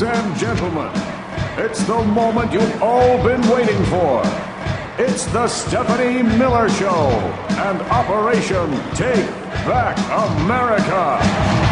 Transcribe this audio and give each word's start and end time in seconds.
Ladies 0.00 0.18
and 0.18 0.38
gentlemen, 0.38 0.90
it's 1.58 1.82
the 1.84 2.02
moment 2.02 2.50
you've 2.52 2.82
all 2.82 3.22
been 3.22 3.46
waiting 3.50 3.84
for. 3.84 4.22
It's 4.96 5.26
the 5.26 5.46
Stephanie 5.46 6.22
Miller 6.22 6.70
Show 6.70 7.10
and 7.50 7.82
Operation 7.82 8.70
Take 8.94 9.26
Back 9.66 9.98
America. 10.40 11.69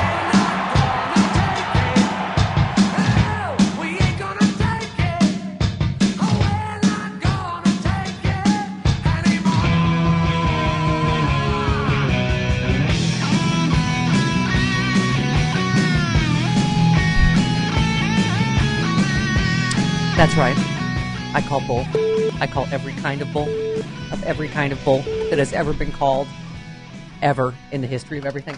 That's 20.19 20.37
right. 20.37 20.57
I 21.33 21.45
call 21.47 21.61
bull. 21.61 21.87
I 22.41 22.49
call 22.53 22.67
every 22.73 22.93
kind 22.95 23.23
of 23.23 23.33
bull, 23.33 23.49
of 24.13 24.21
every 24.25 24.49
kind 24.49 24.73
of 24.73 24.85
bull 24.85 25.03
that 25.03 25.39
has 25.39 25.53
ever 25.53 25.73
been 25.73 25.93
called, 25.93 26.27
ever 27.23 27.55
in 27.71 27.83
the 27.83 27.87
history 27.87 28.19
of 28.19 28.27
everything. 28.27 28.57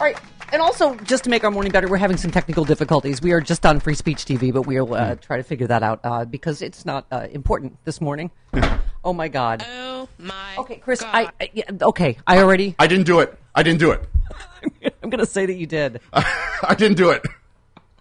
All 0.00 0.04
right. 0.04 0.18
And 0.50 0.60
also, 0.60 0.96
just 0.96 1.22
to 1.22 1.30
make 1.30 1.44
our 1.44 1.52
morning 1.52 1.70
better, 1.70 1.86
we're 1.86 1.96
having 1.96 2.16
some 2.16 2.32
technical 2.32 2.64
difficulties. 2.64 3.22
We 3.22 3.30
are 3.30 3.40
just 3.40 3.64
on 3.64 3.78
Free 3.78 3.94
Speech 3.94 4.24
TV, 4.24 4.52
but 4.52 4.62
we'll 4.62 4.92
uh, 4.94 5.14
try 5.14 5.36
to 5.36 5.44
figure 5.44 5.68
that 5.68 5.84
out 5.84 6.00
uh, 6.02 6.24
because 6.24 6.60
it's 6.60 6.84
not 6.84 7.06
uh, 7.12 7.28
important 7.30 7.76
this 7.84 8.00
morning. 8.00 8.32
oh 9.04 9.12
my 9.12 9.28
God. 9.28 9.64
Oh 9.64 10.08
my. 10.18 10.56
Okay, 10.58 10.78
Chris. 10.78 11.04
I, 11.04 11.30
I 11.40 11.50
yeah, 11.54 11.70
okay. 11.82 12.18
I 12.26 12.38
already. 12.38 12.74
I 12.80 12.88
didn't 12.88 13.06
do 13.06 13.20
it. 13.20 13.32
I 13.54 13.62
didn't 13.62 13.78
do 13.78 13.92
it. 13.92 14.04
I'm 15.04 15.10
going 15.10 15.24
to 15.24 15.30
say 15.30 15.46
that 15.46 15.54
you 15.54 15.66
did. 15.66 16.00
I 16.12 16.74
didn't 16.76 16.96
do 16.96 17.10
it. 17.10 17.24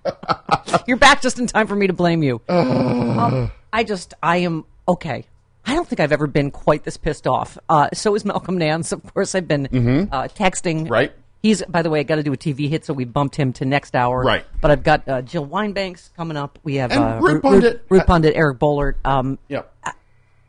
You're 0.88 0.98
back 0.98 1.22
just 1.22 1.40
in 1.40 1.48
time 1.48 1.68
for 1.68 1.76
me 1.76 1.88
to 1.88 1.94
blame 1.94 2.24
you. 2.24 2.42
Um, 2.50 3.52
I 3.72 3.84
just, 3.84 4.14
I 4.22 4.38
am 4.38 4.66
okay. 4.88 5.26
I 5.66 5.74
don't 5.74 5.88
think 5.88 6.00
I've 6.00 6.12
ever 6.12 6.28
been 6.28 6.52
quite 6.52 6.84
this 6.84 6.98
pissed 6.98 7.28
off. 7.28 7.58
Uh, 7.70 7.90
so 7.94 8.14
is 8.16 8.24
Malcolm 8.26 8.58
Nance. 8.58 8.92
Of 8.92 9.14
course, 9.14 9.34
I've 9.36 9.48
been 9.48 9.66
uh, 10.12 10.28
texting. 10.28 10.82
Mm-hmm. 10.84 10.88
Right. 10.94 11.14
He's, 11.42 11.64
by 11.64 11.82
the 11.82 11.90
way, 11.90 12.00
I 12.02 12.04
got 12.04 12.16
to 12.16 12.24
do 12.24 12.34
a 12.34 12.38
TV 12.38 12.68
hit, 12.70 12.86
so 12.86 12.94
we 12.94 13.06
bumped 13.06 13.36
him 13.36 13.54
to 13.54 13.66
next 13.66 13.96
hour. 13.96 14.22
Right. 14.22 14.46
But 14.62 14.72
I've 14.72 14.84
got 14.84 15.08
uh, 15.08 15.22
Jill 15.22 15.46
Wine-Banks 15.46 16.12
coming 16.18 16.38
up. 16.38 16.60
We 16.64 16.76
have 16.76 16.92
And 16.92 17.04
uh, 17.04 17.20
Rude 17.22 17.42
Pundit. 17.42 17.74
Root- 17.74 17.86
Rude 17.90 18.06
Pundit, 18.06 18.34
Eric 18.36 18.60
Boehlert. 18.60 18.96
Um, 19.06 19.40
Yep. 19.50 19.74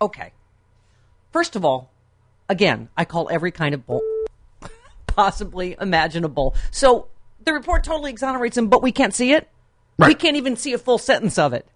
okay. 0.03 0.33
First 1.33 1.55
of 1.57 1.65
all, 1.65 1.91
again, 2.49 2.89
I 2.97 3.05
call 3.05 3.29
every 3.31 3.53
kind 3.53 3.75
of 3.75 3.87
bull 3.87 4.03
possibly 5.07 5.77
imaginable. 5.81 6.55
So 6.71 7.09
the 7.47 7.53
report 7.55 7.85
totally 7.85 8.11
exonerates 8.11 8.59
him, 8.59 8.69
but 8.69 8.83
we 8.83 8.93
can't 8.93 9.15
see 9.15 9.33
it. 9.33 9.49
We 9.99 10.15
can't 10.15 10.37
even 10.37 10.57
see 10.57 10.75
a 10.75 10.79
full 10.79 10.99
sentence 10.99 11.39
of 11.39 11.55
it. 11.55 11.67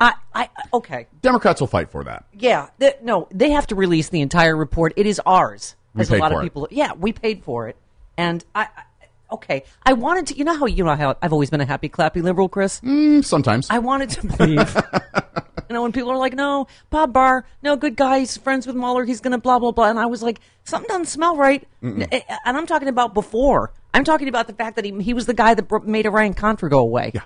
I, 0.00 0.14
I, 0.34 0.48
okay, 0.72 1.06
Democrats 1.20 1.60
will 1.60 1.68
fight 1.68 1.90
for 1.90 2.02
that. 2.04 2.24
yeah, 2.32 2.70
th- 2.80 2.96
no, 3.02 3.28
they 3.30 3.50
have 3.50 3.66
to 3.68 3.74
release 3.74 4.08
the 4.08 4.22
entire 4.22 4.56
report. 4.56 4.94
It 4.96 5.06
is 5.06 5.20
ours. 5.26 5.76
We 5.94 6.00
as 6.00 6.10
a 6.10 6.16
lot 6.16 6.32
for 6.32 6.38
of 6.38 6.40
it. 6.40 6.46
people, 6.46 6.68
yeah, 6.70 6.94
we 6.94 7.12
paid 7.12 7.44
for 7.44 7.68
it, 7.68 7.76
and 8.16 8.42
I, 8.54 8.62
I, 8.62 9.04
okay, 9.34 9.62
I 9.84 9.92
wanted 9.92 10.28
to. 10.28 10.38
You 10.38 10.44
know 10.44 10.56
how 10.56 10.64
you 10.64 10.84
know 10.84 10.96
how 10.96 11.16
I've 11.20 11.34
always 11.34 11.50
been 11.50 11.60
a 11.60 11.66
happy 11.66 11.90
clappy 11.90 12.22
liberal, 12.22 12.48
Chris. 12.48 12.80
Mm, 12.80 13.22
Sometimes. 13.22 13.68
I 13.68 13.78
wanted 13.78 14.08
to 14.10 14.26
believe. 14.38 14.74
you 15.68 15.74
know, 15.74 15.82
when 15.82 15.92
people 15.92 16.10
are 16.10 16.16
like, 16.16 16.32
no, 16.32 16.66
Bob 16.88 17.12
Barr, 17.12 17.44
no, 17.62 17.76
good 17.76 17.94
guy, 17.94 18.20
he's 18.20 18.38
friends 18.38 18.66
with 18.66 18.76
Mueller, 18.76 19.04
he's 19.04 19.20
going 19.20 19.32
to 19.32 19.38
blah, 19.38 19.58
blah, 19.58 19.70
blah. 19.72 19.90
And 19.90 19.98
I 20.00 20.06
was 20.06 20.22
like, 20.22 20.40
something 20.64 20.88
doesn't 20.88 21.06
smell 21.06 21.36
right. 21.36 21.68
N- 21.82 22.08
And 22.46 22.56
I'm 22.56 22.66
talking 22.66 22.88
about 22.88 23.12
before. 23.12 23.70
I'm 23.92 24.04
talking 24.04 24.28
about 24.28 24.46
the 24.46 24.52
fact 24.52 24.76
that 24.76 24.84
he, 24.84 25.02
he 25.02 25.14
was 25.14 25.26
the 25.26 25.34
guy 25.34 25.54
that 25.54 25.86
made 25.86 26.06
Iran 26.06 26.34
Contra 26.34 26.70
go 26.70 26.78
away. 26.78 27.12
Yeah. 27.14 27.22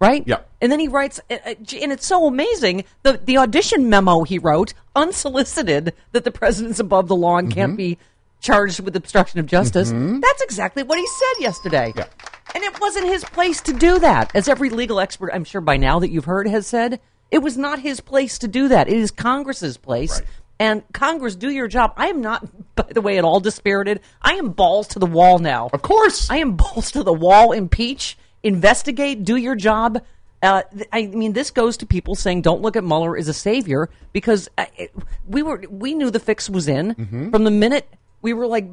Right? 0.00 0.24
Yeah. 0.26 0.40
And 0.60 0.70
then 0.70 0.80
he 0.80 0.88
writes, 0.88 1.20
uh, 1.30 1.36
uh, 1.46 1.54
and 1.80 1.92
it's 1.92 2.06
so 2.06 2.26
amazing, 2.26 2.84
the, 3.04 3.20
the 3.24 3.38
audition 3.38 3.88
memo 3.88 4.24
he 4.24 4.38
wrote, 4.38 4.74
unsolicited, 4.94 5.94
that 6.12 6.24
the 6.24 6.30
president's 6.30 6.80
above 6.80 7.08
the 7.08 7.16
law 7.16 7.38
and 7.38 7.48
Mm-hmm. 7.48 7.54
can't 7.58 7.76
be 7.76 7.98
charged 8.40 8.80
with 8.80 8.94
obstruction 8.96 9.40
of 9.40 9.46
justice. 9.46 9.90
That's 9.90 10.42
exactly 10.42 10.82
what 10.82 10.98
he 10.98 11.06
said 11.06 11.42
yesterday. 11.42 11.92
Yeah. 11.96 12.06
And 12.54 12.62
it 12.62 12.78
wasn't 12.80 13.06
his 13.06 13.24
place 13.24 13.62
to 13.62 13.72
do 13.72 13.98
that. 14.00 14.30
As 14.34 14.48
every 14.48 14.68
legal 14.68 15.00
expert, 15.00 15.30
I'm 15.32 15.44
sure 15.44 15.62
by 15.62 15.78
now 15.78 15.98
that 16.00 16.10
you've 16.10 16.26
heard, 16.26 16.46
has 16.48 16.66
said, 16.66 17.00
it 17.30 17.38
was 17.38 17.56
not 17.56 17.78
his 17.80 18.00
place 18.00 18.36
to 18.38 18.48
do 18.48 18.68
that. 18.68 18.86
It 18.88 18.96
is 18.98 19.10
Congress's 19.10 19.78
place. 19.78 20.20
Right. 20.20 20.28
And 20.60 20.82
Congress, 20.92 21.34
do 21.34 21.50
your 21.50 21.66
job. 21.68 21.92
I 21.96 22.06
am 22.08 22.20
not, 22.20 22.46
by 22.76 22.86
the 22.90 23.00
way, 23.00 23.18
at 23.18 23.24
all 23.24 23.40
dispirited. 23.40 24.00
I 24.22 24.34
am 24.34 24.50
balls 24.50 24.88
to 24.88 24.98
the 24.98 25.06
wall 25.06 25.38
now. 25.38 25.68
of 25.72 25.82
course. 25.82 26.30
I 26.30 26.36
am 26.38 26.52
balls 26.56 26.92
to 26.92 27.02
the 27.02 27.12
wall. 27.12 27.52
Impeach, 27.52 28.16
investigate, 28.42 29.24
do 29.24 29.36
your 29.36 29.56
job. 29.56 30.02
Uh, 30.42 30.62
I 30.92 31.06
mean, 31.06 31.32
this 31.32 31.50
goes 31.50 31.78
to 31.78 31.86
people 31.86 32.14
saying, 32.14 32.42
"Don't 32.42 32.60
look 32.60 32.76
at 32.76 32.84
Mueller 32.84 33.16
as 33.16 33.28
a 33.28 33.32
savior," 33.32 33.88
because 34.12 34.48
uh, 34.58 34.66
it, 34.76 34.92
we 35.26 35.42
were 35.42 35.64
we 35.70 35.94
knew 35.94 36.10
the 36.10 36.20
fix 36.20 36.50
was 36.50 36.68
in 36.68 36.94
Mm-hmm. 36.94 37.30
from 37.30 37.44
the 37.44 37.50
minute 37.50 37.88
we 38.20 38.34
were 38.34 38.46
like, 38.46 38.66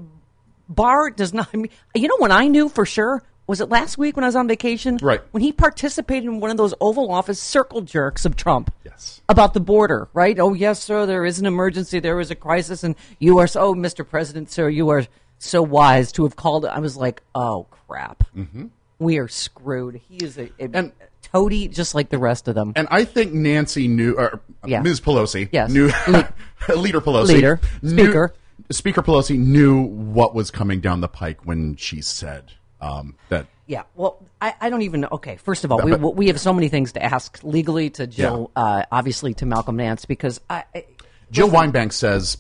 Barr 0.68 1.10
does 1.12 1.34
not. 1.34 1.48
I 1.54 1.58
mean, 1.58 1.70
you 1.96 2.08
know, 2.10 2.18
when 2.20 2.32
I 2.32 2.48
knew 2.48 2.68
for 2.68 2.86
sure 2.86 3.24
was 3.52 3.60
it 3.62 3.68
last 3.70 3.98
week 3.98 4.16
when 4.16 4.24
I 4.24 4.28
was 4.30 4.36
on 4.36 4.48
vacation, 4.48 4.98
Right. 5.02 5.20
When 5.32 5.44
he 5.44 5.52
participated 5.52 6.24
in 6.24 6.40
one 6.40 6.50
of 6.52 6.58
those 6.58 6.74
Oval 6.80 7.12
Office 7.12 7.40
circle 7.40 7.82
jerks 7.82 8.24
of 8.26 8.36
Trump, 8.38 8.74
Yes. 8.86 9.22
about 9.28 9.54
the 9.54 9.60
border, 9.60 10.08
right? 10.14 10.40
Oh 10.40 10.54
yes, 10.54 10.82
sir, 10.82 11.06
there 11.06 11.26
is 11.26 11.38
an 11.38 11.46
emergency, 11.46 12.00
there 12.00 12.20
is 12.22 12.32
a 12.32 12.36
crisis, 12.36 12.84
and 12.84 12.96
you 13.20 13.38
are 13.40 13.48
so, 13.48 13.60
oh, 13.62 13.74
Mr. 13.76 14.08
President, 14.08 14.50
sir, 14.50 14.70
you 14.70 14.88
are 14.90 15.06
so 15.38 15.62
wise 15.62 16.12
to 16.14 16.24
have 16.24 16.36
called. 16.38 16.66
I 16.66 16.80
was 16.80 16.96
like, 16.96 17.22
oh 17.36 17.68
crap, 17.88 18.24
mm-hmm. 18.36 18.68
we 19.00 19.18
are 19.18 19.28
screwed. 19.28 20.00
He 20.08 20.26
is 20.26 20.38
a, 20.38 20.50
a 20.58 20.70
And- 20.74 20.92
toady, 21.22 21.68
just 21.68 21.94
like 21.94 22.10
the 22.10 22.18
rest 22.18 22.48
of 22.48 22.56
them. 22.56 22.74
and 22.78 22.88
I 22.90 23.04
think 23.06 23.34
Nancy 23.34 23.88
knew, 23.88 24.14
or 24.14 24.40
Yeah. 24.66 24.82
Ms. 24.82 25.02
Pelosi, 25.02 25.50
Yes. 25.52 25.70
knew, 25.72 25.92
Le- 26.08 26.34
Leader 26.76 27.02
Pelosi, 27.02 27.28
Leader. 27.28 27.60
knew- 27.82 27.90
Speaker. 28.06 28.34
Speaker 28.70 29.02
Pelosi 29.02 29.38
knew 29.38 29.82
what 29.82 30.34
was 30.34 30.52
coming 30.52 30.80
down 30.80 31.02
the 31.02 31.08
pike 31.10 31.46
when 31.46 31.76
she 31.76 32.00
said 32.02 32.54
um, 32.82 33.16
that. 33.30 33.48
Yeah, 33.68 33.84
well, 33.96 34.20
I, 34.42 34.54
I 34.60 34.70
don't 34.70 34.82
even. 34.82 35.06
Okay, 35.06 35.38
first 35.38 35.64
of 35.64 35.72
all, 35.72 35.82
we, 35.82 35.94
we 35.96 36.28
have 36.28 36.40
so 36.40 36.54
many 36.54 36.68
things 36.68 36.92
to 36.94 37.04
ask 37.04 37.40
legally 37.44 37.90
to 37.92 38.08
Jill, 38.08 38.52
uh, 38.56 38.84
obviously 38.92 39.34
to 39.36 39.46
Malcolm 39.46 39.78
Nance, 39.78 40.04
because 40.06 40.42
I, 40.50 40.66
I, 40.76 40.86
Jill 41.32 41.50
Wine-Banks 41.50 41.96
says, 41.96 42.38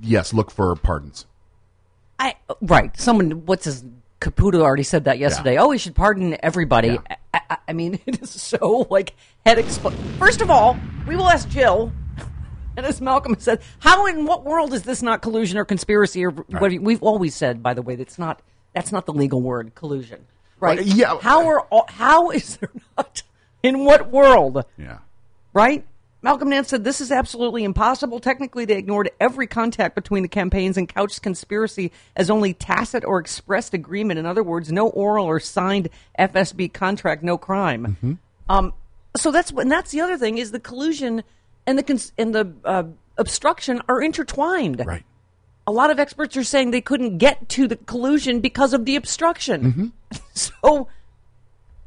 yes, 0.00 0.32
look 0.32 0.50
for 0.50 0.74
pardons. 0.74 1.26
I 2.18 2.34
right. 2.60 2.98
Someone, 2.98 3.46
what's 3.46 3.66
his 3.66 3.84
Caputo 4.22 4.60
already 4.60 4.84
said 4.84 5.04
that 5.04 5.18
yesterday. 5.18 5.54
Yeah. 5.54 5.62
Oh, 5.62 5.68
we 5.68 5.78
should 5.78 5.96
pardon 5.96 6.36
everybody. 6.42 6.88
Yeah. 6.88 7.16
I, 7.34 7.40
I, 7.50 7.56
I 7.68 7.72
mean, 7.72 7.98
it 8.06 8.22
is 8.22 8.30
so 8.30 8.86
like 8.88 9.14
head 9.44 9.58
expl 9.58 9.92
First 10.18 10.40
of 10.40 10.50
all, 10.50 10.78
we 11.06 11.16
will 11.16 11.28
ask 11.28 11.48
Jill. 11.48 11.92
And 12.74 12.86
as 12.86 13.02
Malcolm 13.02 13.36
said, 13.38 13.60
how 13.80 14.06
in 14.06 14.24
what 14.24 14.46
world 14.46 14.72
is 14.72 14.84
this 14.84 15.02
not 15.02 15.20
collusion 15.20 15.58
or 15.58 15.66
conspiracy 15.66 16.24
or 16.24 16.30
what 16.30 16.72
we've 16.72 17.02
always 17.02 17.34
said, 17.34 17.62
by 17.62 17.74
the 17.74 17.82
way, 17.82 17.96
that's 17.96 18.18
not 18.18 18.40
that's 18.74 18.92
not 18.92 19.06
the 19.06 19.12
legal 19.12 19.40
word 19.40 19.74
collusion, 19.74 20.24
right? 20.60 20.82
Yeah. 20.84 21.18
How 21.20 21.46
are 21.48 21.60
all, 21.62 21.86
how 21.88 22.30
is 22.30 22.56
there 22.56 22.70
not 22.96 23.22
in 23.62 23.84
what 23.84 24.10
world, 24.10 24.64
Yeah. 24.78 24.98
right? 25.52 25.84
Malcolm 26.24 26.50
Nance 26.50 26.68
said 26.68 26.84
this 26.84 27.00
is 27.00 27.10
absolutely 27.10 27.64
impossible. 27.64 28.20
Technically, 28.20 28.64
they 28.64 28.76
ignored 28.76 29.10
every 29.18 29.48
contact 29.48 29.96
between 29.96 30.22
the 30.22 30.28
campaigns 30.28 30.76
and 30.76 30.88
couched 30.88 31.20
conspiracy 31.20 31.90
as 32.14 32.30
only 32.30 32.54
tacit 32.54 33.04
or 33.04 33.18
expressed 33.18 33.74
agreement. 33.74 34.20
In 34.20 34.26
other 34.26 34.44
words, 34.44 34.70
no 34.70 34.88
oral 34.88 35.26
or 35.26 35.40
signed 35.40 35.88
FSB 36.16 36.72
contract, 36.72 37.24
no 37.24 37.36
crime. 37.36 38.18
Um, 38.48 38.72
so 39.16 39.32
that's 39.32 39.50
and 39.50 39.70
that's 39.70 39.90
the 39.90 40.00
other 40.00 40.16
thing 40.16 40.38
is 40.38 40.52
the 40.52 40.60
collusion 40.60 41.24
and 41.66 41.76
the 41.76 41.82
cons- 41.82 42.12
and 42.16 42.32
the 42.32 42.52
uh, 42.64 42.84
obstruction 43.18 43.82
are 43.88 44.00
intertwined. 44.00 44.80
Right. 44.86 45.02
A 45.66 45.72
lot 45.72 45.90
of 45.90 45.98
experts 45.98 46.36
are 46.36 46.44
saying 46.44 46.70
they 46.70 46.80
couldn't 46.80 47.18
get 47.18 47.48
to 47.50 47.68
the 47.68 47.76
collusion 47.76 48.40
because 48.40 48.72
of 48.72 48.84
the 48.84 48.96
obstruction. 48.96 49.92
so, 50.34 50.88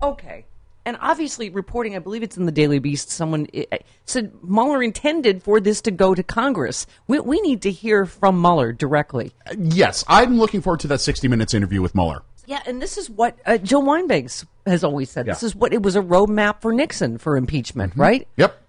okay. 0.02 0.46
And 0.88 0.98
obviously, 1.02 1.50
reporting, 1.50 1.96
I 1.96 2.00
believe 2.00 2.22
it's 2.22 2.38
in 2.38 2.46
the 2.46 2.52
Daily 2.52 2.78
Beast, 2.78 3.10
someone 3.10 3.48
uh, 3.56 3.78
said 4.06 4.32
Mueller 4.44 4.84
intended 4.84 5.42
for 5.42 5.60
this 5.60 5.82
to 5.82 5.92
go 5.92 6.14
to 6.14 6.22
Congress. 6.22 6.86
We, 7.08 7.20
we 7.20 7.42
need 7.42 7.64
to 7.64 7.72
hear 7.72 8.06
from 8.06 8.40
Mueller 8.40 8.72
directly. 8.72 9.34
Yes, 9.58 10.04
I'm 10.08 10.38
looking 10.38 10.62
forward 10.62 10.82
to 10.82 10.88
that 10.90 11.02
60 11.02 11.28
minutes 11.28 11.56
interview 11.56 11.82
with 11.82 11.96
Mueller. 11.96 12.22
Yeah, 12.46 12.62
and 12.68 12.80
this 12.80 13.00
is 13.00 13.10
what 13.10 13.36
uh, 13.48 13.58
Joe 13.58 13.80
Wine-Banks 13.80 14.46
has 14.68 14.84
always 14.84 15.10
said. 15.10 15.26
This 15.26 15.42
is 15.42 15.56
what 15.56 15.74
it 15.74 15.82
was 15.82 15.96
a 15.96 16.02
roadmap 16.02 16.62
for 16.62 16.72
Nixon 16.72 17.18
for 17.18 17.36
impeachment, 17.36 17.94
right? 17.96 18.28
Yep. 18.38 18.62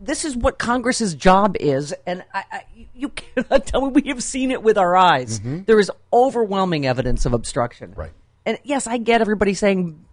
This 0.00 0.24
is 0.24 0.34
what 0.36 0.58
Congress's 0.58 1.14
job 1.14 1.56
is, 1.60 1.94
and 2.06 2.24
I, 2.32 2.44
I, 2.50 2.64
you 2.94 3.10
cannot 3.10 3.66
tell 3.66 3.82
me 3.90 4.00
we 4.02 4.08
have 4.08 4.22
seen 4.22 4.50
it 4.50 4.62
with 4.62 4.78
our 4.78 4.96
eyes. 4.96 5.40
Mm-hmm. 5.40 5.64
There 5.66 5.78
is 5.78 5.90
overwhelming 6.12 6.86
evidence 6.86 7.26
of 7.26 7.34
obstruction. 7.34 7.92
Right. 7.96 8.12
And 8.46 8.58
yes, 8.64 8.86
I 8.86 8.96
get 8.98 9.20
everybody 9.20 9.54
saying. 9.54 10.04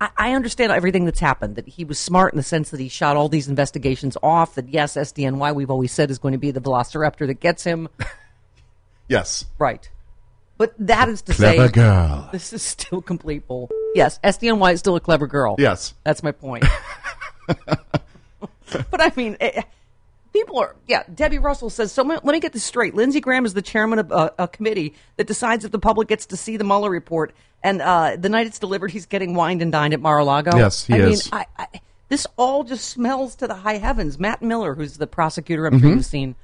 I, 0.00 0.10
I 0.16 0.32
understand 0.32 0.72
everything 0.72 1.04
that's 1.04 1.20
happened. 1.20 1.54
That 1.54 1.68
he 1.68 1.84
was 1.84 1.98
smart 2.00 2.32
in 2.32 2.36
the 2.36 2.42
sense 2.42 2.70
that 2.70 2.80
he 2.80 2.88
shot 2.88 3.16
all 3.16 3.28
these 3.28 3.46
investigations 3.48 4.16
off. 4.22 4.56
That 4.56 4.68
yes, 4.68 4.94
SDNY 4.96 5.54
we've 5.54 5.70
always 5.70 5.92
said 5.92 6.10
is 6.10 6.18
going 6.18 6.32
to 6.32 6.38
be 6.38 6.50
the 6.50 6.60
Velociraptor 6.60 7.28
that 7.28 7.38
gets 7.38 7.62
him 7.62 7.88
Yes. 9.08 9.44
right. 9.58 9.88
But 10.58 10.74
that 10.78 11.08
is 11.08 11.22
to 11.22 11.32
Clever 11.34 11.66
say, 11.68 11.72
girl. 11.72 12.28
this 12.32 12.52
is 12.52 12.62
still 12.62 13.00
complete 13.02 13.46
bull. 13.46 13.70
Yes, 13.94 14.18
SDNY 14.24 14.74
is 14.74 14.80
still 14.80 14.96
a 14.96 15.00
clever 15.00 15.26
girl. 15.26 15.56
Yes. 15.58 15.94
That's 16.04 16.22
my 16.22 16.32
point. 16.32 16.64
but 18.90 19.00
I 19.00 19.12
mean, 19.16 19.36
eh, 19.40 19.62
people 20.32 20.58
are, 20.58 20.76
yeah, 20.86 21.02
Debbie 21.14 21.38
Russell 21.38 21.70
says, 21.70 21.92
so 21.92 22.02
let 22.02 22.24
me 22.24 22.40
get 22.40 22.52
this 22.52 22.64
straight. 22.64 22.94
Lindsey 22.94 23.20
Graham 23.20 23.44
is 23.44 23.54
the 23.54 23.62
chairman 23.62 23.98
of 23.98 24.10
uh, 24.12 24.30
a 24.38 24.48
committee 24.48 24.94
that 25.16 25.26
decides 25.26 25.64
if 25.64 25.70
the 25.72 25.78
public 25.78 26.08
gets 26.08 26.26
to 26.26 26.36
see 26.36 26.56
the 26.56 26.64
Mueller 26.64 26.90
report. 26.90 27.34
And 27.62 27.80
uh, 27.80 28.16
the 28.18 28.28
night 28.28 28.46
it's 28.46 28.58
delivered, 28.58 28.90
he's 28.90 29.06
getting 29.06 29.34
wined 29.34 29.62
and 29.62 29.70
dined 29.70 29.94
at 29.94 30.00
Mar-a-Lago. 30.00 30.56
Yes, 30.56 30.84
he 30.84 30.94
I 30.94 30.98
is. 30.98 31.30
Mean, 31.32 31.44
I, 31.58 31.62
I, 31.62 31.80
this 32.08 32.26
all 32.36 32.64
just 32.64 32.88
smells 32.88 33.36
to 33.36 33.46
the 33.46 33.54
high 33.54 33.78
heavens. 33.78 34.18
Matt 34.18 34.42
Miller, 34.42 34.74
who's 34.74 34.98
the 34.98 35.06
prosecutor, 35.06 35.66
I'm 35.66 35.78
sure 35.78 35.88
Mm-hmm. 35.88 35.96
you've 35.98 36.06
seen 36.06 36.34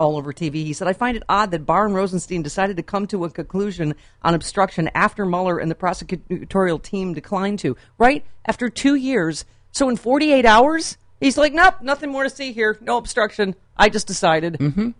all 0.00 0.16
over 0.16 0.32
TV. 0.32 0.54
He 0.64 0.72
said, 0.72 0.88
I 0.88 0.94
find 0.94 1.16
it 1.16 1.22
odd 1.28 1.52
that 1.52 1.64
Barr 1.64 1.84
and 1.86 1.94
Rosenstein 1.94 2.42
decided 2.42 2.76
to 2.78 2.82
come 2.82 3.06
to 3.08 3.24
a 3.24 3.30
conclusion 3.30 3.94
on 4.22 4.34
obstruction 4.34 4.90
after 4.94 5.24
Mueller 5.24 5.58
and 5.58 5.70
the 5.70 5.76
prosecutorial 5.76 6.82
team 6.82 7.12
declined 7.14 7.60
to. 7.60 7.76
Right? 7.98 8.24
After 8.46 8.68
two 8.68 8.94
years. 8.96 9.44
So 9.70 9.88
in 9.88 9.96
48 9.96 10.44
hours, 10.44 10.96
he's 11.22 11.38
like, 11.38 11.52
nope, 11.52 11.76
nothing 11.80 12.10
more 12.10 12.24
to 12.24 12.30
see 12.30 12.52
here. 12.52 12.76
No 12.80 12.98
obstruction. 12.98 13.54
I 13.76 13.88
just 13.88 14.06
decided. 14.06 14.54
Mm-hmm. 14.54 14.90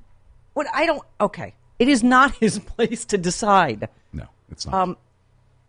What 0.54 0.66
I 0.72 0.86
don't, 0.86 1.02
okay. 1.20 1.54
It 1.78 1.88
is 1.88 2.02
not 2.02 2.34
his 2.40 2.58
place 2.58 3.04
to 3.06 3.18
decide. 3.18 3.88
No, 4.12 4.26
it's 4.50 4.66
not. 4.66 4.74
Um, 4.74 4.96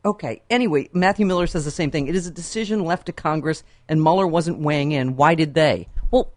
Okay. 0.06 0.42
Anyway, 0.50 0.90
Matthew 0.92 1.26
Miller 1.26 1.48
says 1.48 1.66
the 1.66 1.72
same 1.72 1.90
thing. 1.90 2.08
It 2.08 2.16
is 2.16 2.28
a 2.28 2.32
decision 2.32 2.84
left 2.84 3.06
to 3.06 3.14
Congress, 3.14 3.64
and 3.88 4.02
Mueller 4.02 4.28
wasn't 4.28 4.60
weighing 4.60 4.92
in. 4.92 5.16
Why 5.16 5.36
did 5.36 5.54
they? 5.54 5.88
Well, 6.12 6.32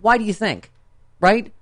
why 0.00 0.18
do 0.18 0.24
you 0.24 0.34
think? 0.34 0.70
Right? 1.20 1.52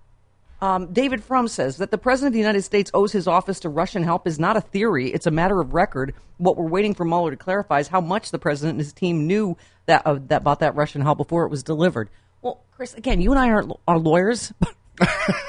Um, 0.63 0.93
David 0.93 1.25
Frum 1.25 1.49
says 1.49 1.79
that 1.79 1.91
the 1.91 1.99
President 1.99 2.29
of 2.29 2.33
the 2.35 2.39
United 2.39 2.63
States 2.63 2.89
owes 2.95 3.11
his 3.11 3.27
office 3.27 3.59
to 3.61 3.69
Russian 3.69 4.05
help 4.05 4.29
is 4.29 4.39
not 4.39 4.57
a 4.57 4.61
theory, 4.61 5.13
it's 5.13 5.27
a 5.27 5.31
matter 5.33 5.61
of 5.61 5.75
record. 5.75 6.15
What 6.39 6.57
we're 6.57 6.69
waiting 6.69 6.95
for 6.95 7.05
Mueller 7.05 7.33
to 7.33 7.37
clarify 7.37 7.81
is 7.81 7.89
how 7.89 8.01
much 8.01 8.31
the 8.31 8.39
President 8.39 8.75
and 8.75 8.81
his 8.81 8.93
team 8.93 9.27
knew 9.27 9.57
that, 9.87 10.07
uh, 10.07 10.21
that 10.29 10.43
about 10.43 10.61
that 10.61 10.77
Russian 10.77 11.03
help 11.03 11.19
before 11.19 11.45
it 11.45 11.49
was 11.51 11.65
delivered. 11.65 12.11
Well, 12.43 12.63
Chris, 12.71 12.95
again, 12.95 13.21
you 13.21 13.33
and 13.33 13.41
I 13.41 13.49
are, 13.49 13.65
are 13.89 13.99
lawyers. 13.99 14.53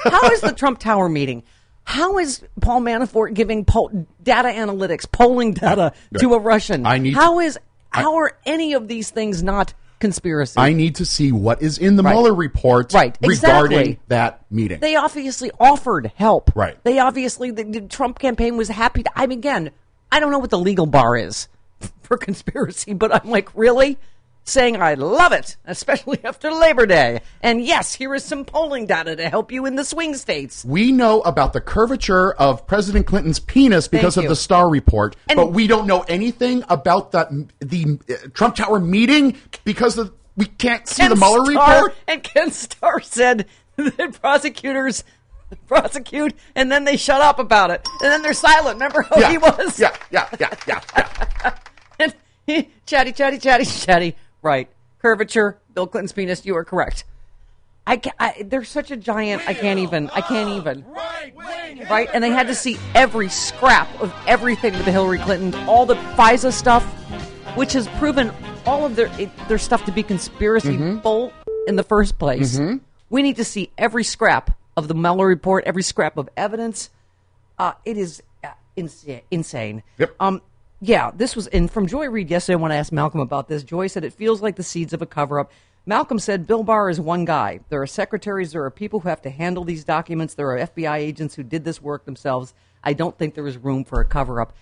how 0.02 0.30
is 0.30 0.40
the 0.40 0.52
Trump 0.52 0.80
Tower 0.80 1.08
meeting? 1.08 1.44
How 1.84 2.18
is 2.18 2.42
Paul 2.60 2.80
Manafort 2.80 3.34
giving 3.34 3.64
poll, 3.64 4.06
data 4.20 4.48
analytics, 4.48 5.10
polling 5.10 5.52
data 5.52 5.92
to 6.18 6.34
a 6.34 6.40
Russian? 6.40 6.86
I 6.86 6.98
need- 6.98 7.14
How 7.14 7.38
is 7.38 7.56
how 7.90 8.16
are 8.16 8.36
any 8.44 8.72
of 8.72 8.88
these 8.88 9.10
things 9.10 9.44
not 9.44 9.74
conspiracy? 10.04 10.60
I 10.60 10.74
need 10.74 10.96
to 10.96 11.06
see 11.06 11.32
what 11.32 11.62
is 11.62 11.78
in 11.78 11.96
the 11.96 12.02
Right. 12.02 12.12
Mueller 12.12 12.34
report 12.34 12.92
Right, 12.92 13.16
regarding 13.22 13.78
exactly. 13.78 14.00
that 14.08 14.44
meeting. 14.50 14.80
They 14.80 14.96
obviously 14.96 15.50
offered 15.58 16.12
help. 16.16 16.50
Right. 16.54 16.76
They 16.84 16.98
obviously 16.98 17.50
the, 17.50 17.64
the 17.64 17.80
Trump 17.80 18.18
campaign 18.18 18.58
was 18.58 18.68
happy. 18.68 19.04
To, 19.04 19.10
I 19.16 19.26
mean, 19.26 19.38
again, 19.38 19.70
I 20.12 20.20
don't 20.20 20.30
know 20.30 20.38
what 20.38 20.50
the 20.50 20.58
legal 20.58 20.84
bar 20.84 21.16
is 21.16 21.48
for 22.02 22.18
conspiracy, 22.18 22.92
but 22.92 23.14
I'm 23.14 23.30
like, 23.30 23.48
really 23.56 23.96
saying 24.44 24.80
I 24.80 24.94
love 24.94 25.32
it, 25.32 25.56
especially 25.64 26.18
after 26.24 26.52
Labor 26.52 26.86
Day. 26.86 27.20
And 27.42 27.64
yes, 27.64 27.94
here 27.94 28.14
is 28.14 28.24
some 28.24 28.44
polling 28.44 28.86
data 28.86 29.16
to 29.16 29.28
help 29.28 29.50
you 29.50 29.66
in 29.66 29.76
the 29.76 29.84
swing 29.84 30.14
states. 30.14 30.64
we 30.64 30.92
know 30.92 31.20
about 31.22 31.52
the 31.52 31.60
curvature 31.60 32.32
of 32.34 32.66
President 32.66 33.06
Clinton's 33.06 33.40
penis 33.40 33.88
because 33.88 34.16
of 34.16 34.26
the 34.28 34.36
Starr 34.36 34.68
report, 34.68 35.16
And- 35.28 35.36
but 35.36 35.52
we 35.52 35.66
don't 35.66 35.86
know 35.86 36.02
anything 36.02 36.62
about 36.68 37.12
that 37.12 37.28
the 37.60 37.98
uh, 38.08 38.28
Trump 38.34 38.56
Tower 38.56 38.80
meeting 38.80 39.36
because 39.64 39.98
of, 39.98 40.12
we 40.36 40.46
can't 40.46 40.86
see 40.86 41.06
the 41.08 41.16
Mueller 41.16 41.44
Starr- 41.52 41.74
report. 41.74 41.94
And 42.06 42.22
Ken 42.22 42.50
Starr 42.50 43.00
said 43.00 43.46
that 43.76 44.18
prosecutors 44.20 45.04
prosecute 45.66 46.34
and 46.54 46.70
then 46.70 46.84
they 46.84 46.96
shut 46.96 47.20
up 47.20 47.38
about 47.38 47.70
it. 47.70 47.86
And 48.02 48.10
then 48.10 48.22
they're 48.22 48.32
silent. 48.34 48.74
Remember 48.76 49.02
how 49.02 49.18
yeah, 49.18 49.30
he 49.30 49.38
was? 49.38 49.78
yeah, 49.78 49.94
yeah, 50.10 50.28
yeah, 50.38 50.50
yeah, 50.66 50.80
yeah. 50.96 51.54
And 52.00 52.14
he, 52.46 52.70
chatty, 52.86 53.12
chatty, 53.12 53.38
chatty, 53.38 53.64
chatty. 53.64 54.16
Right. 54.44 54.68
Curvature, 55.00 55.58
Bill 55.74 55.86
Clinton's 55.86 56.12
penis. 56.12 56.44
You 56.44 56.54
are 56.56 56.64
correct. 56.64 57.04
I, 57.86 57.96
ca 57.96 58.12
I 58.18 58.44
they're 58.46 58.62
such 58.62 58.90
a 58.90 58.96
giant. 58.96 59.42
I 59.48 59.54
can't 59.54 59.80
even. 59.80 60.10
I 60.10 60.20
can't 60.20 60.50
even. 60.50 60.84
Right. 60.86 61.32
right, 61.90 62.08
And 62.12 62.22
they 62.22 62.30
had 62.30 62.46
to 62.46 62.54
see 62.54 62.78
every 62.94 63.28
scrap 63.28 63.88
of 64.00 64.14
everything 64.26 64.74
with 64.74 64.84
the 64.84 64.92
Hillary 64.92 65.18
Clinton, 65.18 65.54
all 65.66 65.86
the 65.86 65.96
FISA 66.16 66.52
stuff, 66.52 66.84
which 67.56 67.72
has 67.72 67.88
proven 67.98 68.30
all 68.66 68.86
of 68.86 68.96
their 68.96 69.10
it, 69.18 69.30
their 69.48 69.58
stuff 69.58 69.84
to 69.86 69.92
be 69.92 70.02
conspiracy 70.02 70.76
bull 70.76 71.32
in 71.66 71.76
the 71.76 71.82
first 71.82 72.18
place. 72.18 72.60
We 73.10 73.22
need 73.22 73.36
to 73.36 73.44
see 73.44 73.70
every 73.78 74.04
scrap 74.04 74.56
of 74.76 74.88
the 74.88 74.94
Mueller 74.94 75.26
report, 75.26 75.64
every 75.64 75.82
scrap 75.82 76.16
of 76.18 76.28
evidence. 76.36 76.90
Uh, 77.58 77.72
it 77.84 77.96
is 77.96 78.22
uh, 78.42 78.48
insane. 78.76 79.22
insane. 79.30 79.82
Yep. 79.98 80.16
Um, 80.20 80.42
yeah, 80.80 81.10
this 81.14 81.36
was 81.36 81.46
and 81.48 81.70
from 81.70 81.86
Joy 81.86 82.08
Reid 82.08 82.30
yesterday 82.30 82.56
when 82.56 82.72
I 82.72 82.76
asked 82.76 82.92
Malcolm 82.92 83.20
about 83.20 83.48
this. 83.48 83.62
Joy 83.62 83.86
said 83.86 84.04
it 84.04 84.12
feels 84.12 84.42
like 84.42 84.56
the 84.56 84.62
seeds 84.62 84.92
of 84.92 85.02
a 85.02 85.06
cover 85.06 85.40
up. 85.40 85.50
Malcolm 85.86 86.18
said 86.18 86.46
Bill 86.46 86.62
Barr 86.62 86.88
is 86.88 87.00
one 87.00 87.24
guy. 87.24 87.60
There 87.68 87.82
are 87.82 87.86
secretaries, 87.86 88.52
there 88.52 88.64
are 88.64 88.70
people 88.70 89.00
who 89.00 89.08
have 89.08 89.22
to 89.22 89.30
handle 89.30 89.64
these 89.64 89.84
documents, 89.84 90.34
there 90.34 90.50
are 90.50 90.66
FBI 90.66 90.96
agents 90.96 91.34
who 91.34 91.42
did 91.42 91.64
this 91.64 91.82
work 91.82 92.04
themselves. 92.04 92.54
I 92.82 92.94
don't 92.94 93.16
think 93.18 93.34
there 93.34 93.46
is 93.46 93.56
room 93.56 93.84
for 93.84 94.00
a 94.00 94.04
cover 94.04 94.40
up. 94.40 94.54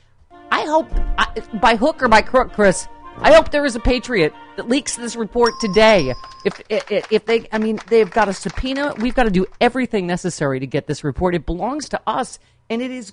I 0.51 0.63
hope, 0.63 0.89
I, 1.19 1.41
by 1.61 1.77
hook 1.77 2.03
or 2.03 2.09
by 2.09 2.23
crook, 2.23 2.53
Chris, 2.53 2.89
I 3.19 3.33
hope 3.33 3.51
there 3.51 3.65
is 3.65 3.77
a 3.77 3.81
patriot 3.81 4.33
that 4.57 4.69
leaks 4.69 4.97
this 4.97 5.17
report 5.17 5.55
today. 5.61 6.13
If, 6.45 6.61
if 6.69 7.13
if 7.13 7.25
they, 7.27 7.47
I 7.53 7.59
mean, 7.59 7.79
they've 7.89 8.11
got 8.11 8.29
a 8.29 8.33
subpoena. 8.33 8.95
We've 8.99 9.15
got 9.15 9.25
to 9.25 9.31
do 9.31 9.47
everything 9.61 10.07
necessary 10.07 10.61
to 10.61 10.67
get 10.67 10.87
this 10.87 11.05
report. 11.05 11.35
It 11.35 11.47
belongs 11.47 11.89
to 11.91 12.01
us, 12.07 12.39
and 12.71 12.81
it 12.83 12.91
is 12.91 13.13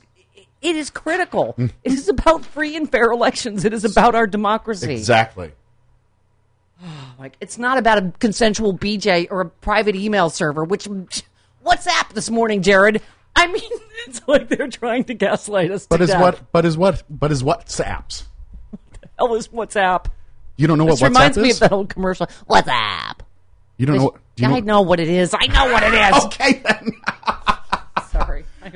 it 0.62 0.76
is 0.76 0.90
critical. 0.90 1.56
Mm. 1.58 1.72
it 1.84 1.94
is 1.94 2.10
about 2.10 2.46
free 2.46 2.76
and 2.76 2.90
fair 2.90 3.12
elections. 3.12 3.66
It 3.66 3.74
is 3.74 3.86
about 3.86 4.16
our 4.16 4.28
democracy. 4.28 4.94
Exactly. 4.94 5.52
Like 7.20 7.36
it's 7.42 7.58
not 7.58 7.78
about 7.78 7.98
a 7.98 8.14
consensual 8.20 8.78
BJ 8.78 9.28
or 9.30 9.42
a 9.42 9.46
private 9.46 9.94
email 9.94 10.30
server. 10.30 10.64
Which 10.64 10.88
WhatsApp 11.66 12.14
this 12.14 12.30
morning, 12.30 12.62
Jared. 12.62 13.02
I 13.36 13.48
mean, 13.48 13.62
it's 14.08 14.22
like 14.26 14.48
they're 14.48 14.70
trying 14.70 15.04
to 15.06 15.14
gaslight 15.14 15.72
us. 15.72 15.86
But 15.86 16.00
is 16.02 16.10
death. 16.10 16.22
what? 16.22 16.52
But 16.54 16.66
is 16.66 16.78
what? 16.78 17.04
But 17.10 17.34
is 17.34 17.44
what? 17.44 17.66
Apps. 17.68 18.24
hell 19.18 19.36
is 19.36 19.50
WhatsApp? 19.50 20.06
You 20.56 20.68
don't 20.68 20.78
know 20.78 20.86
what 20.86 20.92
This 21.00 21.02
reminds 21.04 21.38
WhatsApp 21.38 21.42
me 21.42 21.52
of 21.52 21.60
that 21.60 21.72
old 21.74 21.90
commercial. 21.90 22.28
WhatsApp. 22.50 23.20
you 23.78 23.86
don't 23.86 23.98
know. 23.98 24.04
What, 24.06 24.16
do 24.36 24.44
you 24.44 24.50
I 24.50 24.60
know 24.62 24.82
what 24.82 25.00
it 25.00 25.10
is. 25.10 25.36
I 25.38 25.48
know 25.48 25.72
what 25.72 25.84
it 25.84 25.94
is. 25.94 26.24
Okay, 26.26 26.62
then. 26.66 26.92
Sorry, 28.12 28.46
I 28.64 28.70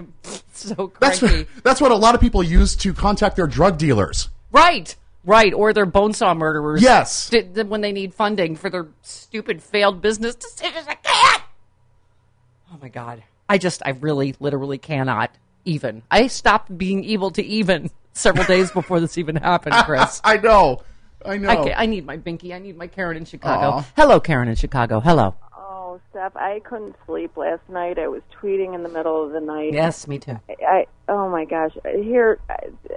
so 0.63 0.91
That's 1.00 1.20
cranky. 1.20 1.38
what, 1.53 1.63
that's 1.63 1.82
what 1.82 1.91
a 1.91 1.96
lot 1.96 2.15
of 2.15 2.22
people 2.22 2.41
use 2.43 2.75
to 2.77 2.93
contact 2.93 3.36
their 3.36 3.48
drug 3.48 3.77
dealers. 3.77 4.29
Right, 4.51 4.96
right, 5.25 5.53
or 5.53 5.74
they're 5.74 5.86
bonesaw 5.86 6.36
murderers. 6.38 6.82
Yes. 6.82 7.29
D- 7.29 7.41
d- 7.41 7.63
when 7.63 7.82
they 7.82 7.91
need 7.91 8.13
funding 8.13 8.55
for 8.55 8.70
their 8.70 8.88
stupid 9.01 9.62
failed 9.62 10.01
business 10.01 10.36
decisions. 10.36 10.86
I 10.88 10.96
can't. 10.96 11.43
Oh 12.72 12.77
my 12.82 12.89
god, 12.89 13.24
I 13.48 13.58
just, 13.58 13.82
I 13.86 13.91
really, 13.91 14.36
literally 14.39 14.77
cannot 14.77 15.32
even. 15.65 16.01
I 16.10 16.27
stopped 16.27 16.75
being 16.77 17.03
able 17.05 17.32
to 17.32 17.43
even 17.43 17.89
several 18.13 18.46
days 18.46 18.72
before 18.72 19.00
this 19.00 19.17
even 19.17 19.36
happened, 19.36 19.75
Chris. 19.86 20.22
I 20.24 20.38
know. 20.38 20.82
I 21.25 21.38
know. 21.38 21.50
I, 21.50 21.84
I 21.84 21.86
need 21.86 22.05
my 22.05 22.17
Binky. 22.17 22.53
I 22.53 22.60
need 22.60 22.75
my 22.77 22.88
Karen 22.88 23.15
in 23.17 23.25
Chicago. 23.25 23.77
Aw. 23.77 23.86
Hello, 23.96 24.20
Karen 24.20 24.50
in 24.50 24.55
Chicago. 24.55 25.00
Hello. 25.00 25.36
Steph, 26.10 26.36
I 26.36 26.60
couldn't 26.60 26.96
sleep 27.06 27.36
last 27.38 27.62
night. 27.70 27.98
I 28.00 28.08
was 28.08 28.22
tweeting 28.42 28.74
in 28.76 28.84
the 28.84 28.90
middle 28.90 29.24
of 29.26 29.32
the 29.32 29.40
night. 29.42 29.74
Yes, 29.74 30.08
me 30.08 30.20
too. 30.20 30.40
I 30.68 30.86
oh 31.10 31.30
my 31.30 31.46
gosh, 31.46 31.72
here 31.86 32.40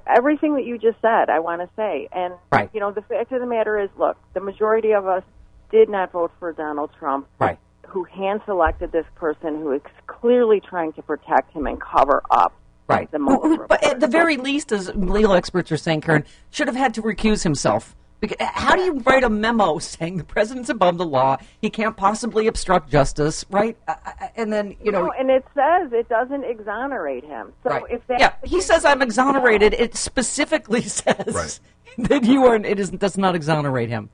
everything 0.07 0.55
that 0.55 0.65
you 0.65 0.79
just 0.79 1.01
said, 1.03 1.29
I 1.31 1.39
want 1.41 1.61
to 1.63 1.69
say, 1.77 2.09
and 2.13 2.35
Right. 2.53 2.71
you 2.73 2.81
know 2.81 2.93
the 2.93 3.03
fact 3.03 3.33
of 3.33 3.41
the 3.41 3.47
matter 3.47 3.79
is, 3.79 3.91
look, 3.99 4.17
the 4.35 4.41
majority 4.41 4.93
of 4.93 5.07
us 5.07 5.23
did 5.71 5.89
not 5.89 6.13
vote 6.13 6.31
for 6.39 6.53
Donald 6.53 6.91
Trump, 6.99 7.27
Right. 7.39 7.59
who 7.87 8.05
hand 8.05 8.41
selected 8.47 8.93
this 8.93 9.07
person 9.17 9.57
who 9.61 9.73
is 9.73 9.83
clearly 10.07 10.61
trying 10.61 10.93
to 10.95 11.03
protect 11.03 11.53
him 11.53 11.67
and 11.67 11.81
cover 11.81 12.23
up 12.31 12.53
Right. 12.89 13.11
the 13.11 13.19
Mueller 13.19 13.67
But 13.69 13.83
at 13.83 13.99
the 14.01 14.07
very 14.07 14.37
least, 14.37 14.71
as 14.71 14.95
legal 14.95 15.33
experts 15.33 15.73
are 15.73 15.77
saying, 15.77 16.03
Karen, 16.03 16.25
should 16.51 16.69
have 16.69 16.77
had 16.77 16.95
to 16.95 17.03
recuse 17.03 17.43
himself. 17.43 17.97
Because 18.21 18.37
how 18.41 18.75
do 18.75 18.83
you 18.83 18.95
write 19.01 19.25
a 19.25 19.29
memo 19.29 19.79
saying 19.79 20.17
the 20.17 20.25
president's 20.25 20.71
above 20.71 20.97
the 20.97 21.05
law? 21.05 21.37
He 21.61 21.69
can't 21.69 21.97
possibly 21.97 22.47
obstruct 22.47 22.91
justice, 22.91 23.45
right? 23.51 23.77
Uh, 23.87 23.95
uh, 24.05 24.29
And 24.37 24.53
then, 24.53 24.77
you 24.83 24.91
know. 24.91 25.07
No, 25.07 25.13
and 25.13 25.31
it 25.31 25.45
says 25.55 25.93
it 25.93 26.09
doesn't 26.09 26.45
exonerate 26.45 27.25
him. 27.25 27.53
So 27.63 27.71
right. 27.71 27.85
if 27.91 28.07
that 28.07 28.21
yeah, 28.21 28.33
he 28.43 28.61
says 28.61 28.85
I'm 28.85 29.03
exonerated. 29.03 29.75
It 29.75 29.97
specifically 29.97 30.83
says 30.83 31.61
that 31.99 32.25
you 32.25 32.47
are. 32.47 32.57
It 32.57 32.79
is, 32.79 32.91
does 32.91 33.19
not 33.19 33.35
exonerate 33.35 33.91
him. 33.91 34.09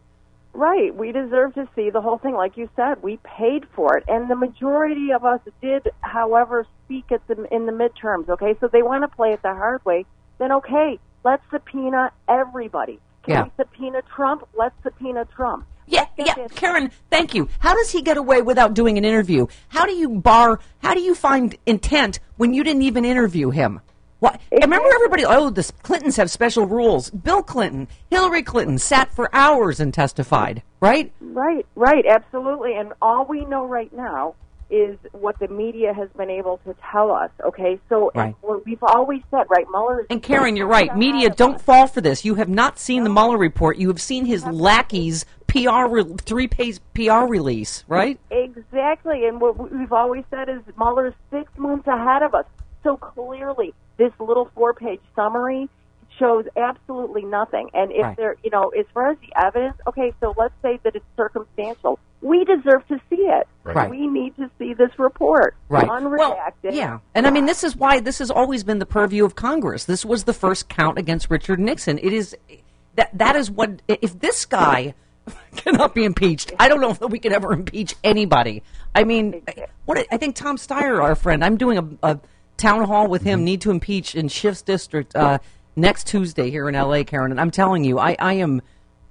Right. 0.53 0.95
We 0.95 1.13
deserve 1.13 1.55
to 1.55 1.67
see 1.75 1.91
the 1.91 2.01
whole 2.01 2.19
thing. 2.19 2.35
Like 2.35 2.57
you 2.57 2.69
said, 2.77 3.03
we 3.03 3.19
paid 3.25 3.67
for 3.75 3.97
it. 3.97 4.05
And 4.09 4.29
the 4.29 4.37
majority 4.37 5.13
of 5.13 5.25
us 5.25 5.41
did, 5.63 5.89
however, 6.01 6.67
speak 6.85 7.11
at 7.11 7.27
the, 7.29 7.47
in 7.55 7.67
the 7.67 7.73
midterms, 7.73 8.29
okay? 8.29 8.55
So 8.61 8.69
they 8.69 8.83
want 8.83 9.03
to 9.03 9.09
play 9.09 9.33
it 9.33 9.43
the 9.43 9.55
hard 9.55 9.83
way. 9.85 10.05
Then, 10.39 10.53
okay, 10.53 10.99
let's 11.25 11.43
subpoena 11.51 12.13
everybody. 12.29 13.01
Can 13.23 13.35
Yeah. 13.35 13.45
we 13.45 13.51
subpoena 13.57 14.03
Trump? 14.15 14.47
Let's 14.55 14.75
subpoena 14.83 15.25
Trump. 15.27 15.67
Yeah, 15.87 16.07
yeah, 16.17 16.47
Karen, 16.55 16.91
thank 17.11 17.35
you. 17.35 17.49
How 17.59 17.75
does 17.75 17.91
he 17.91 18.03
get 18.03 18.17
away 18.17 18.41
without 18.41 18.73
doing 18.73 18.99
an 18.99 19.05
interview? 19.05 19.47
How 19.69 19.85
do 19.85 19.93
you 19.93 20.09
bar? 20.09 20.61
How 20.83 20.95
do 20.95 21.01
you 21.01 21.15
find 21.15 21.57
intent 21.67 22.21
when 22.37 22.55
you 22.55 22.63
didn't 22.65 22.83
even 22.83 23.05
interview 23.05 23.51
him? 23.51 23.81
What? 24.21 24.41
Remember 24.53 24.89
everybody. 24.95 25.25
Oh, 25.25 25.51
the 25.51 25.69
Clintons 25.83 26.17
have 26.17 26.31
special 26.31 26.65
rules. 26.65 27.11
Bill 27.11 27.43
Clinton, 27.43 27.89
Hillary 28.09 28.45
Clinton 28.45 28.79
sat 28.79 29.13
for 29.13 29.29
hours 29.35 29.81
and 29.81 29.93
testified. 29.93 30.63
Right? 30.81 31.13
Right, 31.21 31.67
right, 31.75 32.07
absolutely. 32.07 32.77
And 32.77 32.93
all 33.03 33.25
we 33.25 33.45
know 33.45 33.67
right 33.67 33.93
now 33.93 34.37
is 34.73 34.97
what 35.13 35.39
the 35.39 35.49
media 35.49 35.93
has 35.93 36.09
been 36.17 36.31
able 36.31 36.59
to 36.65 36.75
tell 36.91 37.11
us, 37.13 37.31
okay? 37.45 37.79
So 37.91 38.11
Right. 38.15 38.35
what 38.41 38.65
we've 38.65 38.83
always 38.83 39.21
said, 39.31 39.45
right, 39.51 39.67
Mueller 39.71 40.07
And 40.09 40.23
Karen, 40.23 40.57
you're 40.57 40.67
right. 40.67 40.97
Media, 40.97 41.29
don't 41.29 41.61
fall 41.61 41.87
for 41.87 42.01
this. 42.01 42.25
You 42.25 42.37
have 42.37 42.49
not 42.49 42.79
seen 42.79 43.05
the 43.05 43.11
Mueller 43.11 43.37
report. 43.37 43.77
You 43.77 43.89
have 43.89 44.01
seen 44.01 44.25
his 44.25 44.47
lackey's 44.47 45.27
PR 45.47 45.87
re- 45.87 46.05
three-page 46.23 46.79
PR 46.95 47.27
release. 47.27 47.85
Right? 47.87 48.19
Exactly, 48.31 49.27
and 49.27 49.41
what 49.43 49.71
we've 49.71 49.93
always 49.93 50.25
said 50.31 50.49
is 50.49 50.63
Mueller's 50.79 51.15
six 51.31 51.53
months 51.59 51.87
ahead 51.87 52.23
of 52.23 52.35
us. 52.35 52.47
So 52.83 52.97
clearly, 52.97 53.75
this 53.99 54.13
little 54.19 54.51
four-page 54.55 55.01
summary 55.15 55.69
shows 56.23 56.45
absolutely 56.57 57.25
nothing. 57.25 57.69
And 57.75 57.91
if 57.91 58.03
Right. 58.03 58.17
there, 58.17 58.37
you 58.45 58.51
know, 58.51 58.69
as 58.69 58.87
far 58.95 59.11
as 59.11 59.19
the 59.19 59.33
evidence, 59.45 59.77
okay, 59.89 60.13
so 60.21 60.33
let's 60.39 60.55
say 60.63 60.79
that 60.85 60.95
it's 60.95 61.05
circumstantial. 61.17 61.99
We 62.21 62.45
deserve 62.45 62.87
to 62.87 63.01
see 63.11 63.23
it. 63.23 63.49
Right. 63.65 63.91
We 63.91 64.07
need 64.07 64.37
to 64.37 64.49
see 64.57 64.73
this 64.75 64.97
report, 64.99 65.57
Right. 65.69 65.89
unredacted. 65.89 66.73
Yeah. 66.75 67.01
And 67.15 67.27
I 67.27 67.31
mean, 67.31 67.47
this 67.47 67.65
is 67.65 67.75
why 67.77 67.99
this 67.99 68.21
has 68.21 68.31
always 68.31 68.63
been 68.63 68.79
the 68.79 68.87
purview 68.87 69.25
of 69.25 69.35
Congress. 69.35 69.85
This 69.85 70.05
was 70.05 70.23
the 70.25 70.33
first 70.33 70.69
count 70.69 70.97
against 70.97 71.29
Richard 71.29 71.59
Nixon. 71.59 71.99
It 71.99 72.13
is 72.13 72.37
that 72.95 73.11
that 73.19 73.35
is 73.35 73.51
what 73.51 73.83
if 73.89 74.21
this 74.21 74.45
guy 74.47 74.95
cannot 75.57 75.95
be 75.95 76.05
impeached, 76.05 76.53
I 76.61 76.69
don't 76.69 76.81
know 76.81 76.91
if 76.91 77.01
we 77.01 77.19
could 77.19 77.33
ever 77.33 77.53
impeach 77.53 77.97
anybody. 78.05 78.63
I 78.95 79.03
mean, 79.03 79.43
what 79.87 80.07
I 80.13 80.17
think 80.19 80.37
Tom 80.37 80.57
Steyer, 80.57 81.03
our 81.03 81.17
friend, 81.17 81.45
I'm 81.45 81.57
doing 81.57 81.79
a, 81.79 82.11
a 82.15 82.21
town 82.57 82.85
hall 82.85 83.09
with 83.09 83.23
him. 83.23 83.43
Need 83.45 83.61
to 83.63 83.71
impeach 83.73 84.15
in 84.15 84.29
Schiff's 84.29 84.63
district 84.63 85.17
uh, 85.17 85.39
next 85.77 86.07
Tuesday 86.07 86.51
here 86.51 86.69
in 86.69 86.75
L.A. 86.75 87.05
Karen, 87.05 87.31
and 87.31 87.41
I'm 87.41 87.51
telling 87.51 87.85
you, 87.85 87.99
I, 87.99 88.17
I 88.19 88.35
am 88.35 88.63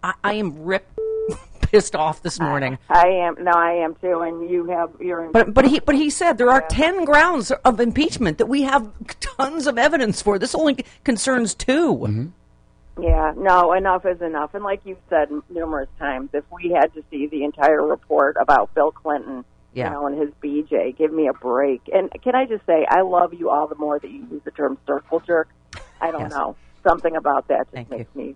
I, 0.03 0.13
I 0.23 0.33
am 0.33 0.63
ripped 0.63 0.97
pissed 1.61 1.95
off 1.95 2.21
this 2.21 2.39
morning. 2.39 2.77
I 2.89 3.07
am. 3.07 3.35
No, 3.39 3.51
I 3.51 3.73
am 3.73 3.95
too. 3.95 4.21
And 4.21 4.49
you 4.49 4.65
have 4.65 4.89
your. 4.99 5.29
But 5.31 5.53
but 5.53 5.67
he 5.67 5.79
but 5.79 5.95
he 5.95 6.09
said 6.09 6.37
there 6.37 6.51
are 6.51 6.61
ten 6.67 7.05
grounds 7.05 7.51
of 7.51 7.79
impeachment 7.79 8.37
that 8.39 8.47
we 8.47 8.63
have 8.63 8.91
tons 9.19 9.67
of 9.67 9.77
evidence 9.77 10.21
for. 10.21 10.37
This 10.39 10.55
only 10.55 10.85
concerns 11.03 11.53
2 11.55 11.93
mm-hmm. 11.95 12.25
Yeah, 13.01 13.33
no, 13.37 13.73
enough 13.73 14.05
is 14.05 14.21
enough. 14.21 14.53
And 14.53 14.63
like 14.63 14.81
you've 14.83 14.99
said 15.09 15.29
numerous 15.49 15.89
times, 15.97 16.29
if 16.33 16.43
we 16.51 16.71
had 16.71 16.93
to 16.93 17.03
see 17.09 17.25
the 17.25 17.45
entire 17.45 17.81
report 17.81 18.35
about 18.39 18.75
Bill 18.75 18.91
Clinton, 18.91 19.45
Yeah. 19.73 19.85
you 19.85 19.91
know, 19.91 20.07
and 20.07 20.19
his 20.19 20.29
BJ, 20.43 20.95
give 20.97 21.11
me 21.11 21.27
a 21.27 21.33
break. 21.33 21.81
And 21.91 22.11
can 22.21 22.35
I 22.35 22.45
just 22.45 22.65
say, 22.65 22.85
I 22.87 23.01
love 23.01 23.33
you 23.33 23.49
all 23.49 23.67
the 23.67 23.75
more 23.75 23.97
that 23.97 24.11
you 24.11 24.27
use 24.29 24.41
the 24.43 24.51
term 24.51 24.77
circle 24.85 25.21
jerk. 25.21 25.47
I 26.01 26.11
don't 26.11 26.21
Yes. 26.21 26.31
know. 26.31 26.55
Something 26.87 27.15
about 27.15 27.47
that 27.49 27.59
just 27.71 27.73
Thank 27.73 27.89
makes 27.91 28.15
me. 28.15 28.35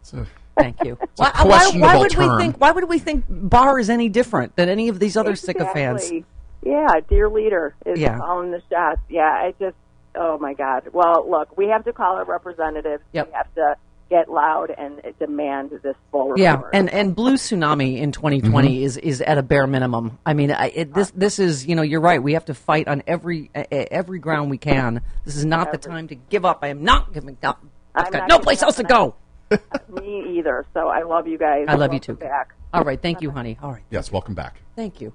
Thank 0.58 0.84
you. 0.84 0.98
why, 1.16 1.32
why, 1.34 1.44
why 1.44 1.58
questionable 1.58 2.00
would 2.00 2.16
we 2.16 2.38
think? 2.38 2.58
Why 2.58 2.72
would 2.72 2.88
we 2.88 3.00
think 3.00 3.26
Barr 3.28 3.80
is 3.80 3.90
any 3.90 4.08
different 4.08 4.56
than 4.56 4.70
any 4.70 4.88
of 4.88 5.00
these 5.00 5.18
other 5.18 5.36
sycophants? 5.36 6.04
Exactly. 6.04 6.26
Yeah, 6.64 6.88
dear 7.10 7.28
leader 7.30 7.76
is 7.86 8.00
Yeah. 8.00 8.18
calling 8.20 8.52
the 8.52 8.62
shots. 8.72 9.02
Yeah, 9.10 9.24
I 9.24 9.54
just, 9.60 9.76
oh 10.16 10.38
my 10.38 10.54
God. 10.54 10.90
Well, 10.94 11.28
look, 11.30 11.58
we 11.58 11.68
have 11.70 11.84
to 11.86 11.94
call 11.94 12.16
our 12.18 12.26
representatives. 12.26 13.04
Yep. 13.14 13.28
We 13.28 13.34
have 13.34 13.54
to 13.56 13.76
get 14.10 14.30
loud 14.30 14.72
and 14.78 15.02
demand 15.20 15.72
this 15.84 15.96
full 16.12 16.30
report. 16.30 16.40
Yeah, 16.40 16.62
and 16.74 16.90
and 16.90 17.16
blue 17.16 17.36
tsunami 17.36 17.98
in 17.98 18.12
2020 18.12 18.68
Mm-hmm. 18.70 18.84
is 18.84 18.98
is 18.98 19.22
at 19.22 19.38
a 19.38 19.44
bare 19.44 19.68
minimum. 19.68 20.18
I 20.26 20.34
mean, 20.34 20.52
I, 20.52 20.68
it, 20.68 20.94
this 20.94 21.12
this 21.12 21.40
is 21.40 21.66
you 21.66 21.76
know 21.76 21.82
you're 21.82 22.02
right. 22.02 22.22
We 22.22 22.34
have 22.34 22.46
to 22.46 22.54
fight 22.54 22.88
on 22.88 23.04
every 23.08 23.50
uh, 23.56 23.64
every 23.72 24.20
ground 24.20 24.50
we 24.50 24.58
can. 24.58 25.02
This 25.24 25.36
is 25.36 25.46
not 25.46 25.72
the 25.72 25.78
time 25.78 26.08
to 26.10 26.16
give 26.16 26.46
up. 26.46 26.60
I 26.62 26.68
am 26.68 26.84
not 26.84 27.14
giving 27.14 27.38
up. 27.44 27.64
I've 27.96 28.12
got 28.12 28.28
no 28.30 28.40
place 28.40 28.62
else 28.62 28.76
to 28.78 28.84
go. 28.84 29.16
Me 29.90 30.38
either. 30.38 30.66
So 30.74 30.88
I 30.90 31.04
love 31.04 31.28
you 31.28 31.38
guys. 31.38 31.66
I 31.68 31.76
love 31.76 31.94
you 31.94 32.00
too. 32.00 32.16
Back. 32.16 32.54
All 32.74 32.84
right, 32.84 33.02
thank 33.02 33.22
you, 33.22 33.32
honey. 33.32 33.58
All 33.62 33.72
right, 33.72 33.84
Yes, 33.90 34.12
welcome 34.12 34.34
back. 34.36 34.60
thank 34.76 35.00
you. 35.00 35.14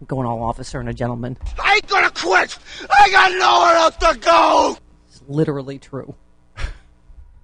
I'm 0.00 0.06
going 0.06 0.26
all 0.26 0.42
officer 0.42 0.80
and 0.80 0.88
a 0.88 0.94
gentleman. 0.94 1.36
I 1.62 1.74
ain't 1.74 1.86
gonna 1.86 2.10
quit. 2.10 2.58
I 2.90 3.10
got 3.10 3.32
nowhere 3.32 3.76
else 3.76 3.96
to 3.96 4.18
go. 4.20 4.76
It's 5.08 5.22
literally 5.28 5.78
true. 5.78 6.14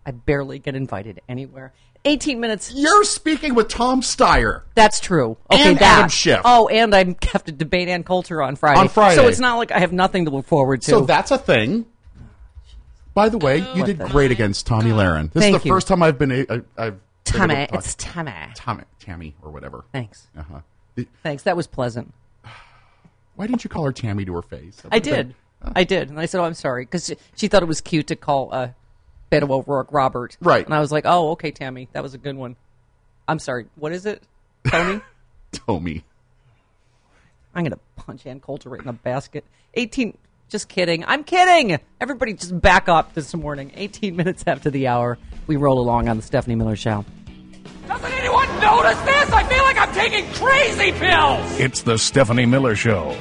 I 0.06 0.12
barely 0.12 0.58
get 0.60 0.74
invited 0.76 1.20
anywhere. 1.28 1.72
18 2.04 2.38
minutes. 2.38 2.72
You're 2.72 3.02
speaking 3.02 3.54
with 3.56 3.66
Tom 3.68 4.00
Steyer. 4.00 4.62
That's 4.76 5.00
true. 5.00 5.36
Okay, 5.52 5.70
And 5.70 5.78
that. 5.80 5.98
Adam 5.98 6.08
Schiff. 6.08 6.40
Oh, 6.44 6.68
and 6.68 6.94
I 6.94 7.16
have 7.32 7.42
to 7.44 7.52
debate 7.52 7.88
Ann 7.88 8.04
Coulter 8.04 8.40
on 8.40 8.54
Friday. 8.54 8.78
On 8.80 8.88
Friday. 8.88 9.16
So 9.16 9.26
it's 9.26 9.40
not 9.40 9.56
like 9.56 9.72
I 9.72 9.80
have 9.80 9.92
nothing 9.92 10.26
to 10.26 10.30
look 10.30 10.46
forward 10.46 10.82
to. 10.82 10.90
So 10.90 11.00
that's 11.00 11.32
a 11.32 11.38
thing. 11.38 11.86
By 13.14 13.28
the 13.28 13.38
way, 13.38 13.64
you 13.74 13.84
did 13.84 13.98
great 13.98 14.30
against 14.30 14.66
Tomi 14.66 14.90
Lahren. 14.90 15.32
This 15.32 15.42
Thank 15.42 15.56
is 15.56 15.62
the 15.62 15.68
you. 15.68 15.74
first 15.74 15.88
time 15.88 16.02
I've 16.02 16.18
been. 16.18 16.30
A, 16.30 16.40
I, 16.42 16.42
I've 16.44 16.54
been 16.54 16.60
able 16.86 16.98
Tammy. 17.24 17.54
to 17.54 17.66
talk- 17.66 17.78
It's 17.78 17.94
Tammy. 17.94 18.32
Tommy, 18.54 18.84
Tammy, 19.00 19.34
or 19.42 19.50
whatever. 19.50 19.84
Thanks. 19.90 20.28
Uh 20.38 20.42
huh. 20.42 21.04
Thanks. 21.22 21.42
That 21.44 21.56
was 21.56 21.66
pleasant. 21.66 22.12
Why 23.36 23.46
didn't 23.46 23.64
you 23.64 23.70
call 23.70 23.84
her 23.84 23.92
Tammy 23.92 24.24
to 24.26 24.34
her 24.34 24.42
face? 24.42 24.80
I 24.92 24.98
did. 24.98 25.34
I 25.62 25.84
did. 25.84 26.10
And 26.10 26.20
I 26.20 26.26
said, 26.26 26.40
oh, 26.40 26.44
I'm 26.44 26.54
sorry. 26.54 26.84
Because 26.84 27.06
she, 27.06 27.16
she 27.34 27.48
thought 27.48 27.62
it 27.62 27.66
was 27.66 27.80
cute 27.80 28.06
to 28.08 28.16
call 28.16 28.50
uh, 28.52 28.68
Beto 29.40 29.50
O'Rourke 29.50 29.92
Robert. 29.92 30.36
Right. 30.40 30.64
And 30.64 30.74
I 30.74 30.80
was 30.80 30.92
like, 30.92 31.04
oh, 31.06 31.32
okay, 31.32 31.50
Tammy. 31.50 31.88
That 31.92 32.02
was 32.02 32.14
a 32.14 32.18
good 32.18 32.36
one. 32.36 32.56
I'm 33.28 33.38
sorry. 33.38 33.66
What 33.76 33.92
is 33.92 34.06
it? 34.06 34.22
Tony? 34.68 35.00
Tommy. 35.52 36.04
I'm 37.54 37.62
going 37.64 37.72
to 37.72 37.80
punch 37.96 38.26
Ann 38.26 38.40
Coulter 38.40 38.68
right 38.68 38.80
in 38.80 38.86
the 38.86 38.92
basket. 38.92 39.44
18. 39.74 40.16
Just 40.48 40.68
kidding. 40.68 41.04
I'm 41.06 41.24
kidding. 41.24 41.78
Everybody 42.00 42.34
just 42.34 42.60
back 42.60 42.88
up 42.88 43.14
this 43.14 43.34
morning. 43.34 43.72
18 43.74 44.14
minutes 44.16 44.44
after 44.46 44.70
the 44.70 44.88
hour, 44.88 45.18
we 45.46 45.56
roll 45.56 45.80
along 45.80 46.08
on 46.08 46.16
the 46.16 46.22
Stephanie 46.22 46.54
Miller 46.54 46.76
Show. 46.76 47.04
Doesn't 47.88 48.12
anyone 48.12 48.48
notice 48.60 49.00
this? 49.02 49.30
I 49.32 49.44
feel 49.44 49.62
like 49.62 49.78
I'm 49.78 49.94
taking 49.94 50.26
crazy 50.34 50.92
pills. 50.92 51.60
It's 51.60 51.82
the 51.82 51.98
Stephanie 51.98 52.46
Miller 52.46 52.74
Show. 52.74 53.16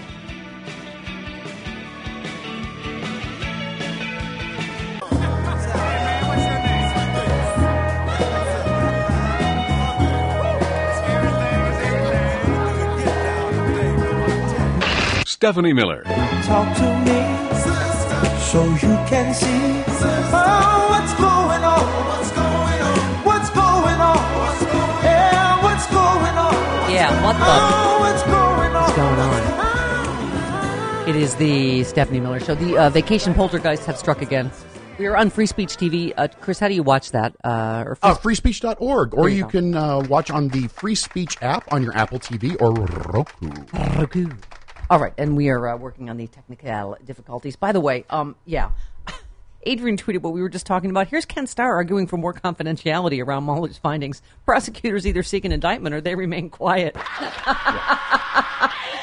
Stephanie 15.36 15.74
Miller. 15.74 16.02
Talk 16.46 16.78
to 16.78 16.88
me 17.04 17.20
so 18.40 18.64
you 18.64 18.96
can 19.12 19.34
see 19.34 19.84
oh, 20.32 20.88
what's 20.90 21.14
going 21.16 21.62
on. 21.62 21.86
What's 22.08 22.32
going 22.32 22.82
on? 22.82 23.26
What's 23.26 23.50
going 23.50 24.00
on? 24.00 24.16
Yeah, 25.04 25.62
what's 25.62 25.88
going 25.88 26.38
on? 26.38 26.90
Yeah, 26.90 27.26
what 27.26 27.34
the? 27.34 27.44
Oh, 27.46 27.98
what's 28.00 28.24
going 28.24 28.76
on? 28.76 28.84
What's 28.84 28.96
going 28.96 29.20
on? 31.04 31.10
It 31.10 31.18
is 31.18 31.36
the 31.36 31.84
Stephanie 31.84 32.22
Miller 32.22 32.40
Show. 32.40 32.56
The 32.56 32.78
uh, 32.78 32.90
vacation 32.90 33.34
poltergeists 33.34 33.86
have 33.88 33.98
struck 33.98 34.22
again. 34.22 34.50
We 34.98 35.06
are 35.08 35.18
on 35.18 35.30
Free 35.32 35.48
Speech 35.48 35.76
TV. 35.76 36.14
Uh, 36.16 36.30
Chris, 36.40 36.60
how 36.60 36.70
do 36.70 36.76
you 36.76 36.84
watch 36.84 37.12
that? 37.12 37.36
Uh, 37.44 37.84
or 37.86 37.96
free 37.96 38.10
Uh, 38.10 38.16
freespeech.org, 38.16 39.14
or 39.14 39.28
you 39.28 39.40
you 39.40 39.48
can 39.48 39.76
uh, 39.76 40.00
watch 40.08 40.32
on 40.32 40.48
the 40.48 40.70
Free 40.70 40.96
Speech 40.96 41.36
app 41.42 41.74
on 41.74 41.84
your 41.84 41.94
Apple 41.94 42.20
TV 42.20 42.56
or 42.62 42.72
Roku. 42.72 43.52
Roku. 44.00 44.30
All 44.88 45.00
right, 45.00 45.14
and 45.18 45.36
we 45.36 45.50
are 45.50 45.68
uh, 45.68 45.78
working 45.78 46.12
on 46.12 46.18
the 46.18 46.28
technical 46.28 46.96
difficulties. 47.04 47.56
By 47.56 47.72
the 47.72 47.80
way, 47.80 48.06
um, 48.12 48.36
yeah, 48.46 48.70
Adrian 49.66 49.98
tweeted 49.98 50.22
what 50.22 50.34
we 50.34 50.42
were 50.42 50.50
just 50.50 50.66
talking 50.66 50.90
about. 50.90 51.08
Here's 51.08 51.26
Ken 51.26 51.48
Starr 51.48 51.76
arguing 51.76 52.08
for 52.08 52.18
more 52.18 52.34
confidentiality 52.34 53.26
around 53.26 53.46
Mueller's 53.46 53.78
findings. 53.78 54.22
Prosecutors 54.46 55.08
either 55.08 55.24
seek 55.24 55.46
an 55.46 55.52
indictment 55.52 55.96
or 55.96 56.02
they 56.02 56.16
remain 56.16 56.50
quiet. 56.50 56.96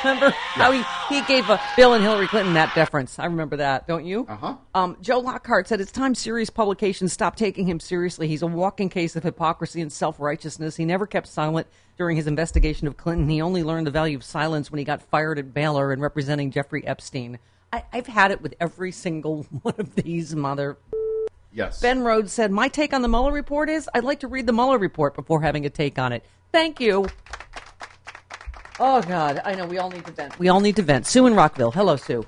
remember 0.04 0.30
how 0.30 0.72
he, 0.72 0.82
he 1.08 1.22
gave 1.26 1.48
uh, 1.48 1.58
Bill 1.76 1.94
and 1.94 2.02
Hillary 2.02 2.26
Clinton 2.26 2.54
that 2.54 2.74
deference? 2.74 3.18
I 3.18 3.26
remember 3.26 3.56
that, 3.56 3.86
don't 3.86 4.04
you? 4.04 4.26
Uh-huh. 4.28 4.56
Um, 4.74 4.96
Joe 5.00 5.20
Lockhart 5.20 5.68
said 5.68 5.80
it's 5.80 5.92
time 5.92 6.14
serious 6.14 6.50
publications 6.50 7.12
stop 7.12 7.36
taking 7.36 7.66
him 7.66 7.80
seriously. 7.80 8.28
He's 8.28 8.42
a 8.42 8.46
walking 8.46 8.88
case 8.88 9.16
of 9.16 9.22
hypocrisy 9.22 9.80
and 9.80 9.92
self 9.92 10.20
righteousness. 10.20 10.76
He 10.76 10.84
never 10.84 11.06
kept 11.06 11.26
silent 11.26 11.66
during 11.96 12.16
his 12.16 12.26
investigation 12.26 12.86
of 12.86 12.96
Clinton. 12.96 13.28
He 13.28 13.40
only 13.40 13.62
learned 13.62 13.86
the 13.86 13.90
value 13.90 14.16
of 14.16 14.24
silence 14.24 14.70
when 14.70 14.78
he 14.78 14.84
got 14.84 15.02
fired 15.02 15.38
at 15.38 15.54
Baylor 15.54 15.92
and 15.92 16.02
representing 16.02 16.50
Jeffrey 16.50 16.86
Epstein. 16.86 17.38
I, 17.72 17.84
I've 17.92 18.06
had 18.06 18.30
it 18.30 18.42
with 18.42 18.54
every 18.60 18.92
single 18.92 19.42
one 19.62 19.74
of 19.78 19.94
these 19.94 20.36
mother. 20.36 20.76
Yes. 21.52 21.80
Ben 21.80 22.02
Rhodes 22.02 22.32
said, 22.32 22.50
My 22.50 22.68
take 22.68 22.92
on 22.92 23.02
the 23.02 23.08
Mueller 23.08 23.32
report 23.32 23.68
is 23.68 23.88
I'd 23.94 24.04
like 24.04 24.20
to 24.20 24.28
read 24.28 24.46
the 24.46 24.52
Mueller 24.52 24.78
report 24.78 25.14
before 25.14 25.42
having 25.42 25.66
a 25.66 25.70
take 25.70 25.98
on 25.98 26.12
it. 26.12 26.24
Thank 26.50 26.80
you. 26.80 27.06
Oh, 28.80 29.02
God. 29.02 29.40
I 29.44 29.54
know. 29.54 29.66
We 29.66 29.78
all 29.78 29.90
need 29.90 30.04
to 30.06 30.12
vent. 30.12 30.38
We 30.38 30.48
all 30.48 30.60
need 30.60 30.76
to 30.76 30.82
vent. 30.82 31.06
Sue 31.06 31.26
in 31.26 31.34
Rockville. 31.34 31.70
Hello, 31.70 31.96
Sue. 31.96 32.24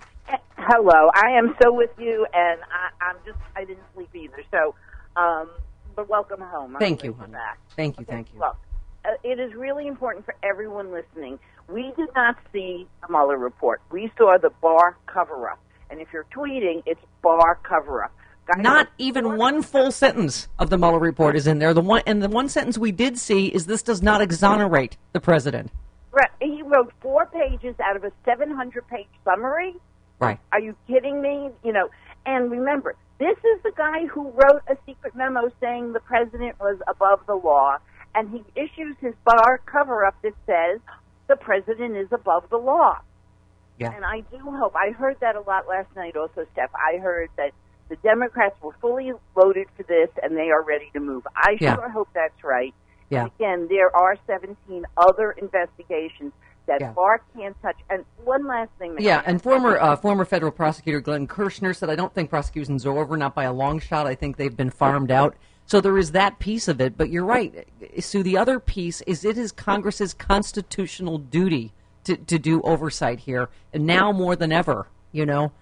Hello, 0.56 1.10
I 1.14 1.32
am 1.32 1.54
so 1.62 1.70
with 1.72 1.90
you, 1.98 2.26
and 2.32 2.58
I, 2.62 3.04
I'm 3.04 3.16
just 3.26 3.36
I 3.54 3.64
didn't 3.64 3.84
sleep 3.94 4.08
either. 4.14 4.42
So, 4.50 4.74
um, 5.14 5.50
but 5.94 6.08
welcome 6.08 6.40
home. 6.40 6.74
I'm 6.76 6.80
Thank 6.80 7.04
you, 7.04 7.12
honey. 7.12 7.32
back. 7.32 7.58
Thank 7.76 7.98
you. 7.98 8.06
Thank 8.06 8.32
you. 8.32 8.40
Look, 8.40 8.56
uh, 9.04 9.10
it 9.22 9.38
is 9.38 9.52
really 9.54 9.86
important 9.86 10.24
for 10.24 10.34
everyone 10.42 10.90
listening. 10.90 11.38
We 11.68 11.92
did 11.96 12.08
not 12.14 12.36
see 12.52 12.86
the 13.00 13.08
Mueller 13.08 13.38
report. 13.38 13.80
We 13.90 14.10
saw 14.18 14.36
the 14.38 14.50
bar 14.60 14.96
cover 15.06 15.48
up, 15.48 15.60
and 15.90 16.00
if 16.00 16.08
you're 16.12 16.26
tweeting, 16.34 16.82
it's 16.86 17.00
bar 17.22 17.58
cover 17.62 18.04
up. 18.04 18.12
Not 18.58 18.88
even 18.98 19.38
one 19.38 19.62
full 19.62 19.90
sentence 19.90 20.48
of 20.58 20.68
the 20.68 20.76
Mueller 20.76 20.98
report 20.98 21.34
is 21.34 21.46
in 21.46 21.58
there. 21.58 21.72
The 21.72 21.80
one 21.80 22.02
and 22.06 22.22
the 22.22 22.28
one 22.28 22.48
sentence 22.50 22.76
we 22.76 22.92
did 22.92 23.18
see 23.18 23.46
is 23.46 23.64
this 23.66 23.82
does 23.82 24.02
not 24.02 24.20
exonerate 24.20 24.98
the 25.12 25.20
president. 25.20 25.70
Right, 26.12 26.30
He 26.40 26.62
wrote 26.62 26.92
four 27.00 27.26
pages 27.26 27.74
out 27.82 27.96
of 27.96 28.04
a 28.04 28.12
700 28.24 28.86
page 28.86 29.06
summary. 29.24 29.74
Right. 30.18 30.38
Are 30.52 30.60
you 30.60 30.76
kidding 30.86 31.22
me? 31.22 31.50
You 31.64 31.72
know, 31.72 31.88
and 32.26 32.50
remember, 32.50 32.94
this 33.18 33.36
is 33.38 33.62
the 33.62 33.72
guy 33.76 34.06
who 34.06 34.30
wrote 34.30 34.62
a 34.68 34.76
secret 34.86 35.16
memo 35.16 35.50
saying 35.60 35.92
the 35.92 36.00
president 36.00 36.60
was 36.60 36.78
above 36.86 37.20
the 37.26 37.34
law, 37.34 37.78
and 38.14 38.30
he 38.30 38.44
issues 38.54 38.94
his 39.00 39.14
bar 39.24 39.60
cover 39.64 40.04
up 40.04 40.14
that 40.22 40.34
says 40.46 40.80
the 41.28 41.36
president 41.36 41.96
is 41.96 42.08
above 42.12 42.44
the 42.50 42.56
law. 42.58 42.98
Yeah. 43.78 43.92
And 43.94 44.04
I 44.04 44.20
do 44.30 44.38
hope, 44.38 44.74
I 44.76 44.90
heard 44.90 45.16
that 45.20 45.36
a 45.36 45.40
lot 45.40 45.66
last 45.68 45.88
night 45.96 46.16
also, 46.16 46.46
Steph. 46.52 46.70
I 46.74 46.98
heard 46.98 47.28
that 47.36 47.50
the 47.88 47.96
Democrats 47.96 48.56
were 48.62 48.74
fully 48.80 49.12
loaded 49.36 49.66
for 49.76 49.82
this 49.82 50.08
and 50.22 50.36
they 50.36 50.50
are 50.50 50.62
ready 50.62 50.90
to 50.92 51.00
move. 51.00 51.26
I 51.36 51.56
Yeah. 51.60 51.74
sure 51.76 51.88
hope 51.88 52.08
that's 52.14 52.44
right. 52.44 52.74
Yeah. 53.10 53.26
Again, 53.26 53.66
there 53.68 53.94
are 53.94 54.16
17 54.26 54.84
other 54.96 55.32
investigations 55.32 56.32
that 56.66 56.80
Yeah. 56.80 56.94
Can't 57.36 57.60
touch. 57.62 57.76
And 57.90 58.04
one 58.24 58.46
last 58.46 58.70
thing. 58.78 58.96
Yeah, 58.98 59.22
and 59.26 59.42
former 59.42 59.76
uh, 59.78 59.96
former 59.96 60.24
federal 60.24 60.50
prosecutor 60.52 61.00
Glenn 61.00 61.26
Kirshner 61.26 61.76
said, 61.76 61.90
"I 61.90 61.94
don't 61.96 62.14
think 62.14 62.30
prosecutions 62.30 62.86
are 62.86 62.96
over, 62.96 63.16
not 63.18 63.34
by 63.34 63.44
a 63.44 63.52
long 63.52 63.80
shot. 63.80 64.06
I 64.06 64.14
think 64.14 64.36
they've 64.38 64.56
been 64.56 64.70
farmed 64.70 65.10
out." 65.10 65.34
So 65.66 65.80
there 65.80 65.96
is 65.98 66.12
that 66.12 66.38
piece 66.38 66.68
of 66.68 66.80
it. 66.80 66.96
But 66.96 67.10
you're 67.10 67.24
right, 67.24 67.66
Sue. 67.98 68.22
The 68.22 68.36
other 68.36 68.60
piece 68.60 69.00
is 69.02 69.24
it 69.24 69.38
is 69.38 69.52
Congress's 69.52 70.14
constitutional 70.14 71.18
duty 71.18 71.72
to 72.04 72.16
to 72.16 72.38
do 72.38 72.60
oversight 72.62 73.20
here, 73.20 73.48
and 73.72 73.86
now 73.86 74.12
more 74.12 74.36
than 74.36 74.52
ever, 74.52 74.88
you 75.12 75.24
know. 75.24 75.52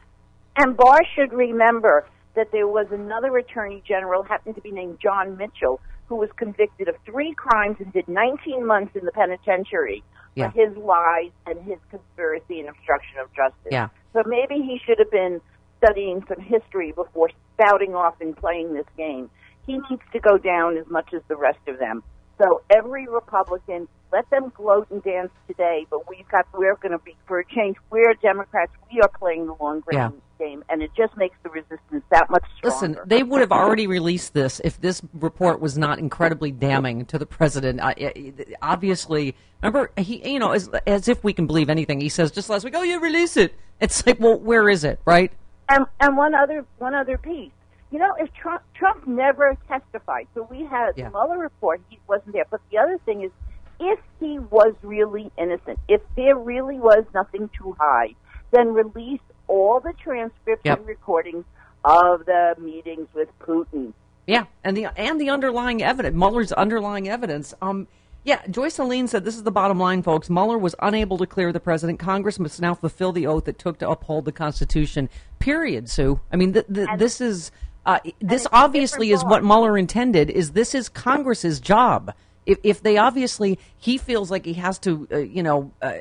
And 0.57 0.77
Barr 0.77 1.01
should 1.15 1.33
remember 1.33 2.07
that 2.35 2.51
there 2.51 2.67
was 2.67 2.87
another 2.91 3.37
attorney 3.37 3.83
general, 3.87 4.23
happened 4.23 4.55
to 4.57 4.61
be 4.61 4.71
named 4.71 4.99
John 5.01 5.37
Mitchell, 5.37 5.81
who 6.07 6.17
was 6.17 6.31
convicted 6.37 6.89
of 6.89 6.97
three 7.05 7.35
crimes 7.35 7.77
and 7.79 7.93
did 7.93 8.09
19 8.09 8.67
months 8.67 8.97
in 8.97 9.05
the 9.05 9.13
penitentiary 9.13 10.03
Yeah. 10.35 10.51
for 10.51 10.59
his 10.67 10.77
lies 10.77 11.31
and 11.47 11.63
his 11.63 11.79
conspiracy 11.91 12.61
and 12.61 12.69
obstruction 12.71 13.19
of 13.21 13.33
justice. 13.35 13.69
Yeah. 13.71 13.89
So 14.15 14.23
maybe 14.27 14.57
he 14.57 14.81
should 14.85 14.99
have 14.99 15.11
been 15.11 15.41
studying 15.83 16.25
some 16.27 16.41
history 16.41 16.93
before 16.93 17.31
spouting 17.55 17.95
off 17.95 18.21
and 18.21 18.37
playing 18.37 18.73
this 18.75 18.87
game. 18.97 19.31
He 19.67 19.75
needs 19.91 20.03
to 20.13 20.19
go 20.21 20.39
down 20.39 20.77
as 20.77 20.87
much 20.89 21.13
as 21.15 21.23
the 21.29 21.37
rest 21.37 21.59
of 21.69 21.79
them. 21.79 22.03
So 22.39 22.63
every 22.71 23.07
Republican, 23.07 23.87
let 24.13 24.29
them 24.31 24.53
gloat 24.57 24.91
and 24.91 25.03
dance 25.03 25.31
today, 25.47 25.87
but 25.91 26.09
we've 26.09 26.29
got 26.29 26.47
we're 26.53 26.75
going 26.77 26.93
to 26.93 26.99
be 26.99 27.15
for 27.27 27.39
a 27.39 27.45
change. 27.47 27.77
We're 27.91 28.15
Democrats. 28.15 28.73
We 28.93 29.01
are 29.01 29.09
playing 29.09 29.47
the 29.47 29.55
long 29.61 29.83
game, 29.89 29.93
Yeah. 29.93 30.11
game, 30.39 30.65
and 30.69 30.83
it 30.83 30.91
just 30.97 31.17
makes 31.17 31.37
the 31.45 31.51
resistance 31.51 32.03
that 32.11 32.29
much 32.31 32.43
stronger. 32.57 32.75
Listen, 32.75 32.99
they 33.07 33.23
would 33.23 33.41
have 33.41 33.53
already 33.53 33.87
released 33.87 34.35
this 34.35 34.61
if 34.65 34.81
this 34.81 35.01
report 35.15 35.61
was 35.61 35.79
not 35.79 35.99
incredibly 36.01 36.51
damning 36.51 37.05
to 37.07 37.19
the 37.19 37.27
president. 37.27 37.81
I, 37.81 38.33
obviously, 38.61 39.37
remember 39.63 39.91
he, 39.97 40.33
you 40.33 40.39
know, 40.41 40.53
as, 40.53 40.69
as 40.87 41.07
if 41.09 41.23
we 41.23 41.33
can 41.33 41.47
believe 41.47 41.71
anything 41.71 42.01
he 42.01 42.09
says 42.09 42.33
just 42.33 42.49
last 42.51 42.65
week. 42.65 42.75
Oh, 42.77 42.83
you 42.83 42.99
release 43.01 43.37
it. 43.37 43.55
It's 43.81 44.05
like, 44.07 44.19
well, 44.19 44.39
where 44.39 44.69
is 44.69 44.83
it, 44.85 45.01
right? 45.05 45.31
And 45.69 45.87
and 46.01 46.17
one 46.17 46.35
other 46.35 46.65
one 46.79 46.95
other 46.95 47.19
piece. 47.19 47.53
You 47.93 47.99
know, 47.99 48.15
if 48.19 48.33
Trump 48.33 48.63
Trump 48.75 49.07
never 49.07 49.57
testified, 49.69 50.27
so 50.35 50.49
we 50.51 50.65
had 50.65 50.93
Yeah. 50.97 51.05
the 51.05 51.11
Mueller 51.11 51.39
report, 51.39 51.81
he 51.91 51.99
wasn't 52.09 52.33
there. 52.33 52.47
But 52.51 52.61
the 52.71 52.79
other 52.79 52.99
thing 53.05 53.21
is, 53.23 53.31
if 53.79 53.99
he 54.19 54.39
was 54.39 54.75
really 54.83 55.31
innocent, 55.37 55.79
if 55.89 56.01
there 56.17 56.37
really 56.37 56.79
was 56.79 57.05
nothing 57.13 57.51
to 57.59 57.77
hide, 57.79 58.17
then 58.51 58.73
release 58.73 59.21
all 59.47 59.79
the 59.81 59.93
transcripts 59.93 60.65
Yep. 60.65 60.79
and 60.79 60.87
recordings 60.89 61.45
of 61.85 62.25
the 62.25 62.55
meetings 62.59 63.09
with 63.15 63.29
Putin. 63.41 63.93
Yeah, 64.27 64.45
and 64.65 64.75
the 64.77 64.87
and 64.97 65.21
the 65.21 65.29
underlying 65.29 65.83
evidence, 65.83 66.17
Mueller's 66.17 66.53
underlying 66.53 67.09
evidence. 67.09 67.53
Um, 67.61 67.89
yeah, 68.25 68.41
Joyce 68.47 68.79
Alene 68.79 69.09
said 69.09 69.25
this 69.25 69.35
is 69.37 69.43
the 69.43 69.51
bottom 69.51 69.79
line, 69.79 70.03
folks. 70.03 70.31
Mueller 70.31 70.57
was 70.57 70.75
unable 70.79 71.19
to 71.19 71.27
clear 71.27 71.53
the 71.53 71.61
president. 71.61 71.99
Congress 71.99 72.39
must 72.39 72.59
now 72.63 72.73
fulfill 72.73 73.13
the 73.13 73.27
oath 73.27 73.49
it 73.49 73.59
took 73.59 73.79
to 73.81 73.91
uphold 73.91 74.25
the 74.25 74.33
Constitution. 74.33 75.11
Period. 75.41 75.91
Sue. 75.91 76.21
I 76.33 76.37
mean, 76.37 76.53
th- 76.55 76.67
th- 76.73 76.89
this 76.97 77.21
is 77.21 77.51
uh, 77.87 77.99
this 78.21 78.47
obviously 78.53 79.11
is 79.11 79.25
what. 79.25 79.43
Mueller 79.45 79.77
intended. 79.79 80.31
Is 80.31 80.53
this 80.53 80.75
is 80.75 80.89
Congress's 80.89 81.61
job? 81.61 82.13
If 82.47 82.59
if 82.63 82.83
they 82.83 82.97
obviously 82.99 83.59
he 83.77 83.99
feels 83.99 84.31
like 84.31 84.45
he 84.45 84.55
has 84.55 84.79
to, 84.81 85.09
uh, 85.13 85.17
you 85.19 85.43
know. 85.43 85.73
Uh, 85.81 85.93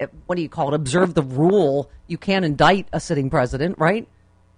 uh, 0.00 0.06
what 0.26 0.34
do 0.34 0.42
you 0.42 0.48
call 0.48 0.68
it? 0.68 0.74
Observe 0.74 1.14
the 1.14 1.22
rule. 1.22 1.88
You 2.08 2.18
can't 2.18 2.44
indict 2.44 2.88
a 2.92 2.98
sitting 2.98 3.30
president, 3.30 3.78
right? 3.78 4.08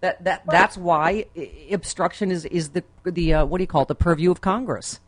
That 0.00 0.24
that 0.24 0.44
that's 0.46 0.78
why 0.78 1.26
obstruction 1.70 2.30
is 2.30 2.46
is 2.46 2.70
the 2.70 2.82
the 3.04 3.34
uh, 3.34 3.44
what 3.44 3.58
do 3.58 3.62
you 3.62 3.68
call 3.68 3.82
it? 3.82 3.88
The 3.88 3.94
purview 3.94 4.30
of 4.30 4.40
Congress. 4.40 4.98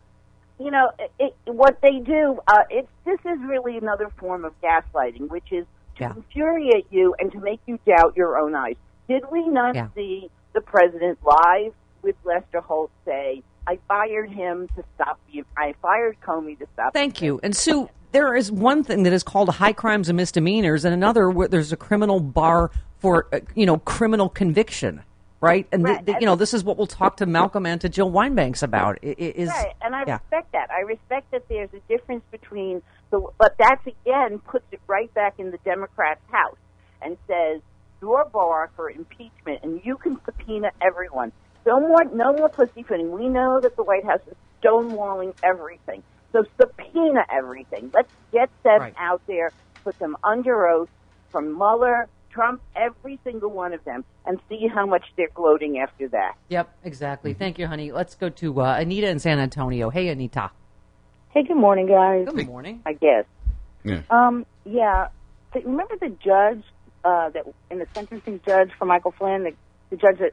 you 0.61 0.71
know, 0.71 0.91
it, 1.19 1.35
what 1.47 1.81
they 1.81 2.01
do, 2.01 2.41
uh, 2.47 2.63
it's 2.69 2.89
this 3.07 3.21
is 3.25 3.39
really 3.47 3.79
another 3.79 4.11
form 4.19 4.45
of 4.45 4.53
gaslighting, 4.61 5.29
which 5.29 5.51
is 5.51 5.65
to 5.97 6.03
Yeah. 6.05 6.13
infuriate 6.15 6.87
you 6.91 7.15
and 7.19 7.33
to 7.33 7.41
make 7.41 7.61
you 7.67 7.79
doubt 7.87 8.15
your 8.17 8.39
own 8.39 8.55
eyes. 8.55 8.77
Did 9.09 9.23
we 9.33 9.47
not 9.49 9.75
Yeah. 9.77 9.89
see 9.95 10.31
the 10.59 10.63
president 10.63 11.19
live 11.25 11.73
with 12.03 12.17
Lester 12.25 12.61
Holt 12.61 12.91
say, 13.05 13.43
"I 13.67 13.79
fired 13.87 14.31
him 14.31 14.69
to 14.77 14.83
stop 14.97 15.21
the, 15.33 15.45
I 15.57 15.75
fired 15.81 16.17
Comey 16.21 16.59
to 16.59 16.67
stop." 16.75 16.93
Thank 16.93 17.23
you. 17.23 17.39
And 17.45 17.55
Sue, 17.55 17.89
there 18.11 18.35
is 18.35 18.51
one 18.51 18.83
thing 18.83 19.05
that 19.05 19.13
is 19.13 19.23
called 19.23 19.49
high 19.51 19.73
crimes 19.73 20.09
and 20.09 20.17
misdemeanors, 20.17 20.85
and 20.85 20.93
another 20.93 21.31
where 21.31 21.47
there's 21.47 21.73
a 21.73 21.77
criminal 21.77 22.19
bar 22.19 22.73
for 22.99 23.29
uh, 23.33 23.41
you 23.55 23.67
know 23.67 23.79
criminal 23.79 24.29
conviction, 24.29 25.03
right? 25.41 25.69
And 25.71 25.85
Right. 25.85 26.05
th- 26.05 26.19
you 26.21 26.27
know 26.27 26.35
this 26.35 26.53
is 26.53 26.65
what 26.65 26.77
we'll 26.77 26.89
talk 26.89 27.19
to 27.19 27.27
Malcolm 27.27 27.65
and 27.65 27.81
to 27.83 27.89
Jill 27.89 28.11
Wine-Banks 28.11 28.65
about. 28.65 28.99
Is 29.03 29.49
right, 29.51 29.75
and 29.81 29.95
I 29.95 30.03
yeah. 30.09 30.15
respect 30.15 30.51
that. 30.53 30.71
I 30.71 30.81
respect 30.81 31.31
that 31.31 31.49
there's 31.49 31.71
a 31.73 31.81
difference 31.89 32.25
between 32.33 32.83
the, 33.11 33.25
but 33.39 33.55
that's 33.59 33.87
again 33.87 34.41
puts 34.41 34.67
it 34.73 34.81
right 34.89 35.13
back 35.15 35.35
in 35.39 35.53
the 35.53 35.59
Democrats' 35.59 36.21
house 36.33 36.59
and 37.01 37.17
says 37.29 37.61
your 38.01 38.25
bar 38.27 38.71
for 38.77 38.91
impeachment, 38.91 39.61
and 39.63 39.81
you 39.85 39.97
can 39.97 40.19
subpoena 40.25 40.71
everyone. 40.81 41.33
No 41.67 41.81
more, 41.81 42.05
no 42.05 42.33
more 42.33 42.49
pussyfooting. 42.49 43.11
We 43.11 43.29
know 43.29 43.61
that 43.61 43.77
the 43.77 43.83
White 43.83 44.05
House 44.05 44.21
is 44.31 44.37
stonewalling 44.63 45.35
everything, 45.43 46.03
so 46.33 46.45
subpoena 46.61 47.25
everything. 47.31 47.91
Let's 47.93 48.11
get 48.33 48.51
them 48.63 48.81
Right. 48.81 48.95
out 48.99 49.21
there, 49.27 49.53
put 49.85 49.99
them 49.99 50.17
under 50.25 50.67
oath 50.69 50.89
from 51.31 51.57
Mueller, 51.57 52.09
Trump, 52.31 52.61
every 52.77 53.19
single 53.25 53.51
one 53.51 53.73
of 53.73 53.83
them, 53.85 54.05
and 54.27 54.41
see 54.49 54.69
how 54.69 54.87
much 54.87 55.05
they're 55.17 55.31
gloating 55.35 55.79
after 55.79 56.09
that. 56.09 56.35
Yep, 56.49 56.69
exactly. 56.85 57.35
Thank 57.35 57.59
you, 57.59 57.67
honey. 57.67 57.91
Let's 57.93 58.15
go 58.15 58.29
to 58.29 58.61
uh, 58.61 58.77
Anita 58.79 59.09
in 59.09 59.19
San 59.19 59.39
Antonio. 59.39 59.91
Hey, 59.91 60.09
Anita. 60.09 60.51
Hey, 61.31 61.43
good 61.43 61.57
morning, 61.57 61.87
guys. 61.87 62.27
Good 62.33 62.47
morning. 62.47 62.81
I 62.87 62.93
guess. 62.95 63.25
Yeah. 63.85 64.03
Um, 64.11 64.47
yeah. 64.65 65.09
Remember 65.55 65.97
the 66.01 66.11
judge 66.25 66.63
uh, 67.09 67.31
that 67.31 67.45
in 67.71 67.79
the 67.79 67.87
sentencing 67.95 68.41
judge 68.47 68.71
for 68.79 68.85
Michael 68.85 69.15
Flynn, 69.19 69.45
the, 69.45 69.53
the 69.91 69.97
judge 69.97 70.19
that 70.19 70.33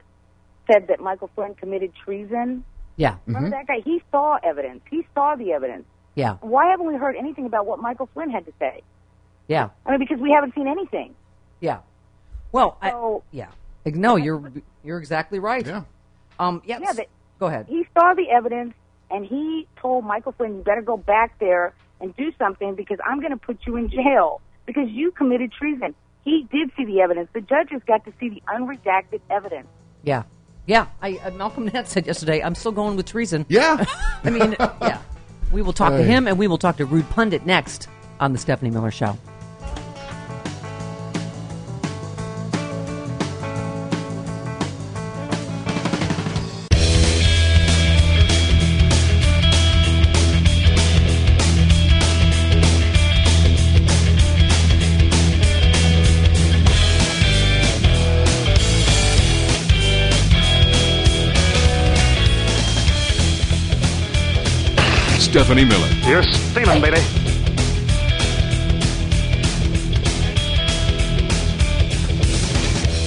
said 0.70 0.88
that 0.88 1.00
Michael 1.00 1.30
Flynn 1.34 1.54
committed 1.54 1.92
treason. 2.04 2.64
Yeah, 2.96 3.16
Remember 3.26 3.50
that 3.50 3.66
guy? 3.66 3.80
He 3.84 4.02
saw 4.10 4.38
evidence. 4.42 4.80
He 4.90 5.06
saw 5.14 5.36
the 5.36 5.52
evidence. 5.52 5.84
yeah, 6.14 6.34
Why 6.40 6.70
haven't 6.70 6.86
we 6.86 6.94
heard 6.96 7.14
anything 7.16 7.46
about 7.46 7.66
what 7.66 7.78
Michael 7.78 8.08
Flynn 8.14 8.30
had 8.30 8.46
to 8.46 8.52
say? 8.58 8.82
yeah. 9.48 9.68
I 9.84 9.90
mean, 9.90 10.00
because 10.00 10.18
we 10.18 10.30
haven't 10.32 10.54
seen 10.54 10.66
anything. 10.66 11.14
Yeah. 11.60 11.80
Well, 12.52 12.78
I, 12.82 12.90
yeah. 13.32 13.48
No, 13.86 14.16
you're 14.16 14.52
you're 14.82 14.98
exactly 14.98 15.38
right. 15.38 15.64
Yeah. 15.66 15.82
Um. 16.38 16.62
Yeah. 16.64 16.78
Yeah, 16.80 16.92
but 16.96 17.06
go 17.38 17.46
ahead. 17.46 17.66
he 17.68 17.86
saw 17.94 18.14
the 18.14 18.28
evidence 18.30 18.74
and 19.10 19.24
he 19.24 19.66
told 19.80 20.04
Michael 20.04 20.32
Flynn, 20.32 20.56
"You 20.56 20.62
better 20.62 20.82
go 20.82 20.96
back 20.96 21.38
there 21.38 21.74
and 22.00 22.16
do 22.16 22.32
something 22.38 22.74
because 22.74 22.98
I'm 23.06 23.20
going 23.20 23.30
to 23.32 23.36
put 23.48 23.58
you 23.66 23.76
in 23.76 23.88
jail 23.90 24.40
because 24.66 24.88
you 24.90 25.12
committed 25.12 25.52
treason." 25.52 25.94
He 26.26 26.44
did 26.50 26.72
see 26.76 26.84
the 26.84 27.00
evidence. 27.02 27.28
The 27.32 27.40
judges 27.40 27.82
got 27.86 28.04
to 28.04 28.12
see 28.18 28.28
the 28.28 28.42
unredacted 28.48 29.20
evidence. 29.30 29.68
Yeah. 30.02 30.24
Yeah. 30.66 30.88
I 31.00 31.18
uh, 31.18 31.30
Malcolm 31.30 31.66
Nett 31.72 31.86
said 31.86 32.04
yesterday, 32.04 32.42
I'm 32.42 32.56
still 32.56 32.72
going 32.72 32.96
with 32.96 33.06
treason. 33.06 33.46
Yeah. 33.48 33.84
I 34.24 34.30
mean, 34.30 34.56
yeah. 34.58 35.00
We 35.52 35.62
will 35.62 35.72
talk 35.72 35.92
to 35.92 36.02
him, 36.02 36.26
and 36.26 36.36
we 36.36 36.48
will 36.48 36.58
talk 36.58 36.78
to 36.78 36.84
Rude 36.84 37.08
Pundit 37.10 37.46
next 37.46 37.88
on 38.18 38.32
the 38.32 38.38
Stephanie 38.38 38.72
Miller 38.72 38.90
Show. 38.90 39.16
Stephanie 65.36 65.66
Miller. 65.66 65.88
You're 66.06 66.22
stealing, 66.22 66.80
baby. 66.80 66.96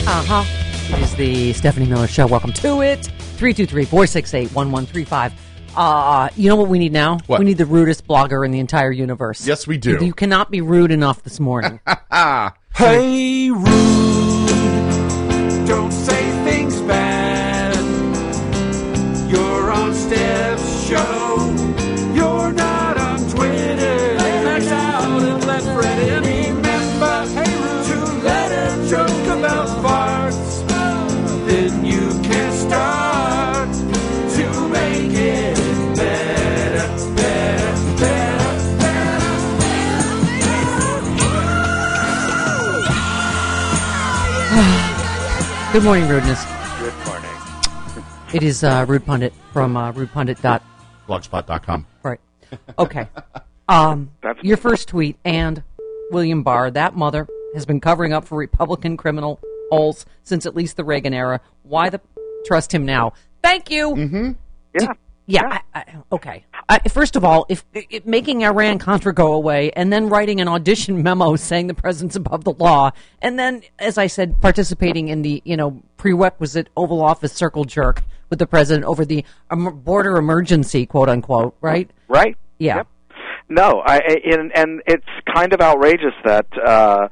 Uh 0.06 0.24
huh. 0.28 0.96
It 0.96 1.02
is 1.02 1.16
the 1.16 1.54
Stephanie 1.54 1.88
Miller 1.88 2.06
Show. 2.06 2.28
Welcome 2.28 2.54
to 2.54 2.82
it. 2.84 3.06
323 3.38 3.84
468 3.84 4.42
1135. 4.54 5.34
Uh, 5.76 6.30
you 6.36 6.50
know 6.50 6.56
what 6.56 6.68
we 6.68 6.78
need 6.78 6.92
now? 6.92 7.18
What? 7.26 7.40
We 7.40 7.46
need 7.46 7.58
the 7.58 7.66
rudest 7.66 8.06
blogger 8.06 8.46
in 8.46 8.52
the 8.52 8.60
entire 8.60 8.92
universe. 8.92 9.48
Yes, 9.48 9.66
we 9.66 9.80
do. 9.80 9.98
You 10.00 10.14
cannot 10.14 10.52
be 10.52 10.62
rude 10.62 10.92
enough 10.92 11.24
this 11.24 11.40
morning. 11.40 11.80
Hey, 12.76 13.50
rude. 13.50 14.29
Good 45.72 45.84
morning, 45.84 46.08
rudeness. 46.08 46.44
Good 46.80 46.94
morning. 47.06 47.26
It 48.34 48.44
is 48.44 48.64
uh, 48.64 48.86
Rude 48.88 49.06
Pundit 49.08 49.34
from 49.54 49.76
uh, 49.76 49.92
rudepundit. 49.92 50.40
dot- 50.42 50.64
Blogspot.com. 51.08 51.88
Right. 52.04 52.20
Okay. 52.78 53.08
Um, 53.68 54.12
That's- 54.22 54.44
your 54.46 54.58
first 54.58 54.88
tweet 54.88 55.18
and 55.26 55.64
William 56.12 56.44
Barr, 56.44 56.70
that 56.72 56.96
mother 56.96 57.28
has 57.56 57.66
been 57.66 57.80
covering 57.80 58.14
up 58.14 58.26
for 58.26 58.38
Republican 58.38 58.98
criminal 58.98 59.40
holes 59.72 60.06
since 60.24 60.46
at 60.46 60.56
least 60.56 60.78
the 60.78 60.84
Reagan 60.84 61.14
era. 61.14 61.42
Why 61.64 61.90
the 61.90 62.00
trust 62.46 62.72
him 62.72 62.86
now? 62.86 63.14
Thank 63.44 63.72
you. 63.72 63.90
Mm-hmm. 63.96 64.32
Yeah. 64.80 64.94
Yeah. 65.30 65.60
I, 65.74 65.80
I, 65.80 65.86
okay. 66.12 66.46
I, 66.68 66.80
first 66.90 67.16
of 67.16 67.24
all, 67.24 67.46
if, 67.50 67.64
if 67.74 68.06
making 68.06 68.44
Iran 68.44 68.80
Contra 68.80 69.14
go 69.14 69.34
away, 69.34 69.72
and 69.72 69.94
then 69.94 70.10
writing 70.10 70.42
an 70.42 70.48
audition 70.48 71.04
memo 71.08 71.36
saying 71.36 71.68
the 71.68 71.74
president's 71.74 72.16
above 72.16 72.44
the 72.44 72.54
law, 72.54 72.92
and 73.22 73.38
then, 73.38 73.62
as 73.78 73.98
I 73.98 74.08
said, 74.08 74.42
participating 74.42 75.08
in 75.08 75.22
the 75.22 75.42
you 75.46 75.56
know 75.56 75.82
prerequisite 75.98 76.70
Oval 76.76 77.02
Office 77.02 77.34
circle 77.34 77.64
jerk 77.66 78.02
with 78.30 78.40
the 78.40 78.48
president 78.48 78.86
over 78.86 79.06
the 79.06 79.24
border 79.50 80.18
emergency, 80.18 80.86
quote 80.86 81.10
unquote, 81.10 81.56
right? 81.62 81.90
Right. 82.08 82.36
Yeah. 82.58 82.78
Yep. 82.78 82.88
No, 83.50 83.82
I, 83.86 83.96
I- 83.98 84.22
and 84.32 84.52
and 84.56 84.82
it's 84.88 85.06
kind 85.34 85.54
of 85.54 85.62
outrageous 85.62 86.14
that 86.26 86.46
uh, 86.64 87.08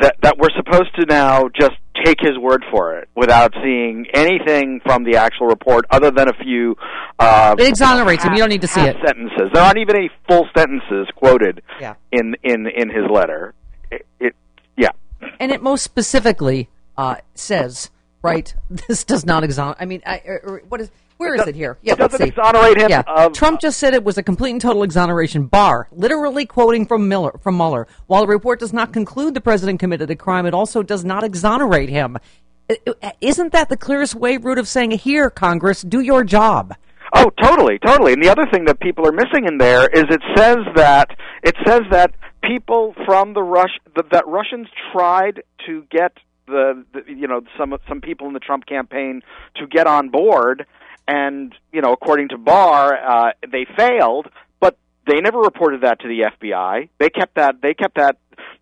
that 0.00 0.16
that 0.22 0.38
we're 0.38 0.50
supposed 0.56 0.94
to 0.96 1.06
now 1.06 1.48
just 1.48 1.76
take 2.04 2.18
his 2.20 2.38
word 2.38 2.64
for 2.70 2.96
it 2.96 3.08
without 3.14 3.52
seeing 3.62 4.06
anything 4.14 4.80
from 4.84 5.04
the 5.04 5.16
actual 5.16 5.46
report 5.46 5.84
other 5.90 6.10
than 6.10 6.28
a 6.28 6.32
few. 6.42 6.76
Uh, 7.18 7.54
It 7.58 7.68
exonerates 7.68 8.24
him. 8.24 8.32
You 8.32 8.38
don't 8.40 8.48
need 8.48 8.62
to 8.62 8.66
see 8.68 8.80
it. 8.80 8.96
Sentences. 9.04 9.50
There 9.52 9.62
aren't 9.62 9.78
even 9.78 9.96
any 9.96 10.10
full 10.28 10.46
sentences 10.56 11.08
quoted 11.16 11.62
Yeah. 11.80 11.94
in 12.10 12.34
in 12.42 12.66
in 12.66 12.88
his 12.88 13.10
letter. 13.10 13.54
It, 13.90 14.06
it 14.18 14.34
yeah. 14.76 14.90
and 15.38 15.52
it 15.52 15.62
most 15.62 15.82
specifically 15.82 16.68
uh, 16.96 17.16
says, 17.34 17.90
right, 18.22 18.54
this 18.88 19.04
does 19.04 19.26
not 19.26 19.44
exonerate. 19.44 19.76
I 19.80 19.84
mean, 19.84 20.02
I, 20.06 20.22
er, 20.26 20.40
er, 20.44 20.62
what 20.68 20.80
is? 20.80 20.90
Where 21.22 21.34
is 21.36 21.46
it 21.46 21.54
here? 21.54 21.78
Yeah, 21.82 21.92
it 21.92 21.98
doesn't 21.98 22.20
let's 22.20 22.34
see. 22.34 22.40
exonerate 22.40 22.78
him 22.78 22.90
Yeah, 22.90 23.02
of- 23.06 23.32
Trump 23.32 23.60
just 23.60 23.78
said 23.78 23.94
it 23.94 24.02
was 24.02 24.18
a 24.18 24.22
complete 24.22 24.50
and 24.50 24.60
total 24.60 24.82
exoneration. 24.82 25.46
Barr, 25.46 25.88
literally 25.92 26.46
quoting 26.46 26.84
from 26.84 27.08
Miller 27.08 27.38
from 27.40 27.56
Mueller. 27.56 27.86
While 28.08 28.22
the 28.22 28.28
report 28.28 28.58
does 28.58 28.72
not 28.72 28.92
conclude 28.92 29.34
the 29.34 29.40
president 29.40 29.78
committed 29.80 30.10
a 30.10 30.16
crime, 30.16 30.46
it 30.46 30.54
also 30.54 30.82
does 30.82 31.04
not 31.04 31.22
exonerate 31.22 31.88
him. 31.88 32.18
Isn't 33.20 33.52
that 33.52 33.68
the 33.68 33.76
clearest 33.76 34.14
way, 34.14 34.36
Rude, 34.36 34.58
of 34.58 34.66
saying, 34.66 34.92
"Here, 34.92 35.30
Congress, 35.30 35.82
do 35.82 36.00
your 36.00 36.24
job"? 36.24 36.74
Oh, 37.14 37.30
totally, 37.42 37.78
totally. 37.78 38.14
And 38.14 38.22
the 38.24 38.30
other 38.30 38.46
thing 38.50 38.64
that 38.64 38.80
people 38.80 39.06
are 39.06 39.12
missing 39.12 39.46
in 39.46 39.58
there 39.58 39.86
is 39.92 40.04
it 40.10 40.22
says 40.36 40.56
that 40.74 41.10
it 41.42 41.54
says 41.66 41.82
that 41.90 42.12
people 42.42 42.94
from 43.04 43.34
the 43.34 43.42
Rush 43.42 43.78
that, 43.94 44.10
that 44.10 44.26
Russians 44.26 44.66
tried 44.92 45.42
to 45.66 45.84
get 45.90 46.16
the, 46.46 46.84
the 46.94 47.02
you 47.06 47.28
know 47.28 47.42
some 47.58 47.76
some 47.88 48.00
people 48.00 48.26
in 48.28 48.32
the 48.32 48.40
Trump 48.40 48.64
campaign 48.66 49.22
to 49.56 49.66
get 49.66 49.86
on 49.86 50.08
board, 50.08 50.64
and 51.08 51.54
you 51.72 51.80
know 51.80 51.92
according 51.92 52.28
to 52.30 52.38
Barr, 52.38 52.94
uh, 52.94 53.32
they 53.50 53.66
failed, 53.76 54.28
but 54.60 54.76
they 55.06 55.20
never 55.20 55.38
reported 55.40 55.82
that 55.82 56.00
to 56.00 56.08
the 56.08 56.22
FBI. 56.38 56.88
They 56.98 57.10
kept 57.10 57.34
that 57.36 57.56
they 57.62 57.74
kept 57.74 57.96
that 57.96 58.16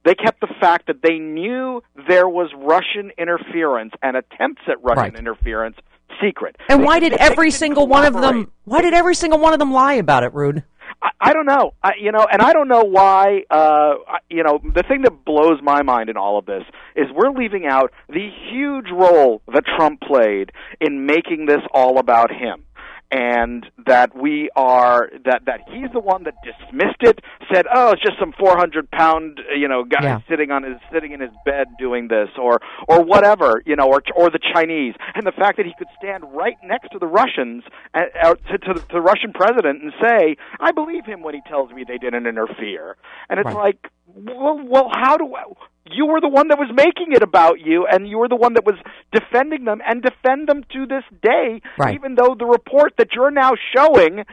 they 0.05 0.15
kept 0.15 0.41
the 0.41 0.49
fact 0.61 0.87
that 0.87 1.03
they 1.03 1.19
knew 1.19 1.83
there 2.09 2.29
was 2.29 2.51
Russian 2.57 3.13
interference 3.19 3.93
and 4.03 4.17
attempts 4.17 4.63
at 4.67 4.83
Russian 4.83 5.13
Right. 5.13 5.19
interference 5.19 5.77
secret. 6.23 6.57
And 6.69 6.81
They- 6.81 6.85
why 6.85 6.99
did 6.99 7.13
every 7.15 7.51
single 7.51 7.87
one 7.87 8.05
of 8.05 8.15
them? 8.15 8.51
Why 8.65 8.81
did 8.83 8.95
every 8.95 9.15
single 9.15 9.39
one 9.39 9.53
of 9.53 9.59
them 9.59 9.73
lie 9.73 9.95
about 9.95 10.23
it, 10.23 10.33
Rude? 10.35 10.65
I, 11.03 11.11
I 11.21 11.33
don't 11.33 11.47
know. 11.47 11.75
I, 11.83 11.93
you 12.01 12.13
know, 12.13 12.27
and 12.31 12.43
I 12.43 12.53
don't 12.53 12.69
know 12.69 12.85
why. 12.85 13.45
Uh, 13.51 13.95
you 14.29 14.43
know, 14.43 14.61
the 14.63 14.83
thing 14.83 15.03
that 15.03 15.25
blows 15.25 15.61
my 15.63 15.83
mind 15.83 16.11
in 16.11 16.17
all 16.17 16.39
of 16.39 16.47
this 16.47 16.63
is 16.97 17.07
we're 17.15 17.31
leaving 17.31 17.67
out 17.67 17.93
the 18.09 18.29
huge 18.51 18.87
role 18.93 19.43
that 19.53 19.65
Trump 19.77 20.01
played 20.01 20.53
in 20.81 21.07
making 21.07 21.47
this 21.47 21.61
all 21.73 21.99
about 21.99 22.31
him. 22.31 22.65
And 23.13 23.67
that 23.87 24.15
we 24.17 24.51
are 24.55 25.11
that 25.25 25.43
that 25.47 25.61
he's 25.67 25.91
the 25.93 25.99
one 25.99 26.23
that 26.25 26.35
dismissed 26.43 27.01
it, 27.01 27.19
said, 27.53 27.67
"Oh, 27.75 27.91
it's 27.91 28.03
just 28.03 28.19
some 28.21 28.33
four 28.39 28.57
hundred 28.57 28.89
pound, 28.91 29.41
you 29.57 29.67
know, 29.67 29.83
guy 29.83 30.01
Yeah. 30.05 30.19
sitting 30.29 30.53
on 30.53 30.63
his 30.63 30.79
sitting 30.93 31.11
in 31.11 31.21
his 31.21 31.33
bed 31.45 31.77
doing 31.77 32.07
this, 32.07 32.29
or 32.41 32.61
or 32.87 33.03
whatever, 33.03 33.63
you 33.67 33.75
know, 33.75 33.87
or 33.89 34.01
or 34.15 34.31
the 34.31 34.39
Chinese." 34.55 34.95
And 35.17 35.27
the 35.27 35.33
fact 35.33 35.57
that 35.57 35.67
he 35.67 35.75
could 35.75 35.89
stand 35.97 36.23
right 36.33 36.57
next 36.63 36.91
to 36.93 37.01
the 37.01 37.09
Russians, 37.09 37.65
uh, 37.95 38.03
uh, 38.23 38.35
to, 38.53 38.59
to 38.59 38.75
the 38.75 38.81
to 38.81 38.93
the 38.93 39.01
Russian 39.01 39.33
president, 39.33 39.83
and 39.83 39.93
say, 40.01 40.37
"I 40.61 40.71
believe 40.71 41.05
him 41.05 41.23
when 41.23 41.35
he 41.35 41.41
tells 41.41 41.73
me 41.73 41.83
they 41.83 41.99
didn't 41.99 42.27
interfere." 42.29 42.97
And 43.29 43.41
it's 43.41 43.47
Right. 43.47 43.57
like, 43.57 43.91
well, 44.07 44.61
well, 44.65 44.89
how 44.93 45.17
do 45.17 45.35
I, 45.35 45.45
you 45.87 46.07
were 46.07 46.21
the 46.21 46.29
one 46.29 46.49
that 46.49 46.59
was 46.59 46.71
making 46.75 47.13
it 47.13 47.23
about 47.23 47.61
you, 47.61 47.87
and 47.91 48.09
you 48.09 48.19
were 48.19 48.29
the 48.29 48.37
one 48.37 48.55
that 48.55 48.65
was 48.65 48.77
defending 49.13 49.65
them, 49.65 49.81
and 49.87 50.03
defend 50.03 50.49
them 50.49 50.65
to 50.73 50.87
this 50.87 51.05
day, 51.23 51.61
Right. 51.79 51.95
even 51.95 52.15
though 52.15 52.35
the 52.39 52.47
report 52.47 52.95
that 52.99 53.09
you're 53.15 53.31
now 53.31 53.53
showing. 53.75 54.25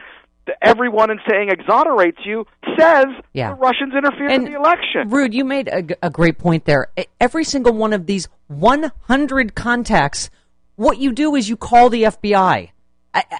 Everyone 0.62 1.10
and 1.10 1.20
saying 1.30 1.50
exonerates 1.50 2.20
you 2.24 2.46
says 2.78 3.04
Yeah. 3.34 3.50
the 3.50 3.56
Russians 3.56 3.92
interfered 3.94 4.32
in 4.32 4.44
the 4.44 4.54
election. 4.54 5.10
Rude, 5.10 5.34
you 5.34 5.44
made 5.44 5.68
a 6.02 6.08
great 6.08 6.38
point 6.38 6.64
there. 6.64 6.86
Every 7.20 7.44
single 7.44 7.74
one 7.74 7.92
of 7.92 8.06
these 8.06 8.28
100 8.46 9.54
contacts, 9.54 10.30
what 10.76 10.96
you 10.96 11.12
do 11.12 11.34
is 11.34 11.50
you 11.50 11.56
call 11.58 11.90
the 11.90 12.04
FBI. 12.04 12.70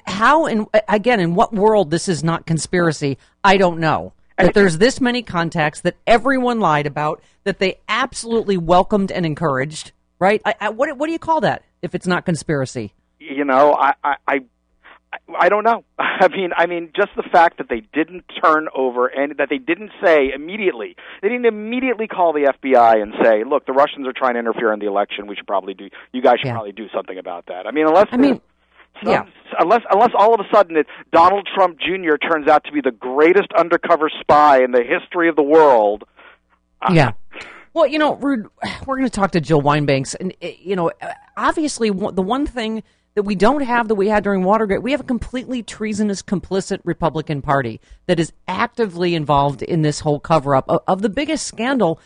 How 0.07 0.45
and 0.45 0.67
again, 0.87 1.19
in 1.19 1.35
what 1.35 1.55
world 1.55 1.91
this 1.91 2.09
is 2.09 2.23
not 2.23 2.45
conspiracy, 2.45 3.17
I 3.43 3.57
don't 3.57 3.79
know. 3.81 4.13
That 4.39 4.55
there's 4.55 4.79
this 4.79 5.01
many 5.01 5.23
contacts 5.23 5.81
that 5.83 5.97
everyone 6.07 6.61
lied 6.61 6.87
about, 6.87 7.23
that 7.45 7.59
they 7.59 7.79
absolutely 7.89 8.57
welcomed 8.57 9.11
and 9.11 9.27
encouraged, 9.27 9.93
right? 10.19 10.41
I, 10.45 10.55
I, 10.61 10.69
what, 10.71 10.97
what 10.97 11.07
do 11.07 11.13
you 11.13 11.19
call 11.19 11.41
that 11.43 11.63
if 11.83 11.95
it's 11.95 12.07
not 12.07 12.25
conspiracy? 12.25 12.95
you 13.21 13.45
know, 13.45 13.75
I, 13.75 13.93
I, 14.03 14.15
I, 14.27 14.39
I 15.39 15.49
don't 15.49 15.65
know. 15.65 15.85
I 15.99 16.29
mean, 16.29 16.51
I 16.57 16.67
mean, 16.67 16.91
just 16.97 17.11
the 17.17 17.23
fact 17.23 17.59
that 17.59 17.69
they 17.69 17.83
didn't 17.93 18.25
turn 18.43 18.69
over 18.75 19.07
and 19.09 19.37
that 19.39 19.49
they 19.51 19.59
didn't 19.59 19.91
say 20.05 20.31
immediately, 20.35 20.97
they 21.23 21.29
didn't 21.29 21.47
immediately 21.47 22.07
call 22.07 22.33
the 22.33 22.53
FBI 22.63 23.03
and 23.03 23.15
say, 23.23 23.45
"Look, 23.45 23.67
the 23.67 23.73
Russians 23.73 24.07
are 24.07 24.13
trying 24.13 24.35
to 24.35 24.39
interfere 24.41 24.73
in 24.73 24.79
the 24.81 24.87
election. 24.87 25.27
We 25.27 25.35
should 25.37 25.47
probably 25.47 25.75
do. 25.75 25.89
You 26.13 26.23
guys 26.23 26.37
should 26.41 26.47
Yeah. 26.47 26.53
probably 26.55 26.73
do 26.73 26.87
something 26.95 27.19
about 27.19 27.47
that." 27.47 27.67
I 27.67 27.71
mean, 27.73 27.87
unless 27.87 28.07
I 28.13 28.17
mean, 28.17 28.41
yeah. 29.05 29.25
unless 29.59 29.83
unless 29.91 30.11
all 30.19 30.35
of 30.35 30.41
a 30.41 30.49
sudden 30.55 30.77
it, 30.77 30.87
Donald 31.13 31.49
Trump 31.55 31.79
Jr. 31.79 32.17
turns 32.17 32.49
out 32.49 32.65
to 32.65 32.73
be 32.73 32.81
the 32.81 32.91
greatest 32.91 33.53
undercover 33.57 34.11
spy 34.21 34.63
in 34.63 34.73
the 34.73 34.83
history 34.83 35.29
of 35.29 35.37
the 35.37 35.43
world. 35.43 36.05
uh, 36.83 36.93
Yeah. 36.93 37.13
Well, 37.75 37.87
you 37.87 37.99
know, 37.99 38.17
Rude, 38.17 38.49
we're 38.87 38.97
going 38.97 39.09
to 39.09 39.11
talk 39.11 39.31
to 39.33 39.41
Jill 39.41 39.61
Wine-Banks, 39.61 40.15
and 40.15 40.35
uh, 40.43 40.49
you 40.59 40.75
know, 40.75 40.91
obviously, 41.37 41.91
the 41.91 42.23
one 42.23 42.45
thing 42.45 42.83
that 43.15 43.23
we 43.23 43.35
don't 43.35 43.61
have 43.61 43.89
that 43.89 43.95
we 43.95 44.09
had 44.09 44.25
during 44.25 44.43
Watergate, 44.43 44.83
we 44.83 44.91
have 44.91 45.01
a 45.03 45.05
completely 45.05 45.63
treasonous, 45.63 46.23
complicit 46.23 46.81
Republican 46.85 47.43
Party 47.43 47.81
that 48.07 48.19
is 48.19 48.33
actively 48.49 49.15
involved 49.15 49.63
in 49.63 49.83
this 49.83 50.01
whole 50.01 50.19
cover-up 50.19 50.65
of, 50.69 50.81
of 50.89 51.03
the 51.03 51.09
biggest 51.09 51.47
scandal 51.47 52.01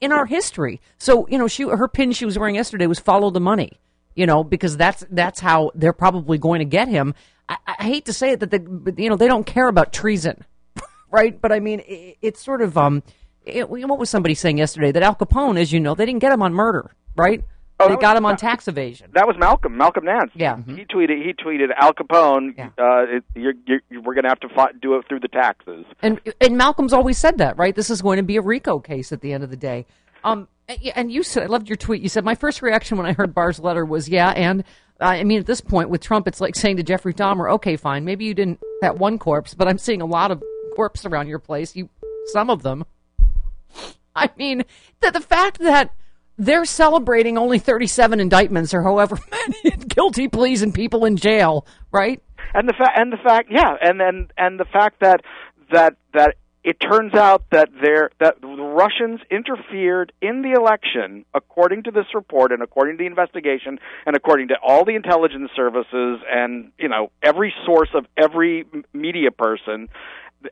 in 0.00 0.10
our 0.10 0.26
history. 0.26 0.80
So, 0.98 1.28
you 1.28 1.38
know, 1.38 1.48
she 1.48 1.64
her 1.64 1.88
pin 1.88 2.12
she 2.12 2.24
was 2.24 2.38
wearing 2.38 2.54
yesterday 2.54 2.86
was 2.86 2.98
"Follow 2.98 3.30
the 3.30 3.40
money," 3.40 3.78
you 4.14 4.26
know, 4.26 4.44
because 4.44 4.76
that's 4.76 5.04
that's 5.10 5.40
how 5.40 5.70
they're 5.74 5.92
probably 5.92 6.38
going 6.38 6.60
to 6.60 6.64
get 6.64 6.88
him. 6.88 7.14
I, 7.48 7.56
I 7.66 7.84
hate 7.84 8.06
to 8.06 8.12
say 8.12 8.30
it 8.30 8.40
that 8.40 8.50
the, 8.50 8.94
you 8.96 9.08
know 9.08 9.16
they 9.16 9.28
don't 9.28 9.46
care 9.46 9.68
about 9.68 9.92
treason 9.92 10.44
right? 11.10 11.40
But 11.40 11.52
I 11.52 11.60
mean, 11.60 11.80
it, 11.80 12.18
it's 12.20 12.44
sort 12.44 12.60
of 12.60 12.76
um, 12.76 13.02
it, 13.44 13.68
what 13.68 13.98
was 13.98 14.10
somebody 14.10 14.34
saying 14.34 14.58
yesterday 14.58 14.92
that 14.92 15.02
Al 15.02 15.14
Capone, 15.14 15.58
as 15.58 15.72
you 15.72 15.80
know, 15.80 15.94
they 15.94 16.06
didn't 16.06 16.20
get 16.20 16.32
him 16.32 16.42
on 16.42 16.52
murder, 16.52 16.90
right? 17.16 17.44
Oh, 17.80 17.88
they 17.88 17.94
that 17.94 18.00
got 18.00 18.16
him 18.16 18.24
on 18.24 18.36
tax 18.36 18.68
evasion. 18.68 19.10
That 19.14 19.26
was 19.26 19.36
Malcolm, 19.36 19.76
Malcolm 19.76 20.04
Nance. 20.04 20.30
Yeah. 20.34 20.58
he 20.64 20.84
tweeted. 20.84 21.24
He 21.24 21.32
tweeted 21.32 21.70
Al 21.76 21.92
Capone. 21.92 22.56
Uh, 22.58 23.16
it, 23.16 23.24
you're, 23.34 23.54
you're, 23.66 23.80
we're 24.00 24.14
going 24.14 24.22
to 24.22 24.28
have 24.28 24.38
to 24.40 24.48
fi- 24.48 24.70
do 24.80 24.94
it 24.94 25.06
through 25.08 25.20
the 25.20 25.28
taxes. 25.28 25.84
And 26.00 26.20
and 26.40 26.56
Malcolm's 26.56 26.92
always 26.92 27.18
said 27.18 27.38
that, 27.38 27.58
right? 27.58 27.74
This 27.74 27.90
is 27.90 28.00
going 28.00 28.18
to 28.18 28.22
be 28.22 28.36
a 28.36 28.42
RICO 28.42 28.78
case 28.78 29.10
at 29.10 29.22
the 29.22 29.32
end 29.32 29.42
of 29.42 29.50
the 29.50 29.56
day. 29.56 29.86
Um, 30.22 30.46
and- 30.68 31.12
you 31.12 31.22
said, 31.22 31.42
I 31.42 31.46
loved 31.46 31.68
your 31.68 31.76
tweet. 31.76 32.02
You 32.02 32.08
said 32.08 32.24
my 32.24 32.34
first 32.34 32.62
reaction 32.62 32.96
when 32.96 33.06
I 33.06 33.12
heard 33.12 33.34
Barr's 33.34 33.60
letter 33.60 33.84
was, 33.84 34.08
yeah, 34.08 34.30
and 34.30 34.62
uh, 35.00 35.06
I 35.06 35.24
mean, 35.24 35.40
at 35.40 35.46
this 35.46 35.60
point 35.60 35.90
with 35.90 36.00
Trump, 36.00 36.28
it's 36.28 36.40
like 36.40 36.54
saying 36.54 36.76
to 36.76 36.82
Jeffrey 36.82 37.14
Dahmer, 37.14 37.50
okay, 37.54 37.76
fine, 37.76 38.04
maybe 38.04 38.24
you 38.24 38.34
didn't 38.34 38.60
that 38.80 38.98
one 38.98 39.18
corpse, 39.18 39.54
but 39.54 39.68
I'm 39.68 39.78
seeing 39.78 40.00
a 40.00 40.06
lot 40.06 40.30
of 40.30 40.42
corpses 40.76 41.06
around 41.06 41.28
your 41.28 41.38
place. 41.38 41.74
You, 41.74 41.88
some 42.26 42.50
of 42.50 42.62
them. 42.62 42.84
I 44.16 44.30
mean, 44.36 44.64
the, 45.00 45.10
the 45.10 45.20
fact 45.20 45.58
that 45.58 45.90
they're 46.38 46.64
celebrating 46.64 47.36
only 47.38 47.58
37 47.58 48.20
indictments 48.20 48.72
or 48.72 48.82
however 48.82 49.18
many 49.30 49.76
guilty 49.76 50.28
pleas 50.28 50.62
and 50.62 50.72
people 50.72 51.04
in 51.04 51.16
jail, 51.16 51.66
right? 51.90 52.22
and 52.54 52.68
the 52.68 52.72
fact 52.72 52.96
and 52.96 53.12
the 53.12 53.16
fact 53.16 53.48
yeah 53.50 53.74
and 53.80 54.00
and 54.00 54.32
and 54.36 54.60
the 54.60 54.64
fact 54.64 55.00
that 55.00 55.20
that 55.72 55.96
that 56.12 56.36
it 56.64 56.80
turns 56.80 57.14
out 57.14 57.44
that 57.50 57.68
there 57.80 58.10
that 58.18 58.40
the 58.40 58.48
Russians 58.48 59.20
interfered 59.30 60.12
in 60.20 60.42
the 60.42 60.52
election 60.52 61.24
according 61.34 61.84
to 61.84 61.90
this 61.90 62.06
report 62.14 62.50
and 62.50 62.62
according 62.62 62.96
to 62.96 63.02
the 63.02 63.06
investigation 63.06 63.78
and 64.06 64.16
according 64.16 64.48
to 64.48 64.54
all 64.62 64.84
the 64.84 64.94
intelligence 64.94 65.50
services 65.54 66.20
and 66.28 66.72
you 66.78 66.88
know 66.88 67.10
every 67.22 67.54
source 67.66 67.90
of 67.94 68.06
every 68.16 68.64
media 68.92 69.30
person 69.30 69.88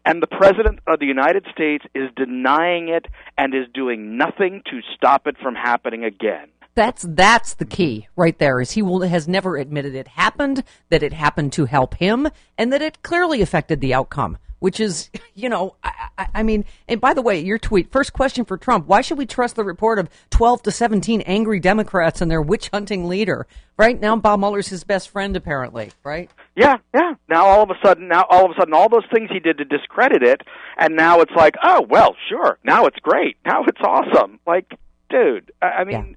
and 0.06 0.22
the 0.22 0.26
president 0.26 0.78
of 0.86 1.00
the 1.00 1.06
United 1.06 1.46
States 1.52 1.84
is 1.94 2.08
denying 2.16 2.88
it 2.88 3.06
and 3.36 3.54
is 3.54 3.66
doing 3.74 4.16
nothing 4.16 4.62
to 4.70 4.80
stop 4.94 5.26
it 5.26 5.36
from 5.42 5.54
happening 5.54 6.04
again 6.04 6.48
That's 6.74 7.04
that's 7.08 7.54
the 7.54 7.66
key 7.66 8.08
right 8.16 8.38
there. 8.38 8.60
Is 8.60 8.72
he 8.72 8.82
will 8.82 9.00
has 9.00 9.26
never 9.26 9.56
admitted 9.56 9.94
it 9.94 10.08
happened, 10.08 10.64
that 10.90 11.02
it 11.02 11.12
happened 11.12 11.52
to 11.54 11.66
help 11.66 11.94
him, 11.94 12.28
and 12.56 12.72
that 12.72 12.80
it 12.80 13.02
clearly 13.02 13.42
affected 13.42 13.80
the 13.80 13.92
outcome. 13.92 14.38
Which 14.62 14.78
is, 14.78 15.10
you 15.34 15.48
know, 15.48 15.74
I, 15.82 16.08
I, 16.16 16.26
I 16.36 16.42
mean, 16.44 16.64
and 16.86 17.00
by 17.00 17.14
the 17.14 17.20
way, 17.20 17.40
your 17.40 17.58
tweet. 17.58 17.90
First 17.90 18.12
question 18.12 18.44
for 18.44 18.56
Trump: 18.56 18.86
Why 18.86 19.00
should 19.00 19.18
we 19.18 19.26
trust 19.26 19.56
the 19.56 19.64
report 19.64 19.98
of 19.98 20.08
twelve 20.30 20.62
to 20.62 20.70
seventeen 20.70 21.20
angry 21.22 21.58
Democrats 21.58 22.20
and 22.20 22.30
their 22.30 22.40
witch 22.40 22.70
hunting 22.72 23.08
leader? 23.08 23.48
Right 23.76 24.00
now, 24.00 24.14
Bob 24.14 24.38
Mueller's 24.38 24.68
his 24.68 24.84
best 24.84 25.10
friend, 25.10 25.34
apparently. 25.34 25.90
Right? 26.04 26.30
Yeah, 26.54 26.76
yeah. 26.94 27.14
Now 27.28 27.46
all 27.46 27.64
of 27.64 27.70
a 27.70 27.78
sudden, 27.84 28.06
now 28.06 28.24
all 28.30 28.44
of 28.44 28.52
a 28.52 28.54
sudden, 28.54 28.72
all 28.72 28.88
those 28.88 29.06
things 29.12 29.30
he 29.32 29.40
did 29.40 29.58
to 29.58 29.64
discredit 29.64 30.22
it, 30.22 30.42
and 30.78 30.94
now 30.94 31.22
it's 31.22 31.34
like, 31.34 31.56
oh 31.64 31.84
well, 31.90 32.14
sure. 32.28 32.56
Now 32.62 32.86
it's 32.86 33.00
great. 33.00 33.38
Now 33.44 33.64
it's 33.64 33.80
awesome. 33.80 34.38
Like, 34.46 34.78
dude, 35.10 35.50
I, 35.60 35.66
I 35.66 35.84
mean, 35.84 35.96
and, 35.96 36.16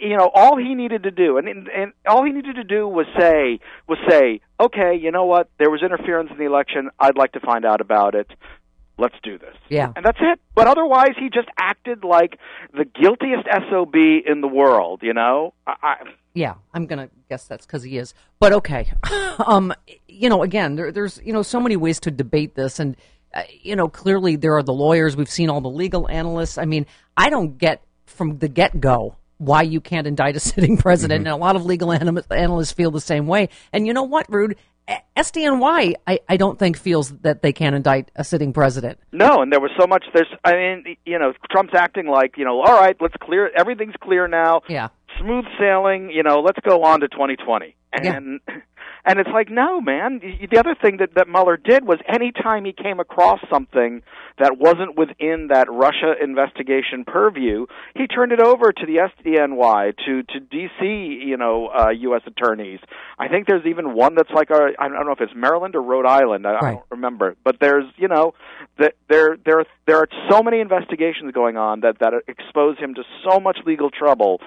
you 0.00 0.16
know, 0.16 0.30
all 0.32 0.56
he 0.56 0.74
needed 0.74 1.02
to 1.04 1.10
do, 1.10 1.38
and, 1.38 1.48
and 1.48 1.92
all 2.06 2.24
he 2.24 2.32
needed 2.32 2.56
to 2.56 2.64
do 2.64 2.86
was 2.86 3.06
say, 3.18 3.60
was 3.88 3.98
say, 4.08 4.40
okay, 4.60 4.96
you 5.00 5.10
know 5.10 5.24
what? 5.24 5.48
There 5.58 5.70
was 5.70 5.82
interference 5.82 6.30
in 6.30 6.38
the 6.38 6.44
election. 6.44 6.90
I'd 6.98 7.16
like 7.16 7.32
to 7.32 7.40
find 7.40 7.64
out 7.64 7.80
about 7.80 8.14
it. 8.14 8.30
Let's 8.98 9.16
do 9.22 9.38
this. 9.38 9.54
Yeah. 9.68 9.92
And 9.94 10.04
that's 10.04 10.18
it. 10.20 10.40
But 10.54 10.68
otherwise, 10.68 11.10
he 11.18 11.28
just 11.28 11.48
acted 11.58 12.02
like 12.02 12.38
the 12.72 12.84
guiltiest 12.84 13.46
sob 13.70 13.94
in 13.94 14.40
the 14.40 14.48
world. 14.48 15.00
You 15.02 15.12
know, 15.12 15.52
I, 15.66 15.74
I, 15.82 15.96
Yeah, 16.32 16.54
I'm 16.72 16.86
gonna 16.86 17.10
guess 17.28 17.44
that's 17.44 17.66
because 17.66 17.82
he 17.82 17.98
is. 17.98 18.14
But 18.38 18.54
okay, 18.54 18.90
um, 19.46 19.74
you 20.08 20.30
know, 20.30 20.42
again, 20.42 20.76
there, 20.76 20.92
there's 20.92 21.20
you 21.22 21.34
know 21.34 21.42
so 21.42 21.60
many 21.60 21.76
ways 21.76 22.00
to 22.00 22.10
debate 22.10 22.54
this, 22.54 22.78
and 22.78 22.96
uh, 23.34 23.42
you 23.60 23.76
know, 23.76 23.88
clearly 23.88 24.36
there 24.36 24.56
are 24.56 24.62
the 24.62 24.72
lawyers. 24.72 25.14
We've 25.14 25.28
seen 25.28 25.50
all 25.50 25.60
the 25.60 25.68
legal 25.68 26.08
analysts. 26.08 26.56
I 26.56 26.64
mean, 26.64 26.86
I 27.18 27.28
don't 27.28 27.58
get 27.58 27.82
from 28.06 28.38
the 28.38 28.48
get 28.48 28.80
go 28.80 29.16
why 29.38 29.62
you 29.62 29.80
can't 29.80 30.06
indict 30.06 30.36
a 30.36 30.40
sitting 30.52 30.76
president, 30.76 31.20
mm-hmm. 31.22 31.32
and 31.32 31.34
a 31.34 31.44
lot 31.44 31.56
of 31.56 31.64
legal 31.64 31.92
anim- 31.92 32.20
analysts 32.30 32.72
feel 32.72 32.90
the 32.90 33.00
same 33.00 33.26
way. 33.26 33.48
And 33.72 33.86
you 33.86 33.92
know 33.92 34.04
what, 34.04 34.26
Rude? 34.28 34.56
SDNY, 35.16 35.94
I, 36.06 36.20
I 36.28 36.36
don't 36.36 36.58
think 36.58 36.76
feels 36.76 37.10
that 37.18 37.42
they 37.42 37.52
can 37.52 37.74
indict 37.74 38.10
a 38.14 38.22
sitting 38.22 38.52
president. 38.52 38.98
No, 39.10 39.42
and 39.42 39.50
there 39.50 39.60
was 39.60 39.72
so 39.78 39.86
much. 39.86 40.04
There's, 40.14 40.28
I 40.44 40.52
mean, 40.52 40.96
you 41.04 41.18
know, 41.18 41.32
Trump's 41.50 41.74
acting 41.74 42.06
like, 42.06 42.36
you 42.36 42.44
know, 42.44 42.60
all 42.60 42.74
right, 42.74 42.96
let's 43.00 43.16
clear. 43.20 43.50
Everything's 43.56 43.96
clear 44.00 44.28
now. 44.28 44.62
Yeah. 44.68 44.88
Smooth 45.20 45.46
sailing. 45.58 46.10
You 46.10 46.22
know, 46.22 46.40
let's 46.40 46.60
go 46.60 46.84
on 46.84 47.00
to 47.00 47.08
2020. 47.08 47.74
Yeah. 48.02 48.16
And 48.16 48.40
and 49.04 49.18
it's 49.18 49.30
like, 49.32 49.50
no, 49.50 49.80
man. 49.80 50.20
The 50.50 50.58
other 50.58 50.76
thing 50.80 50.98
that 50.98 51.14
that 51.14 51.28
Mueller 51.28 51.56
did 51.56 51.86
was 51.86 51.98
anytime 52.06 52.64
he 52.64 52.72
came 52.72 53.00
across 53.00 53.40
something 53.50 54.02
that 54.38 54.58
wasn't 54.58 54.98
within 54.98 55.48
that 55.50 55.70
Russia 55.70 56.14
investigation 56.22 57.04
purview, 57.06 57.66
he 57.94 58.06
turned 58.06 58.32
it 58.32 58.40
over 58.40 58.72
to 58.72 58.86
the 58.86 59.08
SDNY, 59.08 59.96
to 60.04 60.22
to 60.22 60.40
DC, 60.40 61.26
you 61.26 61.36
know, 61.36 61.68
uh, 61.68 61.90
U.S. 61.90 62.22
attorneys. 62.26 62.80
I 63.18 63.28
think 63.28 63.46
there's 63.46 63.66
even 63.66 63.94
one 63.94 64.14
that's 64.14 64.30
like 64.30 64.50
a, 64.50 64.72
I 64.78 64.88
don't 64.88 65.06
know 65.06 65.12
if 65.12 65.20
it's 65.20 65.32
Maryland 65.34 65.74
or 65.74 65.82
Rhode 65.82 66.06
Island. 66.06 66.46
I, 66.46 66.56
I 66.56 66.70
don't 66.72 66.84
remember, 66.90 67.36
but 67.44 67.56
there's, 67.60 67.84
you 67.96 68.08
know, 68.08 68.34
that 68.78 68.94
there 69.08 69.36
there 69.44 69.64
there 69.86 69.98
are 69.98 70.08
so 70.30 70.42
many 70.42 70.60
investigations 70.60 71.32
going 71.32 71.56
on 71.56 71.80
that 71.80 71.98
that 72.00 72.12
expose 72.28 72.78
him 72.78 72.94
to 72.94 73.02
so 73.28 73.40
much 73.40 73.58
legal 73.64 73.90
trouble. 73.90 74.40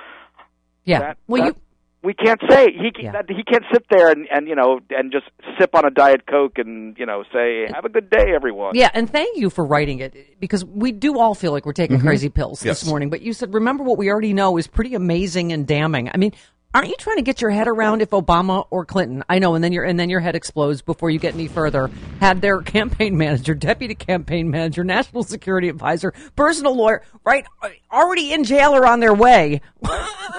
Yeah. 0.86 1.00
That, 1.00 1.18
well, 1.28 1.44
that 1.44 1.56
you 1.56 1.62
we 2.02 2.14
can't 2.14 2.40
say 2.50 2.72
he 2.72 2.92
Yeah. 3.04 3.12
that 3.12 3.30
he 3.30 3.44
can't 3.44 3.64
sit 3.74 3.86
there 3.90 4.10
and 4.10 4.28
and 4.32 4.48
you 4.48 4.56
know 4.56 4.80
and 4.90 5.12
just 5.12 5.26
sip 5.60 5.76
on 5.76 5.86
a 5.86 5.90
diet 5.92 6.26
coke 6.28 6.58
and 6.58 6.98
you 6.98 7.06
know 7.06 7.24
say 7.34 7.68
have 7.74 7.86
a 7.86 7.90
good 7.90 8.10
day 8.10 8.34
everyone. 8.36 8.76
Yeah, 8.76 8.90
and 8.94 9.10
thank 9.10 9.38
you 9.38 9.50
for 9.50 9.66
writing 9.66 10.00
it 10.00 10.40
because 10.40 10.64
we 10.66 10.92
do 10.92 11.20
all 11.20 11.36
feel 11.36 11.52
like 11.52 11.66
we're 11.66 11.74
taking 11.74 11.98
Mhm. 12.00 12.02
crazy 12.04 12.30
pills 12.30 12.64
Yes. 12.64 12.82
this 12.82 12.90
morning. 12.90 13.10
But 13.10 13.22
you 13.22 13.34
said, 13.34 13.54
remember 13.54 13.84
what 13.84 13.98
we 13.98 14.10
already 14.10 14.34
know 14.34 14.58
is 14.58 14.68
pretty 14.68 14.96
amazing 14.96 15.52
and 15.52 15.68
damning. 15.68 16.10
I 16.14 16.18
mean, 16.18 16.32
aren't 16.74 16.88
you 16.88 16.96
trying 17.00 17.16
to 17.18 17.22
get 17.24 17.42
your 17.42 17.50
head 17.52 17.68
around 17.68 18.02
if 18.02 18.12
Obama 18.12 18.66
or 18.70 18.86
Clinton? 18.86 19.24
I 19.28 19.40
know, 19.40 19.56
and 19.56 19.64
then 19.64 19.74
your 19.74 19.84
and 19.84 20.00
then 20.00 20.10
your 20.10 20.20
head 20.22 20.36
explodes 20.36 20.82
before 20.82 21.10
you 21.10 21.20
get 21.20 21.34
any 21.34 21.48
further. 21.48 21.90
Had 22.22 22.42
their 22.42 22.62
campaign 22.62 23.18
manager, 23.18 23.54
deputy 23.56 23.96
campaign 23.96 24.50
manager, 24.50 24.84
national 24.84 25.24
security 25.24 25.68
advisor, 25.68 26.14
personal 26.36 26.76
lawyer, 26.76 27.02
right, 27.26 27.46
already 27.92 28.32
in 28.32 28.44
jail 28.46 28.74
or 28.76 28.86
on 28.86 29.00
their 29.02 29.14
way. 29.14 29.60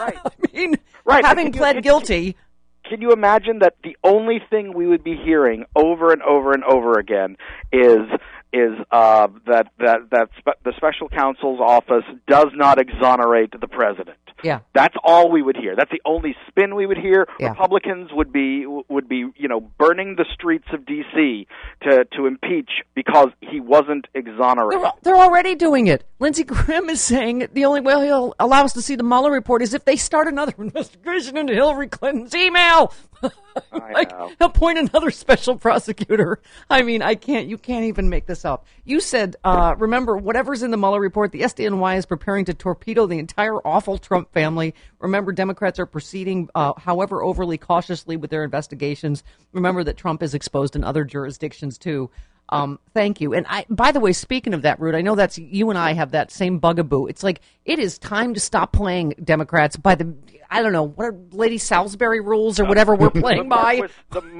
Right. 0.01 0.16
I 0.25 0.31
mean, 0.55 0.77
Right. 1.05 1.25
having 1.25 1.47
you- 1.47 1.53
pled 1.53 1.83
guilty. 1.83 2.37
Can 2.89 3.01
you 3.01 3.13
imagine 3.13 3.61
that 3.61 3.75
the 3.85 3.97
only 4.03 4.41
thing 4.51 4.73
we 4.75 4.87
would 4.87 5.05
be 5.05 5.15
hearing 5.15 5.65
over 5.77 6.13
and 6.13 6.23
over 6.23 6.53
and 6.53 6.65
over 6.65 6.99
again 6.99 7.37
is 7.73 8.01
is 8.53 8.73
uh, 8.91 9.29
that 9.47 9.69
that 9.79 10.11
that 10.11 10.29
spe- 10.39 10.63
the 10.65 10.73
special 10.77 11.09
counsel's 11.09 11.61
office 11.61 12.05
does 12.27 12.49
not 12.55 12.79
exonerate 12.79 13.53
the 13.59 13.69
president. 13.69 14.17
Yeah. 14.43 14.61
That's 14.75 14.95
all 15.05 15.31
we 15.31 15.43
would 15.43 15.57
hear. 15.57 15.77
That's 15.77 15.91
the 15.91 16.01
only 16.05 16.35
spin 16.49 16.75
we 16.75 16.87
would 16.87 16.97
hear. 16.97 17.29
Yeah. 17.39 17.51
Republicans 17.51 18.11
would 18.13 18.33
be 18.33 18.67
would 18.67 19.09
be 19.09 19.27
you 19.37 19.49
know 19.49 19.61
burning 19.61 20.17
the 20.17 20.25
streets 20.33 20.67
of 20.73 20.87
D.C. 20.87 21.47
to 21.83 22.05
to 22.17 22.27
impeach 22.27 22.71
because 22.95 23.29
he 23.41 23.61
wasn't 23.61 24.07
exonerated. 24.15 24.83
They're, 24.83 24.93
they're 25.03 25.23
already 25.23 25.55
doing 25.55 25.87
it. 25.87 26.05
Lindsey 26.19 26.45
Graham 26.45 26.89
is 26.89 27.01
saying 27.01 27.49
the 27.53 27.65
only 27.65 27.81
way 27.81 28.07
he'll 28.07 28.35
allow 28.39 28.65
us 28.65 28.73
to 28.75 28.83
see 28.83 28.97
the 28.97 29.05
Mueller 29.05 29.31
report 29.31 29.63
is 29.63 29.75
if 29.75 29.85
they 29.85 29.97
start 29.97 30.27
another 30.27 30.55
investigation 30.59 31.37
into 31.37 31.55
Hillary 31.55 31.89
Clinton's 31.89 32.35
email. 32.35 32.93
I 33.73 34.05
know. 34.05 34.33
appoint 34.41 34.79
another 34.79 35.11
special 35.11 35.57
prosecutor. 35.57 36.41
I 36.69 36.83
mean, 36.83 37.03
I 37.03 37.15
can't. 37.15 37.49
You 37.49 37.59
can't 37.59 37.85
even 37.85 38.09
make 38.09 38.27
this 38.27 38.45
up. 38.45 38.67
You 38.85 39.01
said, 39.01 39.37
uh, 39.45 39.75
remember, 39.79 40.17
whatever's 40.17 40.63
in 40.63 40.71
the 40.71 40.77
Mueller 40.77 41.01
report, 41.01 41.33
the 41.33 41.43
SDNY 41.43 41.97
is 41.97 42.07
preparing 42.07 42.45
to 42.47 42.55
torpedo 42.55 43.07
the 43.07 43.19
entire 43.19 43.57
awful 43.67 43.99
Trump 43.99 44.33
family. 44.33 44.75
Remember, 44.99 45.33
Democrats 45.33 45.79
are 45.79 45.87
proceeding, 45.87 46.49
uh, 46.55 46.75
however 46.79 47.23
overly 47.23 47.59
cautiously 47.59 48.17
with 48.17 48.31
their 48.31 48.45
investigations. 48.45 49.23
Remember 49.53 49.85
that 49.85 49.97
Trump 49.97 50.23
is 50.23 50.35
exposed 50.35 50.77
in 50.77 50.85
other 50.85 51.05
jurisdictions 51.05 51.79
too. 51.79 52.11
Um, 52.51 52.81
thank 52.95 53.21
you. 53.21 53.33
And 53.33 53.47
I, 53.49 53.65
by 53.71 53.93
the 53.93 54.01
way, 54.01 54.13
speaking 54.13 54.55
of 54.55 54.63
that, 54.63 54.81
Rude, 54.81 54.95
I 54.97 55.01
know 55.03 55.15
that's 55.15 55.39
you 55.39 55.71
and 55.71 55.79
I 55.79 55.93
have 55.93 56.11
that 56.11 56.31
same 56.33 56.59
bugaboo. 56.59 57.07
It's 57.07 57.23
like 57.23 57.41
it 57.65 57.79
is 57.79 57.97
time 57.99 58.35
to 58.35 58.41
stop 58.41 58.73
playing 58.73 59.15
Democrats 59.23 59.77
by 59.77 59.95
the, 59.95 60.15
I 60.51 60.61
don't 60.63 60.73
know, 60.73 60.89
what 60.89 61.05
are 61.05 61.17
Lady 61.31 61.59
Salisbury 61.59 62.21
rules 62.21 62.59
or 62.59 62.65
whatever 62.65 62.95
we're 62.97 63.11
playing 63.11 63.45
the 63.45 63.49
by. 63.49 63.77
Marquis, 63.77 63.95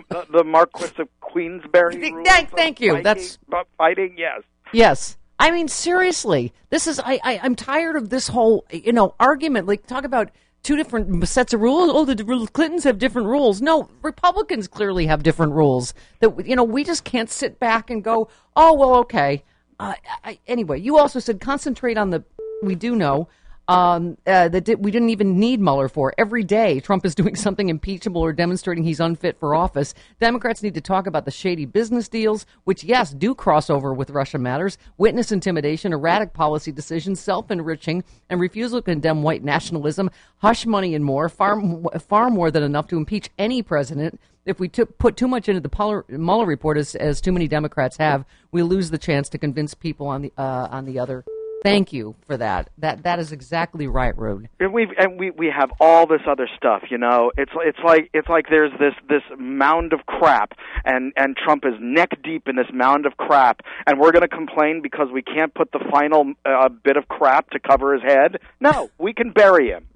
the, 0.09 0.27
the, 0.33 0.45
Marquis 0.45 0.91
of 0.99 1.09
Queensberry. 1.21 2.11
rules 2.11 2.27
Thank, 2.27 2.51
thank 2.51 2.81
you. 2.81 2.91
fighting- 2.95 3.05
That's 3.05 3.39
fighting. 3.79 4.15
Yes. 4.19 4.43
Yes. 4.73 5.17
I 5.39 5.53
mean, 5.53 5.69
seriously, 5.69 6.53
this 6.69 6.87
is, 6.87 6.99
I, 7.01 7.19
I, 7.25 7.41
I'm 7.43 7.55
tired 7.55 7.97
of 7.97 8.11
this 8.11 8.29
whole, 8.29 8.67
you 8.71 8.93
know, 8.93 9.15
argument. 9.19 9.67
Like, 9.67 9.87
talk 9.87 10.05
about 10.05 10.31
two 10.63 10.77
different 10.77 11.27
sets 11.29 11.53
of 11.53 11.61
rules. 11.61 11.91
Oh, 11.93 12.05
the 12.05 12.49
Clintons 12.53 12.85
have 12.85 12.99
different 12.99 13.29
rules. 13.29 13.63
No, 13.63 13.89
Republicans 14.03 14.69
clearly 14.69 15.07
have 15.07 15.23
different 15.23 15.53
rules. 15.53 15.95
That, 16.21 16.47
you 16.47 16.57
know, 16.57 16.65
we 16.65 16.85
just 16.85 17.05
can't 17.05 17.31
sit 17.31 17.59
back 17.59 17.91
and 17.91 18.05
go, 18.05 18.29
oh, 18.55 18.75
well, 18.75 18.97
okay. 18.97 19.45
Uh, 19.79 19.95
I, 20.25 20.39
anyway, 20.47 20.81
you 20.81 20.99
also 20.99 21.19
said 21.19 21.41
concentrate 21.41 21.97
on 21.97 22.11
the, 22.11 22.25
we 22.63 22.75
do 22.75 22.95
know, 22.95 23.29
um, 23.71 24.19
uh, 24.27 24.49
that 24.49 24.65
di- 24.65 24.75
we 24.75 24.91
didn't 24.91 25.11
even 25.11 25.39
need 25.39 25.61
Mueller 25.61 25.89
for. 25.89 26.13
Every 26.19 26.43
day, 26.43 26.81
Trump 26.81 27.07
is 27.07 27.15
doing 27.21 27.37
something 27.37 27.69
impeachable 27.69 28.21
or 28.21 28.33
demonstrating 28.33 28.83
he's 28.83 28.99
unfit 28.99 29.39
for 29.39 29.55
office. 29.55 29.95
Democrats 30.21 30.61
need 30.63 30.75
to 30.75 30.81
talk 30.81 31.07
about 31.07 31.25
the 31.25 31.31
shady 31.31 31.67
business 31.67 32.09
deals, 32.09 32.47
which, 32.65 32.83
yes, 32.83 33.13
do 33.13 33.33
cross 33.33 33.71
over 33.71 33.95
with 33.95 34.11
Russia 34.11 34.39
matters, 34.39 34.77
witness 34.99 35.31
intimidation, 35.31 35.93
erratic 35.93 36.33
policy 36.33 36.73
decisions, 36.73 37.21
self 37.21 37.49
enriching, 37.49 38.03
and 38.29 38.41
refusal 38.41 38.81
to 38.81 38.85
condemn 38.85 39.23
white 39.23 39.45
nationalism, 39.45 40.11
hush 40.39 40.67
money, 40.67 40.97
and 40.97 41.05
more. 41.05 41.29
Far, 41.29 41.63
far 42.01 42.29
more 42.29 42.51
than 42.51 42.65
enough 42.65 42.89
to 42.89 42.97
impeach 42.97 43.31
any 43.39 43.63
president. 43.63 44.21
If 44.45 44.59
we 44.59 44.69
took 44.69 44.99
put 44.99 45.17
too 45.17 45.29
much 45.29 45.49
into 45.49 45.61
the 45.61 46.05
Mueller 46.09 46.47
report, 46.47 46.77
as, 46.77 46.97
as 46.97 47.21
too 47.21 47.31
many 47.31 47.47
Democrats 47.47 47.99
have, 47.99 48.25
we 48.51 48.65
lose 48.65 48.91
the 48.91 48.99
chance 48.99 49.29
to 49.29 49.39
convince 49.39 49.75
people 49.75 50.09
on 50.09 50.23
the 50.23 50.33
uh, 50.37 50.67
on 50.73 50.87
the 50.87 50.99
other. 50.99 51.25
Thank 51.63 51.93
you 51.93 52.15
for 52.27 52.37
that. 52.37 52.71
That 52.79 53.03
that 53.03 53.19
is 53.19 53.33
exactly 53.33 53.87
right, 53.87 54.17
Rude. 54.17 54.49
And 54.59 54.73
we 54.73 54.89
and 54.99 55.19
we 55.19 55.31
we 55.31 55.49
have 55.55 55.71
all 55.81 56.07
this 56.07 56.23
other 56.27 56.49
stuff, 56.57 56.85
you 56.91 56.99
know. 56.99 57.33
It's 57.37 57.53
it's 57.57 57.79
like 57.85 58.11
it's 58.15 58.29
like 58.29 58.47
there's 58.49 58.73
this 58.79 58.95
this 59.09 59.23
mound 59.39 59.93
of 59.93 60.07
crap, 60.07 60.53
and 60.85 61.13
and 61.17 61.37
Trump 61.37 61.65
is 61.67 61.75
neck 61.81 62.11
deep 62.23 62.49
in 62.49 62.57
this 62.57 62.69
mound 62.73 63.05
of 63.07 63.17
crap, 63.17 63.61
and 63.87 64.01
we're 64.01 64.13
going 64.13 64.23
to 64.23 64.29
complain 64.29 64.81
because 64.83 65.09
we 65.13 65.23
can't 65.23 65.53
put 65.55 65.71
the 65.73 65.81
final 65.91 66.33
uh, 66.47 66.69
bit 66.69 66.97
of 66.97 67.09
crap 67.09 67.51
to 67.51 67.59
cover 67.59 67.95
his 67.95 68.03
head. 68.03 68.39
No, 68.61 68.91
we 68.99 69.13
can 69.13 69.33
bury 69.33 69.69
him. 69.69 69.87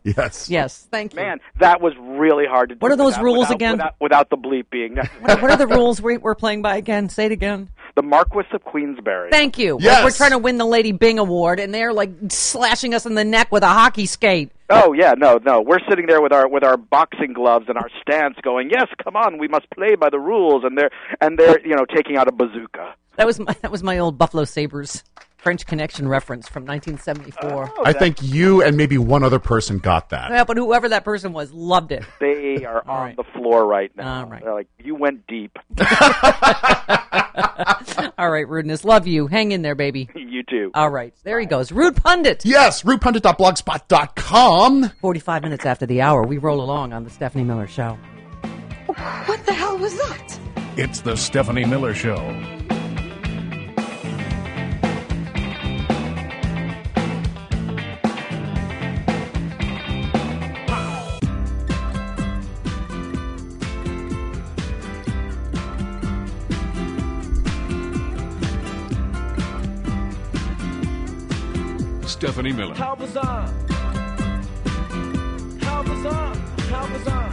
Yes. 0.04 0.50
Yes. 0.52 0.88
Thank 0.92 1.14
you. 1.14 1.20
Man, 1.22 1.40
that 1.60 1.82
was 1.82 1.94
really 2.00 2.46
hard 2.46 2.70
to 2.70 2.76
do. 2.76 2.80
What 2.80 2.92
are 2.92 2.96
those 2.96 3.14
without- 3.14 3.24
rules 3.24 3.40
without- 3.40 3.56
again? 3.56 3.72
Without, 3.72 3.96
without 4.00 4.30
the 4.30 4.38
bleep 4.38 4.70
being 4.70 4.96
What, 5.22 5.42
what 5.42 5.50
are 5.52 5.58
the 5.58 5.66
rules 5.68 6.00
we, 6.00 6.18
we're 6.18 6.36
playing 6.36 6.62
by 6.62 6.78
again? 6.78 7.10
Say 7.10 7.26
it 7.26 7.32
again. 7.32 7.70
The 7.96 8.02
Marquis 8.02 8.48
of 8.52 8.64
Queensberry. 8.64 9.32
Thank 9.32 9.58
you. 9.58 9.78
Yes. 9.80 9.96
Like 9.96 10.04
we're 10.06 10.18
trying 10.18 10.32
to 10.32 10.38
win 10.38 10.58
the 10.58 10.66
Lady 10.66 10.92
Byng 10.92 11.18
Award, 11.18 11.60
and 11.60 11.74
they're 11.74 11.94
like 11.94 12.12
slashing 12.30 12.94
us 12.94 13.06
in 13.06 13.16
the 13.16 13.24
neck 13.24 13.52
with 13.52 13.64
a 13.64 13.68
hockey 13.68 14.06
skate. 14.06 14.52
Oh 14.70 14.94
yeah, 14.94 15.14
no, 15.18 15.40
no. 15.46 15.62
We're 15.62 15.80
sitting 15.88 16.08
there 16.08 16.22
with 16.22 16.34
our 16.34 16.48
with 16.48 16.64
our 16.64 16.76
boxing 16.76 17.34
gloves 17.34 17.66
and 17.70 17.78
our 17.78 17.90
stance, 18.02 18.36
going, 18.42 18.70
"Yes, 18.70 18.88
come 19.04 19.16
on, 19.16 19.38
we 19.38 19.48
must 19.48 19.70
play 19.70 19.96
by 19.96 20.10
the 20.10 20.20
rules." 20.20 20.64
And 20.64 20.78
they're 20.78 20.90
and 21.22 21.38
they're 21.38 21.66
you 21.66 21.76
know 21.76 21.86
taking 21.86 22.18
out 22.18 22.28
a 22.28 22.32
bazooka. 22.32 22.96
That 23.18 23.26
was 23.26 23.40
my, 23.40 23.56
that 23.62 23.72
was 23.72 23.82
my 23.84 23.98
old 24.00 24.18
Buffalo 24.18 24.44
Sabres 24.44 25.04
French 25.38 25.66
Connection 25.68 26.08
reference 26.08 26.50
from 26.50 26.66
1974. 26.66 27.72
I 27.86 27.94
think 27.94 28.24
you 28.24 28.64
and 28.64 28.76
maybe 28.76 28.98
one 28.98 29.24
other 29.24 29.38
person 29.38 29.78
got 29.78 30.10
that. 30.10 30.32
Yeah, 30.32 30.44
but 30.44 30.58
whoever 30.58 30.90
that 30.90 31.04
person 31.04 31.34
was 31.34 31.54
loved 31.54 31.92
it. 31.92 32.04
They 32.20 32.66
are 32.66 32.84
on 32.88 33.14
the 33.16 33.24
floor 33.24 33.68
right 33.68 33.96
now. 33.96 34.22
All 34.22 34.26
right. 34.28 34.44
They're 34.44 34.56
like, 34.56 34.68
"You 34.80 34.96
went 34.96 35.28
deep." 35.28 35.56
All 38.18 38.32
right, 38.32 38.48
rudeness. 38.48 38.84
Love 38.86 39.06
you. 39.06 39.28
Hang 39.28 39.52
in 39.52 39.62
there, 39.62 39.76
baby. 39.76 40.10
you 40.16 40.42
too. 40.42 40.72
All 40.74 40.90
right. 40.90 41.14
There 41.24 41.40
he 41.40 41.46
goes. 41.46 41.72
Rude 41.72 41.96
Pundit. 41.96 42.44
Yes, 42.44 42.82
rudepundit.blogspot.com. 42.82 44.90
45 45.02 45.44
minutes 45.44 45.66
after 45.66 45.86
the 45.86 46.02
hour, 46.02 46.26
we 46.26 46.38
roll 46.40 46.62
along 46.62 46.94
on 46.94 47.04
the 47.04 47.10
Stephanie 47.10 47.44
Miller 47.44 47.68
Show. 47.68 47.98
What 48.88 49.46
the 49.46 49.54
hell 49.54 49.78
was 49.78 49.96
that? 49.98 50.40
It's 50.78 51.02
the 51.02 51.16
Stephanie 51.16 51.66
Miller 51.66 51.94
Show. 51.94 52.16
Stephanie 72.26 72.54
Miller. 72.54 72.74
How 72.74 72.96
bizarre. 72.96 73.46
How 75.62 75.84
bizarre. 75.84 76.36
How 76.36 76.88
bizarre. 76.88 77.32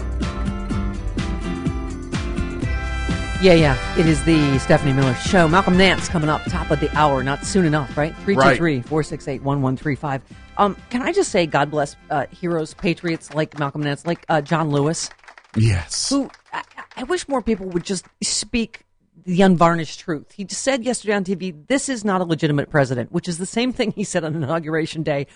Yeah, 3.42 3.55
yeah. 3.55 3.98
It 3.98 4.05
is 4.07 4.22
the 4.24 4.59
Stephanie 4.59 4.92
Miller 4.92 5.14
Show. 5.14 5.48
Malcolm 5.48 5.78
Nance 5.78 6.11
coming 6.11 6.28
up 6.28 6.42
top 6.44 6.70
of 6.70 6.78
the 6.81 6.94
hour. 6.94 7.24
Not 7.24 7.46
soon 7.46 7.64
enough, 7.64 7.96
right? 7.96 8.14
323 8.16 8.83
468 8.83 9.42
1135. 9.42 10.20
Um, 10.59 10.76
Can 10.90 11.00
I 11.00 11.11
just 11.12 11.31
say, 11.31 11.46
God 11.46 11.70
bless 11.70 11.96
uh, 12.11 12.26
heroes, 12.26 12.74
patriots 12.74 13.33
like 13.33 13.59
Malcolm 13.59 13.83
Nance, 13.83 14.05
like 14.07 14.26
uh, 14.28 14.42
John 14.42 14.68
Lewis, 14.68 15.09
Yes. 15.57 16.11
who 16.11 16.31
I, 16.52 16.64
I 16.98 17.05
wish 17.05 17.26
more 17.28 17.40
people 17.40 17.64
would 17.70 17.85
just 17.87 18.05
speak 18.22 18.83
the 19.24 19.42
unvarnished 19.42 20.00
truth. 20.00 20.32
He 20.32 20.46
said 20.48 20.85
yesterday 20.85 21.14
on 21.14 21.24
TV, 21.24 21.66
this 21.66 21.88
is 21.88 22.04
not 22.04 22.20
a 22.20 22.24
legitimate 22.24 22.70
president, 22.70 23.12
which 23.12 23.28
is 23.28 23.38
the 23.38 23.46
same 23.46 23.72
thing 23.72 23.92
he 23.92 24.04
said 24.04 24.24
on 24.24 24.35
Inauguration 24.35 25.02
Day, 25.02 25.26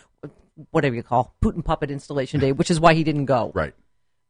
whatever 0.71 0.95
you 0.95 1.03
call 1.03 1.35
Putin 1.43 1.65
puppet 1.65 1.91
installation 1.91 2.41
day, 2.41 2.53
which 2.53 2.71
is 2.71 2.81
why 2.81 2.95
he 2.95 3.05
didn't 3.05 3.27
go. 3.27 3.53
Right. 3.55 3.75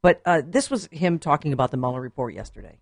But 0.03 0.21
uh, 0.25 0.43
this 0.45 0.71
was 0.71 0.89
him 0.93 1.19
talking 1.19 1.53
about 1.53 1.71
the 1.71 1.77
Mueller 1.77 2.01
report 2.01 2.35
yesterday. 2.35 2.79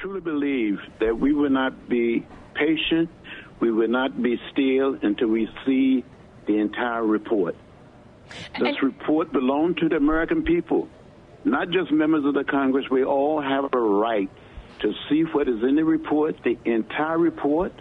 truly 0.00 0.20
believe 0.20 0.78
that 1.00 1.18
we 1.18 1.32
will 1.32 1.50
not 1.50 1.88
be 1.88 2.26
patient, 2.54 3.08
we 3.60 3.70
will 3.70 3.88
not 3.88 4.22
be 4.22 4.38
still 4.52 4.98
until 5.02 5.28
we 5.28 5.48
see 5.64 6.04
the 6.46 6.58
entire 6.58 7.04
report. 7.04 7.56
This 8.58 8.82
report 8.82 9.32
belongs 9.32 9.76
to 9.76 9.88
the 9.88 9.96
American 9.96 10.42
people, 10.42 10.88
not 11.44 11.70
just 11.70 11.92
members 11.92 12.24
of 12.24 12.34
the 12.34 12.44
Congress. 12.44 12.86
We 12.90 13.04
all 13.04 13.40
have 13.40 13.72
a 13.72 13.78
right 13.78 14.28
to 14.80 14.92
see 15.08 15.22
what 15.22 15.48
is 15.48 15.62
in 15.62 15.76
the 15.76 15.84
report, 15.84 16.36
the 16.44 16.58
entire 16.64 17.18
report, 17.18 17.72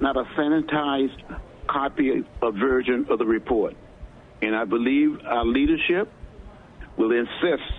not 0.00 0.16
a 0.16 0.24
sanitized 0.36 1.38
copy 1.66 2.24
or 2.42 2.52
version 2.52 3.06
of 3.08 3.18
the 3.18 3.26
report. 3.26 3.74
And 4.42 4.54
I 4.54 4.64
believe 4.64 5.20
our 5.24 5.44
leadership 5.44 6.10
will 6.96 7.12
insist 7.12 7.72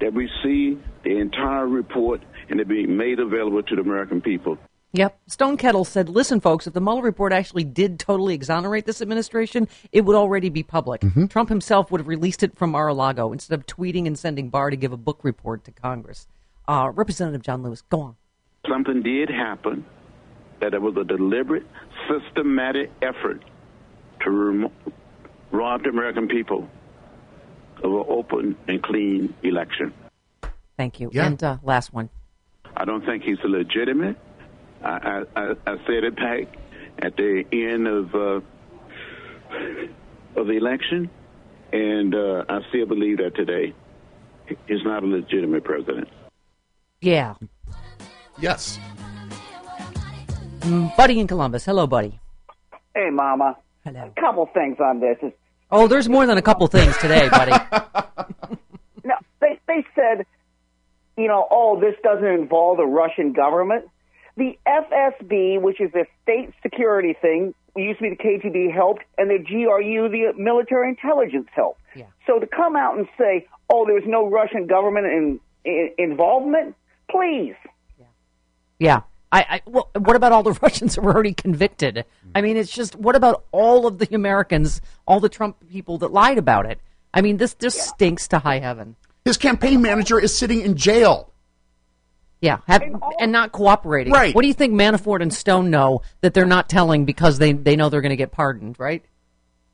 that 0.00 0.12
we 0.12 0.30
see 0.42 0.78
the 1.04 1.18
entire 1.18 1.66
report 1.66 2.22
and 2.48 2.60
it 2.60 2.68
be 2.68 2.86
made 2.86 3.18
available 3.18 3.62
to 3.62 3.76
the 3.76 3.82
American 3.82 4.20
people. 4.20 4.58
Yep. 4.92 5.18
Stone 5.26 5.56
Kettle 5.58 5.84
said, 5.84 6.08
listen, 6.08 6.40
folks, 6.40 6.66
if 6.66 6.72
the 6.72 6.80
Mueller 6.80 7.02
report 7.02 7.32
actually 7.32 7.64
did 7.64 7.98
totally 7.98 8.34
exonerate 8.34 8.86
this 8.86 9.02
administration, 9.02 9.68
it 9.92 10.02
would 10.02 10.16
already 10.16 10.48
be 10.48 10.62
public. 10.62 11.02
Mm-hmm. 11.02 11.26
Trump 11.26 11.50
himself 11.50 11.90
would 11.90 12.00
have 12.00 12.08
released 12.08 12.42
it 12.42 12.56
from 12.56 12.70
Mar 12.70 12.88
a 12.88 12.94
Lago 12.94 13.32
instead 13.32 13.58
of 13.58 13.66
tweeting 13.66 14.06
and 14.06 14.18
sending 14.18 14.48
Barr 14.48 14.70
to 14.70 14.76
give 14.76 14.92
a 14.92 14.96
book 14.96 15.20
report 15.22 15.64
to 15.64 15.70
Congress. 15.70 16.26
Uh, 16.68 16.90
Representative 16.94 17.42
John 17.42 17.62
Lewis, 17.62 17.82
go 17.82 18.00
on. 18.00 18.16
Something 18.68 19.02
did 19.02 19.28
happen, 19.30 19.84
that 20.60 20.74
it 20.74 20.82
was 20.82 20.96
a 20.96 21.04
deliberate, 21.04 21.66
systematic 22.08 22.90
effort 23.02 23.42
to 24.22 24.30
rem- 24.30 24.72
rob 25.52 25.84
the 25.84 25.90
American 25.90 26.26
people 26.26 26.68
of 27.82 27.92
an 27.92 28.04
open 28.08 28.56
and 28.66 28.82
clean 28.82 29.34
election. 29.42 29.92
Thank 30.76 30.98
you. 30.98 31.10
Yeah. 31.12 31.26
And 31.26 31.42
uh, 31.42 31.58
last 31.62 31.92
one. 31.92 32.10
I 32.76 32.84
don't 32.84 33.04
think 33.04 33.22
he's 33.22 33.38
legitimate. 33.44 34.16
I, 34.82 34.88
I, 34.90 35.40
I, 35.40 35.54
I 35.66 35.76
said 35.86 36.04
it 36.04 36.16
back 36.16 36.56
at 36.98 37.16
the 37.16 37.44
end 37.52 37.86
of 37.86 38.14
uh, 38.14 38.40
of 40.38 40.46
the 40.46 40.52
election, 40.52 41.08
and 41.72 42.14
uh, 42.14 42.44
I 42.48 42.60
still 42.68 42.86
believe 42.86 43.18
that 43.18 43.34
today. 43.34 43.72
He's 44.68 44.84
not 44.84 45.02
a 45.02 45.06
legitimate 45.06 45.64
president. 45.64 46.08
Yeah. 47.00 47.34
Yes. 48.38 48.78
Mm, 50.60 50.96
Buddy 50.96 51.20
in 51.20 51.26
Columbus. 51.26 51.64
Hello, 51.64 51.86
Buddy. 51.86 52.18
Hey, 52.94 53.10
Mama. 53.10 53.56
Hello. 53.84 54.12
A 54.16 54.20
couple 54.20 54.46
things 54.52 54.78
on 54.80 55.00
this. 55.00 55.16
Is, 55.22 55.32
Oh, 55.70 55.88
there's 55.88 56.08
more 56.08 56.26
than 56.26 56.38
a 56.38 56.42
couple 56.42 56.66
things 56.68 56.96
today, 56.98 57.28
buddy. 57.28 57.52
no, 59.04 59.14
they 59.40 59.58
they 59.66 59.84
said, 59.94 60.24
you 61.16 61.28
know, 61.28 61.46
oh, 61.50 61.80
this 61.80 61.94
doesn't 62.02 62.24
involve 62.26 62.78
the 62.78 62.86
Russian 62.86 63.32
government. 63.32 63.88
The 64.36 64.56
FSB, 64.66 65.60
which 65.60 65.80
is 65.80 65.90
the 65.92 66.06
state 66.22 66.52
security 66.62 67.14
thing, 67.20 67.54
used 67.74 67.98
to 68.00 68.04
be 68.04 68.10
the 68.10 68.16
KGB 68.16 68.72
helped, 68.72 69.02
and 69.18 69.30
the 69.30 69.38
GRU, 69.38 70.08
the 70.08 70.32
military 70.36 70.88
intelligence 70.90 71.48
helped. 71.54 71.80
Yeah. 71.94 72.04
So 72.26 72.38
to 72.38 72.46
come 72.46 72.76
out 72.76 72.98
and 72.98 73.06
say, 73.18 73.46
oh, 73.70 73.86
there 73.86 73.94
was 73.94 74.04
no 74.06 74.28
Russian 74.28 74.66
government 74.66 75.06
in, 75.06 75.40
in, 75.64 75.90
involvement, 75.98 76.74
please. 77.10 77.54
Yeah. 78.78 79.02
I, 79.32 79.40
I 79.48 79.62
well, 79.66 79.90
what 79.98 80.16
about 80.16 80.32
all 80.32 80.42
the 80.42 80.52
Russians 80.62 80.94
who 80.94 81.02
were 81.02 81.12
already 81.12 81.34
convicted? 81.34 82.04
I 82.34 82.40
mean, 82.40 82.56
it's 82.56 82.70
just 82.70 82.96
what 82.96 83.16
about 83.16 83.44
all 83.52 83.86
of 83.86 83.98
the 83.98 84.14
Americans, 84.14 84.80
all 85.06 85.20
the 85.20 85.28
Trump 85.28 85.56
people 85.68 85.98
that 85.98 86.12
lied 86.12 86.38
about 86.38 86.66
it? 86.66 86.80
I 87.12 87.22
mean, 87.22 87.36
this 87.38 87.54
just 87.54 87.80
stinks 87.80 88.28
to 88.28 88.38
high 88.38 88.58
heaven. 88.58 88.96
His 89.24 89.36
campaign 89.36 89.82
manager 89.82 90.20
is 90.20 90.36
sitting 90.36 90.60
in 90.60 90.76
jail. 90.76 91.32
Yeah, 92.40 92.58
have, 92.66 92.82
and 93.18 93.32
not 93.32 93.52
cooperating. 93.52 94.12
Right. 94.12 94.34
What 94.34 94.42
do 94.42 94.48
you 94.48 94.54
think 94.54 94.74
Manafort 94.74 95.22
and 95.22 95.32
Stone 95.32 95.70
know 95.70 96.02
that 96.20 96.34
they're 96.34 96.44
not 96.44 96.68
telling 96.68 97.06
because 97.06 97.38
they 97.38 97.52
they 97.52 97.76
know 97.76 97.88
they're 97.88 98.02
going 98.02 98.10
to 98.10 98.16
get 98.16 98.30
pardoned, 98.30 98.76
right? 98.78 99.04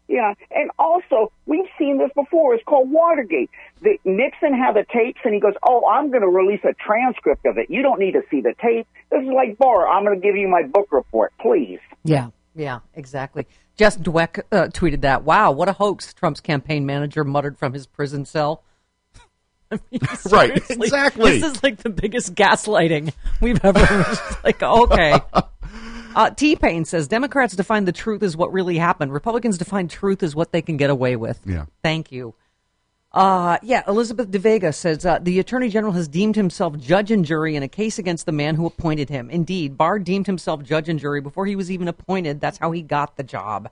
Yeah, 0.08 0.34
and 0.50 0.70
also 0.78 1.32
we've 1.46 1.68
seen 1.78 1.98
this 1.98 2.10
before. 2.14 2.54
It's 2.54 2.64
called 2.64 2.90
Watergate. 2.90 3.50
The, 3.82 3.98
Nixon 4.04 4.52
had 4.52 4.74
the 4.74 4.84
tapes, 4.92 5.20
and 5.24 5.32
he 5.32 5.40
goes, 5.40 5.54
"Oh, 5.66 5.88
I'm 5.88 6.10
going 6.10 6.22
to 6.22 6.28
release 6.28 6.60
a 6.64 6.74
transcript 6.74 7.46
of 7.46 7.56
it. 7.56 7.70
You 7.70 7.82
don't 7.82 7.98
need 7.98 8.12
to 8.12 8.22
see 8.30 8.40
the 8.40 8.54
tape. 8.60 8.86
This 9.10 9.22
is 9.22 9.28
like 9.34 9.58
Barr. 9.58 9.88
I'm 9.88 10.04
going 10.04 10.20
to 10.20 10.26
give 10.26 10.36
you 10.36 10.48
my 10.48 10.62
book 10.64 10.88
report, 10.90 11.32
please." 11.40 11.78
Yeah, 12.04 12.28
yeah, 12.54 12.80
exactly. 12.94 13.46
Jess 13.76 13.96
Dweck 13.96 14.42
uh, 14.52 14.68
tweeted 14.68 15.00
that. 15.02 15.24
Wow, 15.24 15.52
what 15.52 15.68
a 15.68 15.72
hoax! 15.72 16.12
Trump's 16.12 16.40
campaign 16.40 16.84
manager 16.84 17.24
muttered 17.24 17.58
from 17.58 17.72
his 17.72 17.86
prison 17.86 18.24
cell. 18.24 18.64
I 19.70 19.78
mean, 19.90 20.00
Right, 20.30 20.70
exactly. 20.70 21.40
This 21.40 21.56
is 21.56 21.62
like 21.62 21.78
the 21.78 21.90
biggest 21.90 22.34
gaslighting 22.34 23.12
we've 23.40 23.64
ever. 23.64 23.80
It's 23.80 24.44
like, 24.44 24.62
okay. 24.62 25.20
Uh, 26.14 26.30
T 26.30 26.56
Pain 26.56 26.84
says 26.84 27.08
Democrats 27.08 27.54
define 27.54 27.84
the 27.84 27.92
truth 27.92 28.22
as 28.22 28.36
what 28.36 28.52
really 28.52 28.78
happened. 28.78 29.12
Republicans 29.12 29.58
define 29.58 29.88
truth 29.88 30.22
as 30.22 30.34
what 30.34 30.52
they 30.52 30.62
can 30.62 30.76
get 30.76 30.90
away 30.90 31.16
with. 31.16 31.40
Yeah. 31.44 31.66
Thank 31.82 32.12
you. 32.12 32.34
Uh, 33.12 33.58
yeah, 33.62 33.82
Elizabeth 33.86 34.30
De 34.30 34.38
Vega 34.38 34.72
says 34.72 35.04
uh, 35.04 35.18
the 35.20 35.38
Attorney 35.38 35.68
General 35.68 35.92
has 35.92 36.08
deemed 36.08 36.34
himself 36.34 36.78
judge 36.78 37.10
and 37.10 37.26
jury 37.26 37.56
in 37.56 37.62
a 37.62 37.68
case 37.68 37.98
against 37.98 38.24
the 38.24 38.32
man 38.32 38.54
who 38.54 38.64
appointed 38.64 39.10
him. 39.10 39.28
Indeed, 39.28 39.76
Barr 39.76 39.98
deemed 39.98 40.26
himself 40.26 40.62
judge 40.62 40.88
and 40.88 40.98
jury 40.98 41.20
before 41.20 41.44
he 41.44 41.54
was 41.54 41.70
even 41.70 41.88
appointed. 41.88 42.40
That's 42.40 42.56
how 42.56 42.70
he 42.70 42.80
got 42.80 43.16
the 43.16 43.22
job. 43.22 43.68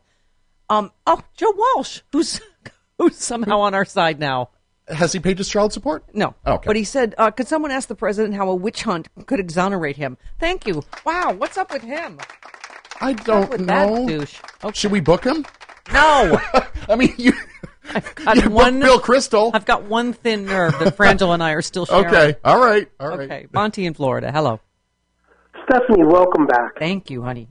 Um, 0.69 0.93
oh, 1.07 1.23
Joe 1.37 1.55
Walsh, 1.57 2.01
who's 2.13 2.41
who's 2.99 3.17
somehow 3.17 3.61
on 3.61 3.75
our 3.75 3.87
side 3.87 4.21
now. 4.21 4.51
Has 4.91 5.13
he 5.13 5.21
paid 5.21 5.39
his 5.39 5.49
child 5.49 5.73
support? 5.73 6.05
No. 6.15 6.35
Okay. 6.47 6.67
But 6.67 6.77
he 6.77 6.85
said, 6.85 7.15
uh, 7.19 7.31
could 7.31 7.49
someone 7.49 7.71
ask 7.71 7.89
the 7.89 7.95
president 7.95 8.35
how 8.35 8.49
a 8.49 8.55
witch 8.55 8.83
hunt 8.83 9.09
could 9.27 9.41
exonerate 9.41 9.97
him? 9.97 10.17
Thank 10.39 10.67
you. 10.67 10.83
Wow, 11.05 11.33
what's 11.33 11.57
up 11.59 11.73
with 11.73 11.83
him? 11.83 12.19
I 13.01 13.13
What's 13.13 13.25
don't 13.25 13.51
with 13.51 13.61
know. 13.61 13.67
that 13.67 14.07
douche? 14.09 14.41
Okay. 14.65 14.75
Should 14.79 14.93
we 14.93 15.01
book 15.01 15.25
him? 15.25 15.47
No. 15.93 16.39
I 16.89 16.97
mean, 16.97 17.15
you. 17.17 17.33
I've 17.95 18.15
got 18.15 18.37
You 18.37 18.43
booked 18.43 18.55
one. 18.55 18.81
Bill 18.81 19.01
Kristol. 19.01 19.51
I've 19.55 19.65
got 19.65 19.85
one 19.85 20.13
thin 20.13 20.45
nerve 20.45 20.79
that 20.79 20.97
Frangel 20.97 21.33
and 21.35 21.43
I 21.43 21.53
are 21.53 21.63
still 21.63 21.87
sharing. 21.87 22.07
Okay. 22.07 22.37
All 22.45 22.61
right. 22.61 22.89
All 23.01 23.09
right. 23.09 23.21
Okay. 23.21 23.47
Monty 23.53 23.87
in 23.87 23.95
Florida. 23.95 24.31
Hello. 24.31 24.61
Stephanie, 25.65 26.05
welcome 26.05 26.47
back. 26.47 26.79
Thank 26.79 27.11
you, 27.11 27.23
honey. 27.23 27.49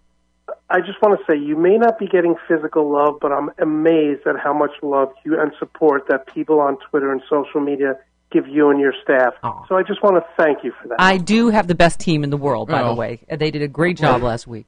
I 0.72 0.82
just 0.82 1.02
want 1.02 1.20
to 1.20 1.26
say 1.32 1.38
you 1.38 1.56
may 1.56 1.78
not 1.78 1.98
be 1.98 2.06
getting 2.08 2.36
physical 2.48 2.92
love, 2.92 3.20
but 3.20 3.32
I'm 3.32 3.50
amazed 3.60 4.28
at 4.28 4.36
how 4.38 4.54
much 4.54 4.72
love 4.84 5.12
you 5.26 5.40
and 5.40 5.52
support 5.58 6.08
that 6.10 6.28
people 6.28 6.60
on 6.60 6.78
Twitter 6.90 7.12
and 7.12 7.22
social 7.30 7.60
media 7.60 7.98
give 8.32 8.48
you 8.48 8.70
and 8.70 8.80
your 8.80 8.94
staff. 9.02 9.34
So 9.68 9.76
I 9.76 9.82
just 9.82 10.04
want 10.04 10.18
to 10.18 10.44
thank 10.44 10.64
you 10.64 10.72
for 10.80 10.90
that. 10.90 10.98
I 11.00 11.18
do 11.18 11.50
have 11.50 11.68
the 11.68 11.74
best 11.74 12.00
team 12.00 12.24
in 12.24 12.30
the 12.30 12.38
world, 12.38 12.70
by 12.70 12.84
the 12.84 12.90
Oh. 12.90 12.96
way. 12.96 13.22
They 13.28 13.50
did 13.50 13.64
a 13.64 13.68
great 13.68 13.98
job 13.98 14.22
last 14.22 14.46
week. 14.46 14.68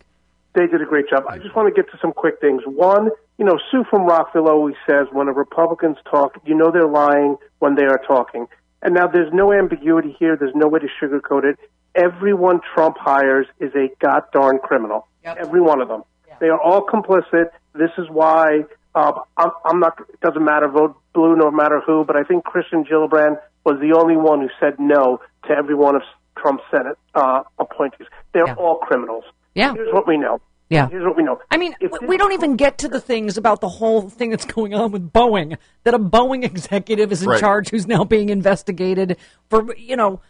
They 0.54 0.66
did 0.66 0.82
a 0.82 0.86
great 0.86 1.08
job. 1.08 1.26
I 1.30 1.38
just 1.38 1.56
want 1.56 1.74
to 1.74 1.82
get 1.82 1.90
to 1.92 1.98
some 2.00 2.12
quick 2.12 2.42
things. 2.42 2.64
One, 2.66 3.12
you 3.38 3.46
know, 3.46 3.58
Sue 3.70 3.84
from 3.90 4.06
Rockville 4.06 4.50
always 4.50 4.76
says 4.90 5.08
when 5.12 5.28
the 5.28 5.34
Republicans 5.34 5.98
talk, 6.10 6.36
you 6.46 6.56
know 6.56 6.72
they're 6.72 6.88
lying 6.88 7.38
when 7.60 7.76
they 7.76 7.86
are 7.86 8.02
talking. 8.08 8.48
And 8.82 8.96
now 8.96 9.06
there's 9.08 9.32
no 9.32 9.54
ambiguity 9.54 10.16
here. 10.20 10.36
There's 10.36 10.56
no 10.56 10.68
way 10.68 10.80
to 10.80 10.88
sugarcoat 11.00 11.44
it. 11.46 11.60
Everyone 11.96 12.62
Trump 12.74 12.98
hires 13.00 13.48
is 13.60 13.72
a 13.76 13.90
god 14.00 14.24
darn 14.34 14.60
criminal. 14.60 15.08
Every 15.24 15.62
one 15.62 15.82
of 15.82 15.88
them. 15.88 16.04
They 16.40 16.48
are 16.48 16.60
all 16.60 16.86
complicit. 16.86 17.50
This 17.74 17.92
is 17.98 18.08
why 18.10 18.62
uh, 18.96 19.12
I'm, 19.38 19.52
I'm 19.66 19.80
not. 19.80 20.00
It 20.10 20.20
doesn't 20.22 20.44
matter 20.44 20.68
vote 20.68 20.96
blue, 21.14 21.36
no 21.36 21.52
matter 21.52 21.80
who. 21.86 22.04
But 22.04 22.16
I 22.16 22.24
think 22.24 22.46
Kirsten 22.46 22.84
Gillibrand 22.86 23.38
was 23.66 23.78
the 23.80 23.96
only 23.98 24.18
one 24.18 24.42
who 24.42 24.50
said 24.60 24.80
no 24.80 25.20
to 25.48 25.52
every 25.54 25.76
one 25.76 25.96
of 25.96 26.02
Trump's 26.38 26.64
Senate 26.72 26.98
uh, 27.14 27.44
appointees. 27.60 28.08
They're 28.34 28.56
all 28.56 28.78
criminals. 28.80 29.24
Yeah. 29.54 29.74
Here's 29.74 29.94
what 29.94 30.08
we 30.08 30.18
know. 30.18 30.40
Yeah. 30.70 30.88
Here's 30.90 31.04
what 31.06 31.18
we 31.18 31.24
know. 31.24 31.40
I 31.52 31.58
mean, 31.58 31.76
w- 31.82 32.08
we 32.08 32.18
don't 32.18 32.32
even 32.32 32.56
get 32.56 32.78
to 32.80 32.88
the 32.88 33.02
things 33.02 33.38
about 33.38 33.60
the 33.62 33.68
whole 33.70 34.10
thing 34.10 34.30
that's 34.32 34.46
going 34.46 34.74
on 34.74 34.92
with 34.92 35.12
Boeing. 35.12 35.58
That 35.84 35.94
a 35.94 36.00
Boeing 36.00 36.44
executive 36.46 37.12
is 37.12 37.22
in 37.22 37.30
Right. 37.30 37.40
charge 37.40 37.70
who's 37.70 37.86
now 37.86 38.06
being 38.06 38.30
investigated 38.30 39.18
for, 39.50 39.76
you 39.76 39.98
know, 39.98 40.22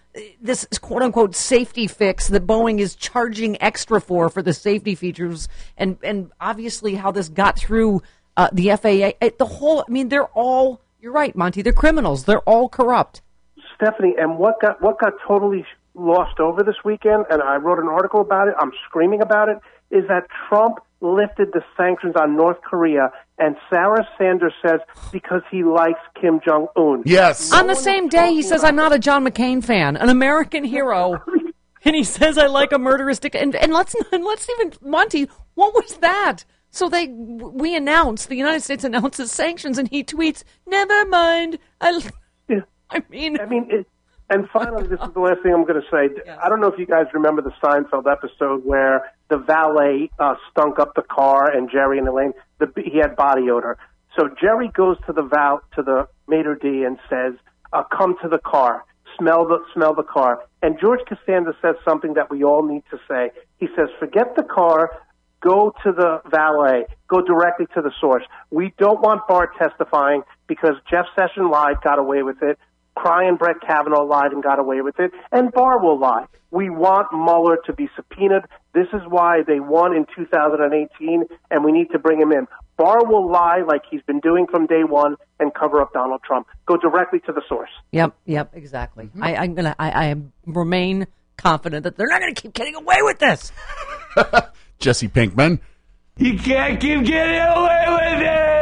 this 0.42 0.68
quote 0.82 1.02
unquote 1.02 1.36
safety 1.36 1.88
fix 1.88 2.28
that 2.28 2.46
Boeing 2.46 2.80
is 2.80 2.96
charging 2.96 3.62
extra 3.62 4.02
for 4.02 4.30
for 4.30 4.42
the 4.42 4.54
safety 4.54 4.96
features, 4.96 5.48
and 5.78 5.98
and 6.04 6.32
obviously 6.40 6.96
how 6.96 7.12
this 7.12 7.30
got 7.30 7.58
through 7.58 8.02
uh, 8.38 8.50
the 8.52 8.70
FAA. 8.70 9.30
The 9.38 9.46
whole, 9.46 9.84
I 9.88 9.92
mean, 9.92 10.10
they're 10.10 10.28
all. 10.28 10.82
You're 11.00 11.14
right, 11.14 11.36
Monty. 11.36 11.62
They're 11.62 11.74
criminals. 11.74 12.26
They're 12.26 12.42
all 12.42 12.70
corrupt. 12.70 13.22
Stephanie, 13.76 14.16
and 14.18 14.38
what 14.38 14.62
got 14.62 14.82
what 14.82 15.00
got 15.00 15.14
totally 15.28 15.66
lost 15.94 16.40
over 16.40 16.64
this 16.64 16.76
weekend, 16.86 17.26
and 17.30 17.42
I 17.42 17.56
wrote 17.56 17.80
an 17.80 17.88
article 17.88 18.22
about 18.22 18.48
it. 18.48 18.54
I'm 18.60 18.72
screaming 18.88 19.22
about 19.22 19.50
it. 19.50 19.58
Is 19.90 20.08
that 20.08 20.28
Trump 20.48 20.80
lifted 21.02 21.50
the 21.54 21.64
sanctions 21.76 22.16
on 22.16 22.36
North 22.36 22.62
Korea, 22.62 23.12
and 23.38 23.56
Sarah 23.70 24.08
Sanders 24.18 24.54
says 24.66 24.80
because 25.12 25.42
he 25.52 25.64
likes 25.64 26.00
Kim 26.20 26.40
Jong 26.46 26.68
Un. 26.76 27.04
Yes. 27.06 27.52
On 27.52 27.68
the 27.68 27.76
same 27.76 28.08
day, 28.08 28.34
he 28.34 28.42
says, 28.42 28.64
"I'm 28.64 28.76
not 28.76 28.94
a 28.94 29.00
John 29.00 29.26
McCain 29.26 29.64
fan, 29.64 29.98
an 29.98 30.10
American 30.10 30.64
hero," 30.64 31.22
and 31.86 31.96
he 31.96 32.04
says, 32.04 32.38
"I 32.38 32.48
like 32.48 32.72
a 32.72 32.80
murderous 32.80 33.20
dick." 33.20 33.36
And, 33.36 33.56
and 33.56 33.74
let's 33.74 33.96
and 34.12 34.24
let's 34.24 34.48
even 34.50 34.74
Monty, 34.82 35.28
what 35.56 35.74
was 35.74 35.98
that? 35.98 36.46
So 36.70 36.88
they 36.88 37.08
we 37.08 37.76
announce 37.76 38.28
the 38.28 38.36
United 38.36 38.62
States 38.62 38.84
announces 38.84 39.32
sanctions, 39.32 39.78
and 39.78 39.90
he 39.90 40.04
tweets, 40.04 40.44
"Never 40.66 41.06
mind." 41.06 41.60
I, 41.82 42.02
I 42.90 43.04
mean, 43.10 43.40
I 43.40 43.46
mean, 43.46 43.68
it, 43.70 43.88
and 44.32 44.50
finally, 44.50 44.88
this 44.88 45.00
is 45.02 45.14
the 45.14 45.20
last 45.20 45.44
thing 45.44 45.54
I'm 45.54 45.66
going 45.66 45.82
to 45.82 45.88
say. 45.92 46.32
I 46.44 46.48
don't 46.48 46.62
know 46.62 46.68
if 46.68 46.80
you 46.80 46.86
guys 46.86 47.06
remember 47.14 47.42
the 47.42 47.52
Seinfeld 47.62 48.10
episode 48.10 48.66
where 48.66 49.12
the 49.30 49.38
valet 49.38 50.10
uh, 50.18 50.36
stunk 50.50 50.80
up 50.80 50.96
the 50.96 51.02
car, 51.04 51.52
and 51.52 51.70
Jerry 51.70 52.00
and 52.00 52.08
Elaine, 52.08 52.34
the, 52.60 52.72
he 52.78 52.98
had 52.98 53.18
body 53.18 53.50
odor. 53.52 53.78
So 54.18 54.30
Jerry 54.42 54.70
goes 54.74 54.98
to 55.06 55.14
the 55.14 55.22
val 55.22 55.62
to 55.76 55.84
the 55.84 56.08
maitre 56.28 56.58
d 56.58 56.84
and 56.84 56.98
says, 57.10 57.34
uh, 57.74 57.84
"Come 57.84 58.16
to 58.22 58.30
the 58.30 58.40
car, 58.40 58.86
smell 59.18 59.46
the 59.46 59.60
smell 59.74 59.94
the 59.94 60.04
car." 60.04 60.40
And 60.62 60.80
George 60.80 61.02
Costanza 61.08 61.54
says 61.62 61.76
something 61.84 62.14
that 62.14 62.30
we 62.30 62.44
all 62.44 62.64
need 62.64 62.84
to 62.92 63.00
say. 63.10 63.32
He 63.58 63.68
says, 63.76 63.90
"Forget 64.00 64.36
the 64.36 64.44
car." 64.44 64.92
Go 65.42 65.74
to 65.84 65.92
the 65.92 66.22
valet. 66.30 66.86
Go 67.08 67.22
directly 67.22 67.66
to 67.74 67.82
the 67.82 67.92
source. 68.00 68.24
We 68.52 68.76
don't 68.78 69.02
want 69.02 69.28
Barr 69.28 69.52
testifying 69.58 70.22
because 70.46 70.76
Jeff 70.88 71.08
Sessions 71.16 71.50
lied, 71.52 71.78
got 71.84 71.98
away 71.98 72.22
with 72.22 72.44
it. 72.44 72.60
Crying 73.02 73.36
Brett 73.36 73.56
Kavanaugh 73.66 74.04
lied 74.04 74.32
and 74.32 74.44
got 74.44 74.60
away 74.60 74.82
with 74.82 75.00
it, 75.00 75.10
and 75.32 75.52
Barr 75.52 75.84
will 75.84 76.00
lie. 76.00 76.26
We 76.52 76.70
want 76.70 77.08
Mueller 77.12 77.58
to 77.66 77.74
be 77.74 77.90
subpoenaed. 77.96 78.44
This 78.76 78.86
is 78.94 79.02
why 79.10 79.40
they 79.48 79.60
won 79.60 79.96
in 79.96 80.06
2018, 80.16 81.24
and 81.50 81.66
we 81.66 81.72
need 81.72 81.90
to 81.94 81.98
bring 82.00 82.22
him 82.22 82.32
in. 82.32 82.46
Barr 82.78 83.04
will 83.04 83.28
lie 83.28 83.64
like 83.68 83.82
he's 83.90 84.04
been 84.04 84.20
doing 84.20 84.46
from 84.46 84.68
day 84.68 84.84
one 84.84 85.16
and 85.40 85.52
cover 85.52 85.82
up 85.82 85.94
Donald 85.94 86.22
Trump. 86.24 86.46
Go 86.68 86.78
directly 86.78 87.20
to 87.22 87.32
the 87.32 87.42
source. 87.50 87.72
Yep, 87.92 88.14
yep, 88.26 88.52
exactly. 88.54 89.06
Mm-hmm. 89.06 89.24
I, 89.24 89.36
I'm 89.38 89.56
gonna, 89.56 89.76
I, 89.80 90.10
I 90.10 90.16
remain 90.46 91.08
confident 91.38 91.86
that 91.86 91.98
they're 91.98 92.08
not 92.08 92.20
gonna 92.20 92.36
keep 92.36 92.54
getting 92.54 92.76
away 92.76 92.98
with 93.00 93.18
this. 93.18 93.52
Jesse 94.80 95.08
Pinkman. 95.08 95.60
You 96.18 96.38
can't 96.38 96.80
keep 96.80 97.04
getting 97.04 97.40
away 97.40 97.86
with 97.88 98.20
this. 98.20 98.61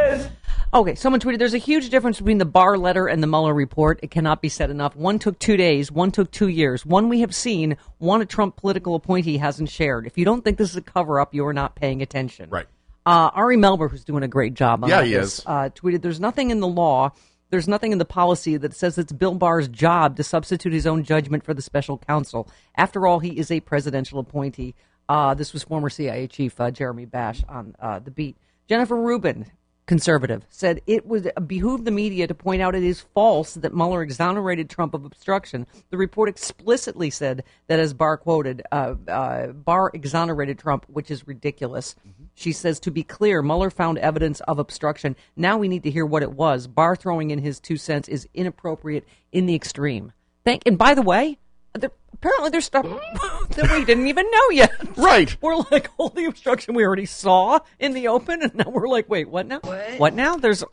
Okay, 0.72 0.93
someone 0.93 1.20
tweeted 1.20 1.39
there's 1.39 1.55
a 1.55 1.57
huge 1.57 1.89
difference 1.89 2.20
between 2.20 2.38
the 2.38 2.45
Barr 2.45 2.78
letter 2.78 3.07
and 3.07 3.24
the 3.24 3.28
Mueller 3.28 3.55
report. 3.55 3.99
It 4.03 4.11
cannot 4.11 4.39
be 4.39 4.49
said 4.49 4.70
enough. 4.70 4.95
One 4.95 5.17
took 5.17 5.39
two 5.39 5.57
days, 5.57 5.91
one 5.91 6.11
took 6.11 6.30
two 6.30 6.47
years. 6.47 6.86
One 6.86 7.09
we 7.09 7.22
have 7.22 7.34
seen, 7.34 7.76
one 7.97 8.22
a 8.22 8.26
Trump 8.26 8.55
political 8.55 8.93
appointee 8.93 9.38
hasn't 9.38 9.70
shared. 9.70 10.05
If 10.05 10.15
you 10.15 10.26
don't 10.26 10.43
think 10.43 10.59
this 10.59 10.70
is 10.70 10.76
a 10.76 10.82
cover 10.82 11.20
up, 11.20 11.34
you 11.34 11.47
are 11.47 11.53
not 11.53 11.76
paying 11.76 12.03
attention. 12.03 12.51
Right. 12.51 12.67
Uh, 13.03 13.32
Ari 13.34 13.57
Melber, 13.57 13.89
who's 13.89 14.03
doing 14.03 14.22
a 14.22 14.28
great 14.28 14.53
job 14.53 14.84
on 14.84 14.91
Yeah, 14.91 14.99
all 14.99 15.05
he 15.05 15.15
is. 15.15 15.41
Uh, 15.43 15.70
tweeted 15.74 16.03
there's 16.03 16.20
nothing 16.20 16.51
in 16.51 16.59
the 16.59 16.67
law, 16.67 17.13
there's 17.49 17.67
nothing 17.67 17.91
in 17.91 17.97
the 17.97 18.05
policy 18.05 18.55
that 18.57 18.76
says 18.76 18.99
it's 18.99 19.11
Bill 19.11 19.34
Barr's 19.34 19.67
job 19.67 20.17
to 20.17 20.24
substitute 20.24 20.72
his 20.72 20.86
own 20.86 21.03
judgment 21.03 21.43
for 21.43 21.55
the 21.55 21.63
special 21.63 21.97
counsel. 21.97 22.47
After 22.76 23.07
all, 23.07 23.17
he 23.17 23.39
is 23.39 23.49
a 23.49 23.59
presidential 23.59 24.20
appointee. 24.20 24.76
Uh, 25.07 25.34
this 25.34 25.51
was 25.51 25.63
former 25.63 25.89
CIA 25.89 26.28
chief 26.28 26.61
uh, 26.61 26.70
Jeremy 26.70 27.05
Bash 27.05 27.43
on 27.49 27.76
uh, 27.80 27.97
the 27.97 28.11
beat. 28.11 28.38
Jennifer 28.67 28.95
Rubin 28.95 29.47
conservative, 29.90 30.46
said 30.50 30.80
it 30.86 31.08
would 31.08 31.32
behoove 31.48 31.84
the 31.84 31.90
media 31.90 32.28
to 32.28 32.36
point 32.36 32.62
out 32.62 32.76
it 32.76 32.84
is 32.84 33.02
false 33.16 33.56
that 33.56 33.74
Mueller 33.74 34.04
exonerated 34.04 34.70
Trump 34.70 34.94
of 34.94 35.04
obstruction. 35.04 35.66
The 35.90 35.98
report 35.98 36.30
explicitly 36.30 37.10
said 37.10 37.44
that, 37.66 37.80
as 37.80 37.96
Barr 37.96 38.16
quoted, 38.16 38.62
uh, 38.72 38.94
uh, 39.08 39.48
Barr 39.48 39.90
exonerated 39.96 40.60
Trump, 40.60 40.86
which 40.88 41.10
is 41.10 41.28
ridiculous. 41.28 41.96
Mm-hmm. 42.08 42.26
She 42.36 42.52
says, 42.52 42.80
to 42.82 42.92
be 42.92 43.02
clear, 43.02 43.42
Mueller 43.42 43.72
found 43.72 43.98
evidence 43.98 44.42
of 44.42 44.60
obstruction. 44.60 45.16
Now 45.36 45.58
we 45.58 45.68
need 45.68 45.82
to 45.84 45.92
hear 45.92 46.06
what 46.06 46.22
it 46.22 46.34
was. 46.34 46.68
Barr 46.68 46.96
throwing 46.96 47.32
in 47.32 47.40
his 47.40 47.60
two 47.60 47.78
cents 47.78 48.08
is 48.08 48.30
inappropriate 48.36 49.08
in 49.32 49.48
the 49.48 49.56
extreme. 49.56 50.14
Thank, 50.46 50.62
and 50.68 50.78
by 50.78 50.94
the 50.94 51.02
way, 51.02 51.40
apparently 51.76 52.49
there's 52.49 52.65
stuff 52.65 52.86
that 53.55 53.70
we 53.72 53.86
didn't 53.86 54.07
even 54.07 54.30
know 54.30 54.49
yet. 54.51 54.72
Right. 54.97 55.36
We're 55.41 55.55
like, 55.72 55.89
all 55.97 56.09
the 56.09 56.26
obstruction 56.26 56.74
we 56.76 56.84
already 56.86 57.05
saw 57.05 57.59
in 57.80 57.93
the 57.93 58.07
open, 58.09 58.41
and 58.41 58.53
now 58.55 58.70
we're 58.70 58.88
like, 58.88 59.09
wait, 59.09 59.30
what 59.30 59.47
now? 59.47 59.59
What, 59.63 59.99
what 59.99 60.13
now? 60.13 60.36
There's 60.38 60.63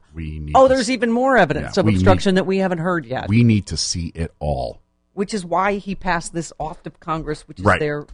oh, 0.55 0.68
there's 0.68 0.90
even 0.90 1.11
more 1.12 1.36
evidence 1.36 1.76
Yeah, 1.76 1.80
of 1.80 1.86
we 1.86 1.94
obstruction 1.94 2.34
that 2.36 2.47
we 2.47 2.59
haven't 2.59 2.78
heard 2.78 3.07
yet. 3.07 3.28
We 3.28 3.44
need 3.44 3.66
to 3.66 3.76
see 3.76 4.12
it 4.14 4.32
all. 4.40 4.80
which 5.14 5.32
is 5.32 5.44
why 5.44 5.74
he 5.76 5.94
passed 5.94 6.34
this 6.34 6.53
off 6.59 6.82
to 6.82 6.90
Congress, 6.90 7.47
which 7.49 7.59
is 7.61 7.64
Right. 7.64 7.80
their 7.80 8.07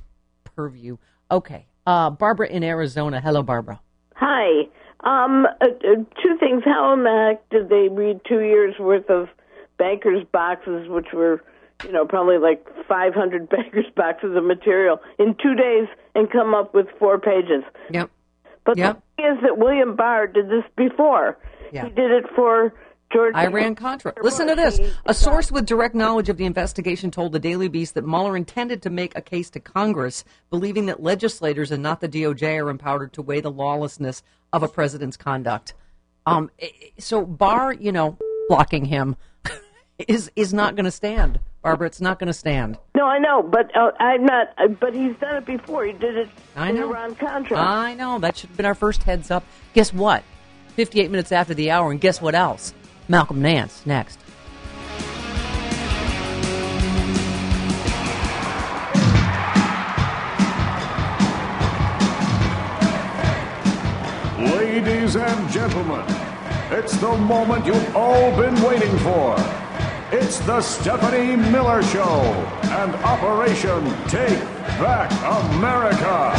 purview. 0.54 0.96
Okay, 1.30 1.66
uh, 1.86 2.10
Barbara 2.10 2.48
in 2.48 2.62
Arizona. 2.62 3.20
Hello, 3.20 3.42
Barbara. 3.42 3.80
Hi. 4.16 4.68
Um, 5.00 5.46
uh, 5.60 5.64
uh, 5.64 6.04
two 6.22 6.36
things. 6.38 6.62
How 6.64 6.92
am 6.92 7.06
I, 7.06 7.38
did 7.50 7.68
they 7.70 7.88
read 7.90 8.20
two 8.28 8.40
years 8.40 8.74
worth 8.78 9.10
of 9.10 9.28
bankers' 9.78 10.24
boxes, 10.30 10.88
which 10.88 11.08
were, 11.12 11.42
you 11.84 11.92
know, 11.92 12.04
probably 12.06 12.38
like 12.38 12.64
500 12.88 13.48
bankers' 13.50 13.86
boxes 13.96 14.36
of 14.36 14.44
material 14.44 14.98
in 15.18 15.34
two 15.42 15.54
days 15.54 15.88
and 16.14 16.30
come 16.30 16.54
up 16.54 16.74
with 16.74 16.86
four 16.98 17.18
pages? 17.18 17.62
Yep. 17.90 18.10
But 18.64 18.76
Yep. 18.78 19.02
the 19.16 19.22
thing 19.22 19.32
is 19.36 19.42
that 19.42 19.58
William 19.58 19.96
Barr 19.96 20.26
did 20.26 20.48
this 20.48 20.64
before. 20.76 21.38
Yeah. 21.72 21.84
He 21.84 21.90
did 21.90 22.10
it 22.10 22.24
for 22.36 22.72
George 23.12 23.34
Iran 23.34 23.74
Contra. 23.74 24.14
Listen 24.22 24.46
to 24.46 24.54
this. 24.54 24.80
A 25.06 25.12
source 25.12 25.50
with 25.52 25.66
direct 25.66 25.94
knowledge 25.94 26.28
of 26.28 26.36
the 26.38 26.46
investigation 26.46 27.10
told 27.10 27.32
the 27.32 27.38
Daily 27.38 27.68
Beast 27.68 27.94
that 27.94 28.06
Mueller 28.06 28.36
intended 28.36 28.80
to 28.82 28.90
make 28.90 29.16
a 29.16 29.20
case 29.20 29.50
to 29.50 29.60
Congress, 29.60 30.24
believing 30.48 30.86
that 30.86 31.02
legislators 31.02 31.70
and 31.70 31.82
not 31.82 32.00
the 32.00 32.08
DOJ 32.08 32.62
are 32.64 32.70
empowered 32.70 33.12
to 33.14 33.22
weigh 33.22 33.40
the 33.40 33.50
lawlessness 33.50 34.22
of 34.52 34.62
a 34.62 34.68
president's 34.68 35.16
conduct. 35.16 35.74
Um, 36.24 36.50
i- 36.62 36.66
i- 36.66 36.92
so 36.98 37.24
Barr, 37.26 37.72
you 37.74 37.90
know, 37.92 38.16
blocking 38.48 38.84
him 38.86 39.16
is 40.08 40.30
is 40.36 40.54
not 40.54 40.74
going 40.76 40.84
to 40.86 40.90
stand, 40.90 41.38
Barbara. 41.62 41.86
It's 41.86 42.00
not 42.00 42.18
going 42.18 42.26
to 42.26 42.32
stand. 42.32 42.76
No, 42.96 43.06
I 43.06 43.18
know, 43.18 43.42
but 43.42 43.74
uh, 43.76 43.92
I'm 44.00 44.24
not. 44.24 44.48
Uh, 44.58 44.68
but 44.68 44.94
he's 44.94 45.14
done 45.16 45.36
it 45.36 45.46
before. 45.46 45.84
He 45.84 45.92
did 45.92 46.16
it 46.16 46.28
I 46.56 46.70
in 46.70 46.76
know. 46.76 46.90
Iran 46.90 47.14
Contra. 47.14 47.56
I 47.56 47.94
know. 47.94 48.18
That 48.18 48.36
should 48.36 48.50
have 48.50 48.56
been 48.56 48.66
our 48.66 48.74
first 48.74 49.04
heads 49.04 49.30
up. 49.30 49.44
Guess 49.72 49.92
what? 49.92 50.24
58 50.74 51.10
minutes 51.10 51.30
after 51.32 51.54
the 51.54 51.70
hour, 51.70 51.90
and 51.90 52.00
guess 52.00 52.20
what 52.20 52.34
else? 52.34 52.74
Malcolm 53.08 53.40
Nance 53.42 53.84
next. 53.86 54.18
Ladies 64.38 65.16
and 65.16 65.50
gentlemen, 65.52 66.04
it's 66.70 66.96
the 66.96 67.16
moment 67.16 67.64
you've 67.66 67.96
all 67.96 68.34
been 68.36 68.54
waiting 68.62 68.96
for. 68.98 69.36
It's 70.14 70.40
the 70.40 70.60
Stephanie 70.60 71.36
Miller 71.36 71.82
Show 71.82 72.20
and 72.64 72.94
Operation 72.96 73.82
Take 74.08 74.38
Back 74.78 75.10
America. 75.54 76.34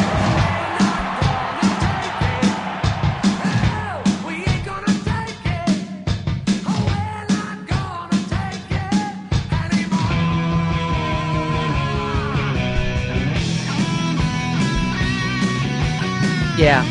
Yeah, 16.60 16.84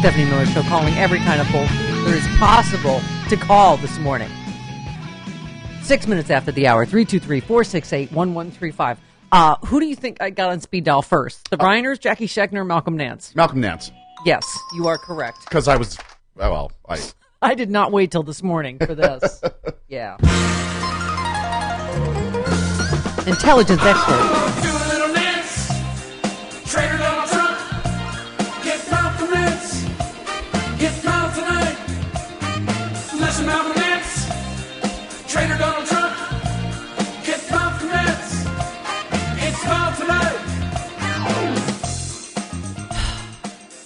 Stephanie 0.00 0.26
Miller 0.26 0.44
Show 0.44 0.60
calling 0.64 0.92
every 0.96 1.20
kind 1.20 1.40
of 1.40 1.50
bull 1.50 1.66
there 2.04 2.14
is 2.14 2.26
possible 2.38 3.00
to 3.30 3.36
call 3.38 3.78
this 3.78 3.98
morning. 3.98 4.30
Six 5.86 6.08
minutes 6.08 6.30
after 6.30 6.50
the 6.50 6.66
hour, 6.66 6.84
323 6.84 7.38
468 7.38 8.10
1135. 8.10 8.98
Uh, 9.30 9.54
who 9.66 9.78
do 9.78 9.86
you 9.86 9.94
think 9.94 10.20
I 10.20 10.30
got 10.30 10.50
on 10.50 10.60
speed 10.60 10.82
dial 10.82 11.00
first? 11.00 11.48
The 11.48 11.58
Reiners, 11.58 12.00
Jacki 12.00 12.26
Schechner, 12.26 12.66
Malcolm 12.66 12.96
Nance? 12.96 13.32
Malcolm 13.36 13.60
Nance. 13.60 13.92
Yes, 14.24 14.44
you 14.74 14.88
are 14.88 14.98
correct. 14.98 15.38
Because 15.44 15.68
I 15.68 15.76
was, 15.76 15.96
oh, 16.40 16.50
well, 16.50 16.72
I. 16.88 16.98
I 17.42 17.54
did 17.54 17.70
not 17.70 17.92
wait 17.92 18.10
till 18.10 18.24
this 18.24 18.42
morning 18.42 18.78
for 18.80 18.96
this. 18.96 19.40
yeah. 19.88 20.16
Intelligence 23.28 23.82
expert. 23.84 24.75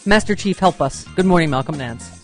Master 0.07 0.35
Chief, 0.35 0.59
help 0.59 0.81
us. 0.81 1.05
Good 1.15 1.27
morning, 1.27 1.51
Malcolm 1.51 1.77
Nance. 1.77 2.21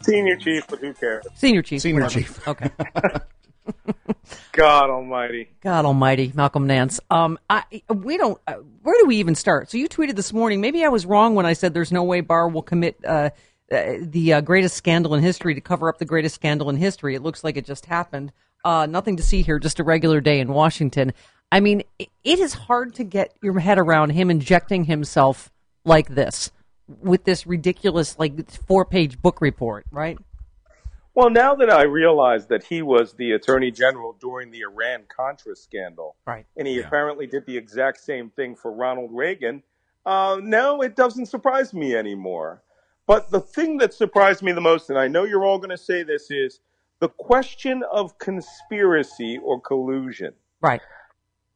Senior 0.00 0.36
chief, 0.36 0.66
but 0.66 0.78
who 0.78 0.94
cares? 0.94 1.26
Senior 1.34 1.62
Chief. 1.62 1.82
Senior 1.82 2.04
whatever. 2.04 2.20
Chief. 2.20 2.48
Okay. 2.48 2.70
God 4.52 4.90
Almighty. 4.90 5.50
God 5.60 5.84
Almighty, 5.84 6.32
Malcolm 6.34 6.66
Nance. 6.66 6.98
Um, 7.10 7.38
I 7.50 7.64
we 7.92 8.16
don't. 8.16 8.40
Uh, 8.46 8.54
where 8.82 8.98
do 9.00 9.06
we 9.06 9.16
even 9.16 9.34
start? 9.34 9.70
So 9.70 9.76
you 9.76 9.88
tweeted 9.88 10.16
this 10.16 10.32
morning. 10.32 10.60
Maybe 10.60 10.82
I 10.84 10.88
was 10.88 11.04
wrong 11.04 11.34
when 11.34 11.44
I 11.44 11.52
said 11.52 11.74
there's 11.74 11.92
no 11.92 12.02
way 12.02 12.22
Barr 12.22 12.48
will 12.48 12.62
commit 12.62 12.96
uh, 13.06 13.30
uh, 13.70 13.92
the 14.00 14.34
uh, 14.34 14.40
greatest 14.40 14.74
scandal 14.76 15.14
in 15.14 15.22
history 15.22 15.54
to 15.54 15.60
cover 15.60 15.88
up 15.88 15.98
the 15.98 16.06
greatest 16.06 16.34
scandal 16.34 16.70
in 16.70 16.76
history. 16.76 17.14
It 17.14 17.22
looks 17.22 17.44
like 17.44 17.58
it 17.58 17.66
just 17.66 17.86
happened. 17.86 18.32
Uh, 18.64 18.86
nothing 18.86 19.16
to 19.18 19.22
see 19.22 19.42
here. 19.42 19.58
Just 19.58 19.80
a 19.80 19.84
regular 19.84 20.20
day 20.22 20.40
in 20.40 20.48
Washington. 20.48 21.12
I 21.52 21.60
mean, 21.60 21.82
it, 21.98 22.08
it 22.24 22.38
is 22.38 22.54
hard 22.54 22.94
to 22.94 23.04
get 23.04 23.34
your 23.42 23.58
head 23.58 23.78
around 23.78 24.10
him 24.10 24.30
injecting 24.30 24.84
himself 24.84 25.50
like 25.84 26.08
this 26.08 26.50
with 27.00 27.24
this 27.24 27.46
ridiculous 27.46 28.18
like 28.18 28.50
four 28.50 28.84
page 28.84 29.20
book 29.20 29.40
report, 29.40 29.86
right? 29.90 30.18
Well, 31.14 31.30
now 31.30 31.54
that 31.56 31.70
I 31.70 31.82
realize 31.82 32.46
that 32.46 32.64
he 32.64 32.82
was 32.82 33.14
the 33.14 33.32
attorney 33.32 33.70
general 33.70 34.16
during 34.20 34.50
the 34.50 34.60
Iran 34.60 35.02
Contra 35.14 35.56
scandal, 35.56 36.16
right, 36.26 36.46
and 36.56 36.66
he 36.66 36.80
apparently 36.80 37.26
did 37.26 37.46
the 37.46 37.56
exact 37.56 38.00
same 38.00 38.30
thing 38.30 38.54
for 38.54 38.72
Ronald 38.72 39.10
Reagan, 39.12 39.62
uh, 40.06 40.40
now 40.42 40.80
it 40.80 40.96
doesn't 40.96 41.26
surprise 41.26 41.74
me 41.74 41.94
anymore. 41.94 42.62
But 43.06 43.30
the 43.30 43.40
thing 43.40 43.78
that 43.78 43.92
surprised 43.92 44.42
me 44.42 44.52
the 44.52 44.60
most, 44.60 44.88
and 44.88 44.98
I 44.98 45.08
know 45.08 45.24
you're 45.24 45.44
all 45.44 45.58
going 45.58 45.70
to 45.70 45.76
say 45.78 46.04
this, 46.04 46.30
is 46.30 46.60
the 47.00 47.08
question 47.08 47.82
of 47.90 48.16
conspiracy 48.18 49.38
or 49.42 49.60
collusion. 49.60 50.32
Right. 50.60 50.80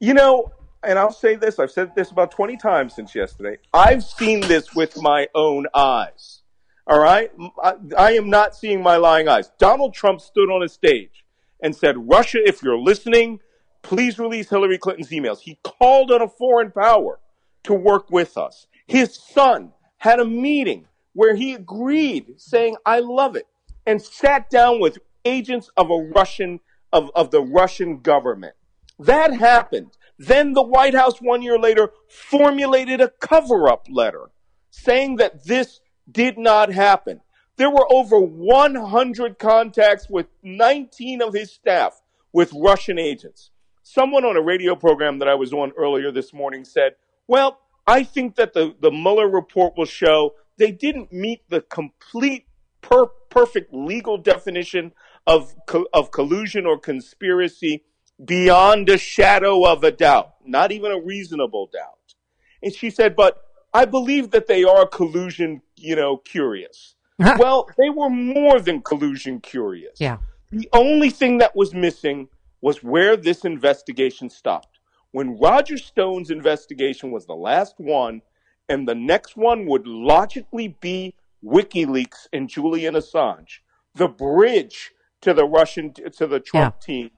You 0.01 0.15
know, 0.15 0.53
and 0.87 0.99
I'll 0.99 1.13
say 1.13 1.37
this, 1.37 1.59
I've 1.59 1.71
said 1.71 1.95
this 1.95 2.11
about 2.11 2.31
20 2.31 2.57
times 2.57 2.95
since 2.95 3.15
yesterday. 3.15 3.59
I've 3.73 4.05
seen 4.05 4.41
this 4.41 4.75
with 4.75 5.01
my 5.01 5.29
own 5.35 5.67
eyes. 5.75 6.43
All 6.87 7.01
right? 7.01 7.31
I, 7.63 7.75
I 7.97 8.13
am 8.13 8.31
not 8.31 8.55
seeing 8.55 8.83
my 8.83 8.97
lying 8.97 9.29
eyes. 9.29 9.51
Donald 9.59 9.95
Trump 9.95 10.21
stood 10.21 10.51
on 10.51 10.63
a 10.63 10.69
stage 10.69 11.25
and 11.63 11.75
said, 11.75 11.97
Russia, 12.09 12.39
if 12.45 12.63
you're 12.63 12.79
listening, 12.79 13.41
please 13.83 14.19
release 14.19 14.51
Hillary 14.51 14.79
Clinton's 14.79 15.11
emails. 15.11 15.41
He 15.41 15.59
called 15.63 16.11
on 16.11 16.23
a 16.23 16.29
foreign 16.29 16.71
power 16.71 17.21
to 17.65 17.75
work 17.75 18.11
with 18.11 18.37
us. 18.37 18.67
His 18.87 19.15
son 19.15 19.73
had 19.99 20.21
a 20.21 20.25
meeting 20.25 20.87
where 21.15 21.35
he 21.35 21.55
agreed, 21.55 22.35
saying, 22.37 22.77
I 22.85 23.01
love 23.01 23.37
it, 23.37 23.47
and 23.87 24.03
sat 24.03 24.51
down 24.51 24.81
with 24.81 24.99
agents 25.25 25.71
of 25.77 25.91
a 25.91 26.11
Russian, 26.15 26.61
of, 26.93 27.11
of 27.15 27.31
the 27.31 27.41
Russian 27.41 28.01
government. 28.01 28.55
That 28.99 29.33
happened. 29.33 29.97
Then 30.19 30.53
the 30.53 30.63
White 30.63 30.95
House 30.95 31.21
one 31.21 31.43
year 31.43 31.59
later 31.59 31.91
formulated 32.09 33.01
a 33.01 33.09
cover 33.21 33.69
up 33.69 33.87
letter 33.91 34.31
saying 34.71 35.17
that 35.17 35.45
this 35.45 35.81
did 36.11 36.39
not 36.39 36.73
happen. 36.73 37.21
There 37.57 37.71
were 37.71 37.87
over 37.91 38.19
100 38.19 39.39
contacts 39.39 40.09
with 40.09 40.27
19 40.43 41.23
of 41.23 41.35
his 41.35 41.53
staff 41.53 42.03
with 42.33 42.53
Russian 42.53 42.99
agents. 42.99 43.51
Someone 43.83 44.25
on 44.25 44.37
a 44.37 44.43
radio 44.43 44.75
program 44.75 45.19
that 45.21 45.29
I 45.29 45.35
was 45.35 45.53
on 45.53 45.73
earlier 45.77 46.11
this 46.11 46.33
morning 46.33 46.65
said, 46.65 46.95
Well, 47.29 47.61
I 47.87 48.03
think 48.03 48.37
that 48.37 48.55
the, 48.55 48.75
the 48.81 48.91
Mueller 48.91 49.29
report 49.29 49.75
will 49.77 49.85
show 49.85 50.35
they 50.57 50.73
didn't 50.73 51.13
meet 51.13 51.43
the 51.49 51.61
complete, 51.61 52.47
per- 52.81 53.07
perfect 53.31 53.73
legal 53.73 54.17
definition 54.19 54.93
of, 55.27 55.55
co- 55.67 55.87
of 55.93 56.11
collusion 56.11 56.67
or 56.67 56.79
conspiracy 56.79 57.85
beyond 58.23 58.89
a 58.89 58.99
shadow 58.99 59.65
of 59.65 59.85
a 59.85 59.91
doubt, 59.91 60.35
not 60.45 60.73
even 60.73 60.93
a 60.93 61.01
reasonable 61.01 61.69
doubt. 61.73 62.15
And 62.63 62.75
she 62.75 62.91
said, 62.91 63.17
but 63.17 63.43
I 63.73 63.85
believe 63.85 64.31
that 64.31 64.47
they 64.47 64.65
are 64.65 64.87
collusion, 64.87 65.63
you 65.77 65.97
know, 65.97 66.17
curious. 66.19 66.95
well, 67.19 67.69
they 67.79 67.91
were 67.91 68.11
more 68.11 68.61
than 68.61 68.83
collusion 68.83 69.41
curious. 69.41 70.01
Yeah. 70.01 70.19
The 70.51 70.69
only 70.73 71.11
thing 71.11 71.39
that 71.39 71.57
was 71.57 71.75
missing 71.75 72.29
was 72.61 72.83
where 72.83 73.17
this 73.17 73.45
investigation 73.45 74.31
stopped. 74.31 74.79
When 75.11 75.39
Roger 75.39 75.77
Stone's 75.77 76.31
investigation 76.31 77.11
was 77.11 77.27
the 77.27 77.35
last 77.35 77.75
one, 77.79 78.23
and 78.69 78.89
the 78.89 78.95
next 78.95 79.37
one 79.37 79.67
would 79.67 79.87
logically 79.87 80.69
be 80.81 81.15
WikiLeaks 81.45 82.27
and 82.33 82.49
Julian 82.49 82.95
Assange, 82.95 83.59
the 83.95 84.09
bridge 84.09 84.93
to 85.21 85.35
the 85.35 85.45
Russian 85.45 85.93
to 85.93 86.27
the 86.27 86.41
Trump 86.41 86.81
team, 86.81 87.11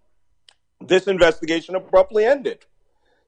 this 0.80 1.06
investigation 1.06 1.74
abruptly 1.74 2.24
ended. 2.24 2.66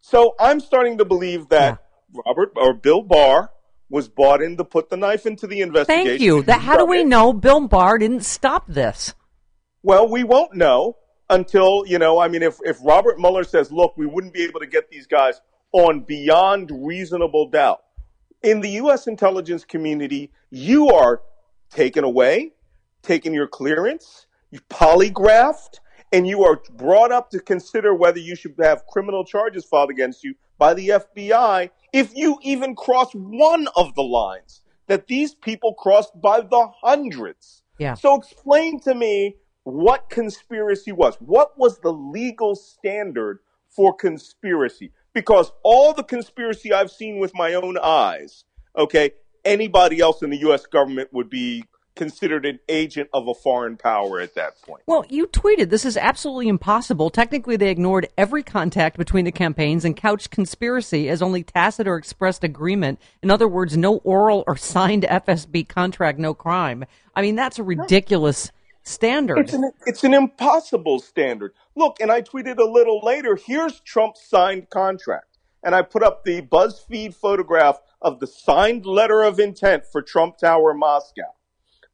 So 0.00 0.34
I'm 0.38 0.60
starting 0.60 0.98
to 0.98 1.04
believe 1.04 1.48
that 1.48 1.82
Robert 2.26 2.52
or 2.56 2.74
Bill 2.74 3.02
Barr 3.02 3.50
was 3.90 4.08
bought 4.08 4.42
in 4.42 4.56
to 4.56 4.64
put 4.64 4.90
the 4.90 4.96
knife 4.96 5.26
into 5.26 5.46
the 5.46 5.60
investigation. 5.60 6.06
Thank 6.06 6.20
you. 6.20 6.42
That, 6.42 6.60
how 6.60 6.76
do 6.76 6.84
we 6.86 7.04
know 7.04 7.32
Bill 7.32 7.66
Barr 7.66 7.98
didn't 7.98 8.24
stop 8.24 8.66
this? 8.68 9.14
Well, 9.82 10.08
we 10.08 10.24
won't 10.24 10.54
know 10.54 10.96
until, 11.30 11.84
you 11.86 11.98
know, 11.98 12.18
I 12.18 12.28
mean, 12.28 12.42
if, 12.42 12.58
if 12.64 12.78
Robert 12.82 13.18
Mueller 13.18 13.44
says, 13.44 13.72
look, 13.72 13.96
we 13.96 14.06
wouldn't 14.06 14.34
be 14.34 14.44
able 14.44 14.60
to 14.60 14.66
get 14.66 14.90
these 14.90 15.06
guys 15.06 15.40
on 15.72 16.00
beyond 16.00 16.70
reasonable 16.72 17.48
doubt. 17.48 17.82
In 18.42 18.60
the 18.60 18.70
U.S. 18.70 19.06
intelligence 19.06 19.64
community, 19.64 20.30
you 20.50 20.88
are 20.90 21.22
taken 21.70 22.04
away, 22.04 22.52
taken 23.02 23.34
your 23.34 23.48
clearance, 23.48 24.26
you 24.50 24.60
polygraphed, 24.70 25.80
and 26.12 26.26
you 26.26 26.44
are 26.44 26.60
brought 26.76 27.12
up 27.12 27.30
to 27.30 27.40
consider 27.40 27.94
whether 27.94 28.18
you 28.18 28.34
should 28.34 28.54
have 28.58 28.86
criminal 28.86 29.24
charges 29.24 29.64
filed 29.64 29.90
against 29.90 30.24
you 30.24 30.34
by 30.58 30.74
the 30.74 30.88
FBI 30.88 31.70
if 31.92 32.14
you 32.14 32.38
even 32.42 32.74
cross 32.74 33.12
one 33.12 33.68
of 33.76 33.94
the 33.94 34.02
lines 34.02 34.62
that 34.86 35.06
these 35.06 35.34
people 35.34 35.74
crossed 35.74 36.18
by 36.20 36.40
the 36.40 36.68
hundreds. 36.82 37.62
Yeah. 37.78 37.94
So 37.94 38.16
explain 38.16 38.80
to 38.80 38.94
me 38.94 39.36
what 39.64 40.08
conspiracy 40.08 40.92
was. 40.92 41.16
What 41.16 41.56
was 41.58 41.78
the 41.78 41.92
legal 41.92 42.56
standard 42.56 43.40
for 43.68 43.94
conspiracy? 43.94 44.90
Because 45.12 45.52
all 45.62 45.92
the 45.92 46.02
conspiracy 46.02 46.72
I've 46.72 46.90
seen 46.90 47.18
with 47.18 47.32
my 47.34 47.54
own 47.54 47.78
eyes, 47.78 48.44
okay, 48.76 49.12
anybody 49.44 50.00
else 50.00 50.22
in 50.22 50.30
the 50.30 50.38
U.S. 50.38 50.66
government 50.66 51.10
would 51.12 51.30
be 51.30 51.64
considered 51.98 52.46
an 52.46 52.60
agent 52.68 53.10
of 53.12 53.28
a 53.28 53.34
foreign 53.34 53.76
power 53.76 54.20
at 54.20 54.34
that 54.36 54.62
point. 54.62 54.82
Well, 54.86 55.04
you 55.10 55.26
tweeted 55.26 55.68
this 55.68 55.84
is 55.84 55.96
absolutely 55.96 56.48
impossible. 56.48 57.10
Technically, 57.10 57.56
they 57.56 57.70
ignored 57.70 58.08
every 58.16 58.44
contact 58.44 58.96
between 58.96 59.24
the 59.24 59.32
campaigns 59.32 59.84
and 59.84 59.96
couched 59.96 60.30
conspiracy 60.30 61.08
as 61.08 61.20
only 61.20 61.42
tacit 61.42 61.88
or 61.88 61.96
expressed 61.96 62.44
agreement. 62.44 63.00
In 63.20 63.30
other 63.30 63.48
words, 63.48 63.76
no 63.76 63.96
oral 63.98 64.44
or 64.46 64.56
signed 64.56 65.02
FSB 65.02 65.68
contract, 65.68 66.20
no 66.20 66.32
crime. 66.32 66.84
I 67.14 67.20
mean, 67.20 67.34
that's 67.34 67.58
a 67.58 67.64
ridiculous 67.64 68.52
standard. 68.84 69.38
It's 69.38 69.52
an, 69.52 69.72
it's 69.84 70.04
an 70.04 70.14
impossible 70.14 71.00
standard. 71.00 71.52
Look, 71.76 72.00
and 72.00 72.12
I 72.12 72.22
tweeted 72.22 72.58
a 72.58 72.64
little 72.64 73.00
later, 73.04 73.36
here's 73.36 73.80
Trump's 73.80 74.22
signed 74.26 74.70
contract. 74.70 75.38
And 75.64 75.74
I 75.74 75.82
put 75.82 76.04
up 76.04 76.22
the 76.24 76.42
BuzzFeed 76.42 77.14
photograph 77.14 77.80
of 78.00 78.20
the 78.20 78.28
signed 78.28 78.86
letter 78.86 79.24
of 79.24 79.40
intent 79.40 79.84
for 79.84 80.00
Trump 80.00 80.38
Tower 80.38 80.72
Moscow. 80.72 81.34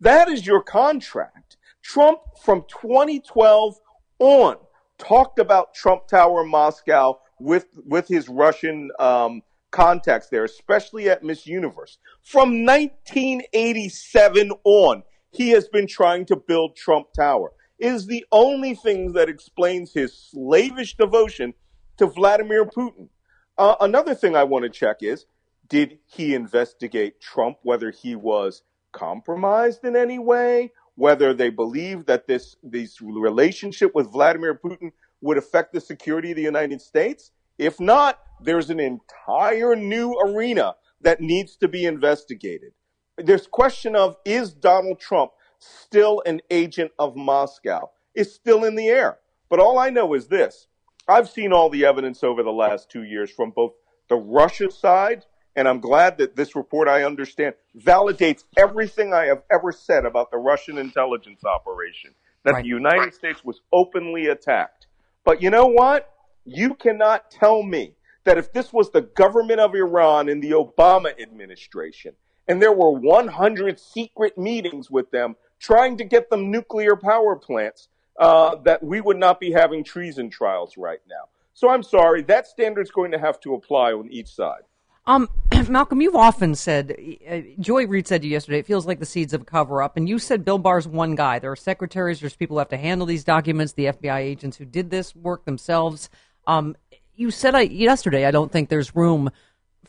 That 0.04 0.28
is 0.28 0.46
your 0.46 0.62
contract. 0.62 1.56
Trump 1.82 2.20
from 2.42 2.66
2012 2.68 3.80
on 4.18 4.56
talked 4.98 5.38
about 5.38 5.72
Trump 5.72 6.06
Tower 6.06 6.42
in 6.44 6.50
Moscow 6.50 7.18
with, 7.40 7.68
with 7.86 8.06
his 8.06 8.28
Russian 8.28 8.90
um, 8.98 9.40
contacts 9.70 10.28
there, 10.28 10.44
especially 10.44 11.08
at 11.08 11.24
Miss 11.24 11.46
Universe. 11.46 11.96
From 12.22 12.66
1987 12.66 14.52
on, 14.64 15.02
he 15.30 15.48
has 15.50 15.68
been 15.68 15.86
trying 15.86 16.26
to 16.26 16.36
build 16.36 16.76
Trump 16.76 17.06
Tower. 17.16 17.52
It 17.78 17.90
is 17.90 18.06
the 18.06 18.26
only 18.30 18.74
thing 18.74 19.14
that 19.14 19.30
explains 19.30 19.94
his 19.94 20.12
slavish 20.12 20.98
devotion 20.98 21.54
to 21.96 22.08
Vladimir 22.08 22.66
Putin. 22.66 23.08
Uh, 23.56 23.76
another 23.80 24.14
thing 24.14 24.36
I 24.36 24.44
want 24.44 24.64
to 24.64 24.68
check 24.68 24.98
is 25.00 25.24
did 25.66 25.98
he 26.04 26.34
investigate 26.34 27.22
Trump, 27.22 27.56
whether 27.62 27.90
he 27.90 28.14
was 28.14 28.62
compromised 28.94 29.84
in 29.84 29.96
any 29.96 30.18
way, 30.18 30.72
whether 30.94 31.34
they 31.34 31.50
believe 31.50 32.06
that 32.06 32.26
this, 32.26 32.56
this 32.62 33.02
relationship 33.02 33.94
with 33.94 34.12
Vladimir 34.12 34.54
Putin 34.54 34.92
would 35.20 35.36
affect 35.36 35.72
the 35.72 35.80
security 35.80 36.30
of 36.30 36.36
the 36.36 36.42
United 36.42 36.80
States? 36.80 37.32
If 37.58 37.78
not, 37.78 38.20
there's 38.40 38.70
an 38.70 38.80
entire 38.80 39.76
new 39.76 40.14
arena 40.24 40.76
that 41.02 41.20
needs 41.20 41.56
to 41.56 41.68
be 41.68 41.84
investigated. 41.84 42.72
There's 43.18 43.46
question 43.46 43.94
of 43.94 44.16
is 44.24 44.52
Donald 44.52 44.98
Trump 44.98 45.32
still 45.58 46.22
an 46.26 46.40
agent 46.50 46.92
of 46.98 47.16
Moscow? 47.16 47.90
Is 48.14 48.32
still 48.32 48.64
in 48.64 48.76
the 48.76 48.88
air. 48.88 49.18
But 49.50 49.60
all 49.60 49.78
I 49.78 49.90
know 49.90 50.14
is 50.14 50.28
this. 50.28 50.68
I've 51.08 51.28
seen 51.28 51.52
all 51.52 51.68
the 51.68 51.84
evidence 51.84 52.22
over 52.22 52.42
the 52.42 52.52
last 52.52 52.90
two 52.90 53.02
years 53.02 53.30
from 53.30 53.50
both 53.50 53.72
the 54.08 54.16
Russia 54.16 54.70
side, 54.70 55.24
and 55.56 55.68
I'm 55.68 55.80
glad 55.80 56.18
that 56.18 56.36
this 56.36 56.56
report, 56.56 56.88
I 56.88 57.04
understand, 57.04 57.54
validates 57.78 58.44
everything 58.56 59.12
I 59.14 59.26
have 59.26 59.42
ever 59.52 59.72
said 59.72 60.04
about 60.04 60.30
the 60.30 60.38
Russian 60.38 60.78
intelligence 60.78 61.44
operation, 61.44 62.14
that 62.42 62.54
Right. 62.54 62.62
the 62.62 62.68
United 62.68 63.14
States 63.14 63.44
was 63.44 63.60
openly 63.72 64.26
attacked. 64.26 64.86
But 65.24 65.40
you 65.42 65.50
know 65.50 65.66
what? 65.66 66.10
You 66.44 66.74
cannot 66.74 67.30
tell 67.30 67.62
me 67.62 67.94
that 68.24 68.38
if 68.38 68.52
this 68.52 68.72
was 68.72 68.90
the 68.90 69.02
government 69.02 69.60
of 69.60 69.74
Iran 69.74 70.28
in 70.28 70.40
the 70.40 70.50
Obama 70.52 71.18
administration, 71.20 72.14
and 72.48 72.60
there 72.60 72.72
were 72.72 72.90
100 72.90 73.80
secret 73.80 74.36
meetings 74.36 74.90
with 74.90 75.10
them 75.10 75.36
trying 75.58 75.96
to 75.96 76.04
get 76.04 76.28
them 76.28 76.50
nuclear 76.50 76.96
power 76.96 77.36
plants, 77.36 77.88
uh, 78.18 78.56
that 78.64 78.82
we 78.82 79.00
would 79.00 79.16
not 79.16 79.40
be 79.40 79.52
having 79.52 79.82
treason 79.82 80.28
trials 80.30 80.76
right 80.76 81.00
now. 81.08 81.28
So 81.54 81.68
I'm 81.68 81.82
sorry, 81.82 82.22
that 82.22 82.46
standard's 82.46 82.90
going 82.90 83.12
to 83.12 83.18
have 83.18 83.40
to 83.40 83.54
apply 83.54 83.92
on 83.92 84.10
each 84.10 84.28
side. 84.28 84.62
Um, 85.06 85.28
Malcolm, 85.68 86.00
you've 86.00 86.16
often 86.16 86.54
said, 86.54 86.96
uh, 87.28 87.40
Joy 87.60 87.86
Reid 87.86 88.08
said 88.08 88.22
to 88.22 88.28
you 88.28 88.32
yesterday, 88.32 88.58
it 88.58 88.66
feels 88.66 88.86
like 88.86 88.98
the 88.98 89.06
seeds 89.06 89.34
of 89.34 89.42
a 89.42 89.44
cover 89.44 89.82
up. 89.82 89.96
And 89.96 90.08
you 90.08 90.18
said 90.18 90.44
Bill 90.44 90.58
Barr's 90.58 90.88
one 90.88 91.14
guy. 91.14 91.38
There 91.38 91.52
are 91.52 91.56
secretaries, 91.56 92.20
there's 92.20 92.36
people 92.36 92.56
who 92.56 92.60
have 92.60 92.68
to 92.70 92.76
handle 92.76 93.06
these 93.06 93.24
documents, 93.24 93.74
the 93.74 93.86
FBI 93.86 94.18
agents 94.18 94.56
who 94.56 94.64
did 94.64 94.90
this 94.90 95.14
work 95.14 95.44
themselves. 95.44 96.08
Um, 96.46 96.76
you 97.14 97.30
said 97.30 97.54
I, 97.54 97.62
yesterday, 97.62 98.24
I 98.24 98.30
don't 98.30 98.50
think 98.50 98.68
there's 98.68 98.96
room 98.96 99.30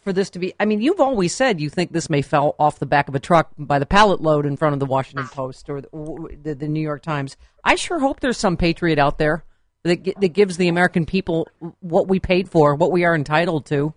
for 0.01 0.13
this 0.13 0.29
to 0.31 0.39
be. 0.39 0.53
I 0.59 0.65
mean, 0.65 0.81
you've 0.81 0.99
always 0.99 1.33
said 1.33 1.59
you 1.59 1.69
think 1.69 1.91
this 1.91 2.09
may 2.09 2.21
fell 2.21 2.55
off 2.59 2.79
the 2.79 2.85
back 2.85 3.07
of 3.07 3.15
a 3.15 3.19
truck 3.19 3.49
by 3.57 3.79
the 3.79 3.85
pallet 3.85 4.21
load 4.21 4.45
in 4.45 4.57
front 4.57 4.73
of 4.73 4.79
the 4.79 4.85
Washington 4.85 5.27
Post 5.27 5.69
or 5.69 5.81
the, 5.81 6.37
the, 6.43 6.55
the 6.55 6.67
New 6.67 6.81
York 6.81 7.01
Times. 7.01 7.37
I 7.63 7.75
sure 7.75 7.99
hope 7.99 8.19
there's 8.19 8.37
some 8.37 8.57
patriot 8.57 8.99
out 8.99 9.17
there 9.17 9.43
that, 9.83 10.03
that 10.19 10.33
gives 10.33 10.57
the 10.57 10.67
American 10.67 11.05
people 11.05 11.47
what 11.79 12.07
we 12.07 12.19
paid 12.19 12.49
for, 12.49 12.75
what 12.75 12.91
we 12.91 13.03
are 13.03 13.15
entitled 13.15 13.65
to. 13.67 13.93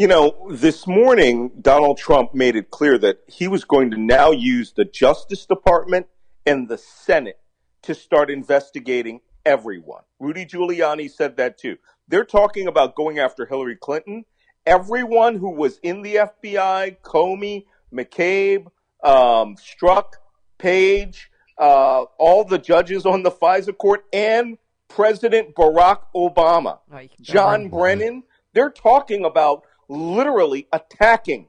You 0.00 0.06
know, 0.06 0.46
this 0.48 0.86
morning, 0.86 1.50
Donald 1.60 1.98
Trump 1.98 2.34
made 2.34 2.56
it 2.56 2.70
clear 2.70 2.96
that 2.96 3.18
he 3.26 3.48
was 3.48 3.64
going 3.64 3.90
to 3.90 3.98
now 3.98 4.30
use 4.30 4.72
the 4.72 4.86
Justice 4.86 5.44
Department 5.44 6.06
and 6.46 6.70
the 6.70 6.78
Senate 6.78 7.38
to 7.82 7.94
start 7.94 8.30
investigating 8.30 9.20
everyone. 9.44 10.00
Rudy 10.18 10.46
Giuliani 10.46 11.10
said 11.10 11.36
that 11.36 11.58
too. 11.58 11.76
They're 12.08 12.24
talking 12.24 12.66
about 12.66 12.94
going 12.94 13.18
after 13.18 13.44
Hillary 13.44 13.76
Clinton. 13.76 14.24
Everyone 14.64 15.36
who 15.36 15.50
was 15.50 15.78
in 15.82 16.00
the 16.00 16.14
FBI, 16.14 16.96
Comey, 17.02 17.66
McCabe, 17.92 18.68
um, 19.04 19.56
Strzok, 19.56 20.12
Page, 20.56 21.30
uh, 21.58 22.04
all 22.18 22.44
the 22.44 22.56
judges 22.56 23.04
on 23.04 23.22
the 23.22 23.30
FISA 23.30 23.76
court, 23.76 24.06
and 24.14 24.56
President 24.88 25.54
Barack 25.54 26.04
Obama, 26.16 26.78
John 27.20 27.68
Brennan. 27.68 28.22
They're 28.54 28.70
talking 28.70 29.26
about 29.26 29.64
literally 29.90 30.68
attacking 30.72 31.48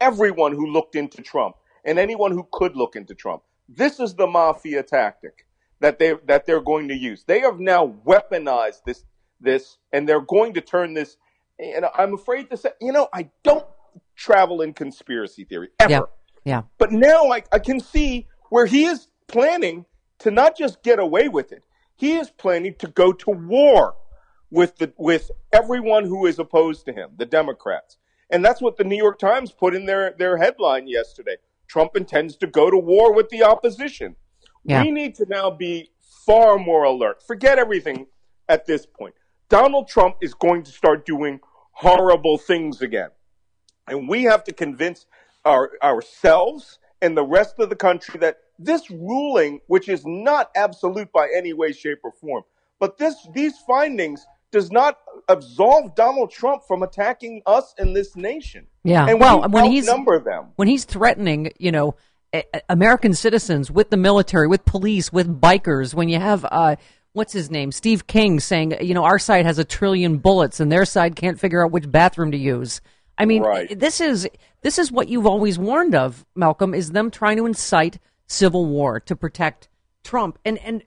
everyone 0.00 0.52
who 0.52 0.66
looked 0.66 0.94
into 0.94 1.20
Trump 1.22 1.56
and 1.84 1.98
anyone 1.98 2.32
who 2.32 2.46
could 2.52 2.76
look 2.76 2.96
into 2.96 3.14
Trump. 3.14 3.42
This 3.68 4.00
is 4.00 4.14
the 4.14 4.26
mafia 4.26 4.82
tactic 4.82 5.46
that 5.80 5.98
they 5.98 6.14
that 6.26 6.46
they're 6.46 6.60
going 6.60 6.88
to 6.88 6.96
use. 6.96 7.24
They 7.24 7.40
have 7.40 7.58
now 7.58 7.94
weaponized 8.06 8.84
this 8.86 9.04
this, 9.40 9.78
and 9.92 10.08
they're 10.08 10.20
going 10.20 10.54
to 10.54 10.60
turn 10.60 10.94
this. 10.94 11.16
And 11.58 11.84
I'm 11.96 12.14
afraid 12.14 12.48
to 12.50 12.56
say, 12.56 12.70
you 12.80 12.92
know, 12.92 13.08
I 13.12 13.30
don't 13.42 13.66
travel 14.16 14.62
in 14.62 14.72
conspiracy 14.72 15.44
theory 15.44 15.68
ever. 15.78 15.90
Yeah. 15.90 16.00
Yeah. 16.44 16.62
But 16.78 16.92
now 16.92 17.30
I, 17.30 17.42
I 17.52 17.58
can 17.58 17.80
see 17.80 18.28
where 18.48 18.66
he 18.66 18.84
is 18.84 19.08
planning 19.26 19.84
to 20.20 20.30
not 20.30 20.56
just 20.56 20.82
get 20.82 20.98
away 20.98 21.28
with 21.28 21.52
it. 21.52 21.64
He 21.96 22.16
is 22.16 22.30
planning 22.30 22.74
to 22.78 22.88
go 22.88 23.12
to 23.12 23.30
war 23.30 23.94
with 24.50 24.76
the 24.76 24.92
with 24.96 25.30
everyone 25.52 26.04
who 26.04 26.26
is 26.26 26.38
opposed 26.38 26.84
to 26.86 26.92
him, 26.92 27.10
the 27.16 27.26
Democrats. 27.26 27.96
And 28.30 28.44
that's 28.44 28.60
what 28.60 28.76
the 28.76 28.84
New 28.84 28.96
York 28.96 29.18
Times 29.18 29.50
put 29.50 29.74
in 29.74 29.86
their, 29.86 30.14
their 30.16 30.36
headline 30.36 30.86
yesterday. 30.86 31.36
Trump 31.66 31.96
intends 31.96 32.36
to 32.36 32.46
go 32.46 32.70
to 32.70 32.78
war 32.78 33.12
with 33.12 33.28
the 33.28 33.42
opposition. 33.42 34.14
Yeah. 34.64 34.82
We 34.82 34.90
need 34.90 35.16
to 35.16 35.26
now 35.28 35.50
be 35.50 35.90
far 36.26 36.58
more 36.58 36.84
alert. 36.84 37.22
Forget 37.26 37.58
everything 37.58 38.06
at 38.48 38.66
this 38.66 38.86
point. 38.86 39.14
Donald 39.48 39.88
Trump 39.88 40.16
is 40.20 40.34
going 40.34 40.62
to 40.64 40.70
start 40.70 41.06
doing 41.06 41.40
horrible 41.72 42.38
things 42.38 42.82
again. 42.82 43.10
And 43.88 44.08
we 44.08 44.24
have 44.24 44.44
to 44.44 44.52
convince 44.52 45.06
our, 45.44 45.72
ourselves 45.82 46.78
and 47.02 47.16
the 47.16 47.24
rest 47.24 47.58
of 47.58 47.68
the 47.68 47.76
country 47.76 48.20
that 48.20 48.38
this 48.58 48.90
ruling, 48.90 49.60
which 49.66 49.88
is 49.88 50.04
not 50.04 50.50
absolute 50.54 51.10
by 51.12 51.28
any 51.34 51.52
way, 51.52 51.72
shape, 51.72 52.00
or 52.04 52.12
form, 52.12 52.44
but 52.78 52.98
this 52.98 53.16
these 53.32 53.58
findings 53.66 54.24
does 54.52 54.70
not 54.70 54.98
absolve 55.28 55.94
Donald 55.94 56.30
Trump 56.30 56.62
from 56.66 56.82
attacking 56.82 57.42
us 57.46 57.74
and 57.78 57.94
this 57.94 58.16
nation. 58.16 58.66
Yeah. 58.84 59.06
and 59.06 59.20
well, 59.20 59.42
we 59.42 59.48
when 59.48 59.70
he's 59.70 59.88
outnumber 59.88 60.18
them. 60.20 60.46
when 60.56 60.68
he's 60.68 60.84
threatening, 60.84 61.52
you 61.58 61.70
know, 61.72 61.94
American 62.68 63.14
citizens 63.14 63.70
with 63.70 63.90
the 63.90 63.96
military, 63.96 64.46
with 64.46 64.64
police, 64.64 65.12
with 65.12 65.40
bikers, 65.40 65.94
when 65.94 66.08
you 66.08 66.18
have 66.18 66.44
uh 66.50 66.76
what's 67.12 67.32
his 67.32 67.50
name, 67.50 67.72
Steve 67.72 68.06
King 68.06 68.38
saying, 68.40 68.76
you 68.80 68.94
know, 68.94 69.04
our 69.04 69.18
side 69.18 69.44
has 69.46 69.58
a 69.58 69.64
trillion 69.64 70.18
bullets 70.18 70.60
and 70.60 70.70
their 70.70 70.84
side 70.84 71.16
can't 71.16 71.40
figure 71.40 71.64
out 71.64 71.72
which 71.72 71.90
bathroom 71.90 72.30
to 72.30 72.38
use. 72.38 72.80
I 73.18 73.24
mean, 73.26 73.42
Right. 73.42 73.78
this 73.78 74.00
is 74.00 74.28
this 74.62 74.78
is 74.78 74.90
what 74.92 75.08
you've 75.08 75.26
always 75.26 75.58
warned 75.58 75.94
of, 75.94 76.24
Malcolm, 76.34 76.74
is 76.74 76.92
them 76.92 77.10
trying 77.10 77.36
to 77.36 77.46
incite 77.46 77.98
civil 78.26 78.64
war 78.66 79.00
to 79.00 79.14
protect 79.16 79.68
Trump. 80.04 80.38
And 80.44 80.58
and 80.58 80.82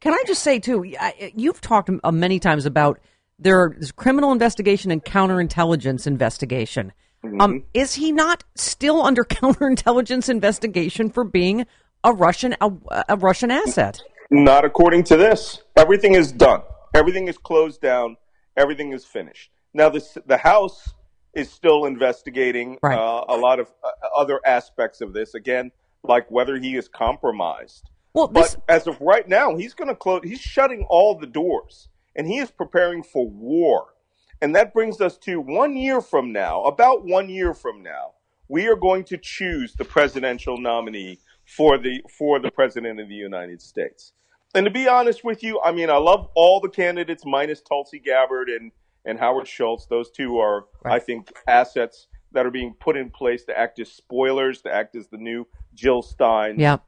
can 0.00 0.14
I 0.14 0.22
just 0.26 0.42
say 0.42 0.58
too, 0.58 0.84
I, 0.98 1.32
you've 1.34 1.60
talked 1.60 1.90
uh, 2.02 2.10
many 2.10 2.38
times 2.38 2.66
about 2.66 3.00
there's 3.38 3.92
criminal 3.92 4.32
investigation 4.32 4.90
and 4.90 5.04
counterintelligence 5.04 6.06
investigation. 6.06 6.92
Um, 7.38 7.64
is 7.74 7.94
he 7.94 8.12
not 8.12 8.44
still 8.54 9.02
under 9.02 9.24
counterintelligence 9.24 10.28
investigation 10.28 11.10
for 11.10 11.24
being 11.24 11.66
a 12.02 12.12
Russian 12.12 12.56
a, 12.60 12.70
a 13.08 13.16
Russian 13.16 13.50
asset? 13.50 14.00
Not 14.30 14.64
according 14.64 15.04
to 15.04 15.16
this. 15.16 15.62
Everything 15.76 16.14
is 16.14 16.32
done. 16.32 16.62
Everything 16.94 17.28
is 17.28 17.36
closed 17.36 17.80
down. 17.80 18.16
Everything 18.56 18.92
is 18.92 19.04
finished. 19.04 19.50
Now, 19.74 19.90
the 19.90 20.02
the 20.26 20.38
House 20.38 20.94
is 21.34 21.50
still 21.50 21.84
investigating 21.84 22.78
uh, 22.82 23.24
a 23.28 23.36
lot 23.36 23.60
of 23.60 23.68
uh, 23.84 23.90
other 24.16 24.40
aspects 24.44 25.00
of 25.00 25.12
this. 25.12 25.34
Again, 25.34 25.70
like 26.02 26.30
whether 26.30 26.56
he 26.56 26.76
is 26.76 26.88
compromised. 26.88 27.90
Well, 28.12 28.28
but 28.28 28.56
as 28.68 28.86
of 28.86 29.00
right 29.00 29.28
now, 29.28 29.56
he's 29.56 29.74
going 29.74 29.88
to 29.88 29.94
close. 29.94 30.22
He's 30.24 30.40
shutting 30.40 30.86
all 30.88 31.14
the 31.14 31.26
doors, 31.26 31.88
and 32.16 32.26
he 32.26 32.38
is 32.38 32.50
preparing 32.50 33.02
for 33.02 33.28
war. 33.28 33.94
And 34.42 34.54
that 34.56 34.72
brings 34.72 35.00
us 35.00 35.18
to 35.18 35.40
one 35.40 35.76
year 35.76 36.00
from 36.00 36.32
now. 36.32 36.64
About 36.64 37.04
one 37.04 37.28
year 37.28 37.54
from 37.54 37.82
now, 37.82 38.12
we 38.48 38.66
are 38.66 38.76
going 38.76 39.04
to 39.04 39.18
choose 39.18 39.74
the 39.74 39.84
presidential 39.84 40.58
nominee 40.58 41.18
for 41.46 41.78
the 41.78 42.02
for 42.18 42.38
the 42.38 42.50
president 42.50 43.00
of 43.00 43.08
the 43.08 43.14
United 43.14 43.60
States. 43.60 44.12
And 44.54 44.64
to 44.64 44.70
be 44.70 44.88
honest 44.88 45.22
with 45.22 45.42
you, 45.44 45.60
I 45.64 45.70
mean, 45.72 45.90
I 45.90 45.98
love 45.98 46.28
all 46.34 46.60
the 46.60 46.68
candidates 46.68 47.24
minus 47.24 47.60
Tulsi 47.60 48.00
Gabbard 48.00 48.48
and 48.48 48.72
and 49.04 49.18
Howard 49.18 49.46
Schultz. 49.46 49.86
Those 49.86 50.10
two 50.10 50.38
are, 50.38 50.66
I 50.84 50.98
think, 50.98 51.32
assets 51.46 52.08
that 52.32 52.46
are 52.46 52.50
being 52.50 52.74
put 52.78 52.96
in 52.96 53.10
place 53.10 53.44
to 53.44 53.58
act 53.58 53.78
as 53.78 53.90
spoilers, 53.90 54.62
to 54.62 54.72
act 54.72 54.94
as 54.94 55.08
the 55.08 55.16
new 55.16 55.46
Jill 55.74 56.02
Stein. 56.02 56.58
Yeah. 56.58 56.78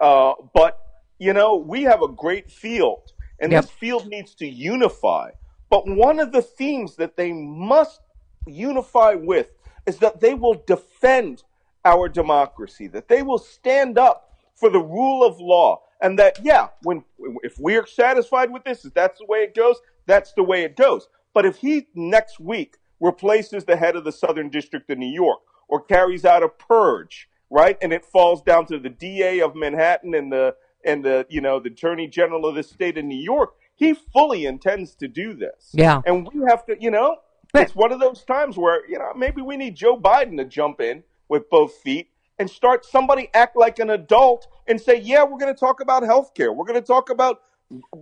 Uh, 0.00 0.34
but 0.54 0.78
you 1.18 1.32
know, 1.32 1.56
we 1.56 1.82
have 1.82 2.02
a 2.02 2.08
great 2.08 2.50
field, 2.50 3.12
and 3.40 3.50
Yep. 3.52 3.62
this 3.62 3.70
field 3.70 4.06
needs 4.06 4.34
to 4.36 4.46
unify. 4.46 5.30
But 5.70 5.86
one 5.86 6.20
of 6.20 6.32
the 6.32 6.42
themes 6.42 6.96
that 6.96 7.16
they 7.16 7.32
must 7.32 8.00
unify 8.46 9.14
with 9.14 9.48
is 9.86 9.98
that 9.98 10.20
they 10.20 10.34
will 10.34 10.62
defend 10.66 11.42
our 11.84 12.08
democracy, 12.08 12.86
that 12.88 13.08
they 13.08 13.22
will 13.22 13.38
stand 13.38 13.98
up 13.98 14.32
for 14.54 14.70
the 14.70 14.80
rule 14.80 15.24
of 15.24 15.40
law, 15.40 15.82
and 16.00 16.18
that 16.18 16.38
yeah, 16.42 16.68
when 16.82 17.04
if 17.42 17.58
we're 17.58 17.86
satisfied 17.86 18.50
with 18.52 18.64
this, 18.64 18.84
if 18.84 18.94
that's 18.94 19.18
the 19.18 19.26
way 19.26 19.38
it 19.40 19.54
goes, 19.54 19.76
that's 20.06 20.32
the 20.32 20.42
way 20.42 20.62
it 20.62 20.76
goes. 20.76 21.08
But 21.34 21.46
if 21.46 21.56
he 21.56 21.88
next 21.94 22.40
week 22.40 22.76
replaces 23.00 23.64
the 23.64 23.76
head 23.76 23.96
of 23.96 24.04
the 24.04 24.12
Southern 24.12 24.48
District 24.50 24.88
of 24.90 24.98
New 24.98 25.12
York 25.12 25.40
or 25.68 25.82
carries 25.82 26.24
out 26.24 26.42
a 26.42 26.48
purge, 26.48 27.28
right, 27.50 27.76
and 27.80 27.92
it 27.92 28.04
falls 28.04 28.42
down 28.42 28.66
to 28.66 28.78
the 28.78 28.88
DA 28.90 29.40
of 29.40 29.54
Manhattan 29.54 30.14
and 30.14 30.32
the 30.32 30.54
and 30.84 31.04
the 31.04 31.26
you 31.28 31.40
know 31.40 31.60
the 31.60 31.70
Attorney 31.70 32.06
General 32.06 32.46
of 32.46 32.54
the 32.54 32.62
state 32.62 32.98
of 32.98 33.04
New 33.04 33.20
York, 33.20 33.54
he 33.74 33.94
fully 33.94 34.44
intends 34.44 34.94
to 34.96 35.08
do 35.08 35.34
this. 35.34 35.70
Yeah. 35.72 36.00
And 36.04 36.28
we 36.32 36.42
have 36.48 36.66
to, 36.66 36.76
you 36.80 36.90
know, 36.90 37.16
it's 37.54 37.74
one 37.74 37.92
of 37.92 38.00
those 38.00 38.24
times 38.24 38.56
where, 38.56 38.88
you 38.88 38.98
know, 38.98 39.12
maybe 39.16 39.40
we 39.40 39.56
need 39.56 39.76
Joe 39.76 39.96
Biden 39.98 40.36
to 40.38 40.44
jump 40.44 40.80
in 40.80 41.04
with 41.28 41.48
both 41.48 41.74
feet 41.76 42.10
and 42.38 42.50
start 42.50 42.84
somebody 42.84 43.30
act 43.34 43.56
like 43.56 43.78
an 43.78 43.90
adult 43.90 44.48
and 44.66 44.80
say, 44.80 45.00
yeah, 45.00 45.22
we're 45.24 45.38
going 45.38 45.52
to 45.52 45.58
talk 45.58 45.80
about 45.80 46.02
health 46.02 46.34
care. 46.34 46.52
We're 46.52 46.66
going 46.66 46.80
to 46.80 46.86
talk 46.86 47.08
about 47.10 47.40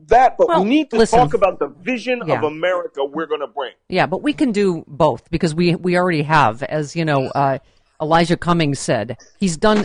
that, 0.08 0.36
but 0.38 0.48
Well, 0.48 0.62
we 0.62 0.68
need 0.68 0.90
to 0.90 0.98
listen. 0.98 1.18
talk 1.18 1.34
about 1.34 1.58
the 1.58 1.68
vision 1.68 2.22
of 2.22 2.42
America 2.42 3.04
we're 3.04 3.26
going 3.26 3.40
to 3.40 3.46
bring. 3.46 3.72
Yeah, 3.88 4.06
but 4.06 4.22
we 4.22 4.32
can 4.32 4.52
do 4.52 4.84
both 4.86 5.28
because 5.30 5.54
we 5.54 5.74
we 5.74 5.96
already 5.98 6.22
have, 6.22 6.62
as 6.62 6.94
you 6.94 7.04
know, 7.04 7.26
uh, 7.26 7.58
Elijah 8.00 8.36
Cummings 8.36 8.78
said. 8.78 9.16
He's 9.38 9.56
done. 9.56 9.84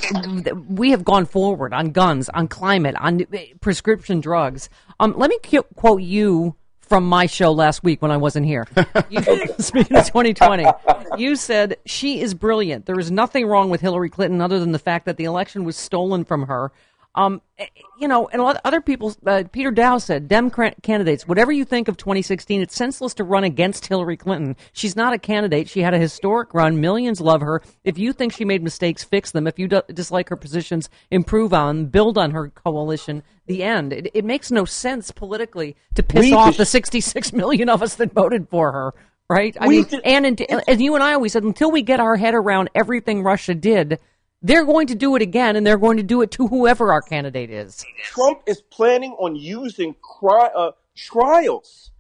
We 0.70 0.91
have 0.91 1.03
gone 1.03 1.26
forward 1.26 1.74
on 1.74 1.91
guns, 1.91 2.30
on 2.30 2.47
climate, 2.47 2.95
on 2.99 3.26
prescription 3.62 4.20
drugs. 4.22 4.70
Um, 4.99 5.14
let 5.18 5.30
me 5.30 5.38
qu- 5.43 5.64
quote 5.76 6.01
you 6.01 6.55
from 6.91 7.07
my 7.07 7.26
show 7.26 7.53
last 7.53 7.86
week 7.86 8.01
when 8.01 8.12
I 8.12 8.18
wasn't 8.18 8.45
here. 8.45 8.68
You, 9.09 9.22
speaking 9.59 9.95
of 9.95 10.05
2020, 10.05 10.66
you 11.18 11.38
said 11.38 11.78
she 11.86 12.20
is 12.20 12.34
brilliant. 12.34 12.86
There 12.86 12.99
is 12.99 13.09
nothing 13.09 13.47
wrong 13.47 13.70
with 13.70 13.80
Hillary 13.80 14.09
Clinton 14.09 14.41
other 14.41 14.59
than 14.59 14.74
the 14.74 14.80
fact 14.80 15.05
that 15.05 15.16
the 15.16 15.24
election 15.24 15.64
was 15.64 15.78
stolen 15.78 16.26
from 16.26 16.47
her. 16.47 16.74
Um, 17.14 17.41
eh, 17.57 17.66
you 17.99 18.07
know, 18.07 18.30
and 18.30 18.39
a 18.39 18.43
lot 18.43 18.55
of 18.55 18.62
other 18.64 18.80
people, 18.80 19.14
uh, 19.26 19.43
Peter 19.51 19.72
Daou 19.72 20.01
said, 20.01 20.28
Dem 20.30 20.49
candidates, 20.82 21.28
whatever 21.28 21.51
you 21.51 21.66
think 21.66 21.88
of 21.89 21.97
2016, 21.97 22.62
it's 22.62 22.76
senseless 22.76 23.14
to 23.16 23.24
run 23.26 23.43
against 23.43 23.88
Hillary 23.88 24.16
Clinton. 24.16 24.55
She's 24.72 24.95
not 24.95 25.12
a 25.14 25.18
candidate. 25.18 25.68
She 25.68 25.82
had 25.82 25.93
a 25.93 25.97
historic 25.99 26.53
run. 26.53 26.80
Millions 26.80 27.20
love 27.20 27.41
her. 27.41 27.62
If 27.84 27.97
you 27.97 28.14
think 28.14 28.32
she 28.32 28.45
made 28.45 28.64
mistakes, 28.64 29.03
fix 29.03 29.32
them. 29.32 29.45
If 29.45 29.59
you 29.59 29.68
do- 29.68 29.82
dislike 29.93 30.30
her 30.30 30.38
positions, 30.38 30.89
improve 31.09 31.53
on, 31.53 31.88
build 31.88 32.18
on 32.18 32.32
her 32.32 32.47
coalition. 32.49 33.24
The 33.45 33.64
end. 33.64 33.91
It, 33.91 34.12
it 34.14 34.24
makes 34.26 34.49
no 34.49 34.64
sense 34.64 35.12
politically 35.12 35.76
to 35.95 36.03
piss 36.03 36.22
We 36.24 36.34
off 36.34 36.47
just- 36.49 36.57
the 36.59 36.66
66 36.66 37.34
million 37.34 37.68
of 37.68 37.84
us 37.84 37.95
that 37.95 38.14
voted 38.14 38.47
for 38.49 38.72
her. 38.72 38.93
Right? 39.30 39.55
I 39.59 39.68
We 39.68 39.84
mean, 39.84 40.01
and, 40.03 40.26
and, 40.26 40.64
and 40.68 40.82
you 40.82 40.93
and 40.95 41.01
I 41.03 41.14
always 41.14 41.32
said, 41.32 41.43
until 41.43 41.72
we 41.72 41.84
get 41.84 42.01
our 42.01 42.18
head 42.18 42.34
around 42.36 42.70
everything 42.76 43.24
Russia 43.24 43.53
did, 43.55 43.99
they're 44.42 44.66
going 44.66 44.88
to 44.88 44.96
do 44.96 45.16
it 45.16 45.22
again, 45.22 45.56
and 45.56 45.66
they're 45.66 45.78
going 45.78 45.98
to 45.98 46.04
do 46.04 46.22
it 46.22 46.32
to 46.32 46.48
whoever 46.48 46.92
our 46.92 47.02
candidate 47.02 47.50
is. 47.50 47.86
Trump 48.04 48.42
is 48.48 48.62
planning 48.62 49.12
on 49.20 49.36
using 49.36 49.96
cri- 50.02 50.50
uh, 50.56 50.72
trials 50.96 51.92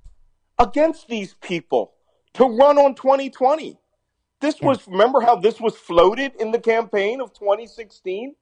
against 0.59 1.07
these 1.07 1.35
people 1.41 1.93
to 2.33 2.45
run 2.45 2.77
on 2.77 2.95
2020. 2.95 3.77
This 4.39 4.59
was, 4.59 4.87
remember 4.87 5.21
how 5.21 5.35
this 5.35 5.59
was 5.59 5.75
floated 5.75 6.33
in 6.39 6.51
the 6.51 6.59
campaign 6.59 7.21
of 7.21 7.31
2016? 7.33 8.35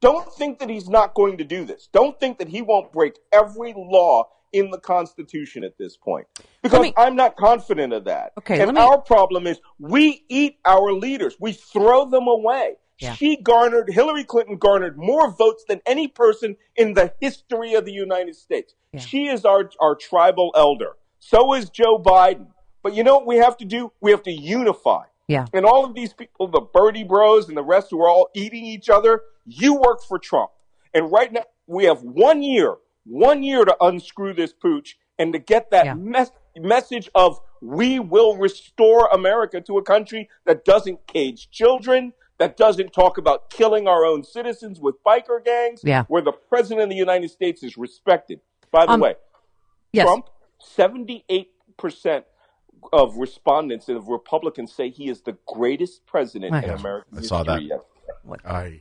Don't 0.00 0.32
think 0.34 0.58
that 0.58 0.68
he's 0.68 0.88
not 0.88 1.14
going 1.14 1.38
to 1.38 1.44
do 1.44 1.64
this. 1.64 1.88
Don't 1.92 2.18
think 2.18 2.38
that 2.38 2.48
he 2.48 2.60
won't 2.60 2.92
break 2.92 3.14
every 3.32 3.72
law 3.76 4.28
in 4.52 4.70
the 4.70 4.78
Constitution 4.78 5.62
at 5.62 5.78
this 5.78 5.96
point. 5.96 6.26
Because 6.62 6.92
I'm 6.96 7.14
not 7.14 7.36
confident 7.36 7.92
of 7.92 8.04
that. 8.04 8.32
Okay, 8.38 8.60
and 8.60 8.72
me- 8.72 8.80
our 8.80 9.00
problem 9.00 9.46
is 9.46 9.60
we 9.78 10.24
eat 10.28 10.58
our 10.64 10.92
leaders, 10.92 11.36
we 11.40 11.52
throw 11.52 12.04
them 12.04 12.26
away. 12.26 12.74
Yeah. 12.98 13.14
She 13.14 13.36
garnered, 13.36 13.90
Hillary 13.90 14.24
Clinton 14.24 14.56
garnered 14.56 14.96
more 14.96 15.30
votes 15.30 15.64
than 15.68 15.80
any 15.84 16.08
person 16.08 16.56
in 16.76 16.94
the 16.94 17.12
history 17.20 17.74
of 17.74 17.84
the 17.84 17.92
United 17.92 18.36
States. 18.36 18.74
She 18.98 19.26
is 19.26 19.44
our, 19.44 19.70
our 19.80 19.96
tribal 19.96 20.52
elder. 20.54 20.92
So 21.18 21.54
is 21.54 21.70
Joe 21.70 21.98
Biden. 21.98 22.46
But 22.82 22.94
you 22.94 23.02
know 23.02 23.16
what 23.16 23.26
we 23.26 23.36
have 23.38 23.56
to 23.56 23.64
do? 23.64 23.90
We 24.00 24.10
have 24.12 24.22
to 24.24 24.30
unify. 24.30 25.04
Yeah. 25.26 25.46
And 25.52 25.64
all 25.64 25.84
of 25.84 25.94
these 25.94 26.12
people, 26.12 26.48
the 26.48 26.60
Bernie 26.60 27.02
Bros 27.02 27.48
and 27.48 27.56
the 27.56 27.64
rest 27.64 27.88
who 27.90 28.00
are 28.02 28.08
all 28.08 28.28
eating 28.34 28.64
each 28.64 28.88
other, 28.88 29.22
you 29.46 29.74
work 29.74 30.02
for 30.04 30.18
Trump. 30.18 30.50
And 30.92 31.10
right 31.10 31.32
now, 31.32 31.44
we 31.66 31.84
have 31.84 32.02
one 32.02 32.42
year, 32.42 32.76
one 33.04 33.42
year 33.42 33.64
to 33.64 33.76
unscrew 33.80 34.34
this 34.34 34.52
pooch 34.52 34.98
and 35.18 35.32
to 35.32 35.38
get 35.38 35.70
that 35.70 35.98
mes- 35.98 36.30
message 36.56 37.08
of 37.14 37.40
we 37.62 37.98
will 37.98 38.36
restore 38.36 39.08
America 39.08 39.60
to 39.62 39.78
a 39.78 39.82
country 39.82 40.28
that 40.44 40.64
doesn't 40.64 41.06
cage 41.06 41.50
children, 41.50 42.12
that 42.38 42.56
doesn't 42.56 42.92
talk 42.92 43.18
about 43.18 43.50
killing 43.50 43.86
our 43.86 44.04
own 44.04 44.24
citizens 44.24 44.80
with 44.80 44.96
biker 45.04 45.44
gangs, 45.44 45.80
Yeah. 45.84 46.04
where 46.08 46.22
the 46.22 46.32
president 46.32 46.84
of 46.84 46.90
the 46.90 46.96
United 46.96 47.30
States 47.30 47.62
is 47.62 47.76
respected. 47.76 48.40
By 48.70 48.86
the 48.86 48.92
Um, 48.92 49.00
way, 49.00 49.14
yes. 49.92 50.04
Trump, 50.06 50.28
78% 50.60 52.24
of 52.92 53.16
respondents 53.16 53.88
of 53.88 54.08
Republicans 54.08 54.72
say 54.72 54.90
he 54.90 55.08
is 55.08 55.22
the 55.22 55.36
greatest 55.46 56.04
president 56.06 56.54
in 56.54 56.62
Yeah. 56.64 56.74
American 56.78 57.18
I 57.18 57.22
saw 57.22 57.42
that. 57.44 57.60
history. 57.62 57.78
What? 58.24 58.40
I 58.44 58.80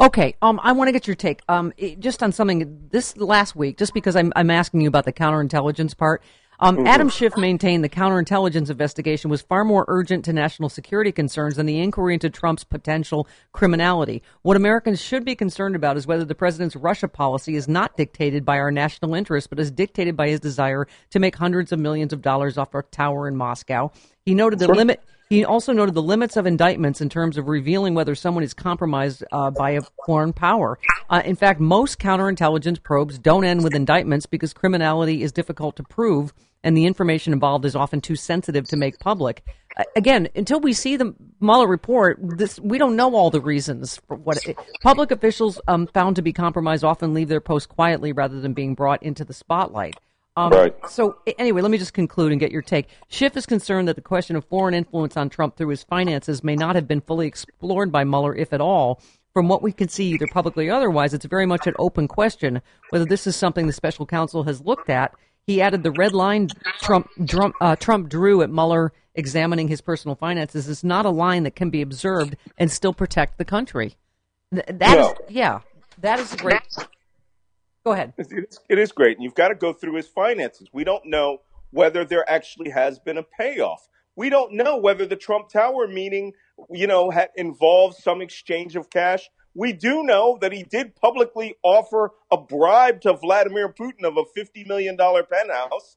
Okay, 0.00 0.36
um, 0.42 0.60
I 0.62 0.70
want 0.70 0.86
to 0.86 0.92
get 0.92 1.08
your 1.08 1.16
take. 1.16 1.40
Um, 1.48 1.72
it- 1.76 1.98
just 1.98 2.22
on 2.22 2.30
something 2.30 2.86
this 2.92 3.16
last 3.16 3.56
week, 3.56 3.76
just 3.76 3.92
because 3.94 4.14
I'm 4.14 4.32
I'm 4.36 4.48
asking 4.48 4.80
you 4.80 4.86
about 4.86 5.04
the 5.06 5.12
counterintelligence 5.12 5.96
part. 5.96 6.22
Um, 6.60 6.78
Mhm. 6.78 6.88
Adam 6.88 7.08
Schiff 7.08 7.36
maintained 7.36 7.84
the 7.84 7.88
counterintelligence 7.88 8.68
investigation 8.68 9.30
was 9.30 9.42
far 9.42 9.64
more 9.64 9.84
urgent 9.86 10.24
to 10.24 10.32
national 10.32 10.68
security 10.68 11.12
concerns 11.12 11.54
than 11.54 11.66
the 11.66 11.78
inquiry 11.80 12.14
into 12.14 12.28
Trump's 12.30 12.64
potential 12.64 13.28
criminality. 13.52 14.22
What 14.42 14.56
Americans 14.56 15.00
should 15.00 15.24
be 15.24 15.36
concerned 15.36 15.76
about 15.76 15.96
is 15.96 16.06
whether 16.06 16.24
the 16.24 16.34
president's 16.34 16.74
Russia 16.74 17.06
policy 17.06 17.54
is 17.54 17.68
not 17.68 17.96
dictated 17.96 18.44
by 18.44 18.58
our 18.58 18.72
national 18.72 19.14
interest, 19.14 19.50
but 19.50 19.60
is 19.60 19.70
dictated 19.70 20.16
by 20.16 20.28
his 20.30 20.40
desire 20.40 20.88
to 21.10 21.20
make 21.20 21.36
hundreds 21.36 21.70
of 21.70 21.78
millions 21.78 22.12
of 22.12 22.22
dollars 22.22 22.58
off 22.58 22.74
our 22.74 22.82
tower 22.82 23.28
in 23.28 23.36
Moscow. 23.36 23.92
He 24.26 24.34
noted 24.34 24.58
the 24.58 24.66
Sure. 24.66 24.74
limit. 24.74 25.00
He 25.30 25.44
also 25.44 25.72
noted 25.74 25.94
the 25.94 26.02
limits 26.02 26.38
of 26.38 26.46
indictments 26.46 27.02
in 27.02 27.10
terms 27.10 27.36
of 27.36 27.48
revealing 27.48 27.94
whether 27.94 28.14
someone 28.14 28.42
is 28.42 28.54
compromised 28.54 29.22
uh, 29.30 29.50
by 29.50 29.72
a 29.72 29.82
foreign 30.06 30.32
power. 30.32 30.78
Uh, 31.10 31.20
in 31.22 31.36
fact, 31.36 31.60
most 31.60 31.98
counterintelligence 31.98 32.82
probes 32.82 33.18
don't 33.18 33.44
end 33.44 33.62
with 33.62 33.74
indictments 33.74 34.24
because 34.24 34.54
criminality 34.54 35.22
is 35.22 35.30
difficult 35.30 35.76
to 35.76 35.82
prove 35.82 36.32
and 36.68 36.76
the 36.76 36.84
information 36.84 37.32
involved 37.32 37.64
is 37.64 37.74
often 37.74 37.98
too 37.98 38.14
sensitive 38.14 38.68
to 38.68 38.76
make 38.76 38.98
public. 38.98 39.42
Uh, 39.78 39.84
again, 39.96 40.28
until 40.36 40.60
we 40.60 40.74
see 40.74 40.96
the 40.96 41.14
Mueller 41.40 41.66
report, 41.66 42.18
this 42.20 42.60
we 42.60 42.76
don't 42.76 42.94
know 42.94 43.16
all 43.16 43.30
the 43.30 43.40
reasons 43.40 43.98
for 44.06 44.18
what 44.18 44.36
it, 44.46 44.54
public 44.82 45.10
officials 45.10 45.58
um, 45.66 45.86
found 45.86 46.14
to 46.16 46.22
be 46.22 46.30
compromised 46.30 46.84
often 46.84 47.14
leave 47.14 47.28
their 47.28 47.40
posts 47.40 47.66
quietly 47.66 48.12
rather 48.12 48.38
than 48.42 48.52
being 48.52 48.74
brought 48.74 49.02
into 49.02 49.24
the 49.24 49.32
spotlight. 49.32 49.94
Um, 50.36 50.52
Right. 50.52 50.74
So 50.90 51.16
anyway, 51.38 51.62
let 51.62 51.70
me 51.70 51.78
just 51.78 51.94
conclude 51.94 52.32
and 52.32 52.40
get 52.40 52.52
your 52.52 52.60
take. 52.60 52.88
Schiff 53.08 53.34
is 53.34 53.46
concerned 53.46 53.88
that 53.88 53.96
the 53.96 54.02
question 54.02 54.36
of 54.36 54.44
foreign 54.44 54.74
influence 54.74 55.16
on 55.16 55.30
Trump 55.30 55.56
through 55.56 55.70
his 55.70 55.84
finances 55.84 56.44
may 56.44 56.54
not 56.54 56.74
have 56.74 56.86
been 56.86 57.00
fully 57.00 57.26
explored 57.26 57.90
by 57.90 58.04
Mueller, 58.04 58.36
if 58.36 58.52
at 58.52 58.60
all. 58.60 59.00
From 59.32 59.48
what 59.48 59.62
we 59.62 59.72
can 59.72 59.88
see, 59.88 60.10
either 60.10 60.26
publicly 60.26 60.68
or 60.68 60.74
otherwise, 60.74 61.14
it's 61.14 61.24
very 61.24 61.46
much 61.46 61.66
an 61.66 61.74
open 61.78 62.08
question 62.08 62.60
whether 62.90 63.06
this 63.06 63.26
is 63.26 63.36
something 63.36 63.66
the 63.66 63.72
special 63.72 64.04
counsel 64.04 64.44
has 64.44 64.60
looked 64.60 64.90
at. 64.90 65.14
He 65.48 65.62
added 65.62 65.82
the 65.82 65.90
red 65.90 66.12
line 66.12 66.48
Trump 66.78 67.08
Trump, 67.26 67.54
uh, 67.62 67.74
Trump 67.74 68.10
drew 68.10 68.42
at 68.42 68.50
Mueller 68.50 68.92
examining 69.14 69.66
his 69.68 69.80
personal 69.80 70.14
finances 70.14 70.68
is 70.68 70.84
not 70.84 71.06
a 71.06 71.10
line 71.10 71.44
that 71.44 71.56
can 71.56 71.70
be 71.70 71.80
observed 71.80 72.36
and 72.58 72.70
still 72.70 72.92
protect 72.92 73.38
the 73.38 73.46
country. 73.46 73.96
Th- 74.52 74.66
That 74.68 74.98
is, 74.98 75.06
No. 75.06 75.14
yeah, 75.30 75.60
that 76.02 76.18
is 76.18 76.34
great. 76.36 76.60
Go 77.82 77.92
ahead. 77.92 78.12
It 78.18 78.26
is, 78.30 78.60
it 78.68 78.78
is 78.78 78.92
great. 78.92 79.16
And 79.16 79.24
you've 79.24 79.34
got 79.34 79.48
to 79.48 79.54
go 79.54 79.72
through 79.72 79.94
his 79.94 80.06
finances. 80.06 80.68
We 80.70 80.84
don't 80.84 81.06
know 81.06 81.38
whether 81.70 82.04
there 82.04 82.28
actually 82.30 82.68
has 82.68 82.98
been 82.98 83.16
a 83.16 83.22
payoff. 83.22 83.88
We 84.16 84.28
don't 84.28 84.52
know 84.52 84.76
whether 84.76 85.06
the 85.06 85.16
Trump 85.16 85.48
Tower 85.48 85.88
meeting, 85.88 86.34
you 86.70 86.86
know, 86.86 87.08
had 87.08 87.30
involved 87.36 87.96
some 87.96 88.20
exchange 88.20 88.76
of 88.76 88.90
cash. 88.90 89.30
We 89.54 89.72
do 89.72 90.02
know 90.04 90.38
that 90.40 90.52
he 90.52 90.62
did 90.62 90.94
publicly 90.96 91.56
offer 91.62 92.12
a 92.30 92.36
bribe 92.36 93.00
to 93.02 93.14
Vladimir 93.14 93.68
Putin 93.72 94.04
of 94.04 94.16
a 94.16 94.24
$50 94.38 94.66
million 94.66 94.96
penthouse. 94.96 95.96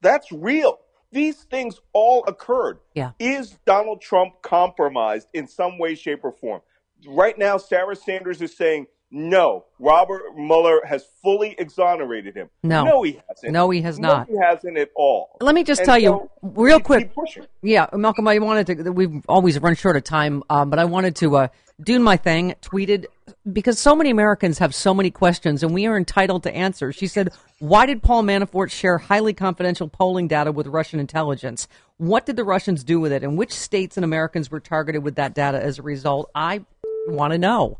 That's 0.00 0.32
real. 0.32 0.78
These 1.10 1.42
things 1.44 1.78
all 1.92 2.24
occurred. 2.26 2.78
Yeah. 2.94 3.10
Is 3.18 3.58
Donald 3.66 4.00
Trump 4.00 4.40
compromised 4.42 5.28
in 5.34 5.46
some 5.46 5.78
way, 5.78 5.94
shape, 5.94 6.20
or 6.24 6.32
form? 6.32 6.62
Right 7.06 7.36
now, 7.36 7.58
Sarah 7.58 7.96
Sanders 7.96 8.40
is 8.40 8.56
saying, 8.56 8.86
no, 9.14 9.66
Robert 9.78 10.22
Mueller 10.34 10.80
has 10.86 11.04
fully 11.22 11.54
exonerated 11.58 12.34
him. 12.34 12.48
No. 12.62 12.82
No, 12.84 13.02
he 13.02 13.20
hasn't. 13.28 13.52
No, 13.52 13.68
he 13.68 13.82
has 13.82 13.98
No, 13.98 14.08
not. 14.08 14.28
he 14.28 14.36
hasn't 14.42 14.78
at 14.78 14.88
all. 14.96 15.36
Let 15.42 15.54
me 15.54 15.64
just 15.64 15.80
And 15.80 15.86
tell 15.86 15.98
you 15.98 16.30
real 16.40 16.80
quick. 16.80 17.12
Yeah, 17.60 17.88
Malcolm, 17.92 18.26
I 18.26 18.38
wanted 18.38 18.84
to. 18.84 18.90
We've 18.90 19.22
always 19.28 19.60
run 19.60 19.74
short 19.74 19.96
of 19.96 20.04
time, 20.04 20.42
um, 20.48 20.70
but 20.70 20.78
I 20.78 20.86
wanted 20.86 21.14
to 21.16 21.36
uh, 21.36 21.48
do 21.82 21.98
my 21.98 22.16
thing. 22.16 22.54
Tweeted 22.62 23.06
because 23.52 23.78
so 23.78 23.96
many 23.96 24.10
Americans 24.10 24.58
have 24.58 24.74
so 24.74 24.94
many 24.94 25.10
questions, 25.10 25.62
and 25.62 25.74
we 25.74 25.86
are 25.86 25.96
entitled 25.96 26.42
to 26.44 26.54
answers. 26.54 26.94
She 26.94 27.06
said, 27.06 27.30
"Why 27.58 27.86
did 27.86 28.02
Paul 28.02 28.22
Manafort 28.22 28.70
share 28.70 28.98
highly 28.98 29.32
confidential 29.32 29.88
polling 29.88 30.28
data 30.28 30.52
with 30.52 30.66
Russian 30.66 31.00
intelligence? 31.00 31.68
What 31.96 32.26
did 32.26 32.36
the 32.36 32.44
Russians 32.44 32.84
do 32.84 33.00
with 33.00 33.12
it, 33.12 33.22
and 33.22 33.36
which 33.36 33.52
states 33.52 33.96
and 33.96 34.04
Americans 34.04 34.50
were 34.50 34.60
targeted 34.60 35.02
with 35.02 35.16
that 35.16 35.34
data 35.34 35.62
as 35.62 35.78
a 35.78 35.82
result?" 35.82 36.30
I 36.34 36.64
want 37.08 37.32
to 37.32 37.38
know. 37.38 37.78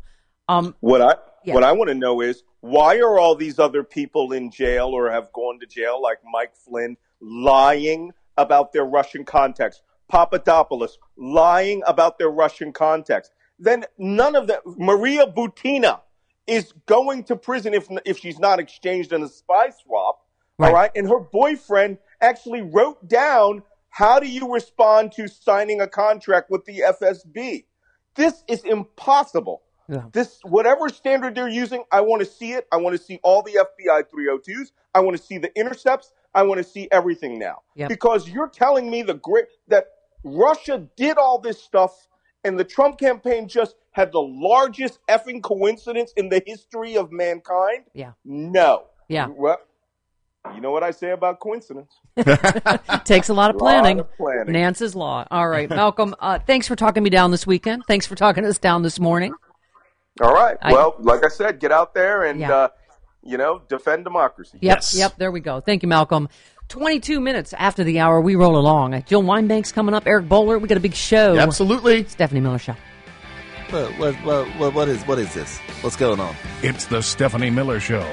Um, 0.49 0.75
What 0.81 1.01
I 1.01 1.15
Yeah. 1.45 1.53
what 1.55 1.63
I 1.63 1.71
want 1.71 1.89
to 1.89 1.95
know 1.95 2.21
is 2.21 2.43
why 2.61 2.97
are 2.99 3.19
all 3.19 3.35
these 3.35 3.59
other 3.59 3.83
people 3.83 4.31
in 4.31 4.49
jail 4.49 4.87
or 4.87 5.11
have 5.11 5.31
gone 5.33 5.59
to 5.59 5.65
jail, 5.65 6.01
like 6.01 6.19
Mike 6.29 6.55
Flynn, 6.55 6.97
lying 7.21 8.13
about 8.37 8.71
their 8.73 8.85
Russian 8.85 9.25
contacts? 9.25 9.81
Papadopoulos 10.09 10.99
lying 11.17 11.81
about 11.87 12.17
their 12.17 12.29
Russian 12.29 12.71
contacts. 12.71 13.29
Then 13.63 13.85
none 13.97 14.35
of 14.35 14.47
that. 14.47 14.61
Maria 14.65 15.25
Butina 15.25 16.01
is 16.47 16.73
going 16.85 17.23
to 17.23 17.35
prison 17.37 17.73
if 17.73 17.87
if 18.05 18.19
she's 18.19 18.37
not 18.37 18.59
exchanged 18.59 19.13
in 19.13 19.23
a 19.23 19.29
spy 19.29 19.69
swap. 19.83 20.19
All 20.59 20.71
right, 20.71 20.91
and 20.95 21.07
her 21.07 21.19
boyfriend 21.19 21.97
actually 22.21 22.61
wrote 22.61 23.07
down 23.07 23.63
how 23.89 24.19
do 24.19 24.27
you 24.27 24.53
respond 24.53 25.13
to 25.13 25.27
signing 25.27 25.81
a 25.81 25.87
contract 25.87 26.49
with 26.49 26.65
the 26.65 26.83
FSB. 27.01 27.65
This 28.15 28.43
is 28.47 28.63
impossible. 28.63 29.61
Yeah. 29.89 30.03
This 30.11 30.39
whatever 30.43 30.89
standard 30.89 31.35
they're 31.35 31.49
using, 31.49 31.83
I 31.91 32.01
want 32.01 32.21
to 32.21 32.25
see 32.25 32.51
it. 32.53 32.67
I 32.71 32.77
want 32.77 32.97
to 32.97 33.01
see 33.01 33.19
all 33.23 33.43
the 33.43 33.53
FBI 33.53 34.03
302s. 34.13 34.71
I 34.93 34.99
oh 34.99 35.03
want 35.03 35.17
to 35.17 35.23
see 35.23 35.37
the 35.37 35.57
intercepts. 35.57 36.11
I 36.35 36.43
want 36.43 36.57
to 36.57 36.63
see 36.63 36.87
everything 36.91 37.39
now. 37.39 37.61
Yep. 37.75 37.89
Because 37.89 38.29
you're 38.29 38.49
telling 38.49 38.89
me 38.89 39.03
the 39.03 39.15
great 39.15 39.45
that 39.69 39.87
Russia 40.23 40.87
did 40.95 41.17
all 41.17 41.39
this 41.39 41.61
stuff 41.61 42.07
and 42.43 42.59
the 42.59 42.63
Trump 42.63 42.99
campaign 42.99 43.47
just 43.47 43.75
had 43.91 44.11
the 44.11 44.21
largest 44.21 44.99
effing 45.07 45.41
coincidence 45.41 46.13
in 46.17 46.29
the 46.29 46.41
history 46.45 46.97
of 46.97 47.11
mankind? 47.11 47.85
Yeah. 47.93 48.11
No. 48.25 48.85
Yeah. 49.07 49.27
Well, 49.27 49.57
you 50.53 50.59
know 50.61 50.71
what 50.71 50.83
I 50.83 50.91
say 50.91 51.11
about 51.11 51.39
coincidence. 51.39 51.93
Takes 53.05 53.29
a 53.29 53.33
lot 53.33 53.49
of 53.49 53.55
Lot 53.55 53.59
planning. 53.59 53.99
of 53.99 54.13
planning. 54.17 54.53
Nance's 54.53 54.95
law. 54.95 55.25
All 55.31 55.47
right, 55.47 55.69
Malcolm. 55.69 56.15
Uh, 56.19 56.39
thanks 56.39 56.67
for 56.67 56.75
talking 56.75 57.01
me 57.03 57.09
down 57.09 57.31
this 57.31 57.47
weekend. 57.47 57.83
Thanks 57.87 58.05
for 58.05 58.15
talking 58.15 58.45
us 58.45 58.57
down 58.57 58.81
this 58.81 58.99
morning. 58.99 59.33
All 60.21 60.33
right. 60.33 60.57
I- 60.61 60.73
well, 60.73 60.95
like 60.99 61.23
I 61.25 61.29
said, 61.29 61.59
get 61.59 61.71
out 61.71 61.93
there 61.93 62.23
and 62.25 62.39
Yeah. 62.39 62.51
uh, 62.53 62.67
you 63.25 63.37
know 63.37 63.61
defend 63.69 64.03
democracy. 64.03 64.57
Yep. 64.61 64.81
Yep. 64.93 65.15
There 65.17 65.31
we 65.31 65.39
go. 65.39 65.61
Thank 65.61 65.81
you, 65.81 65.87
Malcolm. 65.87 66.27
22 66.69 67.19
minutes 67.19 67.53
after 67.53 67.83
the 67.83 67.99
hour, 67.99 68.19
we 68.19 68.35
roll 68.35 68.57
along. 68.57 69.03
Jill 69.05 69.21
Wine-Banks 69.23 69.71
coming 69.71 69.93
up. 69.93 70.07
Eric 70.07 70.27
Boehlert. 70.27 70.61
We 70.61 70.67
got 70.67 70.77
a 70.77 70.81
big 70.81 70.95
show. 70.95 71.37
Absolutely. 71.37 72.05
Stephanie 72.05 72.41
Miller 72.41 72.57
Show. 72.57 72.75
What, 73.69 73.91
what, 73.99 74.15
what, 74.15 74.47
what, 74.59 74.73
what 74.73 74.87
is 74.87 75.01
what 75.03 75.17
is 75.17 75.33
this? 75.33 75.57
What's 75.81 75.95
going 75.95 76.19
on? 76.19 76.35
It's 76.61 76.85
the 76.85 77.01
Stephanie 77.01 77.49
Miller 77.49 77.79
Show. 77.79 78.07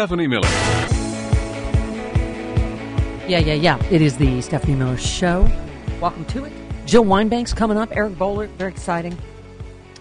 Stephanie 0.00 0.26
Miller. 0.26 0.48
Yeah, 3.28 3.38
yeah, 3.40 3.52
yeah. 3.52 3.84
It 3.90 4.00
is 4.00 4.16
the 4.16 4.40
Stephanie 4.40 4.74
Miller 4.74 4.96
Show. 4.96 5.46
Welcome 6.00 6.24
to 6.24 6.44
it. 6.46 6.52
Jill 6.86 7.04
Wine-Banks 7.04 7.52
coming 7.52 7.76
up. 7.76 7.94
Eric 7.94 8.14
Boehlert. 8.14 8.48
Very 8.56 8.70
exciting. 8.70 9.14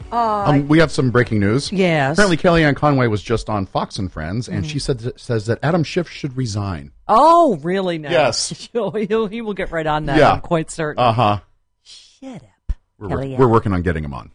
Uh, 0.09 0.45
Um, 0.45 0.69
we 0.69 0.79
have 0.79 0.89
some 0.89 1.11
breaking 1.11 1.41
news. 1.41 1.69
Yes. 1.73 2.15
Apparently, 2.17 2.37
Kellyanne 2.37 2.77
Conway 2.77 3.07
was 3.07 3.21
just 3.21 3.49
on 3.49 3.65
Fox 3.65 3.99
and 3.99 4.09
Friends, 4.09 4.47
and 4.47 4.63
Mhm. 4.63 4.69
she 4.69 4.79
said 4.79 5.11
says 5.19 5.47
that 5.47 5.59
Adam 5.61 5.83
Schiff 5.83 6.09
should 6.09 6.37
resign. 6.37 6.93
oh, 7.09 7.57
really? 7.57 7.97
Now? 7.97 8.09
Yes. 8.09 8.69
He'll, 8.71 8.91
he'll, 8.91 9.27
he 9.27 9.41
will 9.41 9.53
get 9.53 9.69
right 9.69 9.85
on 9.85 10.05
that. 10.05 10.17
Yeah. 10.17 10.31
I'm 10.31 10.39
quite 10.39 10.71
certain. 10.71 11.03
Uh 11.03 11.11
huh. 11.11 11.39
Shut 11.83 12.41
up. 12.41 12.73
We're, 12.97 13.09
wor- 13.09 13.37
we're 13.37 13.47
working 13.49 13.73
on 13.73 13.81
getting 13.81 14.05
him 14.05 14.13
on. 14.13 14.31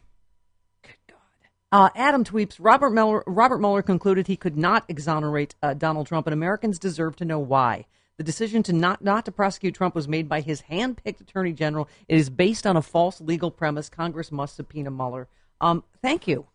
Uh, 1.74 1.90
Adam 1.96 2.22
tweets 2.22 2.58
Robert 2.60 2.90
Mueller, 2.90 3.24
Robert 3.26 3.58
Mueller 3.58 3.82
concluded 3.82 4.28
he 4.28 4.36
could 4.36 4.56
not 4.56 4.84
exonerate 4.86 5.56
uh, 5.60 5.74
Donald 5.74 6.06
Trump, 6.06 6.24
and 6.24 6.32
Americans 6.32 6.78
deserve 6.78 7.16
to 7.16 7.24
know 7.24 7.40
why. 7.40 7.84
The 8.16 8.22
decision 8.22 8.62
to 8.62 8.72
not, 8.72 9.02
not 9.02 9.24
to 9.24 9.32
prosecute 9.32 9.74
Trump 9.74 9.92
was 9.96 10.06
made 10.06 10.28
by 10.28 10.40
his 10.40 10.60
hand-picked 10.60 11.20
attorney 11.20 11.52
general. 11.52 11.88
It 12.06 12.16
is 12.16 12.30
based 12.30 12.64
on 12.64 12.76
a 12.76 12.80
false 12.80 13.20
legal 13.20 13.50
premise. 13.50 13.88
Congress 13.88 14.30
must 14.30 14.54
subpoena 14.54 14.92
Mueller. 14.92 15.26
Um, 15.60 15.82
thank 16.00 16.28
you. 16.28 16.46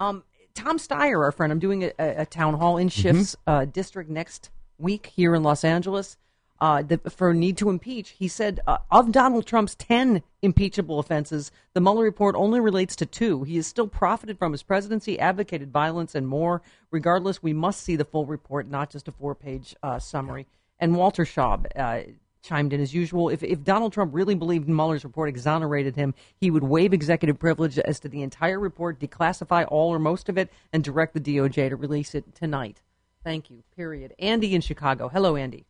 Um, 0.00 0.24
Tom 0.56 0.78
Steyer, 0.78 1.22
our 1.22 1.30
friend, 1.30 1.52
I'm 1.52 1.60
doing 1.60 1.84
a, 1.84 1.92
a, 2.00 2.26
town 2.26 2.54
hall 2.54 2.76
in 2.76 2.88
Schiff's 2.88 3.36
uh, 3.46 3.66
district 3.66 4.10
next 4.10 4.50
week 4.78 5.12
here 5.14 5.36
in 5.36 5.44
Los 5.44 5.62
Angeles 5.62 6.16
uh, 6.60 6.82
the, 6.82 6.98
for 7.10 7.34
need 7.34 7.56
to 7.58 7.70
impeach. 7.70 8.10
He 8.10 8.28
said 8.28 8.60
uh, 8.66 8.78
of 8.90 9.12
Donald 9.12 9.46
Trump's 9.46 9.74
10 9.74 10.22
impeachable 10.42 10.98
offenses, 10.98 11.50
the 11.74 11.80
Mueller 11.80 12.04
report 12.04 12.34
only 12.36 12.60
relates 12.60 12.96
to 12.96 13.06
two. 13.06 13.42
He 13.44 13.56
has 13.56 13.66
still 13.66 13.88
profited 13.88 14.38
from 14.38 14.52
his 14.52 14.62
presidency, 14.62 15.18
advocated 15.18 15.72
violence, 15.72 16.14
and 16.14 16.26
more. 16.26 16.62
Regardless, 16.90 17.42
we 17.42 17.52
must 17.52 17.82
see 17.82 17.96
the 17.96 18.04
full 18.04 18.26
report, 18.26 18.68
not 18.68 18.90
just 18.90 19.08
a 19.08 19.12
four 19.12 19.34
page 19.34 19.74
uh, 19.82 19.98
summary. 19.98 20.46
And 20.78 20.96
Walter 20.96 21.24
Shaub 21.24 21.66
uh, 21.76 22.10
chimed 22.42 22.72
in 22.72 22.80
as 22.80 22.94
usual. 22.94 23.28
If, 23.28 23.42
if 23.42 23.64
Donald 23.64 23.92
Trump 23.92 24.14
really 24.14 24.34
believed 24.34 24.68
Mueller's 24.68 25.04
report 25.04 25.28
exonerated 25.28 25.96
him, 25.96 26.14
he 26.36 26.50
would 26.50 26.64
waive 26.64 26.92
executive 26.92 27.38
privilege 27.38 27.78
as 27.78 28.00
to 28.00 28.08
the 28.08 28.22
entire 28.22 28.60
report, 28.60 29.00
declassify 29.00 29.66
all 29.68 29.92
or 29.92 29.98
most 29.98 30.28
of 30.28 30.38
it, 30.38 30.50
and 30.72 30.84
direct 30.84 31.14
the 31.14 31.20
DOJ 31.20 31.70
to 31.70 31.76
release 31.76 32.14
it 32.14 32.34
tonight. 32.34 32.82
Thank 33.24 33.50
you. 33.50 33.64
Period. 33.74 34.14
Andy 34.18 34.54
in 34.54 34.60
Chicago. 34.60 35.08
Hello, 35.08 35.34
Andy. 35.34 35.66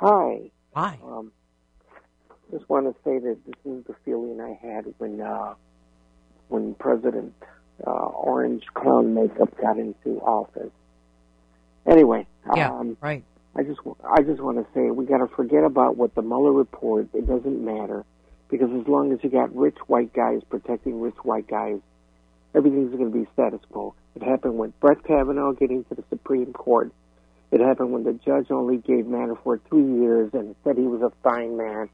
Hi. 0.00 0.50
Hi. 0.74 0.98
Um, 1.04 1.30
just 2.50 2.66
want 2.70 2.86
to 2.86 2.94
say 3.04 3.18
that 3.18 3.36
this 3.44 3.54
is 3.66 3.84
the 3.84 3.94
feeling 4.02 4.40
I 4.40 4.58
had 4.66 4.86
when 4.96 5.20
uh, 5.20 5.54
when 6.48 6.74
President 6.74 7.34
uh, 7.86 7.90
Orange 7.90 8.64
Clown 8.72 9.12
Makeup 9.12 9.54
got 9.60 9.76
into 9.76 10.18
office. 10.22 10.72
Anyway, 11.86 12.26
Yeah, 12.56 12.70
um, 12.70 12.96
right. 13.02 13.22
I 13.54 13.62
just 13.62 13.80
I 14.08 14.22
just 14.22 14.40
want 14.40 14.56
to 14.56 14.66
say 14.72 14.90
we 14.90 15.04
got 15.04 15.18
to 15.18 15.26
forget 15.26 15.64
about 15.64 15.98
what 15.98 16.14
the 16.14 16.22
Mueller 16.22 16.52
report. 16.52 17.08
It 17.12 17.26
doesn't 17.26 17.62
matter 17.62 18.06
because 18.48 18.70
as 18.72 18.88
long 18.88 19.12
as 19.12 19.18
you 19.22 19.28
got 19.28 19.54
rich 19.54 19.76
white 19.86 20.14
guys 20.14 20.40
protecting 20.48 20.98
rich 21.02 21.16
white 21.24 21.46
guys, 21.46 21.78
everything's 22.54 22.94
going 22.96 23.12
to 23.12 23.18
be 23.18 23.26
status 23.34 23.60
quo. 23.70 23.94
It 24.16 24.22
happened 24.22 24.56
with 24.56 24.78
Brett 24.80 25.04
Kavanaugh 25.04 25.52
getting 25.52 25.84
to 25.84 25.94
the 25.94 26.04
Supreme 26.08 26.54
Court. 26.54 26.90
It 27.50 27.60
happened 27.60 27.92
when 27.92 28.04
the 28.04 28.12
judge 28.12 28.50
only 28.50 28.76
gave 28.76 29.06
Manafort 29.06 29.60
three 29.68 30.00
years 30.00 30.30
and 30.32 30.54
said 30.62 30.76
he 30.76 30.84
was 30.84 31.02
a 31.02 31.10
fine 31.22 31.56
man. 31.56 31.88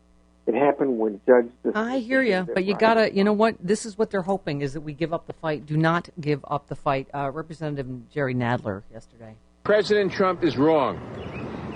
It 0.47 0.55
happened 0.55 0.99
when 0.99 1.21
Judge. 1.27 1.49
I 1.75 1.99
hear 1.99 2.23
you, 2.23 2.47
but 2.55 2.65
you 2.65 2.77
gotta. 2.77 3.13
You 3.13 3.25
know 3.25 3.33
what? 3.33 3.57
This 3.61 3.85
is 3.85 3.99
what 3.99 4.11
they're 4.11 4.23
hoping 4.23 4.61
is 4.61 4.75
that 4.75 4.83
we 4.83 4.93
give 4.93 5.13
up 5.13 5.27
the 5.27 5.33
fight. 5.33 5.67
Do 5.67 5.77
not 5.77 6.09
give 6.21 6.45
up 6.49 6.69
the 6.69 6.77
fight. 6.77 7.09
Uh, 7.13 7.33
Representative 7.33 8.09
Jerry 8.11 8.35
Nadler 8.35 8.83
yesterday. 8.93 9.35
President 9.65 10.13
Trump 10.13 10.45
is 10.45 10.57
wrong. 10.57 11.01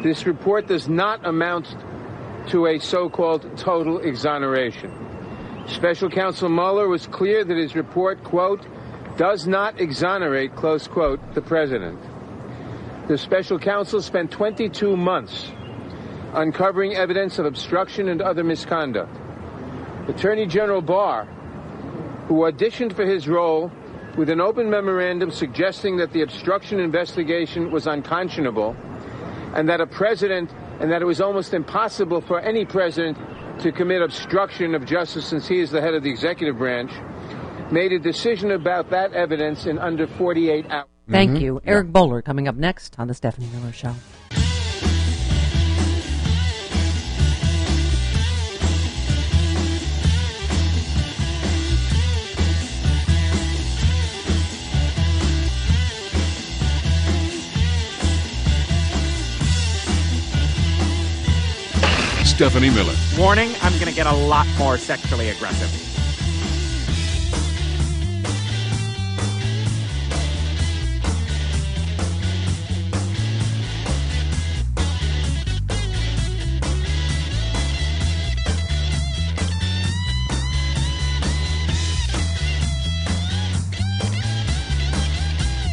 This 0.05 0.25
report 0.25 0.69
does 0.69 0.89
not 0.89 1.27
amount 1.27 1.75
to 2.51 2.69
a 2.69 2.79
so 2.79 3.11
called 3.11 3.59
total 3.59 3.99
exoneration. 3.99 4.93
Special 5.67 6.09
counsel 6.09 6.49
Mueller 6.49 6.87
was 6.87 7.09
clear 7.09 7.45
that 7.45 7.57
his 7.57 7.75
report, 7.75 8.23
quote, 8.23 8.65
does 9.17 9.49
not 9.49 9.81
exonerate, 9.81 10.55
close 10.55 10.87
quote, 10.87 11.21
the 11.35 11.43
president. 11.43 11.99
The 13.09 13.19
special 13.19 13.59
counsel 13.59 14.01
spent 14.03 14.31
22 14.31 14.97
months 14.97 15.51
uncovering 16.35 16.95
evidence 16.95 17.39
of 17.39 17.47
obstruction 17.47 18.09
and 18.09 18.23
other 18.23 18.45
misconduct. 18.45 19.17
Attorney 20.09 20.47
General 20.47 20.81
Barr, 20.81 21.25
who 22.29 22.43
auditioned 22.43 22.95
for 22.95 23.05
his 23.05 23.27
role 23.27 23.71
with 24.17 24.31
an 24.31 24.41
open 24.41 24.71
memorandum 24.71 25.31
suggesting 25.31 25.97
that 25.97 26.13
the 26.13 26.23
obstruction 26.23 26.81
investigation 26.81 27.71
was 27.71 27.87
unconscionable 27.87 28.77
and 29.55 29.69
that 29.69 29.81
a 29.81 29.87
president 29.87 30.53
and 30.81 30.91
that 30.91 31.03
it 31.03 31.05
was 31.05 31.21
almost 31.21 31.55
impossible 31.55 32.21
for 32.21 32.41
any 32.41 32.65
president 32.65 33.19
to 33.61 33.73
commit 33.73 34.03
obstruction 34.03 34.75
of 34.75 34.85
justice 34.85 35.27
since 35.27 35.47
he 35.47 35.61
is 35.61 35.71
the 35.71 35.81
head 35.81 35.95
of 35.95 36.03
the 36.03 36.11
executive 36.11 36.57
branch, 36.57 36.93
made 37.71 37.93
a 37.93 37.99
decision 37.99 38.53
about 38.53 38.91
that 38.91 39.13
evidence 39.13 39.67
in 39.67 39.79
under 39.79 40.07
48 40.07 40.71
hours. 40.71 40.87
Thank 41.11 41.33
mm-hmm. 41.33 41.43
you, 41.43 41.61
Eric 41.67 41.89
Boehlert. 41.89 42.25
Coming 42.25 42.47
up 42.47 42.55
next 42.55 42.95
on 42.99 43.09
the 43.09 43.15
Stephanie 43.15 43.49
Miller 43.53 43.73
Show. 43.73 43.95
Stephanie 62.25 62.71
Miller. 62.71 62.95
Warning, 63.19 63.51
I'm 63.61 63.73
going 63.75 63.87
to 63.87 63.93
get 63.93 64.07
a 64.07 64.15
lot 64.15 64.47
more 64.57 64.79
sexually 64.79 65.29
aggressive. 65.29 65.90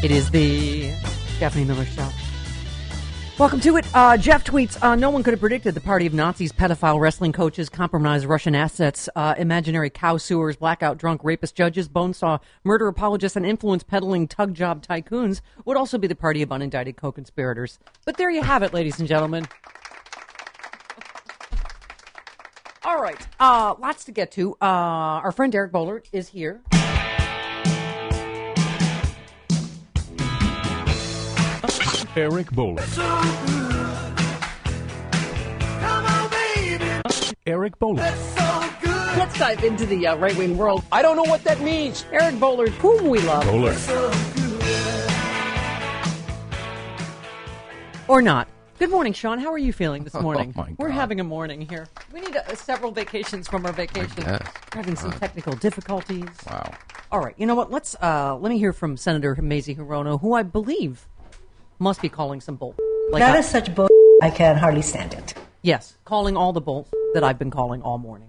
It 0.07 0.11
is 0.11 0.31
the 0.31 0.93
Stephanie 1.35 1.65
Miller 1.65 1.83
Show. 1.83 2.07
Welcome 3.37 3.59
to 3.59 3.75
it. 3.75 3.85
Uh, 3.93 4.15
Jeff 4.15 4.45
tweets, 4.45 4.81
uh, 4.81 4.95
no 4.95 5.09
one 5.09 5.21
could 5.21 5.33
have 5.33 5.41
predicted 5.41 5.75
the 5.75 5.81
party 5.81 6.05
of 6.05 6.13
Nazis, 6.13 6.53
pedophile 6.53 6.97
wrestling 6.97 7.33
coaches, 7.33 7.67
compromised 7.67 8.23
Russian 8.23 8.55
assets, 8.55 9.09
uh, 9.17 9.35
imaginary 9.37 9.89
cow 9.89 10.15
sewers, 10.15 10.55
blackout 10.55 10.97
drunk 10.97 11.25
rapist 11.25 11.55
judges, 11.55 11.89
bonesaw 11.89 12.39
murder 12.63 12.87
apologists, 12.87 13.35
and 13.35 13.45
influence 13.45 13.83
peddling 13.83 14.29
tug 14.29 14.53
job 14.53 14.81
tycoons 14.81 15.41
would 15.65 15.75
also 15.75 15.97
be 15.97 16.07
the 16.07 16.15
party 16.15 16.41
of 16.41 16.47
unindicted 16.51 16.95
co-conspirators. 16.95 17.77
But 18.05 18.15
there 18.15 18.31
you 18.31 18.43
have 18.43 18.63
it, 18.63 18.73
ladies 18.73 18.99
and 18.99 19.09
gentlemen. 19.09 19.45
All 22.85 23.01
right, 23.01 23.27
uh, 23.41 23.75
lots 23.77 24.05
to 24.05 24.13
get 24.13 24.31
to. 24.31 24.53
Uh, 24.61 25.19
our 25.19 25.33
friend 25.33 25.53
Eric 25.53 25.73
Boehlert 25.73 26.05
is 26.13 26.29
here. 26.29 26.61
Eric 32.17 32.47
Boehlert. 32.47 32.97
Eric 37.45 37.77
Boehlert. 37.77 39.17
Let's 39.17 39.37
dive 39.37 39.63
into 39.63 39.85
the 39.85 40.07
uh, 40.07 40.15
right 40.17 40.35
wing 40.35 40.57
world. 40.57 40.83
I 40.91 41.03
don't 41.03 41.15
know 41.15 41.23
what 41.29 41.43
that 41.43 41.61
means. 41.61 42.05
Eric 42.11 42.33
Boehlert, 42.35 42.69
whom 42.69 43.07
we 43.07 43.19
love. 43.19 43.43
Boehlert. 43.43 43.77
Or 48.07 48.23
not. 48.23 48.47
Good 48.79 48.89
morning, 48.89 49.13
Sean. 49.13 49.37
How 49.37 49.51
are 49.51 49.57
you 49.59 49.71
feeling 49.71 50.03
this 50.03 50.15
Oh, 50.15 50.21
morning? 50.21 50.53
my 50.55 50.73
We're 50.79 50.89
having 50.89 51.19
a 51.19 51.23
morning 51.23 51.61
here. 51.61 51.87
We 52.11 52.21
need 52.21 52.35
uh, 52.35 52.55
several 52.55 52.91
vacations 52.91 53.47
from 53.47 53.63
our 53.67 53.73
vacation. 53.73 54.23
We're 54.25 54.39
having 54.73 54.95
some 54.95 55.11
technical 55.11 55.53
difficulties. 55.53 56.25
Wow. 56.49 56.71
All 57.11 57.19
right. 57.19 57.35
You 57.37 57.45
know 57.45 57.53
what? 57.55 57.69
Let's 57.71 57.95
uh, 58.01 58.35
let 58.37 58.49
me 58.49 58.57
hear 58.57 58.73
from 58.73 58.97
Senator 58.97 59.35
Mazie 59.39 59.75
Hirono, 59.75 60.19
who 60.19 60.33
I 60.33 60.41
believe 60.41 61.07
must 61.79 62.01
be 62.01 62.09
calling 62.09 62.41
some 62.41 62.55
bull. 62.55 62.75
That 63.11 63.35
I- 63.35 63.39
is 63.39 63.47
such 63.47 63.73
bull. 63.73 63.87
I 64.21 64.29
can 64.29 64.57
hardly 64.57 64.81
stand 64.81 65.13
it. 65.13 65.33
Yes, 65.61 65.95
calling 66.05 66.35
all 66.37 66.53
the 66.53 66.61
bull 66.61 66.87
that 67.13 67.23
I've 67.23 67.37
been 67.39 67.51
calling 67.51 67.81
all 67.81 67.97
morning. 67.97 68.27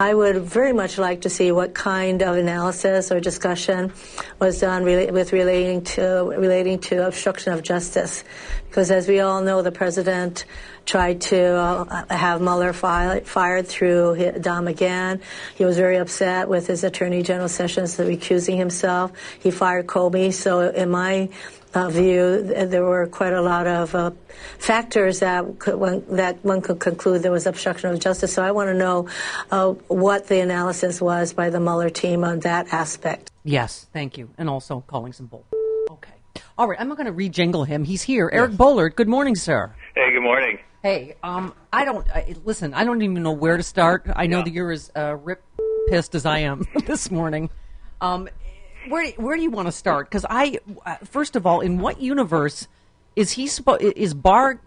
I 0.00 0.14
would 0.14 0.36
very 0.42 0.72
much 0.72 0.96
like 0.96 1.22
to 1.22 1.28
see 1.28 1.50
what 1.50 1.74
kind 1.74 2.22
of 2.22 2.36
analysis 2.36 3.10
or 3.10 3.18
discussion 3.18 3.92
was 4.38 4.60
done 4.60 4.84
rela- 4.84 5.10
with 5.10 5.32
relating 5.32 5.82
to 5.96 6.02
relating 6.38 6.78
to 6.82 7.04
obstruction 7.08 7.52
of 7.52 7.64
justice, 7.64 8.22
because 8.68 8.92
as 8.92 9.08
we 9.08 9.18
all 9.18 9.42
know, 9.42 9.60
the 9.60 9.72
president 9.72 10.44
tried 10.86 11.20
to 11.22 11.40
uh, 11.42 12.04
have 12.14 12.40
Mueller 12.40 12.72
fi- 12.72 13.20
fired 13.24 13.66
through 13.66 14.14
hi- 14.14 14.38
Don 14.38 14.66
McGahn. 14.66 15.20
He 15.56 15.64
was 15.64 15.76
very 15.76 15.96
upset 15.96 16.48
with 16.48 16.68
his 16.68 16.84
Attorney 16.84 17.24
General 17.24 17.48
Sessions 17.48 17.96
recusing 17.96 18.56
himself. 18.56 19.10
He 19.40 19.50
fired 19.50 19.88
Comey. 19.88 20.32
So, 20.32 20.60
in 20.60 20.90
my 20.90 21.28
uh, 21.74 21.88
view, 21.90 22.42
there 22.42 22.84
were 22.84 23.06
quite 23.06 23.32
a 23.32 23.42
lot 23.42 23.66
of 23.66 23.94
uh, 23.94 24.10
factors 24.58 25.20
that 25.20 25.58
could, 25.58 25.76
one, 25.76 26.04
that 26.16 26.42
one 26.44 26.60
could 26.60 26.80
conclude 26.80 27.22
there 27.22 27.32
was 27.32 27.46
obstruction 27.46 27.90
of 27.90 28.00
justice. 28.00 28.32
So 28.32 28.42
I 28.42 28.50
want 28.52 28.68
to 28.68 28.74
know 28.74 29.08
uh, 29.50 29.72
what 29.88 30.28
the 30.28 30.40
analysis 30.40 31.00
was 31.00 31.32
by 31.32 31.50
the 31.50 31.60
Mueller 31.60 31.90
team 31.90 32.24
on 32.24 32.40
that 32.40 32.72
aspect. 32.72 33.30
Yes, 33.44 33.86
thank 33.92 34.18
you, 34.18 34.30
and 34.38 34.48
also 34.48 34.82
calling 34.86 35.12
some 35.12 35.26
bull. 35.26 35.44
Okay. 35.90 36.12
All 36.56 36.68
right. 36.68 36.80
I'm 36.80 36.88
not 36.88 36.96
going 36.96 37.06
to 37.06 37.12
rejingle 37.12 37.66
him. 37.66 37.84
He's 37.84 38.02
here. 38.02 38.30
Eric 38.32 38.52
Boehlert. 38.52 38.94
Good 38.94 39.08
morning, 39.08 39.36
sir. 39.36 39.74
Hey, 39.94 40.10
good 40.12 40.22
morning. 40.22 40.58
Hey, 40.82 41.16
um, 41.22 41.54
I 41.72 41.84
don't 41.84 42.08
I, 42.10 42.34
listen. 42.44 42.72
I 42.72 42.84
don't 42.84 43.02
even 43.02 43.22
know 43.22 43.32
where 43.32 43.56
to 43.56 43.62
start. 43.62 44.06
I 44.14 44.26
know 44.26 44.42
that 44.42 44.52
you're 44.52 44.70
as 44.70 44.92
uh, 44.94 45.16
rip 45.16 45.42
pissed 45.88 46.14
as 46.14 46.24
I 46.24 46.40
am 46.40 46.66
this 46.86 47.10
morning. 47.10 47.50
Um, 48.00 48.28
where 48.88 49.10
where 49.12 49.36
do 49.36 49.42
you 49.42 49.50
want 49.50 49.68
to 49.68 49.72
start? 49.72 50.08
Because 50.08 50.26
I, 50.28 50.58
uh, 50.84 50.96
first 51.04 51.36
of 51.36 51.46
all, 51.46 51.60
in 51.60 51.78
what 51.78 52.00
universe 52.00 52.68
is 53.16 53.32
he 53.32 53.46
suppo- 53.46 53.80
is 53.80 54.14
Barr 54.14 54.60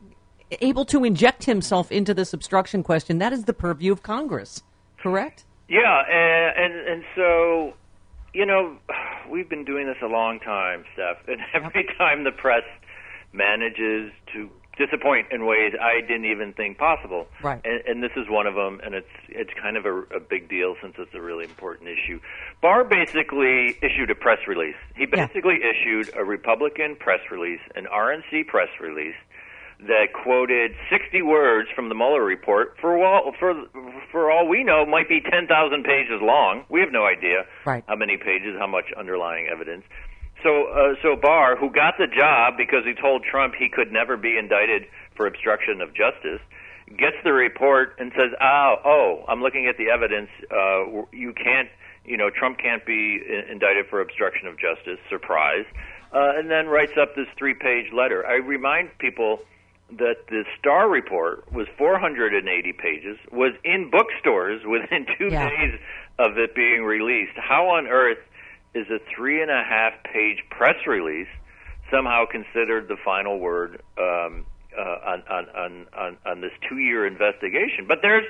able 0.59 0.85
to 0.85 1.03
inject 1.03 1.45
himself 1.45 1.91
into 1.91 2.13
this 2.13 2.33
obstruction 2.33 2.83
question? 2.83 3.17
That 3.19 3.33
is 3.33 3.45
the 3.45 3.53
purview 3.53 3.91
of 3.91 4.03
Congress, 4.03 4.63
correct? 4.97 5.45
Yeah, 5.67 6.03
and 6.09 6.73
and, 6.73 6.87
and 6.87 7.03
so, 7.15 7.73
you 8.33 8.45
know, 8.45 8.77
we've 9.29 9.49
been 9.49 9.65
doing 9.65 9.87
this 9.87 9.97
a 10.01 10.07
long 10.07 10.39
time, 10.39 10.83
Steph, 10.93 11.27
and 11.27 11.41
every 11.53 11.87
time 11.97 12.23
the 12.23 12.31
press 12.31 12.63
manages 13.33 14.11
to 14.33 14.49
disappoint 14.85 15.27
in 15.31 15.45
ways 15.45 15.73
I 15.79 16.01
didn't 16.01 16.25
even 16.25 16.53
think 16.53 16.77
possible. 16.77 17.27
Right. 17.43 17.61
And, 17.63 17.81
and 17.87 18.03
this 18.03 18.11
is 18.17 18.25
one 18.29 18.47
of 18.47 18.55
them, 18.55 18.81
and 18.83 18.95
it's 18.95 19.13
it's 19.29 19.51
kind 19.61 19.77
of 19.77 19.85
a, 19.85 19.95
a 20.15 20.19
big 20.19 20.49
deal 20.49 20.75
since 20.81 20.95
it's 20.97 21.13
a 21.13 21.21
really 21.21 21.45
important 21.45 21.89
issue. 21.89 22.19
Barr 22.61 22.83
basically 22.83 23.77
issued 23.81 24.09
a 24.09 24.15
press 24.15 24.39
release. 24.47 24.75
He 24.95 25.05
basically 25.05 25.59
issued 25.61 26.09
a 26.15 26.23
Republican 26.23 26.95
press 26.95 27.19
release, 27.31 27.61
an 27.75 27.85
RNC 27.85 28.47
press 28.47 28.69
release 28.79 29.15
that 29.87 30.13
quoted 30.13 30.71
60 30.91 31.23
words 31.23 31.67
from 31.75 31.89
the 31.89 31.95
Mueller 31.95 32.23
report 32.23 32.77
for 32.79 33.03
all 33.03 33.33
for 33.39 33.53
for 34.11 34.31
all 34.31 34.47
we 34.47 34.63
know 34.63 34.85
might 34.85 35.09
be 35.09 35.19
10,000 35.21 35.49
pages 35.83 36.21
long. 36.21 36.63
We 36.69 36.81
have 36.81 36.91
no 36.91 37.05
idea 37.05 37.45
Right. 37.65 37.83
how 37.87 37.95
many 37.95 38.17
pages, 38.17 38.55
how 38.59 38.67
much 38.67 38.85
underlying 38.97 39.47
evidence. 39.51 39.83
So 40.43 40.65
uh, 40.67 40.95
so 41.01 41.15
Barr, 41.15 41.55
who 41.55 41.69
got 41.71 41.95
the 41.97 42.07
job 42.07 42.55
because 42.57 42.83
he 42.85 42.93
told 42.93 43.23
Trump 43.23 43.53
he 43.57 43.69
could 43.69 43.91
never 43.91 44.17
be 44.17 44.37
indicted 44.37 44.87
for 45.15 45.27
obstruction 45.27 45.81
of 45.81 45.89
justice, 45.93 46.41
gets 46.97 47.17
the 47.23 47.33
report 47.33 47.95
and 47.99 48.11
says, 48.15 48.31
"Oh, 48.41 48.75
oh, 48.83 49.25
I'm 49.27 49.41
looking 49.41 49.67
at 49.67 49.77
the 49.77 49.89
evidence. 49.89 50.29
Uh, 50.49 51.05
you 51.11 51.33
can't, 51.33 51.69
you 52.05 52.17
know, 52.17 52.29
Trump 52.29 52.57
can't 52.57 52.85
be 52.85 53.21
indicted 53.49 53.87
for 53.89 54.01
obstruction 54.01 54.47
of 54.47 54.57
justice." 54.57 54.99
Surprise, 55.09 55.65
uh, 56.13 56.33
and 56.35 56.49
then 56.49 56.67
writes 56.67 56.93
up 56.99 57.15
this 57.15 57.27
three-page 57.37 57.93
letter. 57.93 58.25
I 58.25 58.35
remind 58.35 58.97
people 58.97 59.39
that 59.91 60.25
the 60.29 60.45
Starr 60.57 60.89
report 60.89 61.51
was 61.51 61.67
480 61.77 62.71
pages, 62.73 63.17
was 63.31 63.53
in 63.63 63.89
bookstores 63.91 64.61
within 64.65 65.05
two 65.17 65.27
Yeah. 65.29 65.49
days 65.49 65.79
of 66.17 66.37
it 66.37 66.55
being 66.55 66.83
released. 66.83 67.33
How 67.35 67.67
on 67.69 67.87
earth 67.87 68.17
is 68.73 68.87
a 68.89 68.99
three 69.15 69.41
and 69.41 69.51
a 69.51 69.63
half 69.63 69.93
page 70.03 70.43
press 70.49 70.75
release 70.87 71.27
somehow 71.91 72.25
considered 72.25 72.87
the 72.87 72.97
final 73.03 73.39
word 73.39 73.81
um, 73.97 74.45
uh, 74.77 74.81
on, 74.81 75.23
on, 75.29 75.87
on, 75.97 76.17
on, 76.25 76.41
this 76.41 76.53
two 76.67 76.77
year 76.77 77.05
investigation? 77.05 77.85
But 77.87 77.99
there's 78.01 78.25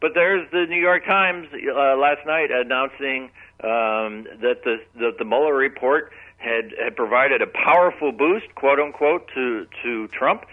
but 0.00 0.12
there's 0.14 0.48
the 0.52 0.66
New 0.68 0.80
York 0.80 1.04
Times 1.04 1.48
uh, 1.52 1.96
last 1.96 2.24
night 2.26 2.50
announcing 2.52 3.30
um, 3.64 4.26
that 4.40 4.62
the, 4.64 4.76
the 4.94 5.12
the 5.18 5.24
Mueller 5.24 5.54
report 5.54 6.12
had 6.36 6.72
had 6.82 6.94
provided 6.94 7.42
a 7.42 7.46
powerful 7.46 8.12
boost, 8.12 8.54
quote 8.54 8.78
unquote, 8.78 9.28
to 9.34 9.66
to 9.82 10.08
Trump. 10.08 10.44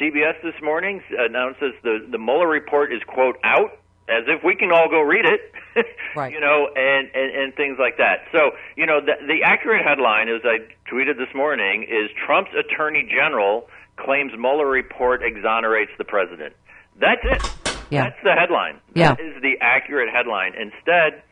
CBS 0.00 0.40
this 0.42 0.54
morning 0.62 1.02
announces 1.18 1.72
the 1.82 2.06
the 2.10 2.18
Mueller 2.18 2.48
report 2.48 2.92
is 2.92 3.02
quote 3.06 3.36
out, 3.42 3.78
as 4.08 4.24
if 4.26 4.42
we 4.44 4.54
can 4.56 4.72
all 4.72 4.88
go 4.88 5.00
read 5.00 5.24
it, 5.24 5.52
right? 6.16 6.32
You 6.32 6.40
know, 6.40 6.68
and, 6.74 7.08
and 7.14 7.34
and 7.34 7.54
things 7.54 7.78
like 7.78 7.98
that. 7.98 8.26
So 8.32 8.52
you 8.76 8.86
know, 8.86 9.00
the, 9.00 9.14
the 9.26 9.42
accurate 9.44 9.84
headline, 9.84 10.28
as 10.28 10.42
I 10.44 10.58
tweeted 10.90 11.16
this 11.18 11.34
morning, 11.34 11.84
is 11.84 12.10
Trump's 12.26 12.52
Attorney 12.58 13.08
General 13.08 13.68
claims 13.96 14.32
Mueller 14.36 14.66
report 14.66 15.22
exonerates 15.22 15.92
the 15.98 16.04
president. 16.04 16.54
That's 16.98 17.22
it. 17.24 17.42
Yeah. 17.90 18.04
That's 18.04 18.22
the 18.24 18.32
headline. 18.32 18.80
Yeah. 18.94 19.14
That 19.14 19.20
is 19.20 19.42
the 19.42 19.54
accurate 19.60 20.08
headline. 20.12 20.54
Instead, 20.54 21.22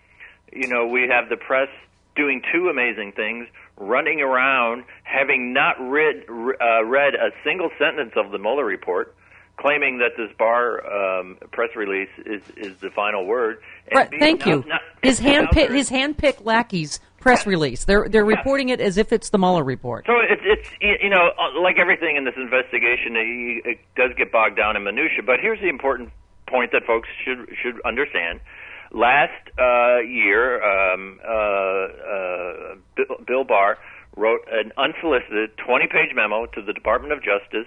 you 0.53 0.69
know, 0.69 0.87
we 0.87 1.09
have 1.09 1.29
the 1.29 1.37
press 1.37 1.69
doing 2.17 2.43
two 2.53 2.69
amazing 2.69 3.13
things 3.13 3.47
running 3.79 4.21
around 4.21 4.85
having 5.05 5.55
not 5.55 5.77
read, 5.81 6.25
uh, 6.29 6.85
read 6.85 7.15
a 7.15 7.31
single 7.45 7.71
sentence 7.79 8.13
of 8.15 8.31
the 8.31 8.39
Mueller 8.39 8.65
report, 8.65 9.15
claiming 9.61 9.99
that 9.99 10.13
this 10.17 10.31
Barr 10.39 10.81
um, 11.21 11.37
press 11.53 11.71
release 11.77 12.09
is, 12.25 12.43
is 12.57 12.77
the 12.81 12.91
final 12.91 13.27
word. 13.27 13.61
and 13.89 13.97
Right, 13.97 14.11
thank 14.19 14.47
now- 14.47 14.53
you. 14.53 14.65
now- 14.67 14.79
His 15.03 15.19
hand 15.19 15.49
they're- 15.53 15.73
his 15.73 15.91
handpicked 15.91 16.45
lackeys 16.45 17.01
press 17.21 17.47
release. 17.47 17.85
They're 17.85 18.09
they're 18.09 18.25
reporting 18.25 18.71
it 18.71 18.81
as 18.81 18.97
if 18.97 19.13
it's 19.13 19.29
the 19.31 19.39
Mueller 19.39 19.63
report. 19.63 20.07
So 20.07 20.15
it's 20.21 20.43
it's 20.45 20.69
you 21.03 21.11
know 21.11 21.31
uh, 21.39 21.61
like 21.61 21.79
everything 21.79 22.17
in 22.17 22.25
this 22.25 22.35
investigation, 22.37 23.15
it, 23.17 23.67
it 23.73 23.79
does 23.95 24.13
get 24.17 24.33
bogged 24.33 24.57
down 24.57 24.77
in 24.77 24.83
minutia. 24.85 25.23
But 25.25 25.41
here's 25.41 25.61
the 25.61 25.69
important 25.69 26.11
point 26.47 26.73
that 26.73 26.85
folks 26.87 27.09
should 27.25 27.47
should 27.63 27.81
understand. 27.83 28.41
Last 28.93 29.33
uh, 29.59 29.99
year, 29.99 30.63
um, 30.65 31.21
uh, 31.23 31.31
uh, 31.33 32.75
Bill, 32.97 33.17
Bill 33.27 33.45
Barr 33.45 33.79
wrote 34.17 34.41
an 34.51 34.73
unsolicited 34.77 35.57
20-page 35.59 36.13
memo 36.17 36.47
to 36.47 36.61
the 36.63 36.73
Department 36.73 37.13
of 37.13 37.23
Justice. 37.23 37.67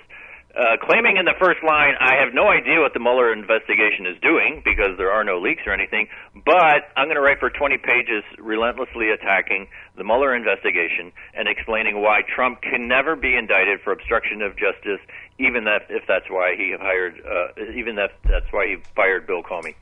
Uh, 0.54 0.78
claiming 0.78 1.18
in 1.18 1.26
the 1.26 1.34
first 1.40 1.64
line, 1.66 1.96
I 2.00 2.22
have 2.22 2.32
no 2.32 2.48
idea 2.48 2.80
what 2.80 2.94
the 2.94 3.00
Mueller 3.00 3.34
investigation 3.34 4.06
is 4.06 4.22
doing 4.22 4.62
because 4.64 4.94
there 4.98 5.10
are 5.10 5.24
no 5.24 5.42
leaks 5.42 5.64
or 5.66 5.74
anything, 5.74 6.08
but 6.46 6.94
I'm 6.96 7.08
going 7.08 7.18
to 7.18 7.26
write 7.26 7.40
for 7.40 7.50
20 7.50 7.80
pages 7.80 8.22
relentlessly 8.38 9.10
attacking 9.10 9.66
the 9.98 10.04
Mueller 10.04 10.36
investigation 10.36 11.12
and 11.34 11.48
explaining 11.48 12.04
why 12.04 12.22
Trump 12.22 12.62
can 12.62 12.88
never 12.88 13.16
be 13.16 13.36
indicted 13.36 13.82
for 13.82 13.94
obstruction 13.94 14.44
of 14.44 14.54
justice, 14.54 15.02
even 15.40 15.64
that 15.64 15.90
if 15.90 16.04
that's 16.08 16.30
why 16.30 16.54
he 16.56 16.76
hired, 16.80 17.18
uh, 17.26 17.74
even 17.74 17.96
that 17.96 18.12
that's 18.30 18.52
why 18.52 18.68
he 18.68 18.78
fired 18.96 19.26
Bill 19.26 19.42
Comey. 19.42 19.74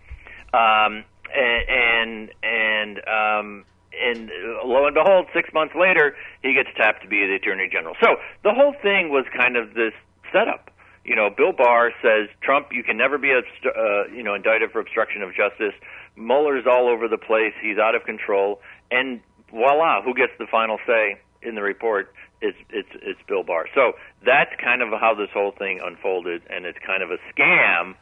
Um, 0.56 1.04
and 1.36 2.32
and 2.44 2.98
um, 3.08 3.66
and 3.92 4.32
lo 4.64 4.86
and 4.86 4.96
behold, 4.96 5.28
six 5.34 5.52
months 5.54 5.76
later, 5.76 6.16
he 6.42 6.54
gets 6.54 6.70
tapped 6.78 7.04
to 7.04 7.10
be 7.10 7.28
the 7.28 7.36
attorney 7.36 7.68
general. 7.70 7.96
So 8.02 8.16
the 8.44 8.54
whole 8.54 8.74
thing 8.82 9.10
was 9.10 9.26
kind 9.36 9.58
of 9.58 9.74
this 9.74 9.94
setup. 10.32 10.72
You 11.04 11.16
know, 11.16 11.30
Bill 11.36 11.52
Barr 11.52 11.92
says 12.02 12.30
Trump, 12.44 12.68
you 12.72 12.84
can 12.84 12.98
never 12.98 13.18
be 13.18 13.30
obstru- 13.30 13.76
uh, 13.76 14.14
you 14.14 14.24
know 14.24 14.36
indicted 14.36 14.72
for 14.72 14.80
obstruction 14.80 15.22
of 15.24 15.30
justice. 15.34 15.74
Mueller's 16.16 16.66
all 16.70 16.88
over 16.88 17.08
the 17.08 17.18
place. 17.18 17.54
He's 17.62 17.78
out 17.78 17.96
of 17.96 18.04
control, 18.04 18.62
and 18.92 19.22
voila, 19.50 20.02
who 20.02 20.14
gets 20.14 20.34
the 20.38 20.48
final 20.50 20.78
say 20.86 21.20
in 21.42 21.56
the 21.56 21.62
report? 21.62 22.14
It's 22.42 22.58
it's 22.70 22.90
it's 23.02 23.20
Bill 23.28 23.44
Barr. 23.44 23.66
So 23.74 23.94
that's 24.26 24.52
kind 24.64 24.82
of 24.82 24.90
how 25.00 25.16
this 25.16 25.30
whole 25.34 25.52
thing 25.58 25.80
unfolded, 25.84 26.44
and 26.50 26.66
it's 26.66 26.80
kind 26.86 27.02
of 27.02 27.10
a 27.10 27.18
scam, 27.34 27.96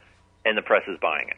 and 0.44 0.56
the 0.56 0.62
press 0.62 0.82
is 0.86 0.98
buying 1.00 1.28
it. 1.28 1.36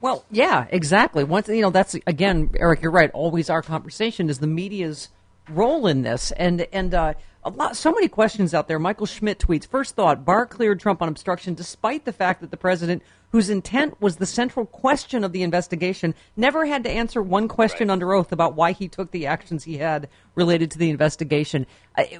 Well, 0.00 0.24
yeah, 0.30 0.66
exactly. 0.70 1.24
Once 1.24 1.48
you 1.48 1.62
know, 1.62 1.70
that's 1.70 1.94
again, 2.06 2.50
Eric, 2.58 2.82
you're 2.82 2.92
right. 2.92 3.10
Always 3.12 3.48
our 3.48 3.62
conversation 3.62 4.28
is 4.28 4.38
the 4.38 4.46
media's 4.46 5.08
role 5.48 5.86
in 5.86 6.02
this, 6.02 6.32
and 6.32 6.66
and 6.72 6.94
uh, 6.94 7.14
a 7.44 7.50
lot, 7.50 7.76
so 7.76 7.92
many 7.92 8.08
questions 8.08 8.54
out 8.54 8.68
there. 8.68 8.78
Michael 8.78 9.06
Schmidt 9.06 9.38
tweets: 9.38 9.66
First 9.66 9.94
thought, 9.94 10.24
Barr 10.24 10.46
cleared 10.46 10.80
Trump 10.80 11.02
on 11.02 11.08
obstruction, 11.08 11.54
despite 11.54 12.04
the 12.04 12.12
fact 12.12 12.40
that 12.40 12.50
the 12.50 12.56
president, 12.56 13.02
whose 13.30 13.50
intent 13.50 14.00
was 14.00 14.16
the 14.16 14.26
central 14.26 14.66
question 14.66 15.24
of 15.24 15.32
the 15.32 15.42
investigation, 15.42 16.14
never 16.36 16.66
had 16.66 16.84
to 16.84 16.90
answer 16.90 17.22
one 17.22 17.48
question 17.48 17.90
under 17.90 18.12
oath 18.12 18.32
about 18.32 18.54
why 18.54 18.72
he 18.72 18.88
took 18.88 19.10
the 19.10 19.26
actions 19.26 19.64
he 19.64 19.78
had 19.78 20.08
related 20.34 20.70
to 20.72 20.78
the 20.78 20.90
investigation. 20.90 21.66
I, 21.96 22.18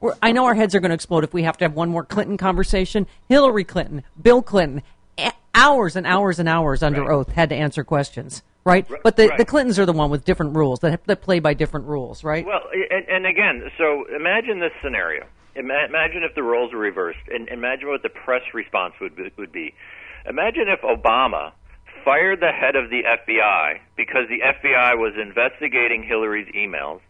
we're, 0.00 0.14
I 0.22 0.32
know 0.32 0.44
our 0.44 0.54
heads 0.54 0.74
are 0.74 0.80
going 0.80 0.90
to 0.90 0.94
explode 0.94 1.24
if 1.24 1.32
we 1.32 1.44
have 1.44 1.56
to 1.58 1.64
have 1.64 1.74
one 1.74 1.88
more 1.88 2.04
Clinton 2.04 2.36
conversation. 2.36 3.06
Hillary 3.28 3.64
Clinton, 3.64 4.02
Bill 4.20 4.42
Clinton, 4.42 4.82
hours 5.54 5.96
and 5.96 6.06
hours 6.06 6.38
and 6.38 6.48
hours 6.48 6.82
under 6.82 7.10
oath 7.10 7.30
had 7.30 7.48
to 7.48 7.54
answer 7.54 7.84
questions, 7.84 8.42
right? 8.64 8.86
But 9.02 9.16
the, 9.16 9.28
right. 9.28 9.38
the 9.38 9.44
Clintons 9.44 9.78
are 9.78 9.86
the 9.86 9.92
one 9.92 10.10
with 10.10 10.24
different 10.24 10.56
rules 10.56 10.80
that, 10.80 11.04
that 11.06 11.22
play 11.22 11.40
by 11.40 11.54
different 11.54 11.86
rules, 11.86 12.24
right? 12.24 12.44
Well, 12.46 12.62
and, 12.90 13.08
and 13.08 13.26
again, 13.26 13.70
so 13.78 14.04
imagine 14.14 14.60
this 14.60 14.72
scenario. 14.82 15.26
Ima- 15.56 15.86
Imagine 15.88 16.22
if 16.24 16.34
the 16.34 16.42
roles 16.42 16.72
were 16.72 16.80
reversed, 16.80 17.20
and 17.32 17.48
imagine 17.48 17.88
what 17.88 18.02
the 18.02 18.08
press 18.08 18.42
response 18.52 18.94
would 19.00 19.14
be, 19.14 19.30
would 19.36 19.52
be. 19.52 19.74
Imagine 20.26 20.68
if 20.68 20.80
Obama 20.80 21.52
fired 22.04 22.40
the 22.40 22.52
head 22.52 22.76
of 22.76 22.90
the 22.90 23.02
FBI 23.04 23.78
because 23.96 24.28
the 24.28 24.40
FBI 24.40 24.98
was 24.98 25.14
investigating 25.20 26.02
Hillary's 26.02 26.48
emails, 26.54 27.00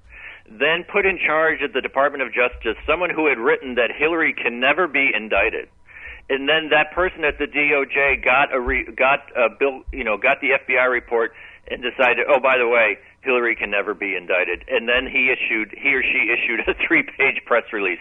then 0.48 0.84
put 0.84 1.07
in 1.07 1.18
charge 1.18 1.62
of 1.62 1.72
the 1.72 1.80
Department 1.80 2.22
of 2.22 2.32
Justice 2.32 2.76
someone 2.86 3.11
who 3.11 3.26
had 3.26 3.38
written 3.38 3.76
that 3.76 3.90
Hillary 3.96 4.34
can 4.34 4.61
never 4.61 4.86
be 4.86 5.11
indicted. 5.14 5.68
And 6.28 6.48
then 6.48 6.70
that 6.70 6.92
person 6.92 7.24
at 7.24 7.38
the 7.38 7.46
DOJ 7.46 8.24
got 8.24 8.55
a 8.55 8.61
re, 8.61 8.84
got 8.96 9.20
a 9.36 9.48
bill, 9.50 9.82
you 9.92 10.05
know, 10.05 10.16
got 10.16 10.40
the 10.40 10.50
FBI 10.50 10.90
report 10.90 11.32
and 11.70 11.82
decided, 11.82 12.26
oh, 12.28 12.40
by 12.40 12.58
the 12.58 12.68
way, 12.68 12.98
Hillary 13.22 13.56
can 13.56 13.70
never 13.70 13.94
be 13.94 14.14
indicted. 14.16 14.64
And 14.68 14.88
then 14.88 15.06
he 15.06 15.32
issued, 15.32 15.74
he 15.76 15.94
or 15.94 16.02
she 16.02 16.30
issued 16.34 16.60
a 16.68 16.74
three-page 16.86 17.44
press 17.46 17.64
release. 17.72 18.00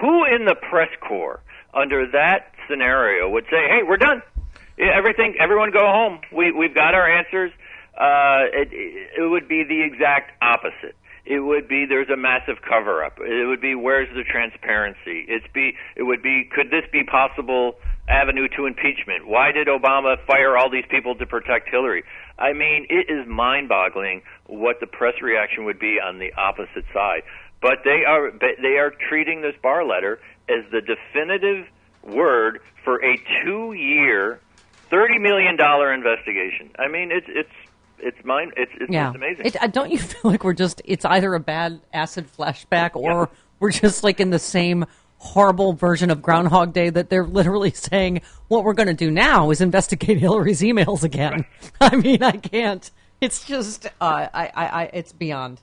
Who 0.00 0.24
in 0.24 0.44
the 0.44 0.54
press 0.54 0.90
corps 1.00 1.40
under 1.72 2.10
that 2.10 2.52
scenario 2.68 3.28
would 3.30 3.44
say, 3.44 3.68
hey, 3.68 3.82
we're 3.86 3.98
done. 3.98 4.22
Everything, 4.78 5.36
everyone 5.40 5.70
go 5.70 5.86
home. 5.86 6.20
We 6.32 6.52
we've 6.52 6.74
got 6.74 6.94
our 6.94 7.08
answers. 7.08 7.50
Uh, 7.96 8.44
it, 8.52 8.68
it 8.72 9.30
would 9.30 9.48
be 9.48 9.64
the 9.64 9.82
exact 9.82 10.32
opposite. 10.42 10.96
It 11.24 11.40
would 11.40 11.66
be 11.66 11.86
there's 11.88 12.10
a 12.10 12.16
massive 12.16 12.58
cover 12.62 13.02
up. 13.02 13.18
It 13.18 13.46
would 13.46 13.60
be 13.60 13.74
where's 13.74 14.08
the 14.14 14.22
transparency? 14.22 15.24
It's 15.28 15.46
be 15.52 15.74
it 15.96 16.02
would 16.02 16.22
be 16.22 16.48
could 16.54 16.70
this 16.70 16.84
be 16.92 17.04
possible 17.04 17.76
avenue 18.08 18.48
to 18.56 18.66
impeachment? 18.66 19.26
Why 19.26 19.50
did 19.50 19.66
Obama 19.66 20.16
fire 20.26 20.56
all 20.56 20.70
these 20.70 20.84
people 20.90 21.16
to 21.16 21.26
protect 21.26 21.68
Hillary? 21.68 22.04
I 22.38 22.52
mean, 22.52 22.86
it 22.90 23.10
is 23.10 23.26
mind-boggling 23.26 24.22
what 24.46 24.80
the 24.80 24.86
press 24.86 25.14
reaction 25.22 25.64
would 25.64 25.78
be 25.78 25.98
on 26.00 26.18
the 26.18 26.32
opposite 26.34 26.84
side. 26.92 27.22
But 27.62 27.78
they 27.84 28.04
are 28.06 28.30
they 28.30 28.76
are 28.78 28.92
treating 29.08 29.40
this 29.40 29.54
Barr 29.62 29.84
letter 29.84 30.20
as 30.48 30.64
the 30.70 30.80
definitive 30.80 31.66
word 32.02 32.60
for 32.84 33.02
a 33.02 33.16
two-year, 33.42 34.40
thirty 34.90 35.18
million 35.18 35.56
dollar 35.56 35.92
investigation. 35.92 36.70
I 36.78 36.88
mean, 36.88 37.10
it's 37.10 37.26
it's 37.28 37.50
it's 37.98 38.24
mine. 38.24 38.52
It's 38.56 38.72
it's, 38.78 38.92
yeah. 38.92 39.08
it's 39.08 39.16
amazing. 39.16 39.46
It, 39.46 39.62
uh, 39.62 39.66
don't 39.68 39.90
you 39.90 39.98
feel 39.98 40.30
like 40.30 40.44
we're 40.44 40.52
just, 40.52 40.82
it's 40.84 41.04
either 41.04 41.34
a 41.34 41.40
bad 41.40 41.80
acid 41.92 42.26
flashback 42.36 42.94
or 42.94 43.30
we're 43.60 43.72
just 43.72 44.04
like 44.04 44.20
in 44.20 44.30
the 44.30 44.38
same 44.38 44.84
horrible 45.18 45.72
version 45.72 46.10
of 46.10 46.22
Groundhog 46.22 46.72
Day 46.72 46.90
that 46.90 47.10
they're 47.10 47.26
literally 47.26 47.70
saying, 47.74 48.22
what 48.48 48.64
we're 48.64 48.74
going 48.74 48.88
to 48.88 48.94
do 48.94 49.10
now 49.10 49.50
is 49.50 49.60
investigate 49.60 50.18
Hillary's 50.20 50.60
emails 50.60 51.02
again. 51.02 51.44
I 51.80 51.96
mean, 51.96 52.22
I 52.22 52.32
can't. 52.32 52.90
It's 53.20 53.44
just, 53.44 53.86
uh, 53.86 54.28
I, 54.32 54.50
I, 54.54 54.66
I, 54.66 54.82
it's 54.92 55.12
beyond. 55.12 55.60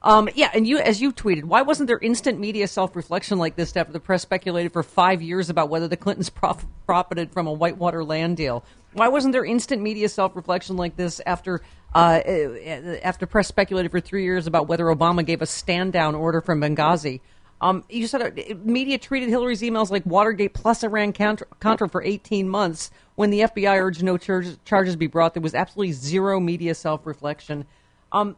Um, 0.00 0.28
yeah, 0.34 0.50
and 0.54 0.66
you, 0.66 0.78
as 0.78 1.02
you 1.02 1.12
tweeted, 1.12 1.44
why 1.44 1.62
wasn't 1.62 1.88
there 1.88 1.98
instant 1.98 2.38
media 2.38 2.68
self-reflection 2.68 3.38
like 3.38 3.56
this 3.56 3.76
after 3.76 3.92
the 3.92 4.00
press 4.00 4.22
speculated 4.22 4.72
for 4.72 4.82
five 4.82 5.20
years 5.20 5.50
about 5.50 5.70
whether 5.70 5.88
the 5.88 5.96
Clintons 5.96 6.30
prof- 6.30 6.64
profited 6.86 7.32
from 7.32 7.48
a 7.48 7.52
Whitewater 7.52 8.04
land 8.04 8.36
deal? 8.36 8.64
Why 8.92 9.08
wasn't 9.08 9.32
there 9.32 9.44
instant 9.44 9.82
media 9.82 10.08
self-reflection 10.08 10.76
like 10.76 10.96
this 10.96 11.20
after 11.26 11.60
uh, 11.94 12.20
uh, 12.26 12.98
after 13.02 13.26
press 13.26 13.48
speculated 13.48 13.90
for 13.90 14.00
three 14.00 14.22
years 14.22 14.46
about 14.46 14.68
whether 14.68 14.84
Obama 14.84 15.24
gave 15.24 15.42
a 15.42 15.46
stand-down 15.46 16.14
order 16.14 16.40
from 16.40 16.60
Benghazi? 16.60 17.20
Um, 17.60 17.84
you 17.88 18.06
said 18.06 18.22
uh, 18.22 18.54
media 18.62 18.98
treated 18.98 19.28
Hillary's 19.28 19.62
emails 19.62 19.90
like 19.90 20.06
Watergate 20.06 20.54
plus 20.54 20.84
Iran 20.84 21.12
Contra, 21.12 21.46
Contra 21.58 21.88
for 21.88 22.02
18 22.02 22.48
months. 22.48 22.90
When 23.16 23.30
the 23.30 23.40
FBI 23.40 23.80
urged 23.80 24.02
no 24.02 24.16
charges, 24.16 24.58
charges 24.64 24.94
be 24.94 25.08
brought, 25.08 25.34
there 25.34 25.42
was 25.42 25.54
absolutely 25.54 25.92
zero 25.92 26.38
media 26.38 26.74
self-reflection. 26.74 27.66
Um, 28.12 28.36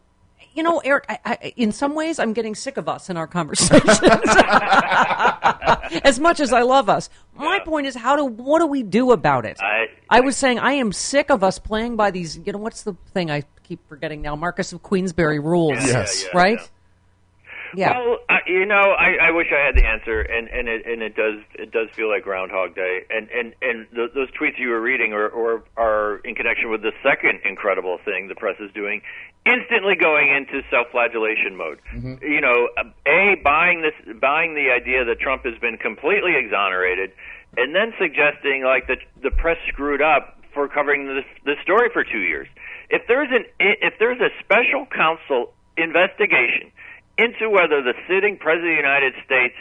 you 0.55 0.63
know, 0.63 0.79
Eric, 0.79 1.05
I, 1.09 1.19
I, 1.25 1.53
in 1.57 1.71
some 1.71 1.95
ways, 1.95 2.19
I'm 2.19 2.33
getting 2.33 2.55
sick 2.55 2.77
of 2.79 2.89
us 2.89 3.11
in 3.11 3.17
our 3.17 3.27
conversations. 3.27 4.01
as 6.05 6.19
much 6.19 6.41
as 6.41 6.53
I 6.53 6.63
love 6.63 6.89
us, 6.89 7.11
my 7.37 7.61
point 7.61 7.87
is, 7.87 7.95
how 7.95 8.17
do 8.17 8.25
what 8.25 8.59
do 8.61 8.67
we 8.67 8.83
do 8.83 9.13
about 9.13 9.45
it? 9.45 9.59
I, 9.61 9.87
I 10.09 10.21
was 10.21 10.37
saying 10.37 10.59
I 10.59 10.73
am 10.73 10.93
sick 10.93 11.31
of 11.31 11.45
us 11.45 11.59
playing 11.59 11.97
by 11.97 12.11
these. 12.11 12.39
You 12.45 12.53
know, 12.53 12.59
what's 12.59 12.83
the 12.83 12.95
thing 13.13 13.31
I 13.31 13.45
keep 13.63 13.87
forgetting 13.89 14.23
now? 14.23 14.35
Marquess 14.35 14.73
of 14.73 14.83
Queensberry 14.83 15.39
rules. 15.39 15.79
Yes. 15.85 16.23
yeah, 16.23 16.29
yeah, 16.33 16.39
right. 16.39 16.71
Yeah. 17.75 17.99
Well, 17.99 18.19
I, 18.29 18.39
you 18.47 18.67
know, 18.67 18.95
I, 18.99 19.29
I 19.29 19.31
wish 19.31 19.49
I 19.53 19.65
had 19.65 19.77
the 19.77 19.87
answer, 19.87 20.21
and 20.21 20.49
and 20.49 20.69
it 20.69 20.87
and 20.87 21.03
it 21.03 21.15
does 21.15 21.41
it 21.55 21.71
does 21.71 21.89
feel 21.95 22.09
like 22.09 22.25
Groundhog 22.25 22.75
Day, 22.75 23.05
and 23.11 23.29
and 23.31 23.55
and 23.63 23.87
th- 23.95 24.11
those 24.15 24.31
tweets 24.33 24.59
you 24.59 24.69
were 24.69 24.81
reading 24.81 25.13
are, 25.13 25.29
or 25.29 25.63
are 25.77 26.19
in 26.25 26.35
connection 26.35 26.71
with 26.71 26.83
the 26.83 26.93
second 27.03 27.41
incredible 27.45 27.99
thing 28.05 28.29
the 28.29 28.35
press 28.35 28.57
is 28.61 28.73
doing, 28.73 29.03
instantly 29.47 29.95
going 29.95 30.31
into 30.31 30.63
self-flagellation 30.71 31.57
mode. 31.57 31.81
Mm-hmm. 31.95 32.25
You 32.25 32.41
know, 32.41 32.69
a 33.07 33.37
buying 33.43 33.83
this 33.83 34.17
buying 34.21 34.55
the 34.55 34.71
idea 34.71 35.05
that 35.05 35.21
Trump 35.21 35.45
has 35.45 35.59
been 35.59 35.77
completely 35.77 36.35
exonerated, 36.37 37.13
and 37.57 37.75
then 37.75 37.93
suggesting 37.99 38.65
like 38.65 38.89
that 38.89 38.99
the 39.23 39.31
press 39.31 39.59
screwed 39.69 40.03
up 40.03 40.39
for 40.53 40.69
covering 40.69 41.07
this 41.07 41.25
this 41.45 41.57
story 41.63 41.89
for 41.93 42.05
two 42.05 42.21
years. 42.21 42.49
If 42.91 43.03
there's 43.07 43.31
an 43.31 43.45
if 43.59 43.95
there's 43.99 44.21
a 44.21 44.31
special 44.43 44.87
counsel 44.87 45.53
investigation 45.77 46.73
into 47.19 47.51
whether 47.51 47.83
the 47.83 47.95
sitting 48.09 48.37
president 48.37 48.71
of 48.71 48.77
the 48.77 48.83
United 48.83 49.15
States 49.25 49.55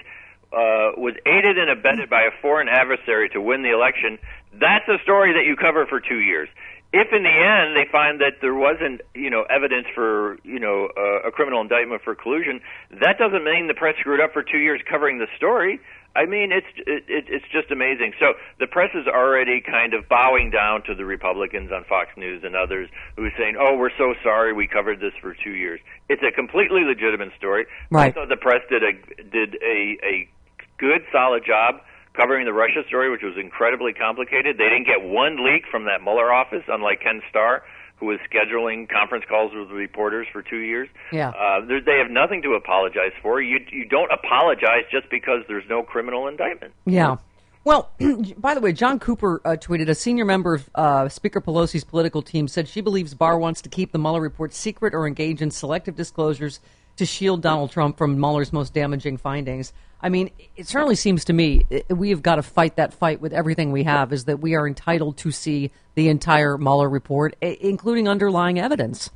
uh, 0.51 0.97
was 0.97 1.13
aided 1.25 1.57
and 1.57 1.69
abetted 1.69 2.09
by 2.09 2.23
a 2.23 2.31
foreign 2.41 2.67
adversary 2.67 3.29
to 3.29 3.41
win 3.41 3.61
the 3.61 3.71
election, 3.71 4.17
that's 4.53 4.87
a 4.87 4.97
story 5.03 5.33
that 5.33 5.45
you 5.45 5.55
cover 5.55 5.85
for 5.85 5.99
two 5.99 6.19
years. 6.19 6.49
If 6.91 7.13
in 7.13 7.21
the 7.21 7.29
end 7.29 7.77
they 7.77 7.85
find 7.91 8.19
that 8.21 8.41
there 8.41 8.55
wasn't, 8.55 9.01
you 9.13 9.29
know, 9.29 9.43
evidence 9.43 9.85
for, 9.93 10.39
you 10.43 10.59
know, 10.59 10.89
uh, 10.97 11.27
a 11.27 11.31
criminal 11.31 11.61
indictment 11.61 12.01
for 12.01 12.15
collusion, 12.15 12.61
that 12.99 13.19
doesn't 13.19 13.43
mean 13.43 13.67
the 13.67 13.75
press 13.75 13.95
screwed 13.99 14.19
up 14.19 14.33
for 14.33 14.41
two 14.41 14.57
years 14.57 14.81
covering 14.89 15.19
the 15.19 15.27
story. 15.37 15.79
I 16.15 16.25
mean, 16.25 16.51
it's 16.51 16.67
it, 16.75 17.03
it, 17.07 17.25
it's 17.27 17.45
just 17.51 17.71
amazing. 17.71 18.13
So 18.19 18.33
the 18.59 18.67
press 18.67 18.89
is 18.95 19.07
already 19.07 19.61
kind 19.61 19.93
of 19.93 20.09
bowing 20.09 20.49
down 20.49 20.83
to 20.83 20.95
the 20.95 21.05
Republicans 21.05 21.71
on 21.71 21.83
Fox 21.85 22.09
News 22.17 22.43
and 22.43 22.55
others 22.55 22.89
who 23.15 23.25
are 23.25 23.33
saying, 23.37 23.57
"Oh, 23.59 23.77
we're 23.77 23.95
so 23.97 24.15
sorry 24.23 24.51
we 24.51 24.67
covered 24.67 24.99
this 24.99 25.13
for 25.21 25.35
two 25.35 25.53
years." 25.53 25.79
It's 26.09 26.23
a 26.23 26.31
completely 26.31 26.81
legitimate 26.83 27.29
story. 27.37 27.67
Right. 27.91 28.07
I 28.07 28.11
thought 28.11 28.29
the 28.29 28.37
press 28.37 28.61
did 28.69 28.83
a 28.83 28.93
did 29.23 29.55
a 29.61 29.97
a 30.03 30.29
good, 30.77 31.05
solid 31.11 31.45
job 31.45 31.81
covering 32.13 32.45
the 32.45 32.53
Russia 32.53 32.81
story, 32.87 33.11
which 33.11 33.21
was 33.21 33.37
incredibly 33.37 33.93
complicated. 33.93 34.57
They 34.57 34.69
didn't 34.69 34.87
get 34.87 35.03
one 35.03 35.45
leak 35.45 35.63
from 35.69 35.85
that 35.85 36.01
Mueller 36.01 36.33
office, 36.33 36.63
unlike 36.67 37.01
Ken 37.01 37.21
Starr, 37.29 37.63
who 37.99 38.07
was 38.07 38.19
scheduling 38.31 38.87
conference 38.89 39.25
calls 39.27 39.51
with 39.53 39.69
reporters 39.71 40.27
for 40.31 40.41
two 40.41 40.59
years. 40.59 40.87
Yeah. 41.11 41.29
Uh, 41.29 41.61
they 41.65 41.97
have 41.97 42.09
nothing 42.09 42.41
to 42.43 42.53
apologize 42.53 43.11
for. 43.21 43.41
You 43.41 43.59
you 43.71 43.85
don't 43.85 44.11
apologize 44.11 44.83
just 44.91 45.09
because 45.09 45.43
there's 45.47 45.67
no 45.69 45.83
criminal 45.83 46.27
indictment. 46.27 46.73
Yeah. 46.85 47.17
Well, 47.65 47.91
by 48.37 48.55
the 48.55 48.61
way, 48.61 48.71
John 48.71 48.99
Cooper 48.99 49.41
uh, 49.43 49.49
tweeted 49.51 49.89
a 49.89 49.95
senior 49.95 50.25
member 50.25 50.55
of 50.55 50.69
uh, 50.75 51.09
Speaker 51.09 51.41
Pelosi's 51.41 51.83
political 51.83 52.21
team 52.21 52.47
said 52.47 52.67
she 52.67 52.81
believes 52.81 53.13
Barr 53.13 53.37
wants 53.37 53.61
to 53.61 53.69
keep 53.69 53.91
the 53.91 53.99
Mueller 53.99 54.21
report 54.21 54.53
secret 54.53 54.93
or 54.93 55.05
engage 55.05 55.41
in 55.41 55.51
selective 55.51 55.95
disclosures 55.95 56.59
to 56.95 57.05
shield 57.05 57.41
Donald 57.41 57.71
Trump 57.71 57.97
from 57.97 58.19
Mueller's 58.19 58.53
most 58.53 58.73
damaging 58.73 59.17
findings. 59.17 59.73
I 60.01 60.09
mean, 60.09 60.31
it 60.55 60.67
certainly 60.67 60.95
seems 60.95 61.25
to 61.25 61.33
me 61.33 61.65
we 61.89 62.09
have 62.11 62.21
got 62.21 62.35
to 62.35 62.43
fight 62.43 62.77
that 62.77 62.93
fight 62.93 63.19
with 63.19 63.33
everything 63.33 63.71
we 63.71 63.83
have. 63.83 64.13
Is 64.13 64.25
that 64.25 64.39
we 64.39 64.55
are 64.55 64.67
entitled 64.67 65.17
to 65.17 65.31
see 65.31 65.71
the 65.95 66.09
entire 66.09 66.57
Mueller 66.57 66.89
report, 66.89 67.35
including 67.41 68.07
underlying 68.07 68.59
evidence. 68.59 69.09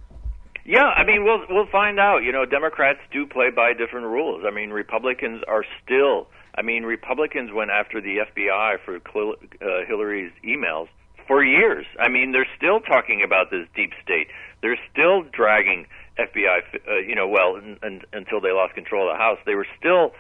Yeah, 0.66 0.86
I 0.86 1.06
mean, 1.06 1.24
we'll 1.26 1.44
we'll 1.50 1.68
find 1.68 2.00
out. 2.00 2.20
You 2.20 2.32
know, 2.32 2.46
Democrats 2.46 3.00
do 3.12 3.26
play 3.26 3.50
by 3.50 3.74
different 3.74 4.08
rules. 4.08 4.44
I 4.46 4.52
mean, 4.52 4.72
Republicans 4.72 5.44
are 5.48 5.66
still. 5.84 6.28
I 6.56 6.62
mean, 6.62 6.84
Republicans 6.84 7.52
went 7.54 7.72
after 7.72 8.00
the 8.00 8.18
FBI 8.32 8.78
for 8.86 8.98
uh, 8.98 9.86
Hillary's 9.88 10.32
emails 10.46 10.88
for 11.28 11.44
years. 11.44 11.86
I 12.00 12.10
mean, 12.10 12.32
they're 12.32 12.48
still 12.56 12.80
talking 12.80 13.24
about 13.26 13.50
this 13.50 13.68
deep 13.76 13.92
state. 14.04 14.28
They're 14.62 14.80
still 14.92 15.24
dragging 15.24 15.88
FBI. 16.20 16.60
Uh, 16.88 16.96
you 17.00 17.16
know, 17.16 17.28
well, 17.28 17.58
n- 17.58 17.80
n- 17.84 18.02
until 18.14 18.40
they 18.40 18.52
lost 18.52 18.76
control 18.76 19.10
of 19.10 19.16
the 19.16 19.18
House, 19.18 19.40
they 19.46 19.56
were 19.56 19.68
still 19.80 20.12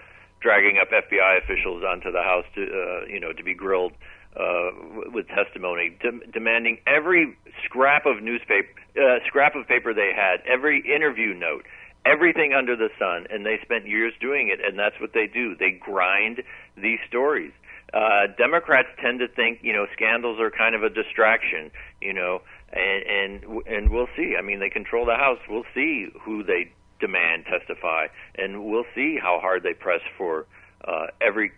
dragging 0.43 0.77
up 0.77 0.89
FBI 0.91 1.41
officials 1.41 1.83
onto 1.83 2.11
the 2.11 2.21
House 2.21 2.45
to, 2.55 2.61
uh, 2.61 3.05
you 3.07 3.19
know, 3.19 3.31
to 3.31 3.43
be 3.43 3.55
grilled 3.55 3.93
uh, 4.35 4.71
with 5.11 5.27
testimony, 5.29 5.97
dem- 6.01 6.21
demanding 6.31 6.77
every 6.85 7.37
scrap 7.63 8.05
of 8.05 8.21
newspaper, 8.21 8.67
uh, 8.99 9.19
scrap 9.25 9.55
of 9.55 9.67
paper 9.67 9.93
they 9.93 10.11
had, 10.13 10.41
every 10.45 10.83
interview 10.93 11.33
note, 11.33 11.65
everything 12.05 12.53
under 12.53 12.75
the 12.75 12.89
sun, 12.99 13.25
and 13.31 13.45
they 13.45 13.57
spent 13.63 13.87
years 13.87 14.13
doing 14.19 14.49
it, 14.49 14.59
and 14.63 14.77
that's 14.77 14.99
what 14.99 15.13
they 15.13 15.27
do. 15.27 15.55
They 15.55 15.71
grind 15.71 16.43
these 16.75 16.99
stories. 17.07 17.53
Uh, 17.93 18.27
Democrats 18.37 18.89
tend 18.99 19.19
to 19.19 19.27
think, 19.27 19.59
you 19.61 19.71
know, 19.71 19.85
scandals 19.93 20.39
are 20.39 20.51
kind 20.51 20.75
of 20.75 20.83
a 20.83 20.89
distraction, 20.89 21.71
you 22.01 22.11
know, 22.11 22.41
and 22.73 23.03
and 23.43 23.67
and 23.67 23.89
we'll 23.91 24.09
see. 24.17 24.35
I 24.37 24.41
mean, 24.41 24.59
they 24.59 24.69
control 24.69 25.05
the 25.05 25.15
House. 25.15 25.37
We'll 25.47 25.69
see 25.75 26.07
who 26.19 26.43
they 26.43 26.71
demand 27.03 27.43
testify, 27.45 28.07
and 28.35 28.63
we'll 28.63 28.85
see 28.95 29.17
how 29.21 29.37
hard 29.41 29.61
they 29.63 29.73
press 29.73 29.99
for 30.17 30.45
uh, 30.87 31.07
every, 31.19 31.51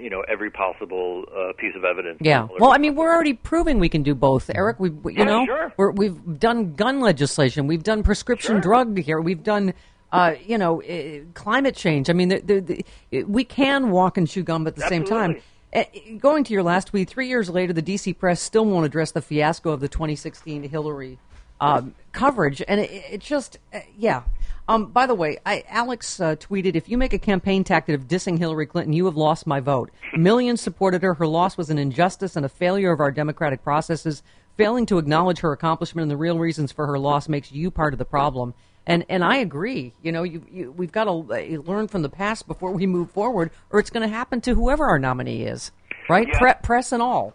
you 0.00 0.08
know, 0.08 0.22
every 0.26 0.50
possible 0.50 1.24
uh, 1.36 1.52
piece 1.58 1.74
of 1.76 1.84
evidence. 1.84 2.18
Yeah. 2.22 2.48
Well, 2.58 2.72
I 2.72 2.78
mean, 2.78 2.94
we're 2.94 3.12
already 3.14 3.34
proving 3.34 3.78
we 3.78 3.90
can 3.90 4.02
do 4.02 4.14
both, 4.14 4.50
Eric. 4.54 4.80
We, 4.80 4.88
you 4.88 5.02
Yeah, 5.18 5.24
know, 5.24 5.44
sure. 5.44 5.72
we're, 5.76 5.90
we've 5.90 6.38
done 6.38 6.74
gun 6.74 7.00
legislation. 7.00 7.66
We've 7.66 7.82
done 7.82 8.02
prescription 8.02 8.60
drug 8.60 8.98
here. 8.98 9.20
We've 9.20 9.42
done, 9.42 9.74
uh, 10.12 10.34
you 10.46 10.56
know, 10.56 10.82
uh, 10.82 11.24
climate 11.34 11.76
change. 11.76 12.08
I 12.08 12.14
mean, 12.14 12.28
the, 12.30 12.40
the, 12.40 12.84
the, 13.10 13.22
we 13.24 13.44
can 13.44 13.90
walk 13.90 14.16
and 14.16 14.26
chew 14.26 14.42
gum 14.42 14.66
at 14.66 14.76
the 14.76 14.88
same 14.88 15.04
time. 15.04 15.40
Uh, 15.74 15.84
going 16.18 16.42
to 16.44 16.54
your 16.54 16.62
last 16.62 16.88
tweet, 16.88 17.10
three 17.10 17.28
years 17.28 17.50
later, 17.50 17.74
the 17.74 17.82
D.C. 17.82 18.14
press 18.14 18.40
still 18.40 18.64
won't 18.64 18.86
address 18.86 19.10
the 19.10 19.20
fiasco 19.20 19.72
of 19.72 19.80
the 19.80 19.88
2016 19.88 20.62
Hillary 20.70 21.18
um, 21.60 21.94
coverage, 22.12 22.62
and 22.66 22.80
it, 22.80 22.90
it 23.10 23.20
just, 23.20 23.58
uh, 23.74 23.80
yeah. 23.98 24.22
Um, 24.68 24.86
by 24.86 25.06
the 25.06 25.14
way, 25.14 25.38
I, 25.46 25.64
Alex 25.68 26.18
uh, 26.20 26.34
tweeted, 26.36 26.74
"If 26.74 26.88
you 26.88 26.98
make 26.98 27.12
a 27.12 27.18
campaign 27.18 27.62
tactic 27.62 27.94
of 27.94 28.08
dissing 28.08 28.38
Hillary 28.38 28.66
Clinton, 28.66 28.92
you 28.92 29.04
have 29.04 29.16
lost 29.16 29.46
my 29.46 29.60
vote. 29.60 29.90
Millions 30.16 30.60
supported 30.60 31.02
her. 31.02 31.14
Her 31.14 31.26
loss 31.26 31.56
was 31.56 31.70
an 31.70 31.78
injustice 31.78 32.34
and 32.34 32.44
a 32.44 32.48
failure 32.48 32.92
of 32.92 33.00
our 33.00 33.12
democratic 33.12 33.62
processes. 33.62 34.22
Failing 34.56 34.86
to 34.86 34.98
acknowledge 34.98 35.40
her 35.40 35.52
accomplishment 35.52 36.02
and 36.02 36.10
the 36.10 36.16
real 36.16 36.38
reasons 36.38 36.72
for 36.72 36.86
her 36.86 36.98
loss 36.98 37.28
makes 37.28 37.52
you 37.52 37.70
part 37.70 37.94
of 37.94 37.98
the 37.98 38.04
problem." 38.04 38.54
And 38.86 39.04
and 39.08 39.24
I 39.24 39.36
agree. 39.36 39.92
You 40.02 40.12
know, 40.12 40.22
you, 40.22 40.44
you, 40.50 40.72
we've 40.72 40.92
got 40.92 41.04
to 41.04 41.10
uh, 41.10 41.62
learn 41.62 41.88
from 41.88 42.02
the 42.02 42.08
past 42.08 42.46
before 42.46 42.72
we 42.72 42.86
move 42.86 43.10
forward, 43.10 43.50
or 43.70 43.80
it's 43.80 43.90
going 43.90 44.08
to 44.08 44.14
happen 44.14 44.40
to 44.42 44.54
whoever 44.54 44.86
our 44.86 44.98
nominee 44.98 45.42
is, 45.42 45.72
right? 46.08 46.28
Pre- 46.32 46.54
press 46.62 46.92
and 46.92 47.02
all. 47.02 47.34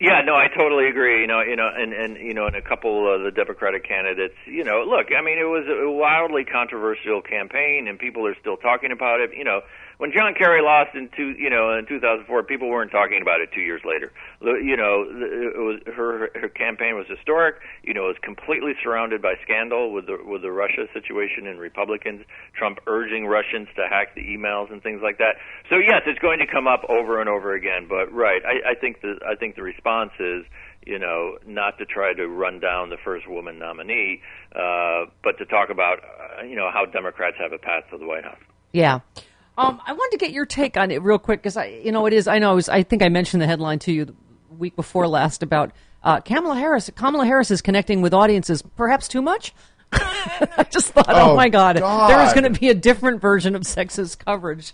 Yeah, 0.00 0.20
no, 0.24 0.34
I 0.36 0.46
totally 0.46 0.86
agree. 0.86 1.22
You 1.22 1.26
know, 1.26 1.40
you 1.42 1.56
know, 1.56 1.68
and 1.74 1.92
and 1.92 2.16
you 2.18 2.32
know, 2.32 2.46
and 2.46 2.54
a 2.54 2.62
couple 2.62 3.12
of 3.12 3.22
the 3.22 3.32
Democratic 3.32 3.82
candidates. 3.86 4.34
You 4.46 4.62
know, 4.62 4.84
look, 4.86 5.08
I 5.10 5.22
mean, 5.22 5.38
it 5.38 5.50
was 5.50 5.66
a 5.66 5.90
wildly 5.90 6.44
controversial 6.44 7.20
campaign, 7.20 7.88
and 7.88 7.98
people 7.98 8.24
are 8.26 8.36
still 8.40 8.56
talking 8.56 8.92
about 8.92 9.20
it. 9.20 9.30
You 9.34 9.42
know, 9.42 9.62
when 9.98 10.12
John 10.12 10.32
Kerry 10.34 10.62
lost 10.62 10.94
in 10.94 11.10
two, 11.16 11.34
you 11.36 11.50
know, 11.50 11.76
in 11.76 11.84
2004, 11.86 12.44
people 12.44 12.68
weren't 12.68 12.92
talking 12.92 13.20
about 13.20 13.40
it 13.40 13.50
two 13.52 13.60
years 13.60 13.82
later. 13.84 14.12
You 14.40 14.76
know, 14.76 15.02
it 15.10 15.58
was 15.58 15.80
her 15.86 16.30
her 16.38 16.48
campaign 16.48 16.94
was 16.94 17.06
historic. 17.08 17.56
You 17.82 17.94
know, 17.94 18.04
it 18.04 18.14
was 18.14 18.22
completely 18.22 18.74
surrounded 18.80 19.20
by 19.20 19.34
scandal 19.42 19.92
with 19.92 20.06
the 20.06 20.18
with 20.24 20.42
the 20.42 20.52
Russia 20.52 20.86
situation 20.94 21.48
and 21.48 21.58
Republicans, 21.58 22.24
Trump 22.54 22.78
urging 22.86 23.26
Russians 23.26 23.66
to 23.74 23.88
hack 23.90 24.14
the 24.14 24.22
emails 24.22 24.72
and 24.72 24.80
things 24.82 25.00
like 25.02 25.18
that. 25.18 25.34
So 25.68 25.76
yes, 25.76 26.02
it's 26.06 26.20
going 26.20 26.38
to 26.38 26.46
come 26.46 26.68
up 26.68 26.84
over 26.88 27.20
and 27.20 27.28
over 27.28 27.54
again. 27.54 27.86
But 27.88 28.12
right, 28.12 28.42
I, 28.46 28.70
I 28.70 28.74
think 28.74 29.00
the 29.02 29.18
I 29.26 29.34
think 29.34 29.56
the 29.56 29.62
response 29.62 30.12
is 30.20 30.44
you 30.86 31.00
know 31.00 31.38
not 31.44 31.76
to 31.78 31.84
try 31.84 32.14
to 32.14 32.28
run 32.28 32.60
down 32.60 32.90
the 32.90 32.98
first 33.04 33.28
woman 33.28 33.58
nominee, 33.58 34.22
uh, 34.54 35.10
but 35.24 35.38
to 35.38 35.44
talk 35.46 35.70
about 35.70 35.98
uh, 36.04 36.44
you 36.44 36.54
know 36.54 36.70
how 36.72 36.86
Democrats 36.86 37.36
have 37.40 37.52
a 37.52 37.58
path 37.58 37.82
to 37.90 37.98
the 37.98 38.06
White 38.06 38.22
House. 38.22 38.38
Yeah. 38.70 39.00
Um, 39.58 39.80
I 39.84 39.92
wanted 39.92 40.18
to 40.18 40.24
get 40.24 40.32
your 40.32 40.46
take 40.46 40.76
on 40.76 40.90
it 40.90 41.02
real 41.02 41.18
quick 41.18 41.40
because 41.42 41.56
I, 41.56 41.66
you 41.66 41.90
know, 41.92 42.06
it 42.06 42.12
is. 42.12 42.28
I 42.28 42.38
know. 42.38 42.52
It 42.52 42.56
was, 42.56 42.68
I 42.68 42.82
think 42.84 43.02
I 43.02 43.08
mentioned 43.08 43.42
the 43.42 43.46
headline 43.46 43.80
to 43.80 43.92
you 43.92 44.04
the 44.04 44.14
week 44.56 44.76
before 44.76 45.08
last 45.08 45.42
about 45.42 45.72
uh, 46.04 46.20
Kamala 46.20 46.54
Harris. 46.56 46.90
Kamala 46.94 47.26
Harris 47.26 47.50
is 47.50 47.60
connecting 47.60 48.00
with 48.00 48.14
audiences 48.14 48.62
perhaps 48.76 49.08
too 49.08 49.20
much. 49.20 49.52
I 49.92 50.64
just 50.70 50.92
thought, 50.92 51.06
oh, 51.08 51.32
Oh, 51.32 51.36
my 51.36 51.48
God, 51.48 51.78
God. 51.78 52.08
there 52.10 52.22
is 52.24 52.32
going 52.34 52.52
to 52.52 52.60
be 52.60 52.68
a 52.68 52.74
different 52.74 53.20
version 53.20 53.54
of 53.56 53.62
sexist 53.62 54.18
coverage. 54.24 54.72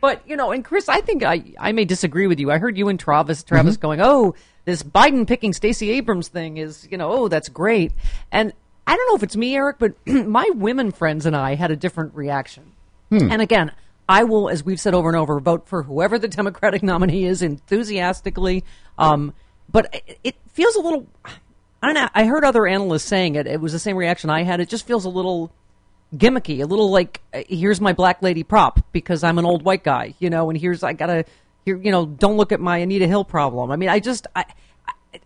But 0.00 0.22
you 0.28 0.36
know, 0.36 0.50
and 0.52 0.64
Chris, 0.64 0.88
I 0.88 1.00
think 1.00 1.22
I, 1.22 1.42
I 1.58 1.72
may 1.72 1.84
disagree 1.86 2.26
with 2.26 2.38
you. 2.38 2.50
I 2.50 2.58
heard 2.58 2.76
you 2.76 2.88
and 2.88 3.00
Travis 3.00 3.42
Travis 3.42 3.76
going, 3.78 4.00
oh, 4.02 4.34
this 4.66 4.82
Biden 4.82 5.26
picking 5.26 5.52
Stacey 5.54 5.90
Abrams 5.92 6.28
thing 6.28 6.58
is, 6.58 6.86
you 6.90 6.98
know, 6.98 7.10
oh, 7.10 7.28
that's 7.28 7.48
great. 7.48 7.92
And 8.30 8.52
I 8.86 8.94
don't 8.96 9.08
know 9.08 9.16
if 9.16 9.22
it's 9.22 9.36
me, 9.36 9.56
Eric, 9.56 9.76
but 9.78 9.94
my 10.06 10.48
women 10.54 10.92
friends 10.92 11.24
and 11.24 11.34
I 11.34 11.54
had 11.54 11.70
a 11.70 11.76
different 11.76 12.14
reaction. 12.14 12.72
Hmm. 13.08 13.30
And 13.32 13.40
again, 13.42 13.72
I 14.08 14.24
will, 14.24 14.48
as 14.48 14.64
we've 14.64 14.80
said 14.80 14.94
over 14.94 15.08
and 15.08 15.16
over, 15.16 15.40
vote 15.40 15.66
for 15.68 15.82
whoever 15.82 16.18
the 16.18 16.28
Democratic 16.28 16.82
nominee 16.82 17.24
is 17.24 17.42
enthusiastically. 17.42 18.64
Um, 18.98 19.34
but 19.70 19.92
it, 19.92 20.18
it 20.22 20.36
feels 20.52 20.76
a 20.76 20.80
little. 20.80 21.06
I 21.82 21.86
don't 21.86 21.94
know. 21.94 22.08
I 22.14 22.24
heard 22.24 22.44
other 22.44 22.66
analysts 22.66 23.04
saying 23.04 23.34
it. 23.34 23.46
It 23.46 23.60
was 23.60 23.72
the 23.72 23.78
same 23.78 23.96
reaction 23.96 24.30
I 24.30 24.42
had. 24.42 24.60
It 24.60 24.68
just 24.68 24.86
feels 24.86 25.04
a 25.04 25.08
little 25.08 25.52
gimmicky, 26.14 26.62
a 26.62 26.66
little 26.66 26.90
like 26.90 27.20
uh, 27.34 27.42
here's 27.48 27.80
my 27.80 27.92
black 27.92 28.22
lady 28.22 28.42
prop 28.42 28.80
because 28.92 29.24
I'm 29.24 29.38
an 29.38 29.44
old 29.44 29.62
white 29.62 29.84
guy, 29.84 30.14
you 30.18 30.30
know, 30.30 30.50
and 30.50 30.58
here's 30.58 30.82
I 30.82 30.92
gotta 30.92 31.24
here, 31.64 31.76
you 31.76 31.90
know, 31.90 32.06
don't 32.06 32.36
look 32.36 32.52
at 32.52 32.60
my 32.60 32.78
Anita 32.78 33.06
Hill 33.06 33.24
problem. 33.24 33.70
I 33.70 33.76
mean, 33.76 33.88
I 33.88 33.98
just 33.98 34.26
I, 34.36 34.44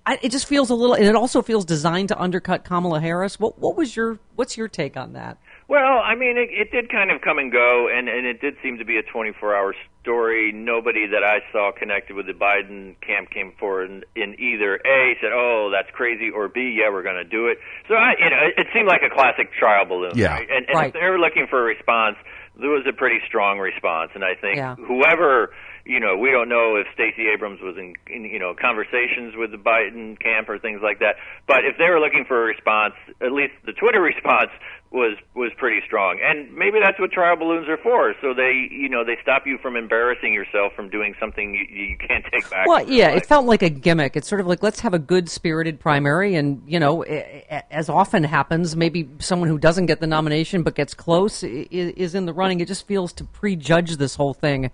I, 0.06 0.18
it 0.22 0.30
just 0.30 0.46
feels 0.46 0.70
a 0.70 0.74
little, 0.74 0.94
and 0.94 1.04
it 1.04 1.14
also 1.14 1.42
feels 1.42 1.64
designed 1.64 2.08
to 2.08 2.20
undercut 2.20 2.64
Kamala 2.64 3.00
Harris. 3.00 3.38
What 3.38 3.58
what 3.58 3.76
was 3.76 3.94
your 3.94 4.18
what's 4.36 4.56
your 4.56 4.68
take 4.68 4.96
on 4.96 5.12
that? 5.12 5.38
Well, 5.70 6.02
I 6.04 6.16
mean, 6.16 6.36
it, 6.36 6.50
it 6.50 6.72
did 6.72 6.90
kind 6.90 7.12
of 7.12 7.20
come 7.22 7.38
and 7.38 7.52
go, 7.52 7.86
and, 7.86 8.08
and 8.08 8.26
it 8.26 8.40
did 8.40 8.56
seem 8.60 8.78
to 8.78 8.84
be 8.84 8.96
a 8.98 9.04
24-hour 9.04 9.76
story. 10.02 10.50
Nobody 10.50 11.06
that 11.06 11.22
I 11.22 11.46
saw 11.52 11.70
connected 11.70 12.16
with 12.16 12.26
the 12.26 12.32
Biden 12.32 13.00
camp 13.06 13.30
came 13.30 13.52
forward 13.52 13.88
in, 13.88 14.02
in 14.20 14.40
either 14.40 14.74
A 14.84 15.14
said, 15.20 15.30
"Oh, 15.32 15.70
that's 15.70 15.88
crazy," 15.94 16.28
or 16.28 16.48
B, 16.48 16.76
"Yeah, 16.76 16.90
we're 16.90 17.04
going 17.04 17.22
to 17.22 17.24
do 17.24 17.46
it." 17.46 17.58
So, 17.86 17.94
I, 17.94 18.14
you 18.18 18.30
know, 18.30 18.42
it, 18.50 18.54
it 18.58 18.66
seemed 18.74 18.88
like 18.88 19.02
a 19.06 19.14
classic 19.14 19.52
trial 19.52 19.84
balloon. 19.84 20.18
Yeah. 20.18 20.34
right? 20.34 20.48
and, 20.50 20.66
and 20.66 20.74
Right. 20.74 20.88
if 20.88 20.92
they 20.94 21.06
were 21.08 21.20
looking 21.20 21.46
for 21.48 21.60
a 21.60 21.64
response, 21.64 22.16
there 22.58 22.70
was 22.70 22.84
a 22.88 22.92
pretty 22.92 23.20
strong 23.28 23.60
response, 23.60 24.10
and 24.16 24.24
I 24.24 24.34
think 24.34 24.56
Yeah. 24.56 24.74
whoever. 24.74 25.54
You 25.86 25.98
know, 25.98 26.14
we 26.18 26.30
don't 26.30 26.50
know 26.50 26.76
if 26.76 26.86
Stacey 26.92 27.26
Abrams 27.32 27.60
was 27.62 27.74
in, 27.78 27.94
in, 28.06 28.24
you 28.26 28.38
know, 28.38 28.54
conversations 28.54 29.34
with 29.34 29.50
the 29.50 29.56
Biden 29.56 30.20
camp 30.20 30.48
or 30.48 30.58
things 30.58 30.82
like 30.84 30.98
that. 31.00 31.16
But 31.48 31.64
if 31.64 31.78
they 31.78 31.88
were 31.88 31.98
looking 31.98 32.26
for 32.28 32.36
a 32.42 32.44
response, 32.44 32.94
at 33.22 33.32
least 33.32 33.54
the 33.64 33.72
Twitter 33.72 34.00
response 34.12 34.50
was 34.92 35.16
was 35.34 35.52
pretty 35.56 35.80
strong. 35.86 36.18
And 36.22 36.52
maybe 36.52 36.80
that's 36.80 36.98
what 36.98 37.12
trial 37.12 37.36
balloons 37.36 37.68
are 37.68 37.76
for. 37.76 38.12
So 38.20 38.34
they, 38.34 38.68
you 38.70 38.88
know, 38.88 39.04
they 39.04 39.16
stop 39.22 39.46
you 39.46 39.56
from 39.58 39.76
embarrassing 39.76 40.34
yourself 40.34 40.72
from 40.74 40.90
doing 40.90 41.14
something 41.20 41.54
you, 41.54 41.64
you 41.74 41.96
can't 41.96 42.24
take 42.32 42.50
back. 42.50 42.66
Well, 42.66 42.88
yeah, 42.88 43.10
it 43.10 43.26
felt 43.26 43.46
like 43.46 43.62
a 43.62 43.70
gimmick. 43.70 44.16
It's 44.16 44.28
sort 44.28 44.40
of 44.40 44.48
like 44.48 44.62
let's 44.62 44.80
have 44.80 44.92
a 44.92 44.98
good 44.98 45.28
spirited 45.28 45.78
primary, 45.78 46.34
and 46.34 46.62
you 46.66 46.80
know, 46.80 47.02
as 47.02 47.88
often 47.88 48.24
happens, 48.24 48.74
maybe 48.74 49.08
someone 49.20 49.48
who 49.48 49.58
doesn't 49.58 49.86
get 49.86 50.00
the 50.00 50.08
nomination 50.08 50.62
but 50.62 50.74
gets 50.74 50.94
close 50.94 51.44
is 51.44 52.14
in 52.14 52.26
the 52.26 52.32
running. 52.32 52.60
It 52.60 52.68
just 52.68 52.86
feels 52.86 53.12
to 53.14 53.24
prejudge 53.24 53.96
this 53.96 54.16
whole 54.16 54.34
thing. 54.34 54.70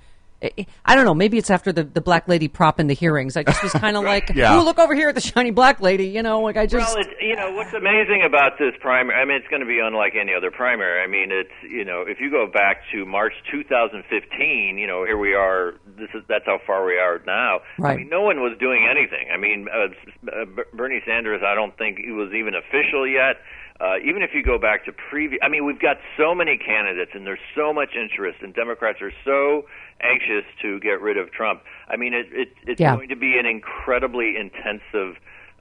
I- 0.46 0.52
I 0.58 0.66
I 0.84 0.94
don't 0.94 1.04
know. 1.04 1.14
Maybe 1.14 1.36
it's 1.38 1.50
after 1.50 1.72
the, 1.72 1.82
the 1.84 2.00
black 2.00 2.28
lady 2.28 2.48
prop 2.48 2.78
in 2.80 2.86
the 2.86 2.94
hearings. 2.94 3.36
I 3.36 3.42
just 3.42 3.62
was 3.62 3.72
kind 3.84 3.96
of 3.96 4.04
like, 4.04 4.30
Yeah. 4.34 4.56
"Ooh, 4.58 4.62
look 4.64 4.78
over 4.78 4.94
here 4.94 5.08
at 5.08 5.14
the 5.14 5.20
shiny 5.20 5.50
black 5.50 5.80
lady." 5.80 6.06
You 6.08 6.22
know, 6.22 6.40
like 6.40 6.56
I 6.56 6.66
just. 6.66 6.94
Well, 6.96 7.04
it, 7.04 7.16
you 7.20 7.36
know 7.36 7.50
what's 7.52 7.72
amazing 7.74 8.22
about 8.24 8.58
this 8.58 8.72
primary. 8.80 9.20
I 9.20 9.24
mean, 9.24 9.36
it's 9.36 9.48
going 9.48 9.60
to 9.60 9.66
be 9.66 9.78
unlike 9.80 10.14
any 10.18 10.32
other 10.34 10.50
primary. 10.50 11.02
I 11.02 11.06
mean, 11.06 11.30
it's 11.32 11.50
you 11.68 11.84
know, 11.84 12.02
if 12.06 12.20
you 12.20 12.30
go 12.30 12.46
back 12.46 12.82
to 12.92 13.04
March 13.04 13.32
2015, 13.50 14.78
you 14.78 14.86
know, 14.86 15.04
here 15.04 15.18
we 15.18 15.34
are. 15.34 15.74
This 15.98 16.08
is 16.14 16.22
that's 16.28 16.46
how 16.46 16.58
far 16.66 16.84
we 16.86 16.98
are 16.98 17.20
now. 17.26 17.60
I 17.78 17.82
Right. 17.82 17.96
mean, 17.98 18.08
no 18.08 18.22
one 18.22 18.40
was 18.40 18.56
doing 18.58 18.86
anything. 18.88 19.28
I 19.32 19.36
mean, 19.36 19.66
uh, 19.68 19.88
uh, 20.30 20.44
Bernie 20.74 21.00
Sanders, 21.06 21.42
I 21.46 21.54
don't 21.54 21.76
think 21.78 21.98
he 21.98 22.10
was 22.12 22.32
even 22.32 22.54
official 22.54 23.06
yet. 23.06 23.36
Uh, 23.78 23.96
even 24.02 24.22
if 24.22 24.30
you 24.32 24.42
go 24.42 24.58
back 24.58 24.86
to 24.86 24.92
previous, 24.92 25.38
I 25.42 25.48
mean, 25.50 25.66
we've 25.66 25.78
got 25.80 25.98
so 26.16 26.34
many 26.34 26.56
candidates, 26.56 27.10
and 27.14 27.26
there's 27.26 27.44
so 27.54 27.74
much 27.74 27.90
interest, 27.94 28.38
and 28.40 28.54
Democrats 28.54 29.02
are 29.02 29.12
so 29.22 29.66
anxious 30.02 30.44
to 30.62 30.78
get 30.80 31.00
rid 31.00 31.16
of 31.16 31.30
Trump. 31.32 31.62
I 31.88 31.96
mean, 31.96 32.14
it, 32.14 32.26
it, 32.32 32.48
it's 32.66 32.80
Yeah. 32.80 32.96
going 32.96 33.08
to 33.08 33.16
be 33.16 33.36
an 33.38 33.46
incredibly 33.46 34.34
intensive. 34.36 35.16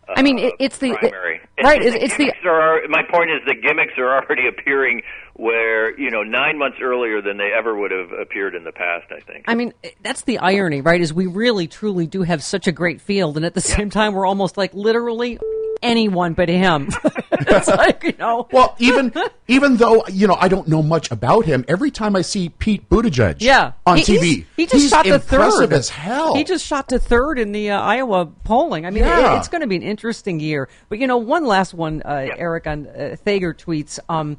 Uh, 0.07 0.14
I 0.18 0.22
mean, 0.22 0.38
it, 0.38 0.53
it's 0.60 0.78
the 0.78 0.94
primary. 0.94 1.40
right. 1.64 1.82
And 1.82 1.86
It's, 1.95 1.95
it's 2.03 2.18
the 2.18 2.26
gimmicks 2.26 2.45
are, 2.45 2.82
my 2.90 3.02
point 3.10 3.32
is 3.32 3.41
the 3.48 3.56
gimmicks 3.56 3.94
are 3.98 4.22
already 4.22 4.48
appearing 4.48 5.02
where 5.34 5.99
you 5.99 6.10
know 6.12 6.22
nine 6.24 6.57
months 6.57 6.78
earlier 6.82 7.22
than 7.22 7.38
they 7.38 7.52
ever 7.57 7.76
would 7.78 7.91
have 7.91 8.12
appeared 8.12 8.56
in 8.56 8.64
the 8.64 8.72
past. 8.72 9.07
I 9.12 9.20
think. 9.20 9.45
I 9.48 9.56
mean, 9.56 9.74
that's 10.02 10.22
the 10.22 10.38
irony, 10.40 10.82
right? 10.82 11.02
Is 11.02 11.14
we 11.14 11.26
really 11.26 11.68
truly 11.68 12.07
do 12.07 12.22
have 12.22 12.44
such 12.44 12.68
a 12.68 12.72
great 12.72 13.02
field, 13.02 13.36
and 13.36 13.45
at 13.45 13.53
the 13.53 13.62
same 13.62 13.90
time, 13.90 14.14
we're 14.14 14.26
almost 14.28 14.57
like 14.57 14.74
literally 14.74 15.40
anyone 15.86 16.34
but 16.34 16.49
him. 16.49 16.90
it's 17.32 17.68
like 17.84 18.03
you 18.03 18.14
know. 18.20 18.48
Well, 18.52 18.76
even 18.80 19.14
even 19.48 19.78
though 19.78 20.03
you 20.07 20.28
know 20.28 20.36
I 20.40 20.48
don't 20.48 20.68
know 20.68 20.82
much 20.84 21.12
about 21.12 21.45
him, 21.45 21.64
every 21.68 21.91
time 21.91 22.16
I 22.16 22.22
see 22.22 22.49
Pete 22.49 22.90
Buttigieg, 22.90 23.38
Yeah, 23.40 23.74
on 23.86 23.98
He- 23.98 24.03
TV, 24.03 24.24
he's- 24.24 24.45
He 24.56 24.66
just 24.66 24.90
shot 24.90 25.06
to 25.06 25.16
impressive 25.16 25.70
third 25.70 25.74
as 25.74 25.90
hell. 25.90 26.36
He 26.36 26.44
just 26.44 26.66
shot 26.66 26.90
to 26.90 26.99
third 26.99 27.40
in 27.40 27.52
the 27.52 27.72
uh, 27.72 27.80
Iowa 27.80 28.26
polling. 28.44 28.86
I 28.86 28.90
mean, 28.90 29.03
Yeah. 29.03 29.36
it, 29.36 29.38
it's 29.38 29.48
going 29.48 29.62
to 29.62 29.68
be 29.68 29.76
an 29.76 29.84
interesting 29.84 30.40
year. 30.40 30.68
But 30.90 30.99
you 30.99 31.07
know, 31.07 31.18
one 31.18 31.45
last 31.45 31.74
one, 31.74 32.02
uh, 32.03 32.28
Eric 32.38 32.68
on 32.68 32.88
uh, 32.88 33.16
Thager 33.26 33.53
tweets. 33.56 33.99
Um, 34.10 34.38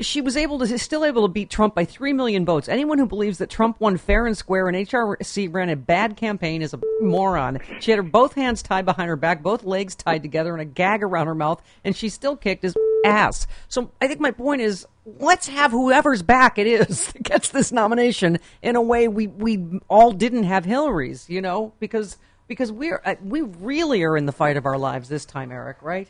she 0.00 0.20
was 0.20 0.36
able 0.36 0.58
to 0.58 0.78
still 0.78 1.04
able 1.04 1.22
to 1.22 1.32
beat 1.32 1.50
Trump 1.50 1.74
by 1.74 1.84
three 1.84 2.12
million 2.12 2.44
votes. 2.44 2.68
Anyone 2.68 2.98
who 2.98 3.06
believes 3.06 3.38
that 3.38 3.50
Trump 3.50 3.80
won 3.80 3.96
fair 3.96 4.26
and 4.26 4.36
square 4.36 4.68
and 4.68 4.76
HRC 4.76 5.52
ran 5.52 5.68
a 5.68 5.76
bad 5.76 6.16
campaign 6.16 6.62
is 6.62 6.74
a 6.74 6.80
moron. 7.00 7.58
She 7.80 7.90
had 7.90 7.98
her 7.98 8.02
both 8.02 8.34
hands 8.34 8.62
tied 8.62 8.84
behind 8.84 9.08
her 9.08 9.16
back, 9.16 9.42
both 9.42 9.64
legs 9.64 9.94
tied 9.94 10.22
together, 10.22 10.52
and 10.52 10.60
a 10.60 10.64
gag 10.64 11.02
around 11.02 11.26
her 11.26 11.34
mouth, 11.34 11.62
and 11.84 11.96
she 11.96 12.08
still 12.08 12.36
kicked 12.36 12.62
his 12.62 12.76
ass. 13.04 13.46
So 13.68 13.90
I 14.00 14.08
think 14.08 14.20
my 14.20 14.30
point 14.30 14.62
is, 14.62 14.86
let's 15.18 15.48
have 15.48 15.70
whoever's 15.70 16.22
back 16.22 16.58
it 16.58 16.66
is 16.66 17.06
that 17.12 17.22
gets 17.22 17.50
this 17.50 17.72
nomination 17.72 18.38
in 18.62 18.76
a 18.76 18.82
way 18.82 19.08
we 19.08 19.26
we 19.26 19.80
all 19.88 20.12
didn't 20.12 20.44
have 20.44 20.64
Hillary's, 20.64 21.28
you 21.28 21.40
know, 21.40 21.72
because 21.80 22.16
because 22.46 22.72
we're 22.72 23.00
uh, 23.04 23.14
we 23.22 23.42
really 23.42 24.02
are 24.02 24.16
in 24.16 24.26
the 24.26 24.32
fight 24.32 24.56
of 24.56 24.66
our 24.66 24.78
lives 24.78 25.08
this 25.08 25.24
time, 25.24 25.52
Eric. 25.52 25.78
Right? 25.82 26.08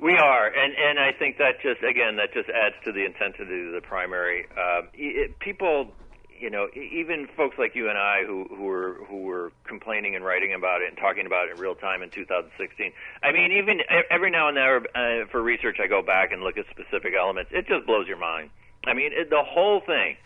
We 0.00 0.16
are, 0.16 0.46
and 0.46 0.74
and 0.74 0.98
I 1.00 1.10
think 1.12 1.38
that 1.38 1.60
just 1.60 1.82
again 1.82 2.16
that 2.16 2.32
just 2.32 2.48
adds 2.48 2.76
to 2.84 2.92
the 2.92 3.04
intensity 3.04 3.66
of 3.66 3.72
the 3.72 3.80
primary. 3.82 4.46
Um, 4.52 4.88
it, 4.94 5.40
people, 5.40 5.90
you 6.38 6.50
know, 6.50 6.68
even 6.72 7.26
folks 7.36 7.58
like 7.58 7.74
you 7.74 7.88
and 7.88 7.98
I 7.98 8.22
who 8.24 8.46
who 8.48 8.62
were 8.62 9.00
who 9.08 9.22
were 9.22 9.50
complaining 9.64 10.14
and 10.14 10.24
writing 10.24 10.54
about 10.54 10.82
it 10.82 10.88
and 10.88 10.96
talking 10.96 11.26
about 11.26 11.48
it 11.48 11.56
in 11.56 11.60
real 11.60 11.74
time 11.74 12.02
in 12.02 12.10
2016. 12.10 12.92
I 13.24 13.32
mean, 13.32 13.50
even 13.50 13.80
every 14.08 14.30
now 14.30 14.46
and 14.46 14.56
then 14.56 14.86
uh, 14.94 15.26
for 15.32 15.42
research, 15.42 15.78
I 15.82 15.88
go 15.88 16.00
back 16.00 16.30
and 16.30 16.42
look 16.42 16.56
at 16.58 16.66
specific 16.70 17.14
elements. 17.18 17.50
It 17.52 17.66
just 17.66 17.84
blows 17.84 18.06
your 18.06 18.18
mind. 18.18 18.50
I 18.86 18.94
mean, 18.94 19.10
it, 19.12 19.30
the 19.30 19.42
whole 19.42 19.80
thing 19.80 20.16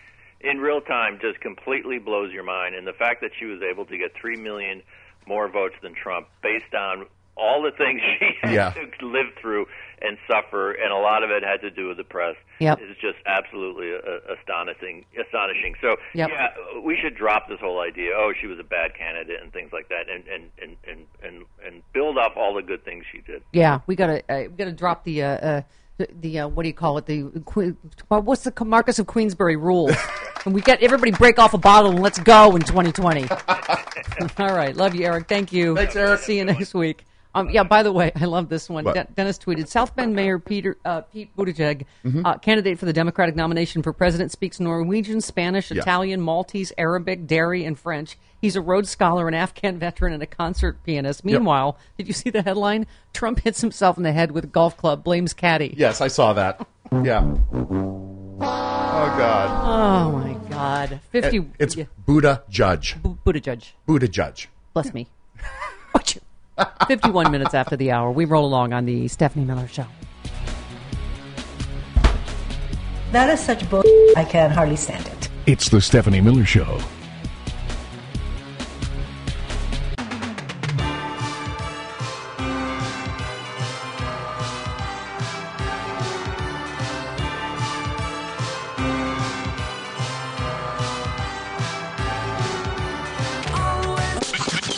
in 0.42 0.58
real 0.58 0.82
time 0.82 1.18
just 1.18 1.40
completely 1.40 1.98
blows 1.98 2.30
your 2.30 2.44
mind, 2.44 2.74
and 2.74 2.86
the 2.86 2.92
fact 2.92 3.22
that 3.22 3.30
she 3.38 3.46
was 3.46 3.62
able 3.62 3.86
to 3.86 3.96
get 3.96 4.12
three 4.20 4.36
million 4.36 4.82
more 5.26 5.48
votes 5.48 5.76
than 5.80 5.94
Trump 5.94 6.28
based 6.42 6.74
on 6.74 7.06
all 7.36 7.62
the 7.62 7.70
things 7.70 8.00
she 8.18 8.26
had 8.42 8.52
Yeah. 8.52 8.70
to 9.00 9.06
live 9.06 9.26
through 9.40 9.66
and 10.00 10.18
suffer, 10.26 10.72
and 10.72 10.92
a 10.92 10.96
lot 10.96 11.22
of 11.22 11.30
it 11.30 11.44
had 11.44 11.60
to 11.60 11.70
do 11.70 11.86
with 11.88 11.96
the 11.96 12.04
press. 12.04 12.34
Yep. 12.59 12.80
is 12.80 12.96
just 13.00 13.18
absolutely 13.26 13.92
uh, 13.94 14.34
astonishing. 14.38 15.04
Astonishing. 15.20 15.74
So 15.80 15.96
Yep. 16.14 16.30
yeah, 16.30 16.48
we 16.84 16.96
should 17.00 17.14
drop 17.16 17.48
this 17.48 17.59
whole 17.60 17.80
idea. 17.80 18.10
Oh, 18.14 18.32
she 18.40 18.46
was 18.46 18.59
a 18.59 18.64
bad 18.64 18.94
candidate 18.96 19.40
and 19.42 19.52
things 19.52 19.72
like 19.72 19.88
that, 19.88 20.09
and 20.12 20.24
and 20.28 20.50
and 20.60 20.76
and 20.88 21.06
and, 21.22 21.44
and 21.64 21.82
build 21.92 22.18
off 22.18 22.32
all 22.36 22.54
the 22.54 22.62
good 22.62 22.84
things 22.84 23.04
she 23.12 23.20
did. 23.20 23.42
Yeah, 23.52 23.80
we 23.86 23.96
gotta 23.96 24.22
uh, 24.28 24.42
we 24.42 24.56
gotta 24.56 24.72
drop 24.72 25.04
the 25.04 25.22
uh, 25.22 25.28
uh, 25.28 25.62
the, 25.98 26.09
the 26.20 26.38
uh, 26.40 26.48
what 26.48 26.62
do 26.64 26.68
you 26.68 26.74
call 26.74 26.98
it 26.98 27.06
the 27.06 27.22
what's 28.09 28.42
the 28.44 28.64
Marquess 28.64 28.98
of 28.98 29.06
Queensberry 29.06 29.56
rule? 29.56 29.90
and 30.44 30.54
we 30.54 30.60
get 30.60 30.82
everybody 30.82 31.10
break 31.12 31.38
off 31.38 31.54
a 31.54 31.59
bottle 31.59 31.90
and 31.92 32.00
let's 32.00 32.18
go 32.18 32.54
in 32.56 32.62
2020. 32.62 33.26
All 34.38 34.54
right, 34.54 34.76
love 34.76 34.94
you, 34.94 35.06
Eric. 35.06 35.28
Thank 35.28 35.52
you. 35.52 35.74
Thanks, 35.76 35.96
Eric. 35.96 36.20
See 36.20 36.38
you 36.38 36.44
next 36.44 36.74
week. 36.74 37.04
Um, 37.34 37.48
yeah. 37.50 37.62
By 37.62 37.82
the 37.82 37.92
way, 37.92 38.12
I 38.14 38.26
love 38.26 38.48
this 38.48 38.68
one. 38.68 38.84
De- 38.84 39.06
Dennis 39.14 39.38
tweeted: 39.38 39.68
South 39.68 39.96
Bend 39.96 40.14
Mayor 40.14 40.38
Peter 40.38 40.76
uh, 40.84 41.00
Pete 41.02 41.34
Buttigieg, 41.36 41.86
Mhm. 42.04 42.22
uh, 42.26 42.38
candidate 42.38 42.78
for 42.78 42.84
the 42.86 42.92
Democratic 42.92 43.34
nomination 43.36 43.82
for 43.82 43.92
president, 43.92 44.30
speaks 44.32 44.60
Norwegian, 44.60 45.20
Spanish, 45.20 45.70
Yeah. 45.70 45.80
Italian, 45.80 46.20
Maltese, 46.20 46.72
Arabic, 46.76 47.26
Dari, 47.26 47.64
and 47.64 47.78
French. 47.78 48.16
He's 48.40 48.56
a 48.56 48.60
Rhodes 48.60 48.90
Scholar, 48.90 49.28
an 49.28 49.34
Afghan 49.34 49.78
veteran, 49.78 50.12
and 50.12 50.22
a 50.22 50.26
concert 50.26 50.82
pianist. 50.84 51.22
Yep. 51.24 51.32
Meanwhile, 51.32 51.78
did 51.96 52.09
you 52.09 52.12
see 52.12 52.28
the 52.28 52.42
headline? 52.42 52.86
Trump 53.12 53.40
hits 53.40 53.60
himself 53.60 53.96
in 53.96 54.02
the 54.02 54.12
head 54.12 54.32
with 54.32 54.50
golf 54.50 54.76
club, 54.76 55.04
blames 55.04 55.32
caddy. 55.32 55.74
Yes, 55.76 56.00
I 56.00 56.09
saw 56.09 56.32
that. 56.32 56.66
Yeah. 56.90 57.36
Oh 58.44 59.14
God. 59.16 59.48
Oh 59.64 60.12
my 60.18 60.34
God! 60.50 61.00
Fifty. 61.10 61.38
It- 61.38 61.44
it's 61.59 61.76
yeah, 61.76 61.84
Buddha 62.06 62.42
Judge. 62.50 62.96
Bu- 63.02 63.16
Buddha 63.24 63.40
Judge. 63.40 63.74
Buddha 63.86 64.09
Judge. 64.09 64.48
Bless 64.74 64.92
me. 64.92 65.06
Watch 65.94 66.16
you. 66.16 66.20
Fifty-one 66.86 67.30
minutes 67.30 67.55
after 67.55 67.76
the 67.76 67.90
hour, 67.90 68.10
we 68.10 68.24
roll 68.24 68.44
along 68.44 68.72
on 68.72 68.84
the 68.84 69.09
Stephanie 69.09 69.44
Miller 69.44 69.68
Show. 69.68 69.86
That 73.12 73.28
is 73.30 73.40
such 73.40 73.68
bull. 73.68 73.82
I 74.16 74.24
can 74.24 74.51
hardly 74.51 74.76
stand 74.76 75.06
it. 75.06 75.28
It's 75.47 75.68
the 75.68 75.80
Stephanie 75.80 76.20
Miller 76.20 76.44
Show. 76.44 76.78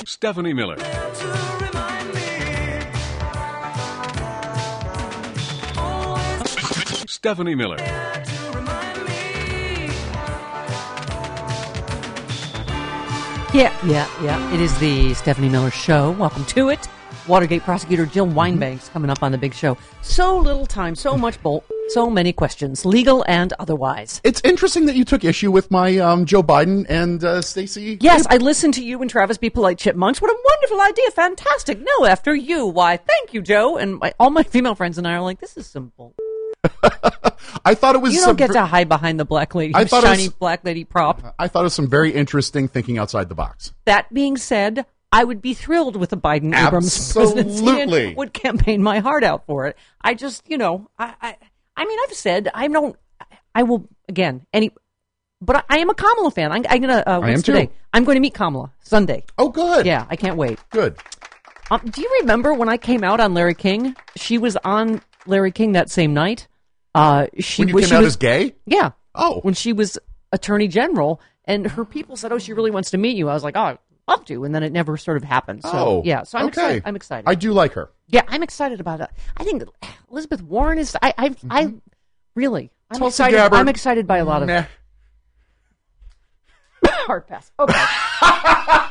Stephanie 0.07 0.55
Miller. 0.55 0.79
Stephanie 7.25 7.55
Miller. 7.55 7.79
Yeah, 13.55 13.75
yeah, 13.87 14.07
yeah. 14.23 14.53
It 14.53 14.61
is 14.61 14.79
the 14.79 15.15
Stephanie 15.15 15.49
Miller 15.49 15.71
Show. 15.71 16.11
Welcome 16.11 16.45
to 16.45 16.69
it. 16.69 16.87
Watergate 17.27 17.63
prosecutor 17.63 18.05
Jill 18.05 18.27
Wine-Banks 18.27 18.91
coming 18.91 19.09
up 19.09 19.23
on 19.23 19.33
the 19.33 19.39
big 19.39 19.55
show. 19.55 19.79
So 20.03 20.37
little 20.37 20.67
time, 20.67 20.95
so 20.95 21.17
much 21.17 21.43
bolt, 21.43 21.65
so 21.89 22.11
many 22.11 22.31
questions, 22.31 22.85
legal 22.85 23.25
and 23.27 23.55
otherwise. 23.59 24.21
It's 24.23 24.43
interesting 24.45 24.85
that 24.85 24.95
you 24.95 25.07
took 25.07 25.25
issue 25.25 25.51
with 25.51 25.71
my 25.71 25.97
um, 25.97 26.27
Joe 26.27 26.43
Biden 26.43 26.85
and 26.91 27.25
uh, 27.25 27.41
Stacey. 27.41 27.97
Yes, 28.03 28.27
I 28.29 28.37
listened 28.37 28.75
to 28.75 28.85
you 28.85 29.01
and 29.01 29.09
Travis 29.09 29.39
be 29.39 29.49
polite 29.49 29.79
chipmunks. 29.79 30.21
What 30.21 30.31
a 30.31 30.37
wonderful 30.45 30.79
idea! 30.83 31.11
Fantastic. 31.13 31.81
No, 31.81 32.05
after 32.05 32.35
you. 32.35 32.67
Why? 32.67 32.99
Thank 32.99 33.33
you, 33.33 33.41
Joe. 33.41 33.79
And 33.79 33.97
my, 33.97 34.13
all 34.21 34.29
my 34.29 34.43
female 34.43 34.75
friends 34.75 34.99
and 34.99 35.09
I 35.09 35.15
are 35.15 35.23
like, 35.23 35.41
this 35.41 35.57
is 35.57 35.67
simple. 35.67 36.15
I 37.65 37.75
thought 37.75 37.95
it 37.95 38.03
was. 38.03 38.15
You 38.15 38.21
don't 38.21 38.37
get 38.37 38.49
ver- 38.49 38.55
to 38.55 38.67
hide 38.67 38.89
behind 38.89 39.19
the 39.19 39.25
black 39.25 39.55
lady, 39.55 39.75
I 39.75 39.85
thought 39.85 40.03
shiny 40.05 40.25
was- 40.25 40.35
black 40.35 40.65
lady 40.65 40.85
prop. 40.85 41.35
I 41.39 41.49
thought 41.49 41.61
it 41.61 41.65
was 41.65 41.75
some 41.75 41.89
very 41.89 42.13
interesting 42.13 42.69
thinking 42.69 42.99
outside 42.99 43.29
the 43.29 43.35
box. 43.35 43.73
That 43.87 44.13
being 44.13 44.37
said, 44.37 44.87
I 45.13 45.25
would 45.25 45.41
be 45.41 45.55
thrilled 45.55 45.97
with 45.97 46.13
a 46.13 46.17
Biden 46.17 46.55
Abrams 46.57 47.13
presidency 47.13 47.67
and 47.67 48.17
would 48.17 48.33
campaign 48.33 48.83
my 48.83 48.99
heart 48.99 49.25
out 49.25 49.47
for 49.47 49.67
it. 49.67 49.77
I 50.01 50.15
just, 50.15 50.43
you 50.51 50.59
know, 50.59 50.91
I, 50.99 51.15
I, 51.21 51.37
I 51.77 51.85
mean, 51.87 51.99
I've 52.05 52.15
said 52.15 52.49
I 52.53 52.67
don't, 52.69 52.97
I 53.55 53.63
will 53.63 53.89
again 54.09 54.45
any, 54.53 54.73
but 55.41 55.57
I, 55.57 55.63
I 55.69 55.79
am 55.79 55.91
a 55.91 55.95
Kamala 55.95 56.31
fan. 56.31 56.53
I'm, 56.53 56.65
I'm 56.69 56.81
gonna. 56.81 57.03
Uh, 57.07 57.21
I 57.23 57.31
am 57.31 57.37
too. 57.43 57.53
today? 57.53 57.71
I'm 57.93 58.05
going 58.05 58.17
to 58.17 58.21
meet 58.21 58.35
Kamala 58.35 58.73
Sunday. 58.83 59.25
Oh, 59.39 59.49
good. 59.49 59.87
Yeah, 59.87 60.05
I 60.11 60.17
can't 60.17 60.37
wait. 60.37 60.59
Good. 60.71 60.97
Um, 61.71 61.81
do 61.89 62.03
you 62.03 62.19
remember 62.21 62.53
when 62.53 62.69
I 62.69 62.77
came 62.77 63.05
out 63.05 63.21
on 63.21 63.33
Larry 63.35 63.55
King? 63.55 63.97
She 64.17 64.37
was 64.37 64.57
on 64.65 65.01
Larry 65.27 65.53
King 65.53 65.73
that 65.73 65.91
same 65.91 66.13
night. 66.13 66.49
Uh, 66.95 67.27
she 67.41 67.63
When 67.63 67.69
you 67.69 67.75
was- 67.75 67.85
came 67.85 67.89
she 67.91 67.95
out 67.97 68.03
was- 68.03 68.13
as 68.15 68.17
gay? 68.17 68.55
Yeah. 68.67 68.91
Oh. 69.15 69.41
When 69.41 69.55
she 69.55 69.73
was 69.73 69.99
attorney 70.33 70.69
general, 70.69 71.21
and 71.45 71.67
her 71.67 71.85
people 71.85 72.17
said, 72.17 72.33
"Oh, 72.33 72.39
she 72.39 72.53
really 72.53 72.71
wants 72.71 72.91
to 72.93 72.99
meet 72.99 73.17
you." 73.17 73.29
I 73.29 73.35
was 73.35 73.45
like, 73.45 73.57
"Oh, 73.57 73.63
I'd 73.63 73.79
love 74.09 74.25
to," 74.27 74.45
and 74.45 74.55
then 74.55 74.63
it 74.63 74.73
never 74.73 74.97
sort 74.97 75.17
of 75.17 75.25
happened. 75.25 75.63
So 75.63 75.71
oh, 75.73 76.03
yeah. 76.05 76.23
So 76.25 76.39
I'm 76.39 76.47
okay. 76.47 76.51
excited. 76.53 76.83
I'm 76.87 76.97
excited. 76.97 77.29
I 77.29 77.35
do 77.35 77.53
like 77.53 77.73
her. 77.75 77.91
yeah, 78.09 78.23
I'm 78.29 78.43
excited 78.43 78.81
about 78.81 79.01
it. 79.01 79.11
I 79.37 79.45
think 79.45 79.63
Elizabeth 80.11 80.43
Warren 80.43 80.79
is. 80.79 80.97
I. 81.03 81.13
I. 81.19 81.35
I 81.51 81.75
really. 82.35 82.71
I'm 82.91 82.97
Mm-hmm. 82.97 83.03
Tulsi 83.05 83.15
excited. 83.23 83.37
Gabbard. 83.37 83.59
I'm 83.59 83.69
excited 83.69 84.07
by 84.07 84.19
a 84.19 84.25
lot 84.25 84.43
of. 84.43 84.47
Meh. 84.49 84.65
Hard 86.85 87.27
pass. 87.27 87.51
Okay. 87.59 87.75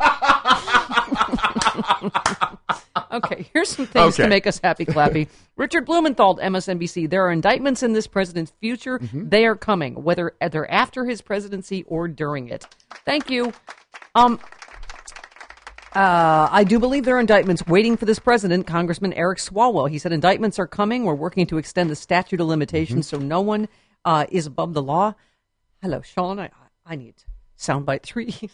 okay, 3.14 3.50
here's 3.54 3.70
some 3.70 3.86
things 3.86 4.16
to 4.18 4.28
make 4.28 4.48
us 4.48 4.60
happy, 4.64 4.86
Clappy. 4.86 5.28
Richard 5.56 5.86
Blumenthal, 5.86 6.38
MSNBC. 6.38 7.10
There 7.10 7.26
are 7.26 7.32
indictments 7.32 7.84
in 7.84 7.94
this 7.94 8.08
president's 8.08 8.52
future. 8.60 9.00
Mm-hmm. 9.00 9.30
They 9.30 9.46
are 9.46 9.56
coming, 9.56 10.04
whether 10.04 10.34
they're 10.52 10.70
after 10.72 11.06
his 11.06 11.22
presidency 11.22 11.84
or 11.88 12.08
during 12.08 12.50
it. 12.50 12.66
Thank 13.06 13.30
you. 13.30 13.54
Um, 14.16 14.40
uh, 15.96 16.50
I 16.52 16.64
do 16.64 16.80
believe 16.80 17.06
there 17.06 17.18
are 17.18 17.20
indictments 17.20 17.66
waiting 17.68 17.98
for 17.98 18.06
this 18.06 18.18
president, 18.18 18.66
Congressman 18.66 19.14
Eric 19.14 19.38
Swalwell. 19.38 19.90
He 19.90 20.00
said 20.00 20.12
indictments 20.12 20.58
are 20.58 20.66
coming. 20.66 21.04
We're 21.04 21.14
working 21.14 21.46
to 21.48 21.58
extend 21.60 21.90
the 21.92 21.96
statute 21.96 22.42
of 22.42 22.48
limitations 22.48 23.08
Mm-hmm. 23.08 23.22
so 23.22 23.26
no 23.26 23.42
one 23.42 23.70
uh, 24.06 24.26
is 24.30 24.48
above 24.48 24.74
the 24.74 24.82
law. 24.82 25.14
Hello, 25.82 26.02
Sean. 26.02 26.40
I, 26.40 26.50
I 26.86 26.96
need 26.96 27.16
soundbite 27.64 28.04
three. 28.04 28.36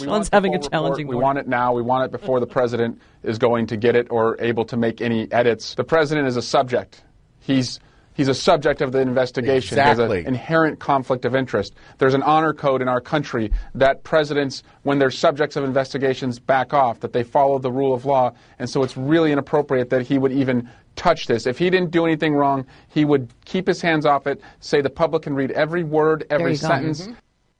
We 0.00 0.06
want 0.06 0.26
Sean's 0.26 0.30
having 0.32 0.54
a 0.54 0.58
challenging 0.58 1.06
report. 1.06 1.08
We 1.08 1.14
morning. 1.14 1.22
want 1.22 1.38
it 1.38 1.48
now. 1.48 1.72
We 1.74 1.82
want 1.82 2.04
it 2.04 2.10
before 2.10 2.40
the 2.40 2.46
president 2.46 3.00
is 3.22 3.38
going 3.38 3.66
to 3.68 3.76
get 3.76 3.94
it 3.96 4.08
or 4.10 4.36
able 4.40 4.64
to 4.66 4.76
make 4.76 5.00
any 5.00 5.30
edits. 5.32 5.74
The 5.74 5.84
president 5.84 6.26
is 6.26 6.36
a 6.36 6.42
subject. 6.42 7.02
He's 7.40 7.78
he's 8.14 8.28
a 8.28 8.34
subject 8.34 8.80
of 8.80 8.92
the 8.92 9.00
investigation. 9.00 9.76
There's 9.76 9.90
Exactly. 9.98 10.20
an 10.20 10.26
inherent 10.28 10.78
conflict 10.80 11.24
of 11.24 11.34
interest. 11.36 11.74
There's 11.98 12.14
an 12.14 12.22
honor 12.22 12.52
code 12.54 12.80
in 12.82 12.88
our 12.88 13.00
country 13.00 13.52
that 13.74 14.04
presidents, 14.04 14.62
when 14.84 14.98
they're 14.98 15.10
subjects 15.10 15.54
of 15.56 15.64
investigations, 15.64 16.38
back 16.38 16.72
off, 16.74 17.00
that 17.00 17.12
they 17.12 17.22
follow 17.22 17.58
the 17.58 17.70
rule 17.70 17.92
of 17.94 18.04
law. 18.06 18.32
And 18.58 18.68
so 18.70 18.82
it's 18.82 18.96
really 18.96 19.32
inappropriate 19.32 19.90
that 19.90 20.02
he 20.02 20.16
would 20.18 20.32
even 20.32 20.68
touch 20.96 21.26
this. 21.26 21.46
If 21.46 21.58
he 21.58 21.68
didn't 21.68 21.90
do 21.90 22.06
anything 22.06 22.34
wrong, 22.34 22.64
he 22.88 23.04
would 23.04 23.28
keep 23.44 23.66
his 23.66 23.82
hands 23.82 24.06
off 24.06 24.26
it, 24.26 24.40
say 24.60 24.80
the 24.80 24.88
public 24.90 25.22
can 25.24 25.34
read 25.34 25.50
every 25.50 25.84
word, 25.84 26.24
every 26.30 26.52
you 26.52 26.58
go. 26.58 26.66
sentence. 26.68 27.06
Mhm. 27.06 27.16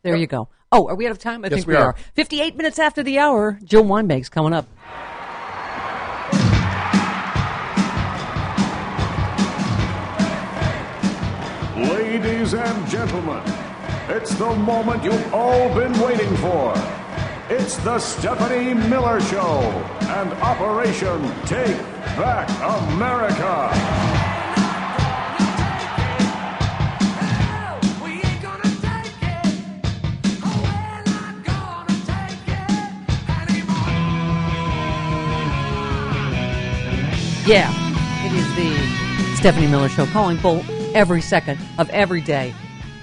There 0.06 0.16
you 0.16 0.26
go. 0.28 0.48
Oh, 0.70 0.86
are 0.88 0.94
we 0.94 1.06
out 1.06 1.10
of 1.12 1.18
time? 1.18 1.44
I 1.44 1.48
Yes, 1.48 1.54
think 1.58 1.66
we 1.66 1.74
we 1.74 1.78
are. 1.78 1.86
are. 1.88 1.96
58 2.14 2.56
minutes 2.56 2.78
after 2.78 3.02
the 3.02 3.18
hour, 3.18 3.58
Jill 3.64 3.82
Wine-Banks's 3.84 4.28
coming 4.28 4.52
up. 4.52 4.66
Ladies 11.76 12.54
and 12.54 12.88
gentlemen, 12.88 13.42
it's 14.08 14.34
the 14.34 14.54
moment 14.56 15.04
you've 15.04 15.34
all 15.34 15.68
been 15.74 15.92
waiting 16.00 16.34
for. 16.36 16.72
It's 17.50 17.76
the 17.78 17.98
Stephanie 17.98 18.72
Miller 18.74 19.20
Show 19.20 19.60
and 20.18 20.32
Operation 20.34 21.20
Take 21.44 21.76
Back 22.16 22.48
America. 22.88 24.25
Yeah, 37.46 37.70
it 38.26 38.32
is 38.32 38.56
the 38.56 39.36
Stephanie 39.36 39.68
Miller 39.68 39.88
Show 39.88 40.04
calling 40.06 40.36
Bolt 40.38 40.68
every 40.94 41.20
second 41.20 41.60
of 41.78 41.88
every 41.90 42.20
day, 42.20 42.52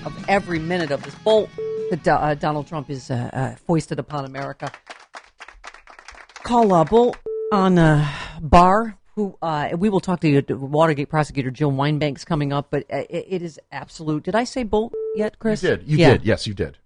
of 0.04 0.14
every 0.28 0.60
minute 0.60 0.92
of 0.92 1.02
this 1.02 1.16
Bolt 1.16 1.50
that 1.90 2.06
uh, 2.06 2.36
Donald 2.36 2.68
Trump 2.68 2.90
is 2.90 3.10
uh, 3.10 3.30
uh, 3.32 3.56
foisted 3.56 4.00
upon 4.00 4.26
America. 4.26 4.70
Call 6.44 6.74
uh, 6.74 6.84
Bolt 6.84 7.16
on 7.54 7.78
uh, 7.78 8.06
Barr, 8.42 8.98
who 9.16 9.38
uh, 9.42 9.70
we 9.78 9.88
will 9.88 10.02
talk 10.02 10.20
to 10.20 10.28
you, 10.28 10.44
Watergate 10.50 11.08
prosecutor 11.08 11.50
Jill 11.50 11.72
Wine-Banks 11.72 12.26
coming 12.26 12.52
up, 12.52 12.68
but 12.70 12.84
uh, 12.92 12.98
it, 13.10 13.26
it 13.30 13.42
is 13.42 13.58
absolute. 13.72 14.24
Did 14.24 14.36
I 14.36 14.44
say 14.44 14.64
Bolt 14.64 14.94
yet, 15.16 15.40
Chris? 15.40 15.64
You 15.64 15.70
did. 15.70 15.88
You 15.88 15.98
Yeah. 16.00 16.12
did. 16.18 16.26
Yes, 16.26 16.46
you 16.48 16.54
did. 16.54 16.78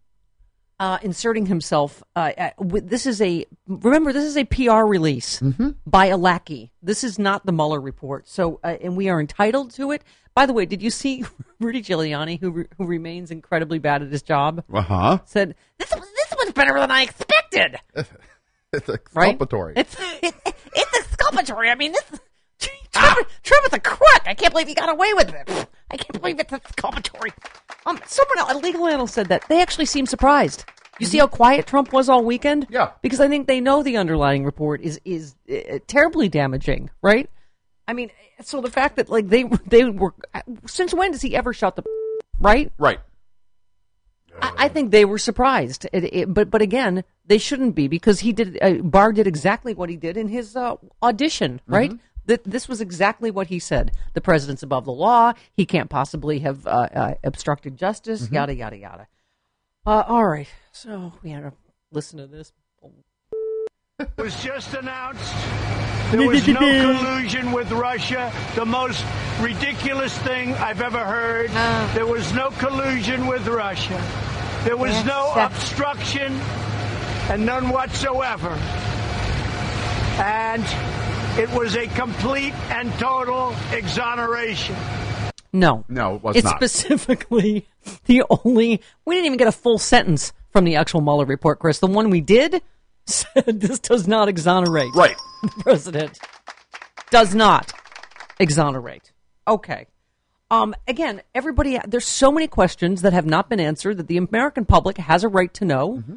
Uh, 0.80 0.98
inserting 1.02 1.46
himself. 1.46 2.04
Uh, 2.16 2.32
uh, 2.38 2.50
this 2.60 3.06
is 3.06 3.22
a 3.22 3.46
remember. 3.68 4.14
This 4.14 4.26
is 4.26 4.38
a 4.38 4.46
PR 4.46 4.84
release 4.86 5.40
Mm-hmm. 5.40 5.70
by 5.86 6.08
a 6.08 6.18
lackey. 6.18 6.72
This 6.84 7.04
is 7.04 7.18
not 7.18 7.46
the 7.46 7.52
Mueller 7.52 7.80
report. 7.82 8.28
So, 8.28 8.60
uh, 8.64 8.78
and 8.82 8.96
we 8.96 9.10
are 9.10 9.20
entitled 9.20 9.72
to 9.72 9.92
it. 9.92 10.04
By 10.36 10.46
the 10.46 10.54
way, 10.54 10.66
did 10.66 10.82
you 10.84 10.90
see 10.92 11.26
Rudy 11.60 11.82
Giuliani, 11.82 12.40
who 12.40 12.52
re- 12.52 12.68
who 12.78 12.86
remains 12.86 13.32
incredibly 13.32 13.80
bad 13.80 14.04
at 14.04 14.12
his 14.12 14.22
job, 14.22 14.64
Uh 14.72 14.82
huh. 14.82 15.20
said 15.26 15.56
this 15.80 15.90
this 15.90 16.34
was 16.44 16.52
better 16.54 16.80
than 16.80 16.92
I 16.92 17.04
expected. 17.04 17.78
It's 18.74 18.88
Right? 19.14 19.30
exculpatory. 19.30 19.74
It's 19.78 19.96
it, 20.22 20.36
it's 20.46 20.98
exculpatory. 21.00 21.70
I 21.70 21.76
mean, 21.76 21.94
this 21.94 22.20
Trump, 22.92 23.28
Trump 23.42 23.66
is 23.68 23.74
a 23.74 23.80
crook. 23.80 24.22
I 24.26 24.34
can't 24.34 24.52
believe 24.52 24.68
he 24.68 24.74
got 24.74 24.90
away 24.90 25.14
with 25.14 25.34
it. 25.34 25.68
I 25.90 25.98
can't 25.98 26.22
believe 26.22 26.40
it's 26.40 26.52
exculpatory. 26.52 27.32
Um, 27.86 28.00
someone 28.06 28.40
else, 28.40 28.54
a 28.54 28.58
legal 28.58 28.88
analyst 28.88 29.14
said 29.14 29.28
that 29.28 29.44
they 29.48 29.62
actually 29.62 29.86
seem 29.86 30.06
surprised. 30.06 30.66
You 31.00 31.06
see 31.06 31.20
how 31.20 31.28
quiet 31.28 31.68
Trump 31.68 31.94
was 31.94 32.10
all 32.10 32.24
weekend? 32.24 32.68
Yeah. 32.70 32.92
Because 33.02 33.20
I 33.20 33.28
think 33.28 33.48
they 33.48 33.62
know 33.62 33.84
the 33.84 33.98
underlying 33.98 34.44
report 34.44 34.82
is 34.82 35.00
is 35.06 35.36
uh, 35.50 35.80
terribly 35.88 36.28
damaging, 36.28 36.90
right? 37.02 37.30
I 37.88 37.94
mean, 37.94 38.10
so 38.42 38.62
the 38.62 38.72
fact 38.72 38.96
that 38.98 39.10
like 39.10 39.30
they 39.30 39.44
they 39.68 39.86
were 39.86 40.14
since 40.66 40.94
when 40.94 41.12
does 41.12 41.22
he 41.22 41.36
ever 41.36 41.54
shut 41.54 41.76
the 41.76 41.84
right? 42.40 42.72
Right. 42.78 43.00
I, 44.42 44.54
I 44.58 44.68
think 44.70 44.92
they 44.92 45.06
were 45.06 45.18
surprised, 45.18 45.88
it, 45.94 46.04
it, 46.14 46.34
but 46.34 46.50
but 46.50 46.62
again, 46.62 47.04
they 47.26 47.38
shouldn't 47.38 47.76
be 47.76 47.88
because 47.88 48.20
he 48.20 48.34
did. 48.34 48.58
Uh, 48.62 48.74
Barr 48.84 49.12
did 49.12 49.28
exactly 49.28 49.74
what 49.74 49.90
he 49.90 49.96
did 49.96 50.18
in 50.18 50.28
his 50.28 50.56
uh, 50.56 50.76
audition, 51.02 51.62
right? 51.68 51.92
That 52.28 52.44
this 52.44 52.68
was 52.68 52.82
exactly 52.82 53.32
what 53.32 53.48
he 53.48 53.60
said. 53.60 53.92
The 54.14 54.22
president's 54.22 54.64
above 54.64 54.86
the 54.86 54.92
law. 54.92 55.34
He 55.54 55.66
can't 55.66 55.90
possibly 55.90 56.40
have 56.40 56.68
uh, 56.68 56.88
uh, 56.94 57.14
obstructed 57.24 57.78
justice. 57.78 58.30
Yada 58.30 58.54
yada 58.54 58.78
yada. 58.78 59.08
Uh, 59.86 60.04
all 60.08 60.28
right, 60.28 60.50
so 60.74 61.14
we 61.24 61.32
had 61.32 61.44
to 61.44 61.54
listen 61.92 62.20
to 62.20 62.28
this. 62.28 62.52
It 64.00 64.10
was 64.18 64.36
just 64.44 64.74
announced. 64.74 65.34
There 66.12 66.26
was 66.26 66.48
no 66.48 66.60
collusion 66.60 67.52
with 67.52 67.70
Russia. 67.70 68.32
The 68.56 68.64
most 68.64 69.04
ridiculous 69.42 70.18
thing 70.20 70.54
I've 70.54 70.80
ever 70.80 71.04
heard. 71.04 71.50
There 71.94 72.06
was 72.06 72.32
no 72.32 72.50
collusion 72.52 73.28
with 73.28 73.46
Russia. 73.46 74.02
There 74.64 74.78
was 74.78 75.04
no 75.04 75.34
obstruction 75.36 76.32
and 77.30 77.46
none 77.46 77.68
whatsoever. 77.68 78.52
And 80.20 80.64
it 81.38 81.50
was 81.52 81.76
a 81.76 81.88
complete 81.88 82.54
and 82.72 82.92
total 82.94 83.54
exoneration. 83.72 84.76
No, 85.54 85.86
No, 85.88 86.16
it 86.16 86.24
was 86.24 86.36
it's 86.36 86.46
not. 86.46 86.56
specifically 86.58 87.68
the 88.06 88.24
only. 88.30 88.82
We 89.06 89.16
didn't 89.16 89.26
even 89.28 89.38
get 89.38 89.48
a 89.48 89.52
full 89.52 89.78
sentence 89.78 90.34
from 90.52 90.66
the 90.66 90.76
actual 90.76 91.02
Mueller 91.02 91.26
report, 91.26 91.60
Chris. 91.60 91.80
The 91.80 91.88
one 91.88 92.10
we 92.10 92.22
did 92.22 92.62
said 93.06 93.60
this 93.62 93.80
does 93.80 94.08
not 94.08 94.28
exonerate. 94.28 94.94
Right. 94.94 95.16
The 95.44 95.50
president 95.64 96.20
does 97.12 97.34
not 97.34 97.72
exonerate. 98.40 99.12
Okay. 99.48 99.88
Um, 100.52 100.76
again, 100.88 101.22
everybody, 101.36 101.80
there's 101.88 102.08
so 102.08 102.32
many 102.32 102.48
questions 102.48 103.02
that 103.02 103.14
have 103.14 103.26
not 103.26 103.50
been 103.50 103.60
answered 103.60 103.98
that 103.98 104.08
the 104.08 104.18
American 104.18 104.66
public 104.66 104.98
has 104.98 105.24
a 105.24 105.28
right 105.30 105.54
to 105.56 105.66
know. 105.66 105.94
Mm-hmm. 105.98 106.16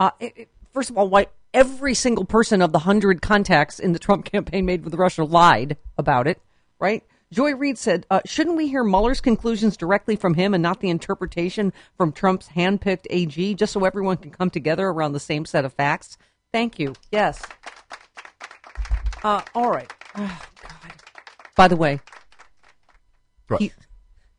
Uh, 0.00 0.10
it, 0.20 0.32
it- 0.36 0.48
first 0.72 0.90
of 0.90 0.98
all, 0.98 1.08
why 1.08 1.26
every 1.54 1.94
single 1.94 2.24
person 2.24 2.62
of 2.62 2.72
the 2.72 2.80
hundred 2.80 3.22
contacts 3.22 3.78
in 3.78 3.92
the 3.92 3.98
Trump 3.98 4.24
campaign 4.32 4.64
made 4.66 4.84
with 4.84 4.94
Russia 4.94 5.24
lied 5.24 5.76
about 5.98 6.26
it, 6.26 6.40
right? 6.78 7.02
Joy 7.32 7.54
Reid 7.54 7.78
said, 7.78 8.04
uh, 8.10 8.20
shouldn't 8.26 8.56
we 8.58 8.68
hear 8.68 8.84
Mueller's 8.84 9.22
conclusions 9.22 9.76
directly 9.78 10.16
from 10.16 10.34
him 10.34 10.52
and 10.52 10.62
not 10.62 10.80
the 10.80 10.90
interpretation 10.90 11.72
from 11.96 12.12
Trump's 12.12 12.48
handpicked 12.50 13.06
AG, 13.08 13.54
just 13.54 13.72
so 13.72 13.86
everyone 13.86 14.18
can 14.18 14.30
come 14.30 14.50
together 14.50 14.86
around 14.88 15.12
the 15.12 15.20
same 15.20 15.46
set 15.46 15.64
of 15.64 15.72
facts? 15.72 16.18
Thank 16.52 16.78
you. 16.78 16.92
Yes. 17.10 17.42
Uh, 19.22 19.40
all 19.54 19.70
right. 19.70 19.90
Oh, 20.14 20.42
God. 20.60 20.92
By 21.56 21.68
the 21.68 21.76
way, 21.76 22.00
Right. 23.48 23.60
he, 23.62 23.72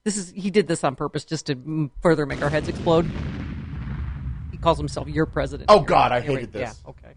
this 0.04 0.18
is 0.18 0.32
he 0.36 0.52
did 0.52 0.68
this 0.68 0.84
on 0.84 0.96
purpose 0.96 1.26
just 1.26 1.48
to 1.48 1.90
further 2.04 2.28
make 2.28 2.44
our 2.44 2.50
heads 2.50 2.68
explode. 2.70 3.10
He 4.64 4.66
calls 4.66 4.78
himself 4.78 5.10
your 5.10 5.26
president. 5.26 5.70
Oh, 5.70 5.82
God, 5.82 6.14
I 6.14 6.20
Anyway, 6.20 6.36
hated 6.36 6.54
this. 6.54 6.82
Yeah. 6.86 6.90
Okay. 6.90 7.14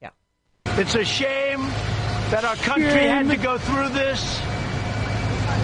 Yeah. 0.00 0.10
It's 0.78 0.94
a 0.94 1.04
shame 1.04 1.58
that 2.30 2.44
our 2.44 2.54
country 2.54 2.86
had 2.86 3.28
to 3.30 3.36
go 3.36 3.58
through 3.58 3.88
this. 3.88 4.40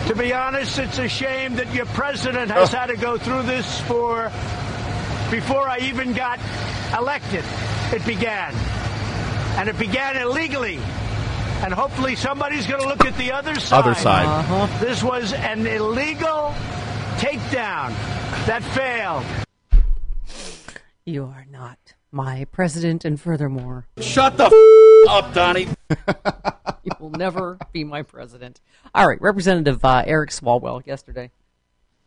To 0.09 0.17
be 0.17 0.33
honest, 0.33 0.77
it's 0.81 0.99
a 0.99 1.07
shame 1.07 1.55
that 1.55 1.73
your 1.73 1.87
president 1.87 2.51
has 2.51 2.73
had 2.73 2.87
to 2.87 2.97
go 2.97 3.17
through 3.17 3.43
this 3.43 3.81
for 3.83 4.25
before 5.31 5.69
I 5.69 5.79
even 5.83 6.15
got 6.15 6.41
elected. 6.99 7.45
It 7.93 8.05
began. 8.05 8.53
And 9.57 9.69
it 9.69 9.79
began 9.79 10.17
illegally. 10.17 10.81
And 11.63 11.73
hopefully 11.73 12.17
somebody's 12.17 12.67
going 12.67 12.81
to 12.83 12.89
look 12.89 13.05
at 13.05 13.17
the 13.17 13.31
other 13.31 13.55
side. 13.61 13.79
Other 13.79 13.95
side. 13.95 14.27
Uh-huh. 14.27 14.85
This 14.85 15.05
was 15.05 15.33
an 15.33 15.65
illegal 15.65 16.57
takedown 17.19 17.91
that 18.47 18.65
failed. 18.75 19.25
You 21.09 21.25
are 21.25 21.47
not 21.51 21.95
my 22.13 22.45
president, 22.53 23.03
and 23.07 23.19
furthermore, 23.19 23.87
Shut 23.99 24.37
the 24.37 24.45
f- 24.45 25.11
up, 25.11 25.33
Donnie. 25.33 25.67
you 26.85 26.93
will 27.01 27.09
never 27.09 27.57
be 27.73 27.83
my 27.83 28.03
president. 28.03 28.61
All 28.95 29.09
right, 29.09 29.19
Representative 29.19 29.83
uh, 29.83 30.05
Eric 30.07 30.29
Swalwell 30.29 30.87
yesterday. 30.87 31.31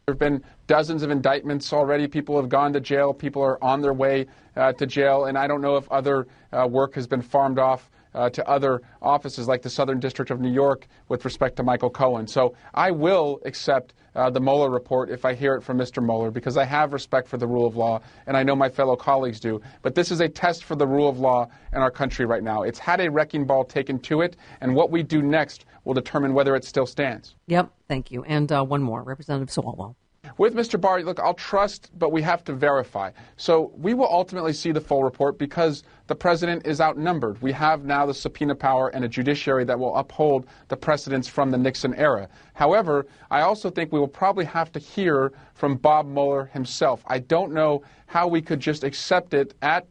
There 0.06 0.14
have 0.14 0.20
been 0.20 0.44
dozens 0.68 1.02
of 1.02 1.10
indictments 1.10 1.74
already. 1.74 2.08
People 2.08 2.40
have 2.40 2.48
gone 2.48 2.74
to 2.74 2.80
jail. 2.80 3.12
People 3.12 3.42
are 3.42 3.64
on 3.64 3.82
their 3.82 3.92
way 3.92 4.28
uh, 4.56 4.74
to 4.74 4.86
jail. 4.86 5.26
And 5.26 5.36
I 5.36 5.48
don't 5.48 5.62
know 5.62 5.78
if 5.78 5.92
other 5.92 6.28
uh, 6.54 6.68
work 6.70 6.94
has 6.94 7.08
been 7.08 7.24
farmed 7.24 7.58
off 7.58 7.90
uh, 8.14 8.30
to 8.30 8.48
other 8.48 8.84
offices 9.02 9.48
like 9.48 9.64
the 9.64 9.70
Southern 9.72 10.00
District 10.00 10.30
of 10.30 10.40
New 10.40 10.54
York 10.54 10.88
with 11.08 11.26
respect 11.26 11.56
to 11.56 11.64
Michael 11.64 11.90
Cohen. 11.90 12.28
So 12.28 12.54
I 12.76 12.92
will 12.92 13.40
accept 13.46 13.96
uh, 14.16 14.30
the 14.30 14.40
Mueller 14.40 14.70
report 14.70 15.10
if 15.10 15.26
I 15.26 15.34
hear 15.34 15.56
it 15.56 15.62
from 15.62 15.78
Mr. 15.78 16.04
Mueller 16.04 16.32
because 16.32 16.58
I 16.58 16.66
have 16.66 16.94
respect 16.94 17.28
for 17.28 17.38
the 17.38 17.48
rule 17.48 17.66
of 17.66 17.76
law 17.76 18.02
and 18.28 18.36
I 18.36 18.44
know 18.44 18.56
my 18.56 18.70
fellow 18.70 18.96
colleagues 18.96 19.40
do. 19.40 19.62
But 19.82 19.96
this 19.96 20.12
is 20.12 20.20
a 20.20 20.30
test 20.30 20.64
for 20.64 20.76
the 20.76 20.88
rule 20.88 21.10
of 21.10 21.20
law 21.20 21.48
in 21.74 21.80
our 21.80 21.92
country 21.92 22.26
right 22.26 22.44
now. 22.44 22.64
It's 22.64 22.80
had 22.80 23.00
a 23.02 23.10
wrecking 23.10 23.46
ball 23.46 23.64
taken 23.64 24.00
to 24.00 24.22
it, 24.22 24.38
and 24.62 24.76
what 24.76 24.92
we 24.92 25.04
do 25.04 25.22
next 25.22 25.66
will 25.84 25.94
determine 25.94 26.34
whether 26.34 26.56
it 26.56 26.64
still 26.64 26.86
stands. 26.86 27.36
Yep, 27.48 27.72
thank 27.88 28.12
you. 28.12 28.24
And 28.24 28.52
uh, 28.52 28.64
one 28.64 28.84
more, 28.84 29.04
Representative 29.04 29.50
Swalwell. 29.50 29.96
With 30.38 30.56
Mr. 30.56 30.80
Barr, 30.80 31.02
look, 31.04 31.20
I'll 31.20 31.34
trust, 31.34 31.92
but 31.98 32.12
we 32.12 32.22
have 32.22 32.44
to 32.46 32.54
verify. 32.54 33.12
So 33.38 33.72
we 33.76 33.94
will 33.94 34.10
ultimately 34.10 34.54
see 34.54 34.72
the 34.72 34.82
full 34.82 35.04
report 35.04 35.38
because 35.38 35.84
the 36.08 36.16
president 36.16 36.66
is 36.66 36.82
outnumbered. 36.82 37.42
We 37.42 37.52
have 37.54 37.84
now 37.86 38.06
the 38.06 38.14
subpoena 38.14 38.56
power 38.56 38.90
and 38.90 39.06
a 39.06 39.08
judiciary 39.08 39.64
that 39.66 39.80
will 39.80 39.96
uphold 39.96 40.46
the 40.68 40.78
precedents 40.78 41.28
from 41.28 41.52
the 41.52 41.58
Nixon 41.58 41.94
era. 41.96 42.28
However, 42.54 43.06
I 43.30 43.42
also 43.42 43.70
think 43.70 43.92
we 43.92 44.00
will 44.00 44.08
probably 44.08 44.46
have 44.46 44.72
to 44.74 44.80
hear 44.80 45.32
from 45.54 45.76
Bob 45.76 46.08
Mueller 46.08 46.46
himself. 46.54 47.04
I 47.08 47.20
don't 47.20 47.54
know 47.54 47.84
how 48.08 48.28
we 48.28 48.42
could 48.42 48.60
just 48.60 48.84
accept 48.84 49.34
it 49.34 49.54
at 49.62 49.88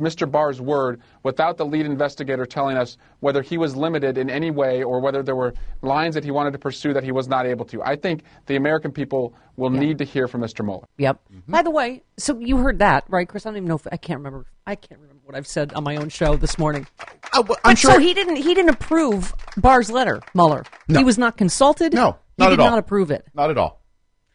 Mr. 0.00 0.30
Barr's 0.30 0.60
word 0.60 1.00
without 1.22 1.56
the 1.56 1.64
lead 1.66 1.86
investigator 1.86 2.46
telling 2.46 2.76
us 2.76 2.96
whether 3.20 3.42
he 3.42 3.58
was 3.58 3.76
limited 3.76 4.18
in 4.18 4.28
any 4.30 4.50
way 4.50 4.82
or 4.82 5.00
whether 5.00 5.22
there 5.22 5.36
were 5.36 5.54
lines 5.82 6.14
that 6.14 6.24
he 6.24 6.30
wanted 6.30 6.52
to 6.52 6.58
pursue 6.58 6.92
that 6.94 7.04
he 7.04 7.12
was 7.12 7.28
not 7.28 7.46
able 7.46 7.64
to. 7.66 7.82
I 7.82 7.96
think 7.96 8.22
the 8.46 8.56
American 8.56 8.90
people 8.92 9.34
will 9.56 9.70
need 9.70 9.98
to 9.98 10.04
hear 10.04 10.26
from 10.26 10.40
Mr. 10.40 10.64
Mueller. 10.64 10.86
Yep. 10.98 11.20
Mm-hmm. 11.32 11.52
By 11.52 11.62
the 11.62 11.70
way, 11.70 12.02
so 12.16 12.38
you 12.38 12.56
heard 12.56 12.78
that, 12.80 13.04
right, 13.08 13.28
Chris? 13.28 13.46
I 13.46 13.50
don't 13.50 13.58
even 13.58 13.68
know 13.68 13.76
if 13.76 13.86
I 13.92 13.96
can't 13.96 14.18
remember. 14.18 14.46
I 14.66 14.74
can't 14.74 15.00
remember 15.00 15.20
what 15.24 15.36
I've 15.36 15.46
said 15.46 15.72
on 15.74 15.84
my 15.84 15.96
own 15.96 16.08
show 16.08 16.36
this 16.36 16.58
morning. 16.58 16.86
Uh, 17.32 17.42
I'm 17.42 17.44
But 17.62 17.78
sure. 17.78 17.92
So 17.92 17.98
he 18.00 18.14
didn't. 18.14 18.36
He 18.36 18.54
didn't 18.54 18.70
approve 18.70 19.34
Barr's 19.56 19.90
letter, 19.90 20.20
Mueller. 20.34 20.64
No. 20.88 20.98
He 20.98 21.04
was 21.04 21.18
not 21.18 21.36
consulted. 21.36 21.92
No, 21.92 22.12
he 22.36 22.42
not 22.44 22.50
did 22.50 22.54
at 22.54 22.60
all. 22.60 22.70
not 22.70 22.78
approve 22.78 23.10
it. 23.10 23.24
Not 23.34 23.50
at 23.50 23.58
all. 23.58 23.80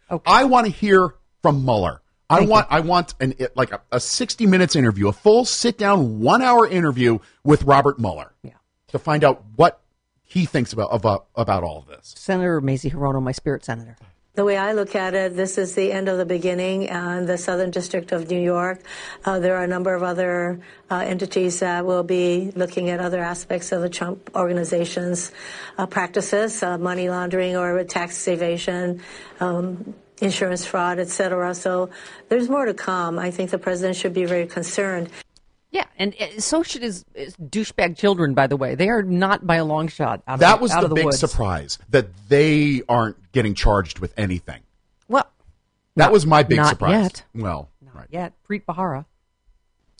Okay. 0.09 0.23
I 0.31 0.43
want 0.45 0.67
to 0.67 0.71
hear 0.71 1.15
from 1.41 1.65
Mueller. 1.65 2.01
I 2.29 2.41
want 2.41 2.67
I 2.69 2.79
want 2.79 3.13
an 3.19 3.35
like 3.55 3.71
a, 3.71 3.81
a 3.91 3.99
sixty 3.99 4.45
minutes 4.45 4.75
interview, 4.75 5.07
a 5.07 5.13
full 5.13 5.45
sit 5.45 5.77
down 5.77 6.19
one 6.19 6.41
hour 6.41 6.67
interview 6.67 7.19
with 7.43 7.63
Robert 7.63 7.99
Mueller. 7.99 8.33
Yeah. 8.43 8.53
To 8.89 8.99
find 8.99 9.23
out 9.23 9.43
what 9.55 9.81
he 10.23 10.45
thinks 10.45 10.73
about 10.73 10.89
about 10.91 11.27
about 11.35 11.63
all 11.63 11.79
of 11.79 11.87
this. 11.87 12.13
Senator 12.17 12.59
Mazie 12.61 12.89
Hirono, 12.89 13.21
my 13.21 13.31
spirit 13.31 13.63
senator. 13.63 13.95
The 14.33 14.43
way 14.43 14.57
I 14.57 14.73
look 14.73 14.95
at 14.95 15.13
it, 15.13 15.37
this 15.37 15.57
is 15.57 15.75
the 15.75 15.93
end 15.93 16.09
of 16.09 16.17
the 16.17 16.25
beginning. 16.25 16.89
Uh, 16.89 17.23
the 17.25 17.37
Southern 17.37 17.71
District 17.71 18.11
of 18.11 18.29
New 18.29 18.41
York, 18.41 18.81
uh, 19.23 19.39
there 19.39 19.55
are 19.55 19.63
a 19.63 19.67
number 19.67 19.93
of 19.93 20.03
other 20.03 20.59
uh, 20.91 20.97
entities 20.97 21.61
that 21.61 21.85
will 21.85 22.03
be 22.03 22.51
looking 22.53 22.89
at 22.89 22.99
other 22.99 23.21
aspects 23.21 23.71
of 23.71 23.81
the 23.81 23.87
Trump 23.87 24.29
organization's 24.35 25.31
uh, 25.77 25.85
practices, 25.85 26.61
uh, 26.61 26.77
money 26.77 27.09
laundering 27.09 27.55
or 27.55 27.81
tax 27.85 28.27
evasion. 28.27 29.01
Um, 29.39 29.95
Insurance 30.21 30.65
fraud, 30.65 30.97
et 30.99 31.09
cetera. 31.09 31.53
So 31.53 31.89
there's 32.29 32.49
more 32.49 32.65
to 32.65 32.73
come. 32.73 33.19
I 33.19 33.31
think 33.31 33.49
the 33.51 33.57
president 33.57 33.97
should 33.97 34.13
be 34.13 34.25
very 34.25 34.47
concerned. 34.47 35.09
Yeah, 35.71 35.83
and 35.97 36.15
uh, 36.19 36.39
so 36.39 36.63
should 36.63 36.83
his, 36.83 37.03
his 37.13 37.35
douchebag 37.35 37.97
children. 37.97 38.33
By 38.33 38.47
the 38.47 38.55
way, 38.55 38.75
they 38.75 38.87
are 38.87 39.03
not 39.03 39.45
by 39.45 39.57
a 39.57 39.65
long 39.65 39.89
shot. 39.89 40.21
Out 40.25 40.39
that 40.39 40.55
of, 40.55 40.61
was 40.61 40.71
out 40.71 40.79
the 40.79 40.85
of 40.85 40.89
the 40.91 40.95
big 40.95 41.05
woods. 41.05 41.19
surprise 41.19 41.77
that 41.89 42.07
they 42.29 42.81
aren't 42.87 43.17
getting 43.33 43.55
charged 43.55 43.99
with 43.99 44.13
anything. 44.15 44.61
Well, 45.09 45.27
That 45.97 46.05
not- 46.05 46.11
was 46.13 46.25
my 46.25 46.43
big 46.43 46.57
not 46.57 46.69
surprise. 46.69 46.91
Yet. 47.03 47.23
Well, 47.35 47.69
Not 47.93 48.07
yet. 48.09 48.33
Preet 48.49 48.63
Bharara. 48.63 49.03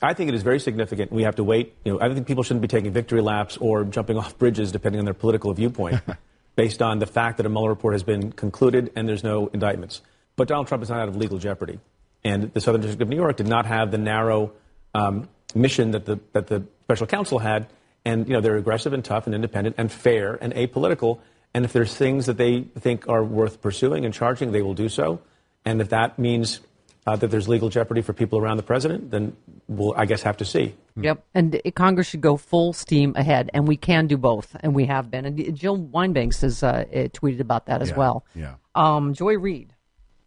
I 0.01 0.13
think 0.13 0.29
it 0.29 0.35
is 0.35 0.43
very 0.43 0.59
significant. 0.59 1.11
We 1.11 1.23
have 1.23 1.35
to 1.35 1.43
wait. 1.43 1.73
You 1.83 1.93
know, 1.93 1.99
I 2.01 2.13
think 2.13 2.25
people 2.27 2.43
shouldn't 2.43 2.61
be 2.61 2.67
taking 2.69 2.91
victory 2.93 3.21
laps 3.21 3.57
or 3.57 3.83
jumping 3.83 4.17
off 4.17 4.37
bridges, 4.37 4.71
depending 4.71 4.99
on 4.99 5.05
their 5.05 5.13
political 5.13 5.53
viewpoint, 5.53 6.01
based 6.56 6.82
on 6.82 6.99
the 6.99 7.06
fact 7.06 7.38
that 7.38 7.45
a 7.45 7.49
Mueller 7.49 7.69
report 7.69 7.94
has 7.94 8.03
been 8.03 8.32
concluded 8.32 8.91
and 8.95 9.07
there's 9.07 9.23
no 9.23 9.48
indictments. 9.48 10.02
But 10.36 10.48
Donald 10.48 10.68
Trump 10.68 10.84
is 10.84 10.90
not 10.90 10.99
out 10.99 11.07
of 11.07 11.15
legal 11.15 11.38
jeopardy, 11.38 11.80
and 12.23 12.53
the 12.53 12.61
Southern 12.61 12.82
District 12.82 13.02
of 13.02 13.10
New 13.10 13.15
York 13.15 13.38
did 13.38 13.48
not 13.48 13.65
have 13.65 13.91
the 13.91 13.98
narrow 13.98 14.52
um, 14.94 15.30
mission 15.53 15.91
that 15.91 16.06
the 16.06 16.19
that 16.34 16.48
the 16.48 16.64
special 16.84 17.07
counsel 17.07 17.40
had. 17.40 17.68
And 18.03 18.27
you 18.27 18.34
know, 18.34 18.41
they're 18.41 18.57
aggressive 18.57 18.94
and 18.94 19.03
tough 19.03 19.26
and 19.26 19.34
independent 19.34 19.77
and 19.80 19.91
fair 19.91 20.38
and 20.40 20.53
apolitical. 20.53 21.19
And 21.53 21.65
if 21.65 21.73
there's 21.73 21.95
things 21.95 22.26
that 22.26 22.38
they 22.38 22.61
think 22.77 23.07
are 23.07 23.23
worth 23.23 23.61
pursuing 23.61 24.06
and 24.06 24.14
charging, 24.14 24.52
they 24.52 24.61
will 24.61 24.73
do 24.73 24.90
so. 24.90 25.22
And 25.64 25.82
if 25.82 25.90
that 25.90 26.19
means 26.19 26.60
uh, 27.07 27.15
that 27.15 27.32
there's 27.32 27.48
legal 27.48 27.69
jeopardy 27.69 28.02
for 28.02 28.14
people 28.14 28.38
around 28.38 28.57
the 28.57 28.64
president, 28.64 29.10
then 29.10 29.36
we'll, 29.68 29.94
I 29.95 30.06
guess, 30.06 30.22
have 30.23 30.38
to 30.38 30.45
see. 30.45 30.76
Yep. 30.97 31.26
And 31.34 31.55
uh, 31.55 31.72
Congress 31.72 32.07
should 32.07 32.22
go 32.22 32.38
full 32.38 32.72
steam 32.73 33.13
ahead, 33.17 33.49
and 33.53 33.67
we 33.67 33.76
can 33.77 34.07
do 34.07 34.17
both, 34.17 34.55
and 34.61 34.73
we 34.73 34.85
have 34.85 35.11
been. 35.11 35.26
And 35.26 35.55
Jill 35.55 35.76
Wine-Banks 35.76 36.41
has 36.41 36.63
uh, 36.63 36.67
uh, 36.67 36.84
tweeted 37.09 37.41
about 37.41 37.65
that 37.65 37.81
as 37.81 37.89
Yeah, 37.89 37.95
well. 37.97 38.26
yeah. 38.34 38.55
Um, 38.76 39.13
Joy 39.13 39.38
Reid. 39.38 39.72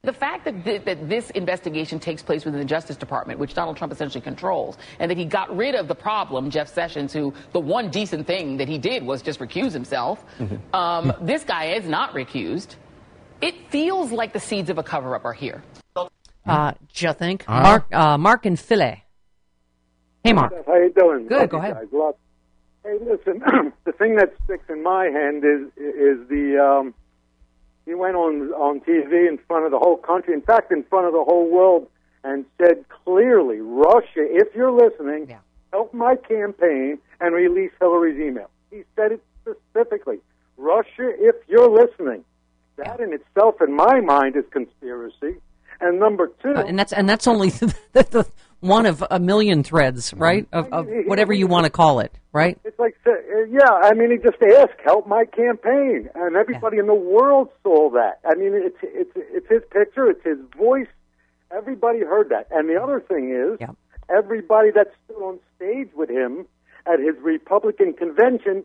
The 0.02 0.12
fact 0.12 0.44
that, 0.44 0.64
th- 0.64 0.84
that 0.84 1.08
this 1.08 1.30
investigation 1.30 1.98
takes 1.98 2.22
place 2.22 2.44
within 2.44 2.60
the 2.60 2.66
Justice 2.66 2.96
Department, 2.96 3.40
which 3.40 3.52
Donald 3.54 3.76
Trump 3.76 3.92
essentially 3.92 4.20
controls, 4.20 4.78
and 5.00 5.10
that 5.10 5.18
he 5.18 5.24
got 5.24 5.54
rid 5.56 5.74
of 5.74 5.88
the 5.88 5.94
problem, 5.94 6.50
Jeff 6.50 6.68
Sessions, 6.68 7.12
who 7.12 7.34
the 7.52 7.60
one 7.60 7.90
decent 7.90 8.26
thing 8.26 8.58
that 8.58 8.68
he 8.68 8.78
did 8.78 9.02
was 9.04 9.22
just 9.22 9.40
recuse 9.40 9.72
himself. 9.72 10.24
Um, 10.72 11.12
this 11.20 11.44
guy 11.44 11.72
is 11.72 11.88
not 11.88 12.12
recused. 12.12 12.76
It 13.40 13.54
feels 13.70 14.12
like 14.12 14.32
the 14.32 14.40
seeds 14.40 14.70
of 14.70 14.78
a 14.78 14.82
cover 14.82 15.16
up 15.16 15.24
are 15.24 15.32
here. 15.32 15.62
Uh, 16.46 16.72
do 16.94 17.06
you 17.06 17.12
think? 17.12 17.44
Uh-huh. 17.48 17.62
Mark, 17.62 17.94
uh, 17.94 18.18
Mark 18.18 18.46
and 18.46 18.58
Philly. 18.58 19.04
Hey, 20.24 20.32
Mark. 20.32 20.52
How 20.66 20.74
you 20.76 20.90
doing? 20.90 21.26
Good, 21.28 21.38
Love 21.38 21.48
go 21.50 21.58
ahead. 21.58 21.88
Love- 21.92 22.14
Hey, 22.84 22.96
listen. 23.04 23.40
the 23.84 23.92
thing 23.92 24.14
that 24.16 24.32
sticks 24.44 24.64
in 24.70 24.82
my 24.82 25.06
hand 25.06 25.44
is 25.44 25.66
is 25.76 26.26
the 26.28 26.56
um, 26.58 26.94
he 27.84 27.94
went 27.94 28.14
on 28.14 28.50
on 28.52 28.80
TV 28.80 29.28
in 29.28 29.38
front 29.48 29.64
of 29.66 29.72
the 29.72 29.78
whole 29.78 29.96
country, 29.96 30.32
in 30.32 30.40
fact, 30.42 30.70
in 30.72 30.84
front 30.84 31.06
of 31.06 31.12
the 31.12 31.22
whole 31.24 31.50
world, 31.50 31.88
and 32.24 32.46
said 32.56 32.84
clearly, 33.04 33.58
Russia, 33.60 34.24
if 34.24 34.54
you're 34.54 34.70
listening, 34.70 35.36
help 35.72 35.92
my 35.92 36.14
campaign 36.16 36.98
and 37.20 37.34
release 37.34 37.72
Hillary's 37.80 38.18
email. 38.20 38.48
He 38.70 38.84
said 38.96 39.12
it 39.12 39.22
specifically. 39.42 40.18
Russia, 40.56 41.10
if 41.18 41.34
you're 41.48 41.68
listening, 41.68 42.24
that 42.76 43.00
in 43.00 43.12
itself, 43.12 43.56
in 43.60 43.74
my 43.74 44.00
mind, 44.00 44.36
is 44.36 44.44
conspiracy. 44.50 45.36
And 45.80 45.98
number 45.98 46.28
two, 46.42 46.54
Uh, 46.54 46.62
and 46.64 46.78
that's 46.78 46.92
and 46.92 47.08
that's 47.08 47.26
only 47.26 47.50
the, 47.50 47.74
the 47.92 48.26
one 48.60 48.86
of 48.86 49.04
a 49.10 49.18
million 49.20 49.62
threads, 49.62 50.12
right? 50.14 50.46
Of, 50.52 50.72
of 50.72 50.86
whatever 51.06 51.32
you 51.32 51.46
want 51.46 51.64
to 51.64 51.70
call 51.70 52.00
it, 52.00 52.12
right? 52.32 52.58
It's 52.64 52.78
like, 52.78 52.96
uh, 53.06 53.12
yeah, 53.50 53.70
I 53.70 53.94
mean, 53.94 54.10
he 54.10 54.16
just 54.18 54.42
asked, 54.42 54.80
help 54.84 55.06
my 55.06 55.24
campaign. 55.24 56.08
And 56.14 56.36
everybody 56.36 56.78
in 56.78 56.86
the 56.86 56.94
world 56.94 57.50
saw 57.62 57.90
that. 57.90 58.20
I 58.28 58.34
mean, 58.34 58.52
it's, 58.54 58.76
it's, 58.82 59.10
it's 59.14 59.48
his 59.48 59.62
picture, 59.70 60.08
it's 60.10 60.24
his 60.24 60.38
voice. 60.56 60.88
Everybody 61.56 62.00
heard 62.00 62.28
that. 62.30 62.48
And 62.50 62.68
the 62.68 62.76
other 62.82 63.00
thing 63.00 63.30
is, 63.30 63.58
everybody 64.14 64.70
that 64.72 64.88
stood 65.04 65.22
on 65.22 65.38
stage 65.56 65.88
with 65.94 66.10
him 66.10 66.46
at 66.86 66.98
his 66.98 67.14
Republican 67.22 67.92
convention 67.92 68.64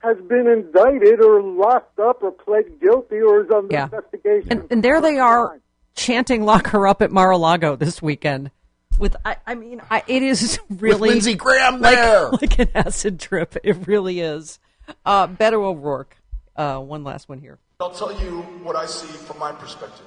has 0.00 0.16
been 0.28 0.46
indicted 0.46 1.20
or 1.20 1.42
locked 1.42 1.98
up 1.98 2.22
or 2.22 2.30
pled 2.32 2.80
guilty 2.80 3.16
or 3.20 3.42
is 3.44 3.50
under 3.50 3.72
Yeah. 3.72 3.84
investigation. 3.84 4.46
And, 4.50 4.66
and 4.70 4.82
there 4.82 5.00
they 5.00 5.18
are 5.18 5.60
chanting 5.96 6.44
"Lock 6.44 6.68
her 6.68 6.86
up" 6.86 7.02
at 7.02 7.10
Mar-a-Lago 7.10 7.74
this 7.76 8.00
weekend. 8.00 8.50
With 8.98 9.16
I, 9.24 9.36
I 9.46 9.54
mean, 9.54 9.80
I, 9.90 10.02
it 10.06 10.22
is 10.22 10.58
really 10.70 11.10
Lindsey 11.10 11.34
Graham 11.34 11.80
like, 11.80 11.96
there. 11.96 12.30
like 12.30 12.58
an 12.58 12.68
acid 12.74 13.20
trip. 13.20 13.56
It 13.62 13.86
really 13.86 14.20
is. 14.20 14.58
Uh, 15.04 15.28
Beto 15.28 15.64
O'Rourke. 15.64 16.16
Uh, 16.56 16.80
one 16.80 17.04
last 17.04 17.28
one 17.28 17.38
here. 17.38 17.58
I'll 17.80 17.90
tell 17.90 18.12
you 18.20 18.42
what 18.64 18.74
I 18.74 18.86
see 18.86 19.06
from 19.06 19.38
my 19.38 19.52
perspective. 19.52 20.06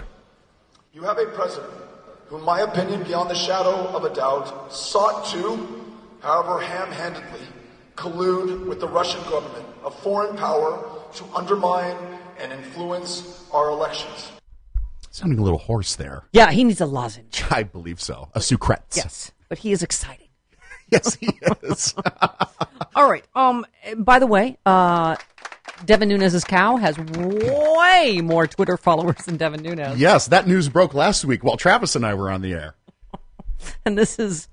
You 0.93 1.03
have 1.03 1.17
a 1.17 1.25
president 1.27 1.71
who, 2.27 2.37
in 2.37 2.43
my 2.43 2.61
opinion, 2.61 3.03
beyond 3.03 3.29
the 3.29 3.35
shadow 3.35 3.87
of 3.95 4.03
a 4.03 4.13
doubt, 4.13 4.73
sought 4.73 5.25
to, 5.27 5.81
however 6.19 6.59
ham 6.59 6.91
handedly, 6.91 7.47
collude 7.95 8.67
with 8.67 8.81
the 8.81 8.87
Russian 8.89 9.21
government, 9.29 9.65
a 9.85 9.91
foreign 9.91 10.35
power, 10.35 10.83
to 11.13 11.23
undermine 11.33 11.95
and 12.39 12.51
influence 12.51 13.45
our 13.53 13.69
elections. 13.69 14.31
Sounding 15.11 15.39
a 15.39 15.43
little 15.43 15.59
hoarse 15.59 15.95
there. 15.95 16.23
Yeah, 16.31 16.51
he 16.51 16.63
needs 16.63 16.79
a 16.81 16.85
lozenge. 16.85 17.43
I 17.51 17.63
believe 17.63 18.01
so. 18.01 18.29
A 18.33 18.39
sucrets. 18.39 18.95
Yes, 18.95 19.31
but 19.49 19.59
he 19.59 19.71
is 19.71 19.83
exciting. 19.83 20.27
Yes, 20.93 21.15
he 21.15 21.29
is. 21.63 21.95
All 22.95 23.09
right. 23.09 23.23
Um. 23.33 23.65
By 23.95 24.19
the 24.19 24.27
way, 24.27 24.57
uh, 24.65 25.15
Devin 25.85 26.09
Nunes' 26.09 26.43
cow 26.43 26.75
has 26.75 26.97
way 26.97 28.19
more 28.21 28.45
Twitter 28.45 28.75
followers 28.75 29.23
than 29.25 29.37
Devin 29.37 29.61
Nunes. 29.61 29.97
yes, 29.97 30.27
that 30.27 30.47
news 30.47 30.67
broke 30.67 30.93
last 30.93 31.23
week 31.23 31.45
while 31.45 31.55
Travis 31.55 31.95
and 31.95 32.05
I 32.05 32.13
were 32.13 32.29
on 32.29 32.41
the 32.41 32.51
air. 32.53 32.75
and 33.85 33.97
this 33.97 34.19
is 34.19 34.49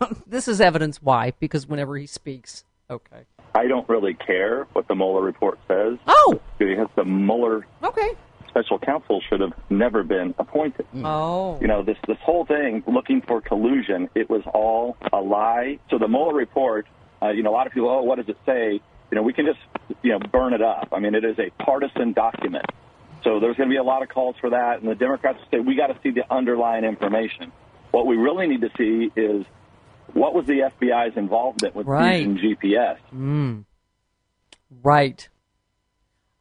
um, 0.00 0.22
this 0.24 0.46
is 0.46 0.60
evidence 0.60 1.02
why 1.02 1.32
because 1.40 1.66
whenever 1.66 1.96
he 1.96 2.06
speaks, 2.06 2.62
okay. 2.88 3.24
I 3.56 3.66
don't 3.66 3.88
really 3.88 4.14
care 4.14 4.68
what 4.74 4.86
the 4.86 4.94
Mueller 4.94 5.20
report 5.22 5.58
says. 5.66 5.98
Oh, 6.06 6.40
because 6.58 6.88
the 6.94 7.04
Mueller 7.04 7.66
okay. 7.82 8.12
Special 8.52 8.78
counsel 8.78 9.20
should 9.28 9.40
have 9.40 9.52
never 9.70 10.02
been 10.04 10.34
appointed. 10.38 10.86
Oh, 11.02 11.58
You 11.60 11.66
know, 11.68 11.82
this 11.82 11.96
this 12.06 12.18
whole 12.22 12.44
thing 12.44 12.84
looking 12.86 13.22
for 13.22 13.40
collusion, 13.40 14.08
it 14.14 14.28
was 14.28 14.42
all 14.52 14.96
a 15.12 15.20
lie. 15.20 15.78
So 15.90 15.98
the 15.98 16.08
Mueller 16.08 16.34
report, 16.34 16.86
uh, 17.22 17.30
you 17.30 17.42
know, 17.42 17.50
a 17.50 17.56
lot 17.56 17.66
of 17.66 17.72
people, 17.72 17.88
oh, 17.88 18.02
what 18.02 18.16
does 18.18 18.28
it 18.28 18.36
say? 18.44 18.80
You 19.10 19.16
know, 19.16 19.22
we 19.22 19.32
can 19.32 19.46
just 19.46 19.58
you 20.02 20.12
know 20.12 20.18
burn 20.18 20.52
it 20.52 20.62
up. 20.62 20.88
I 20.92 21.00
mean, 21.00 21.14
it 21.14 21.24
is 21.24 21.38
a 21.38 21.50
partisan 21.62 22.12
document. 22.12 22.66
So 23.24 23.40
there's 23.40 23.56
going 23.56 23.68
to 23.68 23.72
be 23.72 23.78
a 23.78 23.82
lot 23.84 24.02
of 24.02 24.08
calls 24.08 24.36
for 24.40 24.50
that, 24.50 24.80
and 24.80 24.88
the 24.90 24.94
Democrats 24.96 25.38
say 25.50 25.60
we 25.60 25.74
got 25.76 25.86
to 25.88 25.96
see 26.02 26.10
the 26.10 26.24
underlying 26.32 26.84
information. 26.84 27.52
What 27.90 28.06
we 28.06 28.16
really 28.16 28.46
need 28.48 28.62
to 28.62 28.70
see 28.76 29.12
is 29.14 29.44
what 30.12 30.34
was 30.34 30.44
the 30.46 30.70
FBI's 30.80 31.16
involvement 31.16 31.74
with 31.74 31.86
Right. 31.86 32.26
using 32.26 32.36
GPS. 32.38 32.98
Mm. 33.14 33.64
Right. 34.82 35.28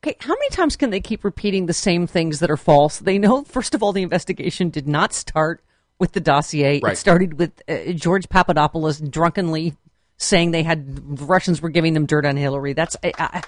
Okay, 0.04 0.16
how 0.20 0.34
many 0.34 0.50
times 0.50 0.76
can 0.76 0.90
they 0.90 1.00
keep 1.00 1.24
repeating 1.24 1.68
the 1.68 1.74
same 1.74 2.08
things 2.08 2.40
that 2.40 2.50
are 2.50 2.58
false? 2.58 2.98
They 2.98 3.20
know, 3.20 3.44
first 3.44 3.76
of 3.76 3.84
all, 3.84 3.94
the 3.94 4.02
investigation 4.02 4.70
did 4.70 4.88
not 4.88 5.14
start 5.14 5.64
with 6.00 6.14
the 6.14 6.20
dossier. 6.20 6.80
Right. 6.80 6.94
It 6.94 6.96
started 6.96 7.38
with 7.38 7.62
uh, 7.70 7.92
George 7.94 8.28
Papadopoulos 8.28 9.00
drunkenly 9.00 9.76
saying 10.18 10.52
they 10.52 10.64
had 10.64 11.18
the 11.18 11.26
Russians 11.26 11.62
were 11.62 11.70
giving 11.70 11.94
them 11.94 12.08
dirt 12.08 12.26
on 12.26 12.36
Hillary. 12.36 12.74
That's 12.74 12.96
uh, 13.04 13.12
uh, 13.20 13.42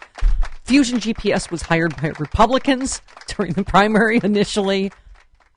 Fusion 0.63 0.99
GPS 0.99 1.49
was 1.49 1.63
hired 1.63 1.99
by 1.99 2.11
Republicans 2.19 3.01
during 3.27 3.53
the 3.53 3.63
primary 3.63 4.19
initially. 4.23 4.91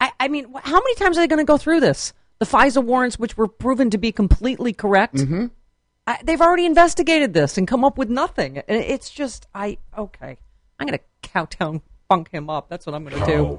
I, 0.00 0.12
I 0.18 0.28
mean, 0.28 0.46
how 0.62 0.78
many 0.78 0.94
times 0.94 1.18
are 1.18 1.20
they 1.20 1.26
going 1.26 1.44
to 1.44 1.44
go 1.44 1.58
through 1.58 1.80
this? 1.80 2.14
The 2.38 2.46
FISA 2.46 2.82
warrants, 2.82 3.18
which 3.18 3.36
were 3.36 3.48
proven 3.48 3.90
to 3.90 3.98
be 3.98 4.12
completely 4.12 4.72
correct. 4.72 5.16
Mm-hmm. 5.16 5.46
I, 6.06 6.18
they've 6.24 6.40
already 6.40 6.64
investigated 6.64 7.34
this 7.34 7.58
and 7.58 7.68
come 7.68 7.84
up 7.84 7.98
with 7.98 8.08
nothing. 8.08 8.62
It's 8.66 9.10
just, 9.10 9.46
I, 9.54 9.78
okay. 9.96 10.38
I'm 10.78 10.86
going 10.86 10.98
to 10.98 11.28
cowtown 11.28 11.82
funk 12.08 12.30
him 12.30 12.50
up. 12.50 12.68
That's 12.68 12.86
what 12.86 12.94
I'm 12.94 13.04
going 13.04 13.18
to 13.18 13.26
do. 13.26 13.58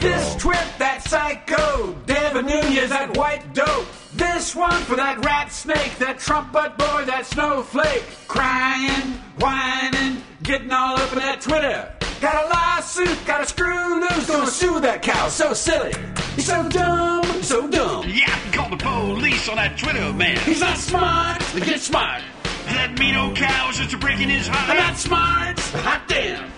This 0.00 0.36
twit, 0.36 0.58
that 0.78 1.02
psycho, 1.06 1.92
Devin 2.06 2.46
Nunes, 2.46 2.88
that 2.88 3.16
white 3.16 3.52
dope. 3.52 3.86
This 4.14 4.54
one 4.54 4.80
for 4.82 4.96
that 4.96 5.22
rat 5.24 5.52
snake, 5.52 5.98
that 5.98 6.18
trumpet 6.18 6.78
boy, 6.78 7.04
that 7.04 7.26
snowflake. 7.26 8.04
Crying, 8.28 9.12
whining, 9.38 10.22
getting 10.46 10.70
all 10.70 10.96
up 10.96 11.12
in 11.12 11.18
that 11.18 11.40
Twitter. 11.40 11.92
Got 12.20 12.44
a 12.44 12.48
lawsuit, 12.48 13.26
got 13.26 13.42
a 13.42 13.46
screw 13.46 14.00
loose, 14.00 14.26
gonna 14.28 14.46
sue 14.46 14.80
that 14.80 15.02
cow. 15.02 15.28
So 15.28 15.52
silly, 15.52 15.92
he's 16.36 16.46
so 16.46 16.68
dumb, 16.68 17.24
so 17.42 17.68
dumb. 17.68 18.08
Yeah, 18.08 18.24
I 18.28 18.38
can 18.38 18.52
call 18.52 18.70
the 18.70 18.76
police 18.76 19.48
on 19.48 19.56
that 19.56 19.76
Twitter 19.76 20.12
man. 20.12 20.38
He's 20.38 20.60
not 20.60 20.78
smart, 20.78 21.42
but 21.52 21.64
get 21.64 21.80
smart. 21.80 22.22
That 22.66 22.96
mean 22.98 23.16
old 23.16 23.36
cow 23.36 23.70
is 23.70 23.78
just 23.78 23.98
breaking 23.98 24.28
his 24.28 24.46
heart. 24.46 24.70
I'm 24.70 24.76
not 24.76 24.96
smart, 24.96 25.58
hot 25.58 26.02
damn. 26.06 26.50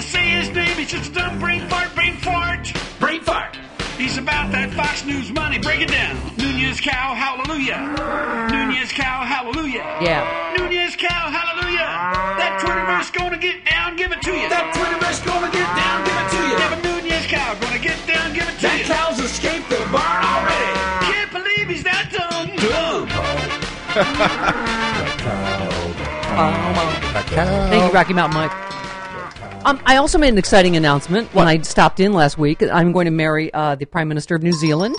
Say 0.00 0.28
his 0.28 0.50
name, 0.50 0.76
he's 0.76 0.90
just 0.90 1.12
a 1.12 1.14
dumb 1.14 1.38
brain 1.38 1.66
fart, 1.68 1.94
brain 1.94 2.16
fart. 2.16 2.72
Brain 2.98 3.20
fart. 3.20 3.56
He's 3.96 4.18
about 4.18 4.52
that 4.52 4.70
Fox 4.76 5.04
News 5.06 5.32
money. 5.32 5.58
Break 5.58 5.80
it 5.80 5.88
down. 5.88 6.20
Nunes 6.36 6.80
cow, 6.80 7.16
hallelujah. 7.16 7.80
Nunes 8.52 8.92
cow, 8.92 9.24
hallelujah. 9.24 9.88
Yeah. 10.04 10.52
Nunes 10.52 10.96
cow, 10.96 11.32
hallelujah. 11.32 11.88
That 12.36 12.60
Twitterverse 12.60 13.08
gonna 13.16 13.38
get 13.38 13.64
down, 13.64 13.96
give 13.96 14.12
it 14.12 14.20
to 14.20 14.36
you. 14.36 14.48
That 14.52 14.76
Twitterverse 14.76 15.24
gonna 15.24 15.48
get 15.48 15.64
down, 15.72 16.04
give 16.04 16.12
it 16.12 16.28
to 16.28 16.40
you. 16.44 16.56
Devin 16.60 16.80
Nunes 16.84 17.26
cow 17.26 17.56
gonna 17.56 17.80
get 17.80 17.96
down, 18.06 18.34
give 18.36 18.44
it 18.44 18.60
to 18.60 18.68
That 18.68 18.78
you. 18.78 18.84
That 18.84 19.00
cow's 19.00 19.18
escaped 19.18 19.70
the 19.72 19.80
barn 19.88 20.20
already. 20.28 20.76
Can't 21.08 21.32
believe 21.32 21.64
he's 21.72 21.84
that 21.88 22.12
dumb. 22.12 22.52
Dumb. 22.52 23.08
Thank 27.72 27.84
you, 27.88 27.92
Rocky 27.96 28.12
Mountain 28.12 28.36
Mike. 28.36 28.52
Um, 29.66 29.80
I 29.84 29.96
also 29.96 30.16
made 30.16 30.28
an 30.28 30.38
exciting 30.38 30.76
announcement 30.76 31.34
when 31.34 31.48
I 31.48 31.60
stopped 31.62 31.98
in 31.98 32.12
last 32.12 32.38
week. 32.38 32.62
I'm 32.62 32.92
going 32.92 33.06
to 33.06 33.10
marry 33.10 33.52
uh, 33.52 33.74
the 33.74 33.84
Prime 33.84 34.06
Minister 34.06 34.36
of 34.36 34.42
New 34.44 34.52
Zealand. 34.52 34.94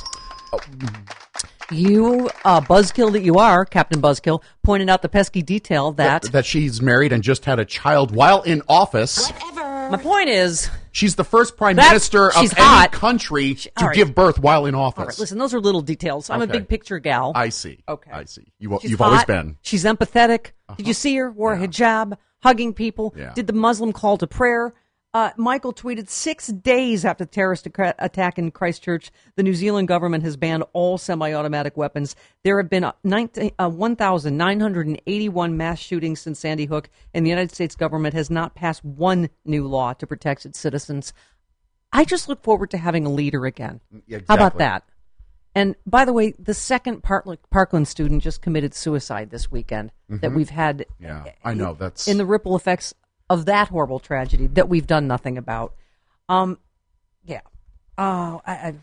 You, 1.71 2.29
uh, 2.43 2.59
buzzkill 2.59 3.13
that 3.13 3.21
you 3.21 3.35
are, 3.39 3.63
Captain 3.65 4.01
Buzzkill, 4.01 4.41
pointed 4.63 4.89
out 4.89 5.01
the 5.01 5.07
pesky 5.09 5.41
detail 5.41 5.93
that. 5.93 6.23
that 6.33 6.45
she's 6.45 6.81
married 6.81 7.13
and 7.13 7.23
just 7.23 7.45
had 7.45 7.59
a 7.59 7.65
child 7.65 8.13
while 8.13 8.41
in 8.41 8.61
office. 8.67 9.31
Whatever. 9.31 9.89
my 9.91 9.97
point 9.97 10.29
is, 10.29 10.69
She's 10.91 11.15
the 11.15 11.23
first 11.23 11.55
prime 11.57 11.75
That's- 11.75 11.91
minister 11.91 12.27
of 12.29 12.33
she's 12.33 12.51
any 12.53 12.61
hot. 12.63 12.91
country 12.91 13.53
to 13.53 13.69
all 13.77 13.87
right. 13.87 13.95
give 13.95 14.15
birth 14.15 14.39
while 14.39 14.65
in 14.65 14.73
office. 14.75 14.99
all 14.99 15.05
right, 15.05 15.19
listen, 15.19 15.37
those 15.37 15.53
are 15.53 15.59
little 15.61 15.81
details. 15.81 16.29
I'm 16.31 16.41
a 16.41 16.45
Okay. 16.45 16.53
big 16.53 16.67
picture 16.67 16.97
gal. 16.99 17.33
I 17.35 17.49
see. 17.49 17.83
Okay. 17.87 18.09
I 18.11 18.25
see. 18.25 18.51
You, 18.59 18.79
She's 18.81 18.91
you've 18.91 19.01
always 19.01 19.19
hot. 19.19 19.27
been. 19.27 19.57
She's 19.61 19.83
empathetic. 19.83 20.51
Did 20.75 20.87
you 20.87 20.93
see 20.95 21.15
her? 21.17 21.29
Wore 21.31 21.53
a 21.53 21.57
hijab, 21.57 22.17
hugging 22.39 22.73
people. 22.73 23.13
Yeah. 23.17 23.33
Did 23.33 23.47
the 23.47 23.53
Muslim 23.53 23.93
call 23.93 24.17
to 24.17 24.27
prayer. 24.27 24.73
Uh, 25.13 25.31
Michael 25.37 25.73
tweeted 25.73 26.09
six 26.09 26.47
days 26.47 27.03
after 27.03 27.23
the 27.23 27.31
terrorist 27.31 27.67
attack 27.97 28.37
in 28.37 28.51
Christchurch, 28.51 29.09
the 29.35 29.41
New 29.41 29.55
Zealand 29.55 29.87
government 29.87 30.23
has 30.23 30.37
banned 30.37 30.63
all 30.73 30.97
semi-automatic 30.97 31.75
weapons. 31.75 32.15
There 32.43 32.61
have 32.61 32.69
been 32.69 32.83
uh, 32.83 32.91
19 33.03 33.51
uh, 33.57 33.69
1,981 33.69 35.57
mass 35.57 35.79
shootings 35.79 36.19
since 36.19 36.39
Sandy 36.39 36.65
Hook, 36.65 36.89
and 37.13 37.25
the 37.25 37.31
United 37.31 37.51
States 37.51 37.73
government 37.73 38.13
has 38.13 38.29
not 38.29 38.53
passed 38.53 38.83
one 38.83 39.29
new 39.43 39.65
law 39.65 39.93
to 39.93 40.05
protect 40.05 40.45
its 40.45 40.59
citizens. 40.59 41.13
I 41.91 42.05
just 42.05 42.29
look 42.29 42.43
forward 42.43 42.69
to 42.71 42.77
having 42.77 43.05
a 43.05 43.09
leader 43.09 43.45
again. 43.45 43.79
Yeah, 44.05 44.19
How 44.27 44.35
about 44.35 44.57
that? 44.59 44.83
And 45.57 45.75
by 45.87 46.05
the 46.05 46.13
way, 46.13 46.35
the 46.37 46.53
second 46.53 47.01
Parkland, 47.01 47.39
Parkland 47.49 47.87
student 47.87 48.21
just 48.21 48.43
committed 48.43 48.75
suicide 48.75 49.31
this 49.31 49.49
weekend 49.51 49.91
that 50.07 50.29
Mhm. 50.29 50.35
we've 50.35 50.51
had 50.51 50.85
Yeah, 50.99 51.25
I 51.43 51.55
know. 51.55 51.73
That's 51.73 52.07
in 52.07 52.19
the 52.19 52.27
ripple 52.27 52.55
effects 52.55 52.93
of 53.27 53.45
that 53.47 53.69
horrible 53.69 53.97
tragedy 53.97 54.45
that 54.45 54.69
we've 54.69 54.85
done 54.85 55.07
nothing 55.07 55.35
about. 55.35 55.73
Um, 56.29 56.59
yeah. 57.25 57.41
Oh, 57.97 58.39
I, 58.45 58.51
I, 58.53 58.75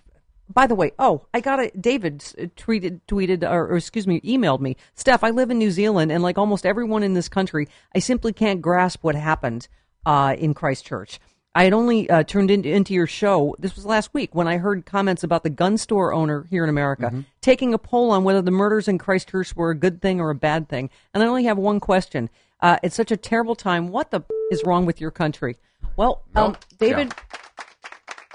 by 0.52 0.66
the 0.66 0.74
way, 0.74 0.90
oh, 0.98 1.26
I 1.32 1.38
got 1.40 1.60
it. 1.60 1.80
David 1.80 2.18
tweeted, 2.56 3.02
tweeted, 3.06 3.48
or, 3.48 3.68
or 3.68 3.76
excuse 3.76 4.09
me, 4.09 4.20
emailed 4.22 4.59
me. 4.59 4.76
Steph, 4.96 5.22
I 5.22 5.30
live 5.30 5.52
in 5.52 5.59
New 5.59 5.70
Zealand, 5.70 6.10
and 6.10 6.24
like 6.24 6.38
almost 6.38 6.66
everyone 6.66 7.05
in 7.05 7.14
this 7.14 7.28
country, 7.28 7.68
I 7.94 8.01
simply 8.01 8.32
can't 8.32 8.60
grasp 8.60 9.05
what 9.05 9.14
happened 9.14 9.68
uh, 10.05 10.34
in 10.36 10.55
Christchurch. 10.55 11.20
I 11.55 11.64
had 11.64 11.72
only 11.72 12.10
uh, 12.10 12.24
turned 12.24 12.51
into, 12.51 12.68
into 12.68 12.94
your 12.94 13.06
show. 13.06 13.55
This 13.59 13.76
was 13.76 13.86
last 13.86 14.12
week 14.12 14.35
when 14.35 14.48
I 14.48 14.56
heard 14.56 14.85
comments 14.86 15.22
about 15.22 15.44
the 15.44 15.51
gun 15.51 15.78
store 15.78 16.12
owner 16.12 16.47
here 16.51 16.64
in 16.64 16.70
America 16.70 17.24
taking 17.40 17.72
a 17.72 17.78
poll 17.78 18.10
on 18.10 18.24
whether 18.24 18.43
the 18.43 18.51
murders 18.51 18.89
in 18.89 18.98
Christchurch 18.98 19.55
were 19.55 19.70
a 19.70 19.74
good 19.76 20.02
thing 20.02 20.20
or 20.20 20.31
a 20.31 20.35
bad 20.35 20.68
thing. 20.68 20.90
And 21.12 21.22
I 21.22 21.26
only 21.26 21.44
have 21.44 21.56
one 21.56 21.78
question. 21.78 22.28
Uh, 22.60 22.78
it's 22.82 22.97
such 22.97 23.12
a 23.12 23.16
terrible 23.16 23.55
time. 23.55 23.89
What 23.89 24.10
the 24.10 24.22
is 24.51 24.64
wrong 24.64 24.85
with 24.85 25.01
your 25.01 25.10
country? 25.10 25.56
Well, 25.97 26.24
um, 26.35 26.56
David, 26.78 27.12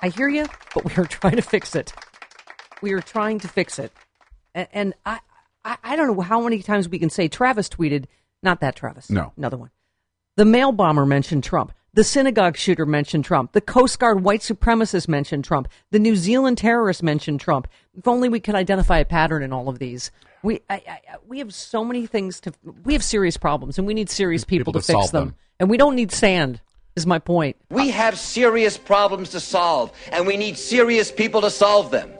I 0.02 0.10
hear 0.10 0.30
you, 0.30 0.46
but 0.74 0.86
we 0.86 0.94
are 0.96 1.06
trying 1.06 1.36
to 1.36 1.42
fix 1.42 1.76
it. 1.76 1.92
We 2.82 2.94
are 2.94 3.02
trying 3.02 3.40
to 3.40 3.48
fix 3.50 3.80
it. 3.80 3.92
And, 4.56 4.68
and 4.72 4.94
I, 5.06 5.20
I, 5.66 5.78
I 5.84 5.96
don't 5.98 6.16
know 6.16 6.22
how 6.22 6.42
many 6.42 6.62
times 6.62 6.88
we 6.88 7.00
can 7.00 7.10
say 7.10 7.28
Travis 7.28 7.68
tweeted, 7.68 8.06
not 8.42 8.62
that 8.62 8.78
Travis. 8.78 9.10
No. 9.10 9.34
Another 9.36 9.58
one. 9.58 9.72
The 10.38 10.46
mail 10.46 10.72
bomber 10.72 11.06
mentioned 11.06 11.44
Trump. 11.44 11.74
The 11.94 12.04
synagogue 12.04 12.56
shooter 12.56 12.86
mentioned 12.86 13.26
Trump. 13.26 13.54
The 13.54 13.62
Coast 13.62 14.00
Guard 14.00 14.24
white 14.24 14.42
supremacist 14.42 15.08
mentioned 15.08 15.44
Trump. 15.44 15.68
The 15.92 16.00
New 16.00 16.16
Zealand 16.16 16.58
terrorist 16.60 17.02
mentioned 17.02 17.40
Trump. 17.40 17.68
If 17.98 18.08
only 18.08 18.30
we 18.30 18.40
could 18.40 18.56
identify 18.56 19.00
a 19.00 19.06
pattern 19.06 19.42
in 19.42 19.52
all 19.52 19.70
of 19.70 19.80
these. 19.80 20.12
We 20.44 20.62
I, 20.70 20.76
I, 20.88 21.00
we 21.28 21.40
have 21.40 21.54
so 21.54 21.84
many 21.84 22.06
things 22.06 22.40
to. 22.42 22.54
We 22.84 22.94
have 22.94 23.04
serious 23.04 23.38
problems, 23.38 23.78
and 23.78 23.86
we 23.88 23.94
need 23.94 24.10
serious 24.10 24.46
people, 24.46 24.72
People 24.72 24.82
to, 24.82 24.88
to 24.88 24.94
fix 24.94 25.10
them. 25.10 25.26
them. 25.30 25.36
And 25.60 25.70
we 25.70 25.78
don't 25.78 25.96
need 25.96 26.12
sand. 26.12 26.62
Is 26.96 27.06
my 27.06 27.20
point. 27.20 27.56
We 27.70 27.92
have 27.92 28.18
serious 28.20 28.78
problems 28.78 29.30
to 29.30 29.40
solve, 29.40 29.92
and 30.12 30.28
we 30.28 30.36
need 30.38 30.58
serious 30.58 31.12
people 31.12 31.42
to 31.42 31.50
solve 31.50 31.92
them. 31.92 32.12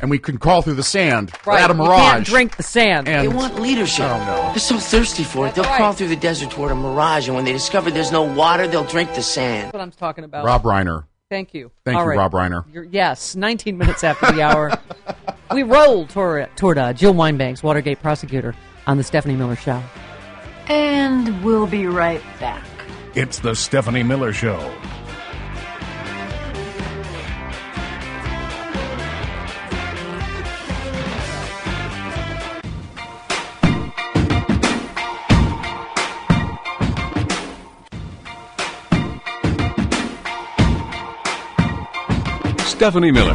And 0.00 0.10
we 0.10 0.18
can 0.18 0.38
crawl 0.38 0.62
through 0.62 0.74
the 0.74 0.82
sand. 0.82 1.32
Right. 1.46 1.60
At 1.62 1.70
a 1.70 1.74
You 1.74 1.78
mirage. 1.80 2.12
can't 2.12 2.26
drink 2.26 2.56
the 2.56 2.62
sand. 2.62 3.08
And- 3.08 3.24
They 3.24 3.28
want 3.34 3.60
leadership. 3.60 4.06
Oh, 4.06 4.18
no. 4.24 4.42
They're 4.50 4.58
so 4.58 4.78
thirsty 4.78 5.24
for 5.24 5.46
it. 5.46 5.54
They'll 5.54 5.64
That's 5.64 5.76
crawl 5.76 5.92
through 5.92 6.08
the 6.08 6.16
desert 6.16 6.50
toward 6.50 6.70
a 6.72 6.74
mirage, 6.74 7.26
and 7.28 7.36
when 7.36 7.44
they 7.44 7.52
discover 7.52 7.90
there's 7.90 8.12
no 8.12 8.22
water, 8.22 8.66
they'll 8.68 8.84
drink 8.84 9.14
the 9.14 9.22
sand. 9.22 9.64
That's 9.66 9.72
what 9.74 9.82
I'm 9.82 9.90
talking 9.90 10.24
about. 10.24 10.44
Rob 10.44 10.62
Reiner. 10.62 11.04
Thank 11.30 11.54
you. 11.54 11.70
Thank 11.84 11.96
All 11.96 12.02
you, 12.04 12.08
right. 12.10 12.18
Rob 12.18 12.32
Reiner. 12.32 12.64
You're, 12.72 12.82
yes, 12.84 13.36
19 13.36 13.78
minutes 13.78 14.02
after 14.02 14.32
the 14.32 14.42
hour. 14.42 14.72
we 15.54 15.62
roll 15.62 16.06
toward, 16.06 16.48
toward 16.56 16.76
uh, 16.76 16.92
Jill 16.92 17.14
Wine-Banks, 17.14 17.62
Watergate 17.62 18.00
prosecutor, 18.02 18.54
on 18.88 18.96
the 18.96 19.04
Stephanie 19.04 19.36
Miller 19.36 19.54
Show. 19.54 19.80
And 20.66 21.44
we'll 21.44 21.66
be 21.66 21.86
right 21.86 22.22
back. 22.40 22.64
It's 23.14 23.38
the 23.40 23.54
Stephanie 23.54 24.02
Miller 24.02 24.32
Show. 24.32 24.58
Stephanie 42.80 43.10
Miller. 43.10 43.34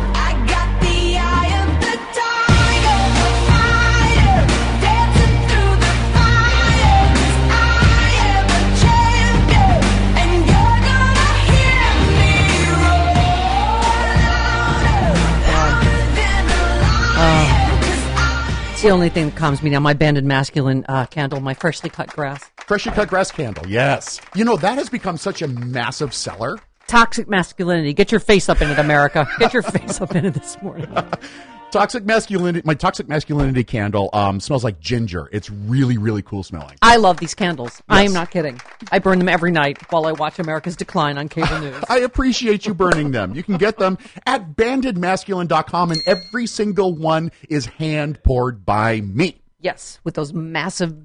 It's 18.72 18.82
the 18.82 18.90
only 18.90 19.10
thing 19.10 19.30
that 19.30 19.36
calms 19.36 19.62
me 19.62 19.70
down. 19.70 19.84
My 19.84 19.94
banded 19.94 20.26
masculine 20.26 20.86
uh, 20.90 21.06
candle, 21.06 21.40
my 21.40 21.54
freshly 21.54 21.92
cut 21.92 22.08
grass. 22.08 22.44
Freshly 22.66 22.94
cut 22.94 23.10
grass 23.10 23.30
candle. 23.30 23.68
Yes. 23.68 24.20
You 24.34 24.44
know, 24.44 24.58
that 24.58 24.80
has 24.80 24.90
become 24.90 25.18
such 25.18 25.44
a 25.44 25.48
massive 25.48 26.16
seller. 26.16 26.58
Toxic 26.88 27.28
masculinity. 27.28 27.94
Get 27.94 28.12
your 28.12 28.20
face 28.20 28.48
up 28.50 28.62
in 28.62 28.70
it, 28.70 28.78
America. 28.80 29.28
Get 29.40 29.54
your 29.54 29.64
face 29.64 30.00
up 30.02 30.16
in 30.16 30.26
it 30.26 30.34
this 30.36 30.62
morning. 30.62 30.88
Toxic 31.72 32.06
masculinity. 32.06 32.62
My 32.66 32.74
toxic 32.76 33.10
masculinity 33.10 33.66
candle 33.66 34.10
um, 34.14 34.40
smells 34.40 34.64
like 34.64 34.80
ginger. 34.80 35.28
It's 35.34 35.50
really, 35.50 35.98
really 35.98 36.22
cool 36.22 36.42
smelling. 36.42 36.78
I 36.82 36.96
love 36.96 37.18
these 37.18 37.34
candles. 37.34 37.82
I 37.90 38.04
am 38.04 38.14
not 38.14 38.32
kidding. 38.32 38.62
I 38.94 39.00
burn 39.00 39.20
them 39.20 39.28
every 39.28 39.52
night 39.52 39.92
while 39.92 40.06
I 40.06 40.14
watch 40.14 40.40
America's 40.40 40.78
decline 40.78 41.18
on 41.18 41.28
cable 41.28 41.60
news. 41.60 41.76
I 41.90 42.00
appreciate 42.00 42.66
you 42.66 42.74
burning 42.74 43.12
them. 43.12 43.36
You 43.36 43.44
can 43.44 43.58
get 43.58 43.78
them 43.78 43.98
at 44.26 44.56
bandedmasculine.com, 44.56 45.92
and 45.92 46.02
every 46.06 46.48
single 46.48 46.94
one 46.94 47.32
is 47.50 47.66
hand 47.66 48.24
poured 48.24 48.66
by 48.66 49.02
me. 49.02 49.42
yes, 49.60 50.00
with 50.06 50.14
those 50.14 50.34
massive 50.34 50.96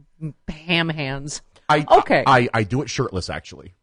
ham 0.49 0.89
hands. 0.89 1.43
I, 1.69 1.85
Okay. 1.91 2.23
I, 2.27 2.49
I 2.55 2.63
do 2.63 2.83
it 2.83 2.91
shirtless, 2.91 3.29
actually. 3.31 3.75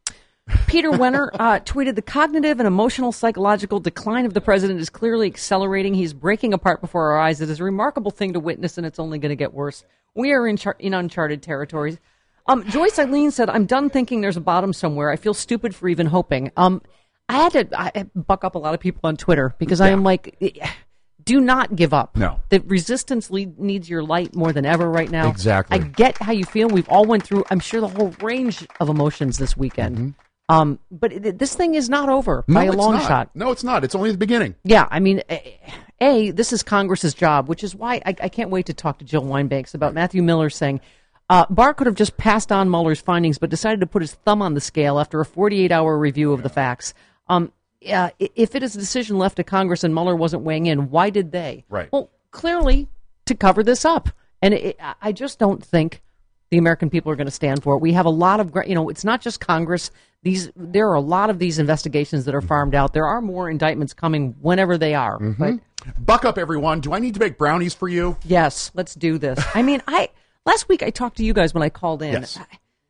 Peter 0.67 0.91
Wehner 0.91 1.29
uh, 1.33 1.59
tweeted 1.59 1.95
the 1.95 2.01
cognitive 2.01 2.59
and 2.59 2.67
emotional 2.67 3.11
psychological 3.11 3.79
decline 3.79 4.25
of 4.25 4.33
the 4.33 4.41
president 4.41 4.79
is 4.79 4.89
clearly 4.89 5.27
accelerating. 5.27 5.93
He's 5.93 6.13
breaking 6.13 6.53
apart 6.53 6.81
before 6.81 7.11
our 7.11 7.19
eyes. 7.19 7.41
It 7.41 7.49
is 7.49 7.59
a 7.59 7.63
remarkable 7.63 8.11
thing 8.11 8.33
to 8.33 8.39
witness, 8.39 8.77
and 8.77 8.85
it's 8.85 8.99
only 8.99 9.19
going 9.19 9.29
to 9.29 9.35
get 9.35 9.53
worse. 9.53 9.83
We 10.15 10.31
are 10.31 10.47
in, 10.47 10.57
char- 10.57 10.77
in 10.79 10.93
uncharted 10.93 11.41
territories. 11.43 11.99
Um, 12.47 12.67
Joyce 12.69 12.97
Alene 12.97 13.31
said, 13.31 13.49
I'm 13.49 13.65
done 13.65 13.89
thinking 13.89 14.21
there's 14.21 14.37
a 14.37 14.41
bottom 14.41 14.71
somewhere. 14.71 15.11
I 15.11 15.17
feel 15.17 15.33
stupid 15.33 15.75
for 15.75 15.89
even 15.89 16.07
hoping. 16.07 16.51
Um, 16.55 16.81
I 17.29 17.37
had 17.37 17.51
to 17.53 17.67
I 17.77 18.05
buck 18.15 18.43
up 18.43 18.55
a 18.55 18.59
lot 18.59 18.73
of 18.73 18.79
people 18.79 19.01
on 19.03 19.17
Twitter 19.17 19.53
because 19.57 19.81
I 19.81 19.89
am 19.89 20.03
like, 20.03 20.37
eh, 20.41 20.65
do 21.23 21.41
not 21.41 21.75
give 21.75 21.93
up. 21.93 22.15
No. 22.15 22.39
The 22.49 22.59
resistance 22.59 23.29
lead, 23.29 23.59
needs 23.59 23.89
your 23.89 24.01
light 24.01 24.33
more 24.33 24.53
than 24.53 24.65
ever 24.65 24.89
right 24.89 25.11
now. 25.11 25.29
Exactly. 25.29 25.77
I 25.77 25.83
get 25.83 26.17
how 26.19 26.31
you 26.31 26.45
feel. 26.45 26.69
We've 26.69 26.87
all 26.87 27.03
went 27.03 27.23
through, 27.23 27.43
I'm 27.51 27.59
sure, 27.59 27.81
the 27.81 27.89
whole 27.89 28.15
range 28.21 28.65
of 28.79 28.87
emotions 28.87 29.37
this 29.37 29.57
weekend. 29.57 30.15
Um, 30.49 30.79
but 30.89 31.11
it, 31.11 31.39
this 31.39 31.55
thing 31.55 31.75
is 31.75 31.89
not 31.89 32.09
over. 32.09 32.45
No, 32.47 32.55
by 32.55 32.65
a 32.65 32.71
long 32.71 32.93
not. 32.93 33.07
shot. 33.07 33.29
No, 33.35 33.51
it's 33.51 33.63
not. 33.63 33.83
It's 33.83 33.95
only 33.95 34.11
the 34.11 34.17
beginning. 34.17 34.55
Yeah, 34.63 34.87
I 34.89 34.99
mean, 34.99 35.21
a, 35.29 35.59
a 35.99 36.31
this 36.31 36.53
is 36.53 36.63
Congress's 36.63 37.13
job, 37.13 37.49
which 37.49 37.63
is 37.63 37.75
why 37.75 37.95
I, 38.05 38.15
I 38.21 38.29
can't 38.29 38.49
wait 38.49 38.67
to 38.67 38.73
talk 38.73 38.99
to 38.99 39.05
Jill 39.05 39.23
Wine-Banks 39.23 39.73
about 39.73 39.93
Matthew 39.93 40.23
Miller 40.23 40.49
saying 40.49 40.79
uh, 41.29 41.45
Barr 41.49 41.73
could 41.73 41.87
have 41.87 41.95
just 41.95 42.15
passed 42.15 42.51
on 42.51 42.69
Mueller's 42.69 43.01
findings, 43.01 43.37
but 43.37 43.49
decided 43.49 43.81
to 43.81 43.87
put 43.87 44.01
his 44.01 44.13
thumb 44.13 44.41
on 44.41 44.53
the 44.53 44.61
scale 44.61 44.99
after 44.99 45.19
a 45.19 45.25
48-hour 45.25 45.97
review 45.97 46.31
of 46.31 46.43
the 46.43 46.49
facts. 46.49 46.93
Um, 47.27 47.51
yeah, 47.81 48.09
if 48.19 48.55
it 48.55 48.63
is 48.63 48.75
a 48.75 48.79
decision 48.79 49.17
left 49.17 49.35
to 49.35 49.43
Congress 49.43 49.83
and 49.83 49.93
Mueller 49.93 50.15
wasn't 50.15 50.43
weighing 50.43 50.65
in, 50.65 50.89
why 50.89 51.09
did 51.09 51.31
they? 51.31 51.65
Right. 51.69 51.91
Well, 51.91 52.09
clearly 52.31 52.87
to 53.25 53.35
cover 53.35 53.63
this 53.63 53.83
up, 53.83 54.09
and 54.41 54.53
it, 54.53 54.79
I 55.01 55.11
just 55.11 55.39
don't 55.39 55.63
think 55.63 56.01
the 56.49 56.57
American 56.57 56.89
people 56.89 57.11
are 57.11 57.15
going 57.15 57.27
to 57.27 57.31
stand 57.31 57.61
for 57.61 57.75
it. 57.75 57.79
We 57.79 57.93
have 57.93 58.05
a 58.05 58.11
lot 58.11 58.39
of, 58.39 58.55
you 58.65 58.75
know, 58.75 58.89
it's 58.89 59.03
not 59.03 59.21
just 59.21 59.41
Congress. 59.41 59.91
These 60.23 60.51
there 60.55 60.89
are 60.89 60.95
a 60.95 61.01
lot 61.01 61.29
of 61.29 61.39
these 61.39 61.59
investigations 61.59 62.25
that 62.25 62.35
are 62.35 62.41
farmed 62.41 62.75
out. 62.75 62.93
There 62.93 63.05
are 63.05 63.21
more 63.21 63.49
indictments 63.49 63.93
coming 63.93 64.35
whenever 64.41 64.77
they 64.77 64.93
are. 64.95 65.19
But 65.19 65.59
Buck 65.99 66.25
up, 66.25 66.37
everyone. 66.37 66.81
Do 66.81 66.93
I 66.93 66.99
need 66.99 67.13
to 67.13 67.19
make 67.19 67.37
brownies 67.37 67.73
for 67.73 67.87
you? 67.87 68.17
yes, 68.25 68.71
let's 68.73 68.95
do 68.95 69.17
this. 69.17 69.39
I 69.53 69.61
mean, 69.61 69.81
I 69.87 70.09
last 70.45 70.67
week 70.67 70.83
I 70.83 70.89
talked 70.89 71.17
to 71.17 71.23
you 71.23 71.33
guys 71.33 71.53
when 71.53 71.63
I 71.63 71.69
called 71.69 72.01
in. 72.01 72.13
Yes. 72.13 72.39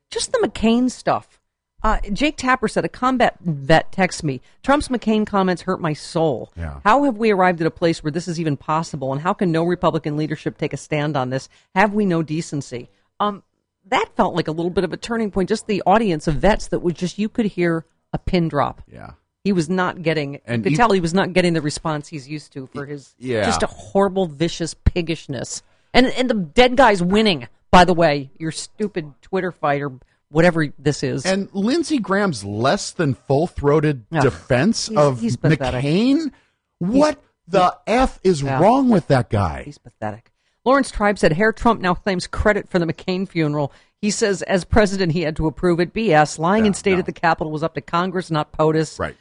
Just 0.09 0.31
the 0.31 0.39
McCain 0.39 0.89
stuff. 0.89 1.39
Uh, 1.83 1.99
Jake 2.11 2.37
Tapper 2.37 2.67
said 2.67 2.85
a 2.85 2.89
combat 2.89 3.37
vet 3.41 3.91
texts 3.91 4.23
me. 4.23 4.41
Trump's 4.63 4.87
McCain 4.87 5.27
comments 5.27 5.61
hurt 5.61 5.79
my 5.79 5.93
soul. 5.93 6.51
Yeah. 6.57 6.79
How 6.83 7.03
have 7.03 7.17
we 7.17 7.29
arrived 7.31 7.61
at 7.61 7.67
a 7.67 7.71
place 7.71 8.03
where 8.03 8.11
this 8.11 8.27
is 8.27 8.39
even 8.39 8.57
possible? 8.57 9.11
And 9.11 9.21
how 9.21 9.33
can 9.33 9.51
no 9.51 9.63
Republican 9.63 10.17
leadership 10.17 10.57
take 10.57 10.73
a 10.73 10.77
stand 10.77 11.15
on 11.15 11.29
this? 11.29 11.49
Have 11.75 11.93
we 11.93 12.05
no 12.05 12.23
decency? 12.23 12.89
Um, 13.19 13.43
that 13.89 14.09
felt 14.15 14.35
like 14.35 14.47
a 14.47 14.51
little 14.51 14.69
bit 14.69 14.83
of 14.83 14.93
a 14.93 14.97
turning 14.97 15.31
point. 15.31 15.49
Just 15.49 15.67
the 15.67 15.83
audience 15.85 16.27
of 16.27 16.35
vets 16.35 16.67
that 16.67 16.79
was 16.79 16.93
just 16.93 17.17
you 17.17 17.29
could 17.29 17.45
hear 17.45 17.85
a 18.13 18.17
pin 18.17 18.47
drop. 18.47 18.81
Yeah. 18.91 19.11
He 19.43 19.53
was 19.53 19.69
not 19.69 20.01
getting. 20.01 20.41
And 20.45 20.59
you 20.59 20.63
could 20.63 20.71
you- 20.73 20.77
tell 20.77 20.91
he 20.91 20.99
was 20.99 21.13
not 21.13 21.33
getting 21.33 21.53
the 21.53 21.61
response 21.61 22.07
he's 22.07 22.27
used 22.27 22.51
to 22.53 22.67
for 22.67 22.85
his 22.85 23.15
Yeah. 23.17 23.45
just 23.45 23.63
a 23.63 23.67
horrible, 23.67 24.25
vicious 24.27 24.73
piggishness. 24.73 25.63
And 25.93 26.07
and 26.07 26.29
the 26.29 26.33
dead 26.33 26.75
guy's 26.75 27.01
winning. 27.01 27.47
By 27.71 27.85
the 27.85 27.93
way, 27.93 28.31
your 28.37 28.51
stupid 28.51 29.13
Twitter 29.21 29.51
fight 29.51 29.81
or 29.81 29.91
whatever 30.29 30.67
this 30.77 31.03
is. 31.03 31.25
And 31.25 31.49
Lindsey 31.53 31.99
Graham's 31.99 32.43
less 32.43 32.91
than 32.91 33.13
full 33.13 33.47
throated 33.47 34.09
defense 34.09 34.87
He's- 34.87 34.97
of 34.99 35.21
he's. 35.21 35.37
McCain? 35.37 36.31
What 36.79 37.21
the 37.47 37.75
F 37.87 38.19
is 38.23 38.41
Yeah. 38.41 38.59
wrong 38.59 38.89
with 38.89 39.07
that 39.07 39.29
guy? 39.29 39.63
He's 39.63 39.77
pathetic. 39.77 40.31
Laurence 40.67 40.91
Tribe 40.91 41.17
said 41.17 41.31
Herr 41.31 41.53
Trump 41.53 41.79
now 41.79 41.93
claims 41.93 42.27
credit 42.27 42.67
for 42.67 42.77
the 42.77 42.85
McCain 42.85 43.25
funeral. 43.25 43.71
He 44.01 44.11
says 44.11 44.41
as 44.41 44.65
president 44.65 45.13
he 45.13 45.21
had 45.21 45.37
to 45.37 45.47
approve 45.47 45.79
it. 45.79 45.93
BS. 45.93 46.37
Lying 46.37 46.65
in 46.65 46.73
state 46.73 46.99
at 46.99 47.05
the 47.05 47.13
Capitol 47.13 47.53
was 47.53 47.63
up 47.63 47.73
to 47.75 47.81
Congress, 47.81 48.29
not 48.29 48.51
POTUS. 48.51 48.99
Right. 48.99 49.15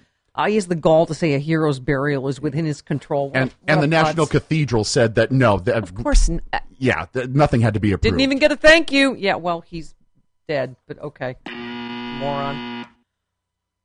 He 0.48 0.56
has 0.56 0.66
the 0.66 0.74
gall 0.74 1.06
to 1.06 1.14
say 1.14 1.35
a 1.35 1.39
hero's 1.39 1.78
burial 1.78 2.27
is 2.27 2.40
within 2.40 2.64
his 2.66 2.82
control. 2.82 3.28
What 3.28 3.36
And 3.36 3.55
and 3.68 3.81
the 3.81 3.86
National. 3.86 4.27
Cathedral 4.27 4.82
said 4.82 5.14
that 5.14 5.31
no, 5.31 5.59
that, 5.60 5.85
Of 5.85 5.94
course, 5.94 6.28
n- 6.28 6.43
uh, 6.52 6.59
yeah, 6.78 7.06
that 7.12 7.31
nothing 7.32 7.60
had 7.60 7.74
to 7.74 7.81
be 7.81 7.93
approved. 7.93 8.02
didn't 8.02 8.20
even 8.23 8.39
get 8.40 8.51
a 8.51 8.56
thank 8.56 8.90
you. 8.90 9.14
Yeah, 9.14 9.36
well, 9.36 9.60
he's 9.60 9.94
dead, 10.48 10.74
but 10.89 10.98
okay. 11.01 11.36
Moron. 11.47 12.76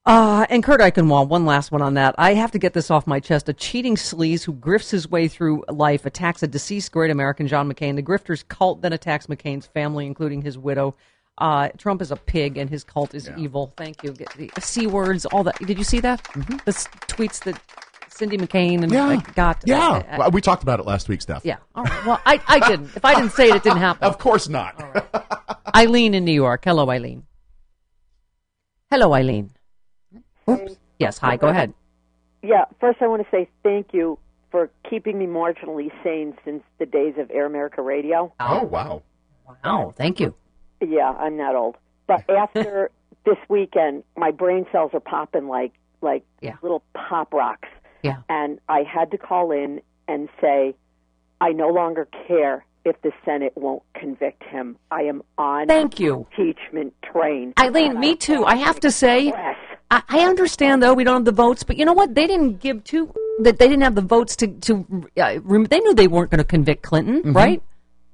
Uh, 0.06 0.48
and 0.50 0.64
Kurt 0.64 0.82
Eichenwald, 0.82 1.28
one 1.28 1.46
last 1.46 1.72
one 1.72 1.82
on 1.84 1.94
that. 1.94 2.16
I 2.18 2.34
have 2.34 2.52
to 2.52 2.60
get 2.60 2.74
this 2.74 2.90
off 2.90 3.06
my 3.06 3.20
chest. 3.20 3.48
A 3.50 3.54
cheating 3.54 3.96
sleaze 3.96 4.44
who 4.44 4.54
grifts 4.54 4.90
his 4.90 5.08
way 5.10 5.28
through 5.28 5.64
life 5.70 6.06
attacks 6.08 6.42
a 6.42 6.48
deceased 6.48 6.92
great 6.92 7.12
American, 7.12 7.48
John 7.48 7.72
McCain. 7.72 7.96
The 7.96 8.02
grifter's 8.04 8.42
cult 8.44 8.82
then 8.82 8.94
attacks 8.94 9.28
McCain's 9.28 9.68
family, 9.68 10.08
including 10.08 10.42
his 10.42 10.58
widow. 10.58 10.96
Uh, 11.38 11.70
Trump 11.78 12.02
is 12.02 12.12
a 12.12 12.16
pig 12.16 12.58
and 12.58 12.68
his 12.70 12.84
cult 12.84 13.14
is 13.14 13.30
evil. 13.38 13.74
Thank 13.78 14.04
you. 14.04 14.12
Get 14.12 14.30
the 14.56 14.62
C 14.62 14.88
words, 14.88 15.26
all 15.28 15.44
that. 15.44 15.58
Did 15.60 15.78
you 15.78 15.84
see 15.84 16.00
that? 16.00 16.24
The 16.66 16.72
s- 16.72 16.88
tweets 17.08 17.44
that 17.44 17.62
Cindy 18.10 18.38
McCain 18.38 18.82
and 18.84 18.92
Yeah. 18.92 19.08
uh, 19.08 19.16
got. 19.36 19.62
Yeah, 19.66 20.30
we 20.30 20.42
talked 20.42 20.64
about 20.64 20.80
it 20.80 20.86
last 20.88 21.10
week, 21.10 21.22
Steph. 21.22 21.46
yeah. 21.46 21.58
All 21.76 21.84
right. 21.84 22.06
Well, 22.06 22.20
I, 22.26 22.42
I 22.48 22.68
didn't. 22.68 22.96
If 22.96 23.06
I 23.06 23.14
didn't 23.16 23.32
say 23.34 23.50
it, 23.50 23.56
it 23.56 23.64
didn't 23.64 23.80
happen. 23.80 24.04
Of 24.08 24.18
course 24.18 24.50
not. 24.50 24.76
Eileen 25.76 26.16
in 26.16 26.26
New 26.26 26.34
York. 26.34 26.64
Hello, 26.66 26.90
Eileen. 26.90 27.24
Hello, 28.90 29.14
Eileen. 29.14 29.52
Oops. 30.54 30.76
Yes. 31.00 31.18
Hi. 31.20 31.38
Go 31.38 31.48
ahead. 31.48 31.74
Yeah, 32.44 32.66
first 32.80 33.02
I 33.02 33.08
want 33.08 33.24
to 33.24 33.28
say 33.30 33.48
thank 33.64 33.94
you 33.94 34.18
for 34.50 34.70
keeping 34.90 35.18
me 35.20 35.26
marginally 35.28 35.92
sane 36.04 36.34
since 36.44 36.64
the 36.80 36.86
days 36.86 37.14
of 37.18 37.30
Air 37.32 37.46
America 37.46 37.82
Radio. 37.82 38.34
Oh, 38.40 38.60
oh 38.62 38.66
wow. 38.66 39.04
Wow, 39.64 39.94
thank 39.96 40.20
you. 40.20 40.34
Yeah, 40.82 41.12
I'm 41.12 41.38
not 41.38 41.56
old. 41.56 41.76
But 42.08 42.24
after 42.30 42.90
this 43.26 43.38
weekend, 43.50 44.04
my 44.18 44.32
brain 44.32 44.66
cells 44.72 44.92
are 44.94 45.00
popping 45.00 45.48
like 45.48 45.74
like 46.02 46.24
Yeah. 46.42 46.56
little 46.64 46.82
pop 46.96 47.34
rocks. 47.34 47.70
Yeah. 48.02 48.18
And 48.30 48.60
I 48.68 48.82
had 48.82 49.12
to 49.12 49.18
call 49.20 49.52
in 49.52 49.82
and 50.08 50.28
say, 50.42 50.74
I 51.40 51.50
no 51.52 51.68
longer 51.70 52.08
care 52.28 52.66
if 52.84 53.00
the 53.04 53.12
Senate 53.24 53.54
won't 53.56 53.84
convict 53.94 54.42
him. 54.44 54.76
I 54.90 55.04
am 55.04 55.22
on 55.38 55.68
Thank 55.68 56.00
you. 56.00 56.26
impeachment 56.38 56.96
train. 57.04 57.54
Eileen, 57.60 58.00
me 58.00 58.16
too. 58.16 58.44
I 58.44 58.56
have 58.56 58.80
to 58.80 58.90
say, 58.92 59.32
I, 59.92 60.02
I 60.10 60.20
understand 60.22 60.82
though 60.82 60.94
we 60.96 61.04
don't 61.04 61.16
have 61.18 61.26
the 61.26 61.32
votes, 61.32 61.62
but 61.64 61.78
you 61.78 61.86
know 61.86 61.94
what? 61.94 62.16
They 62.16 62.26
didn't 62.26 62.60
give 62.60 62.84
two. 62.84 63.14
That 63.42 63.60
they 63.60 63.68
didn't 63.68 63.84
have 63.84 63.96
the 63.96 64.02
votes 64.02 64.36
to 64.38 64.48
to. 64.48 64.86
Uh, 65.18 65.40
they 65.70 65.80
knew 65.80 65.94
they 65.94 66.08
weren't 66.08 66.32
going 66.32 66.40
to 66.40 66.44
convict 66.44 66.82
Clinton, 66.84 67.22
Mhm. 67.24 67.36
right? 67.36 67.62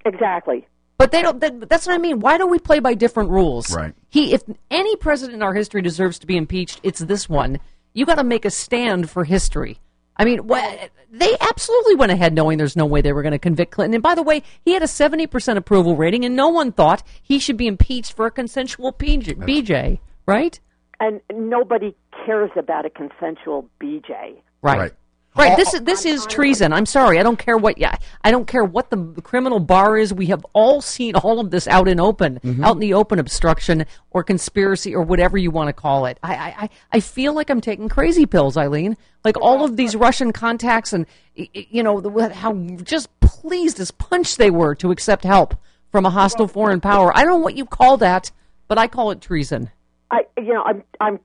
Exactly. 0.06 0.68
But 0.98 1.12
they 1.12 1.22
don't. 1.22 1.40
That, 1.42 1.70
that's 1.70 1.86
what 1.86 1.94
I 1.94 1.98
mean. 2.00 2.20
Why 2.20 2.38
don't 2.38 2.50
we 2.50 2.60
play 2.60 2.80
by 2.80 2.94
different 2.96 3.30
rules? 3.30 3.74
Right. 3.76 3.94
He, 4.10 4.34
if 4.34 4.44
any 4.72 4.96
president 4.96 5.36
in 5.36 5.44
our 5.44 5.54
history 5.54 5.82
deserves 5.82 6.18
to 6.20 6.28
be 6.28 6.38
impeached, 6.38 6.80
it's 6.84 7.00
this 7.00 7.30
one. 7.30 7.60
You 7.94 8.06
got 8.06 8.16
to 8.16 8.24
make 8.24 8.46
a 8.46 8.50
stand 8.52 9.10
for 9.10 9.24
history. 9.24 9.80
I 10.16 10.26
mean, 10.26 10.48
wha- 10.48 10.88
they 11.12 11.36
absolutely 11.40 11.96
went 11.96 12.12
ahead 12.12 12.34
knowing 12.34 12.58
there's 12.58 12.76
no 12.76 12.86
way 12.88 13.02
they 13.02 13.14
were 13.14 13.22
going 13.22 13.34
to 13.34 13.40
convict 13.40 13.72
Clinton. 13.72 13.94
And 13.96 14.04
by 14.04 14.16
the 14.16 14.24
way, 14.24 14.42
he 14.66 14.74
had 14.74 14.82
a 14.82 14.88
70% 14.88 15.58
approval 15.58 15.96
rating, 15.96 16.26
and 16.26 16.36
no 16.36 16.48
one 16.50 16.72
thought 16.72 17.04
he 17.22 17.38
should 17.38 17.58
be 17.58 17.68
impeached 17.68 18.14
for 18.14 18.26
a 18.26 18.32
consensual 18.32 18.92
PJ, 18.92 19.36
BJ, 19.36 20.00
right? 20.26 20.60
And 21.00 21.22
nobody 21.32 21.96
cares 22.26 22.50
about 22.56 22.86
a 22.86 22.90
consensual 22.90 23.70
BJ. 23.82 24.42
Right. 24.62 24.92
Right. 25.36 25.56
This 25.56 25.76
is 25.76 25.82
this 25.82 26.04
is 26.04 26.26
treason. 26.26 26.74
I'm 26.74 26.88
sorry. 26.88 27.20
I 27.20 27.24
don't 27.24 27.38
care 27.38 27.58
what. 27.58 27.78
Yeah, 27.78 27.94
I 28.24 28.32
don't 28.32 28.48
care 28.48 28.64
what 28.64 28.90
the 28.90 28.98
criminal 29.22 29.60
bar 29.60 29.96
is. 29.96 30.12
We 30.12 30.26
have 30.28 30.44
all 30.54 30.82
seen 30.82 31.16
all 31.16 31.40
of 31.40 31.52
this 31.52 31.68
out 31.68 31.88
in 31.88 32.00
open, 32.00 32.40
Mm-hmm. 32.44 32.64
out 32.64 32.74
in 32.78 32.80
the 32.80 32.96
open, 32.96 33.20
obstruction 33.20 33.86
or 34.10 34.24
conspiracy 34.24 34.96
or 34.96 35.04
whatever 35.04 35.38
you 35.38 35.52
want 35.52 35.68
to 35.68 35.74
call 35.74 36.08
it. 36.08 36.18
I, 36.24 36.34
I 36.36 36.56
I- 36.64 36.70
I 36.94 37.00
feel 37.02 37.34
like 37.34 37.52
I'm 37.52 37.62
taking 37.62 37.88
crazy 37.88 38.26
pills, 38.26 38.58
Eileen. 38.58 38.98
Like 39.24 39.40
all 39.40 39.64
of 39.64 39.78
these 39.78 39.96
Russian 39.96 40.32
contacts 40.34 40.92
and 40.92 41.06
y- 41.38 41.48
y- 41.54 41.68
you 41.70 41.84
know 41.84 42.02
the, 42.02 42.34
how 42.34 42.54
just 42.82 43.08
pleased 43.20 43.80
as 43.80 43.92
punch 43.92 44.38
they 44.38 44.50
were 44.50 44.74
to 44.74 44.90
accept 44.90 45.24
help 45.24 45.54
from 45.92 46.04
a 46.08 46.10
hostile 46.10 46.48
foreign 46.48 46.82
power. 46.82 47.16
I 47.16 47.20
don't 47.22 47.34
know 47.34 47.38
what 47.46 47.56
you 47.56 47.66
call 47.68 47.98
that, 47.98 48.32
but 48.68 48.80
I 48.80 48.88
call 48.88 49.12
it 49.12 49.22
treason. 49.22 49.70
I, 50.12 50.22
you 50.38 50.54
know, 50.54 50.64
I'm 50.64 50.84
I'm 51.00 51.20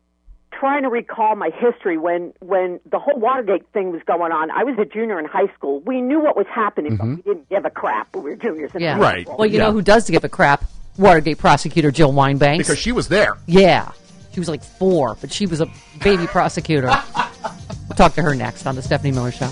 trying 0.53 0.83
to 0.83 0.89
recall 0.89 1.35
my 1.37 1.51
history 1.51 1.99
when 1.99 2.33
when 2.41 2.81
the 2.91 2.99
whole 2.99 3.19
Watergate 3.19 3.67
thing 3.73 3.91
was 3.91 4.03
going 4.07 4.33
on. 4.33 4.51
I 4.51 4.65
was 4.65 4.77
a 4.79 4.85
junior 4.85 5.19
in 5.19 5.25
high 5.25 5.53
school. 5.55 5.81
We 5.81 6.01
knew 6.01 6.21
what 6.21 6.37
was 6.37 6.47
happening, 6.47 6.97
but 6.97 7.05
mm-hmm. 7.05 7.15
we 7.17 7.23
didn't 7.23 7.49
give 7.49 7.65
a 7.65 7.71
crap. 7.71 8.15
We 8.15 8.23
were 8.23 8.37
juniors 8.37 8.75
in 8.75 8.83
Yeah. 8.83 8.97
high 8.97 9.23
school. 9.23 9.37
Well, 9.39 9.47
you 9.47 9.59
know 9.59 9.73
who 9.73 9.83
does 9.83 10.09
give 10.09 10.25
a 10.25 10.29
crap? 10.29 10.65
Watergate 10.99 11.39
prosecutor 11.39 11.91
Jill 11.91 12.13
Wine-Banks. 12.13 12.69
Because 12.69 12.79
she 12.79 12.93
was 12.93 13.09
there. 13.09 13.39
Yeah. 13.47 13.93
She 14.33 14.41
was 14.41 14.49
like 14.49 14.63
four, 14.63 15.17
but 15.21 15.33
she 15.33 15.47
was 15.47 15.61
a 15.61 15.71
baby 16.03 16.27
prosecutor. 16.27 16.89
we'll 17.89 17.97
talk 17.97 18.15
to 18.15 18.23
her 18.23 18.35
next 18.35 18.67
on 18.67 18.75
the 18.77 18.83
Stephanie 18.83 19.13
Miller 19.13 19.33
Show. 19.33 19.51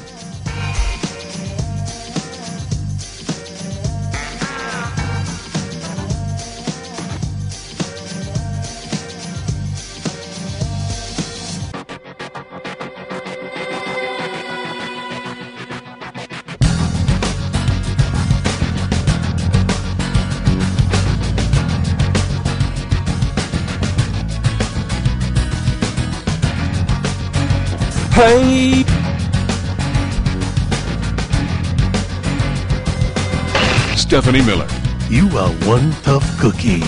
Hey! 28.21 28.85
Stephanie 33.97 34.43
Miller. 34.43 34.69
You 35.09 35.27
are 35.39 35.49
one 35.65 35.91
tough 36.03 36.39
cookie. 36.39 36.83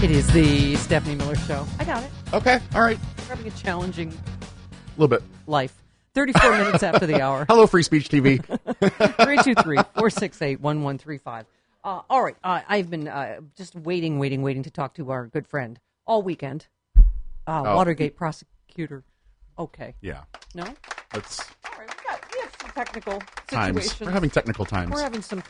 It 0.00 0.12
is 0.12 0.32
the 0.32 0.76
Stephanie 0.76 1.16
Miller 1.16 1.34
Show. 1.34 1.66
I 1.80 1.84
got 1.84 2.04
it. 2.04 2.10
Okay. 2.32 2.60
All 2.72 2.82
right. 2.82 3.00
Having 3.34 3.52
a 3.52 3.56
challenging 3.56 4.08
A 4.12 5.00
little 5.00 5.08
bit. 5.08 5.24
life. 5.48 5.74
34 6.14 6.50
minutes 6.52 6.84
after 6.84 7.04
the 7.04 7.20
hour. 7.20 7.44
Hello, 7.48 7.66
Free 7.66 7.82
Speech 7.82 8.08
TV. 8.08 8.38
323 8.44 9.76
468 9.76 10.60
1135. 10.60 11.46
Uh, 11.82 12.02
All 12.08 12.22
right. 12.22 12.36
Uh, 12.44 12.60
I've 12.68 12.88
been 12.90 13.08
uh, 13.08 13.40
just 13.56 13.74
waiting, 13.74 14.20
waiting, 14.20 14.42
waiting 14.42 14.62
to 14.62 14.70
talk 14.70 14.94
to 14.94 15.10
our 15.10 15.26
good 15.26 15.48
friend 15.48 15.80
all 16.06 16.22
weekend. 16.22 16.68
Uh, 16.96 17.00
Oh. 17.66 17.74
Watergate 17.74 18.14
prosecutor. 18.16 19.02
Okay. 19.58 19.96
Yeah. 20.00 20.20
No? 20.54 20.62
Let's 21.12 21.40
All 21.40 21.72
right. 21.76 21.88
We, 21.88 22.04
got, 22.08 22.24
we 22.32 22.40
have 22.40 22.52
some 22.60 22.70
technical 22.70 23.18
times. 23.48 23.76
situations. 23.78 24.00
We're 24.00 24.10
having 24.12 24.30
technical 24.30 24.64
times. 24.64 24.92
We're 24.92 25.02
having 25.02 25.22
some. 25.22 25.42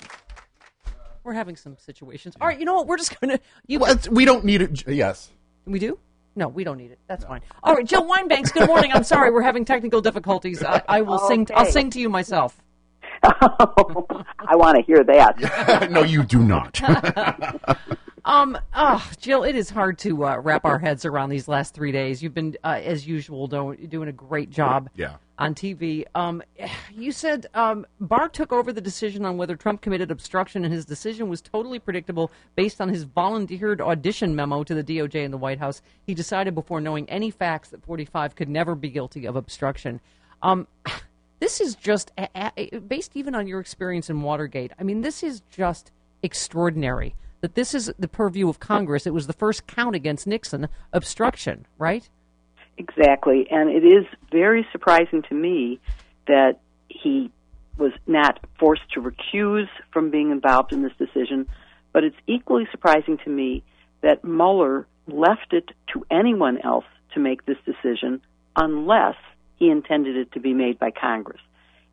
We're 1.23 1.35
having 1.35 1.57
some 1.57 1.77
situations. 1.79 2.35
All 2.41 2.49
right, 2.49 2.59
you 2.59 2.65
know 2.65 2.75
what? 2.75 2.87
We're 2.87 2.97
just 2.97 3.21
going 3.21 3.37
to. 3.37 3.45
You 3.67 3.81
Well, 3.81 3.97
we 4.11 4.25
don't 4.25 4.45
need 4.47 4.63
it. 4.63 4.89
Yes. 4.89 5.29
We 5.67 5.79
do? 5.79 5.99
No, 6.37 6.49
we 6.49 6.65
don't 6.65 6.79
need 6.79 6.91
it. 6.91 6.99
That's 7.07 7.25
fine. 7.25 7.43
All 7.63 7.75
right, 7.75 7.87
Jill 7.87 8.07
Wine-Banks. 8.07 8.51
Good 8.53 8.67
morning. 8.67 8.91
I'm 8.93 9.05
sorry, 9.05 9.31
we're 9.31 9.43
having 9.43 9.65
technical 9.65 10.01
difficulties. 10.01 10.63
I, 10.63 10.83
I 10.89 11.03
will 11.03 11.19
sing. 11.19 11.47
I'll 11.55 11.67
sing 11.67 11.91
to 11.91 12.01
you 12.01 12.09
myself. 12.09 12.61
I 13.23 14.57
want 14.57 14.77
to 14.77 14.83
hear 14.83 15.05
that. 15.05 15.89
no, 15.93 16.03
you 16.03 16.25
do 16.25 16.41
not. 16.43 16.81
Um, 18.27 18.57
oh, 18.75 19.07
Jill, 19.21 19.45
it 19.45 19.55
is 19.55 19.69
hard 19.69 19.99
to 19.99 20.25
uh, 20.25 20.39
wrap 20.39 20.65
our 20.65 20.79
heads 20.79 21.05
around 21.05 21.29
these 21.29 21.47
last 21.47 21.75
three 21.75 21.93
days. 21.93 22.23
You've 22.23 22.33
been, 22.33 22.57
uh, 22.65 22.81
as 22.83 23.07
usual, 23.07 23.49
do- 23.49 23.77
doing 23.77 24.09
a 24.09 24.13
great 24.13 24.49
job. 24.49 24.89
Yeah. 24.97 25.17
On 25.37 25.53
TV, 25.53 26.05
um, 26.15 26.43
you 26.95 27.11
said 27.11 27.47
um, 27.55 27.85
Barr 28.01 28.29
took 28.29 28.53
over 28.53 28.73
the 28.73 28.81
decision 28.81 29.25
on 29.25 29.37
whether 29.37 29.57
Trump 29.57 29.81
committed 29.81 30.13
obstruction, 30.13 30.65
and 30.65 30.73
his 30.73 30.85
decision 30.85 31.29
was 31.29 31.41
totally 31.41 31.81
predictable 31.81 32.31
based 32.55 32.81
on 32.81 32.89
his 32.89 33.03
volunteered 33.03 33.81
audition 33.81 34.37
memo 34.37 34.63
to 34.63 34.75
the 34.75 34.85
DOJ 34.85 35.25
and 35.25 35.35
the 35.35 35.39
White 35.39 35.59
House. 35.59 35.83
He 36.07 36.15
decided 36.15 36.55
before 36.55 36.81
knowing 36.81 37.11
any 37.11 37.31
facts 37.31 37.71
that 37.71 37.85
45 37.85 38.37
could 38.37 38.49
never 38.49 38.77
be 38.77 38.91
guilty 38.91 39.27
of 39.27 39.35
obstruction. 39.35 40.01
Um, 40.41 40.69
this 41.41 41.61
is 41.61 41.75
just 41.75 42.13
based 42.87 43.17
even 43.17 43.35
on 43.35 43.49
your 43.49 43.59
experience 43.59 44.09
in 44.09 44.23
Watergate. 44.23 44.73
I 44.79 44.85
mean, 44.85 45.01
this 45.01 45.25
is 45.25 45.43
just 45.51 45.91
extraordinary 46.23 47.17
that 47.41 47.57
this 47.57 47.75
is 47.75 47.93
the 47.99 48.09
purview 48.09 48.49
of 48.49 48.61
Congress. 48.61 49.07
It 49.07 49.13
was 49.13 49.27
the 49.27 49.35
first 49.35 49.67
count 49.67 49.95
against 49.95 50.27
Nixon, 50.27 50.69
obstruction, 50.93 51.67
right? 51.77 52.09
Exactly. 52.77 53.47
And 53.51 53.71
it 53.71 53.85
is 53.85 54.05
very 54.31 54.67
surprising 54.73 55.23
to 55.29 55.35
me 55.35 55.81
that 56.27 56.59
he 56.89 57.31
was 57.79 57.93
not 58.07 58.39
forced 58.59 58.89
to 58.93 59.01
recuse 59.01 59.69
from 59.93 60.11
being 60.11 60.31
involved 60.31 60.73
in 60.73 60.83
this 60.83 60.93
decision. 60.99 61.47
But 61.93 62.05
it's 62.05 62.17
equally 62.27 62.67
surprising 62.71 63.19
to 63.25 63.31
me 63.31 63.63
that 64.01 64.25
Mueller 64.25 64.87
left 65.07 65.53
it 65.53 65.71
to 65.93 66.05
anyone 66.11 66.59
else 66.63 66.85
to 67.15 67.21
make 67.21 67.45
this 67.47 67.59
decision 67.65 68.21
unless 68.57 69.17
he 69.57 69.71
intended 69.71 70.17
it 70.17 70.33
to 70.33 70.41
be 70.41 70.53
made 70.53 70.79
by 70.79 70.91
Congress. 70.91 71.41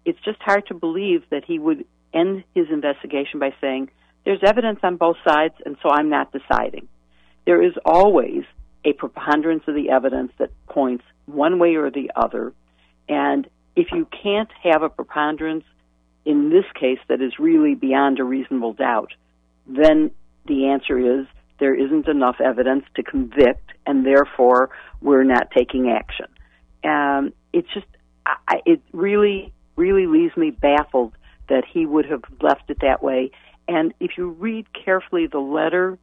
It's 0.05 0.19
just 0.25 0.41
hard 0.41 0.65
to 0.67 0.73
believe 0.73 1.23
that 1.29 1.45
he 1.45 1.59
would 1.59 1.85
end 2.13 2.43
his 2.55 2.67
investigation 2.71 3.39
by 3.39 3.53
saying, 3.61 3.89
there's 4.25 4.41
evidence 4.43 4.79
on 4.83 4.97
both 4.97 5.17
sides, 5.27 5.55
and 5.65 5.77
so 5.81 5.89
I'm 5.89 6.09
not 6.09 6.31
deciding. 6.31 6.87
There 7.45 7.63
is 7.63 7.73
always 7.85 8.43
a 8.83 8.93
preponderance 8.93 9.63
of 9.67 9.75
the 9.75 9.89
evidence 9.89 10.31
that 10.37 10.49
points 10.67 11.03
one 11.25 11.59
way 11.59 11.75
or 11.75 11.89
the 11.91 12.11
other. 12.15 12.53
And 13.07 13.47
if 13.75 13.87
you 13.91 14.07
can't 14.23 14.49
have 14.63 14.83
a 14.83 14.89
preponderance 14.89 15.65
in 16.25 16.49
this 16.49 16.65
case 16.79 16.99
that 17.07 17.21
is 17.21 17.33
really 17.39 17.75
beyond 17.75 18.19
a 18.19 18.23
reasonable 18.23 18.73
doubt, 18.73 19.13
then 19.67 20.11
the 20.45 20.67
answer 20.67 21.19
is 21.21 21.27
there 21.59 21.75
isn't 21.75 22.07
enough 22.07 22.37
evidence 22.43 22.85
to 22.95 23.03
convict, 23.03 23.71
and 23.85 24.05
therefore 24.05 24.71
we're 25.01 25.23
not 25.23 25.51
taking 25.51 25.89
action. 25.89 26.25
Um, 26.83 27.33
it's 27.53 27.67
just, 27.73 27.85
I, 28.25 28.61
it 28.65 28.81
really, 28.91 29.53
really 29.75 30.07
leaves 30.07 30.35
me 30.35 30.49
baffled 30.49 31.13
that 31.49 31.63
he 31.71 31.85
would 31.85 32.05
have 32.05 32.23
left 32.41 32.69
it 32.69 32.77
that 32.81 33.03
way. 33.03 33.31
And 33.67 33.93
if 33.99 34.11
you 34.17 34.29
read 34.29 34.65
carefully 34.73 35.27
the 35.27 35.39
letter, 35.39 35.99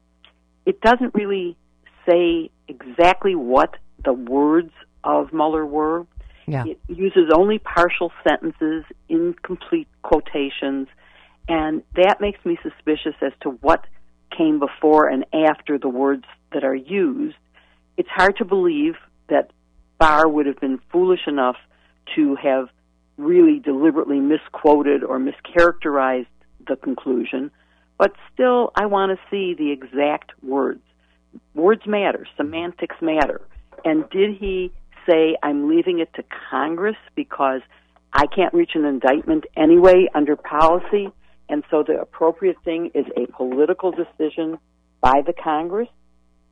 it 0.64 0.80
doesn't 0.80 1.14
really 1.14 1.56
say 2.08 2.50
exactly 2.68 3.34
what 3.34 3.74
the 4.04 4.12
words 4.12 4.72
of 5.04 5.32
Mueller 5.32 5.66
were. 5.66 6.06
Yeah. 6.46 6.64
It 6.64 6.78
uses 6.88 7.30
only 7.34 7.58
partial 7.58 8.10
sentences, 8.26 8.84
incomplete 9.08 9.88
quotations, 10.02 10.88
and 11.48 11.82
that 11.94 12.20
makes 12.20 12.42
me 12.44 12.58
suspicious 12.62 13.14
as 13.20 13.32
to 13.42 13.50
what 13.50 13.84
came 14.36 14.58
before 14.58 15.08
and 15.08 15.24
after 15.32 15.78
the 15.78 15.88
words 15.88 16.24
that 16.52 16.64
are 16.64 16.74
used. 16.74 17.36
It's 17.96 18.08
hard 18.08 18.36
to 18.38 18.44
believe 18.44 18.94
that 19.28 19.50
Barr 19.98 20.28
would 20.28 20.46
have 20.46 20.60
been 20.60 20.78
foolish 20.92 21.26
enough 21.26 21.56
to 22.16 22.36
have 22.36 22.68
really 23.16 23.58
deliberately 23.58 24.20
misquoted 24.20 25.02
or 25.02 25.18
mischaracterized 25.18 26.26
the 26.66 26.76
conclusion, 26.76 27.50
but 27.98 28.12
still, 28.32 28.70
I 28.76 28.86
want 28.86 29.10
to 29.12 29.18
see 29.30 29.54
the 29.58 29.72
exact 29.72 30.32
words. 30.42 30.82
Words 31.54 31.82
matter, 31.86 32.26
semantics 32.36 32.96
matter. 33.00 33.40
And 33.84 34.08
did 34.10 34.36
he 34.38 34.72
say, 35.08 35.36
I'm 35.42 35.68
leaving 35.68 36.00
it 36.00 36.12
to 36.14 36.24
Congress 36.50 36.96
because 37.14 37.60
I 38.12 38.26
can't 38.26 38.52
reach 38.54 38.72
an 38.74 38.84
indictment 38.84 39.44
anyway 39.56 40.08
under 40.14 40.36
policy, 40.36 41.08
and 41.48 41.62
so 41.70 41.82
the 41.86 42.00
appropriate 42.00 42.56
thing 42.64 42.90
is 42.94 43.06
a 43.16 43.26
political 43.32 43.90
decision 43.90 44.58
by 45.00 45.22
the 45.26 45.32
Congress? 45.32 45.88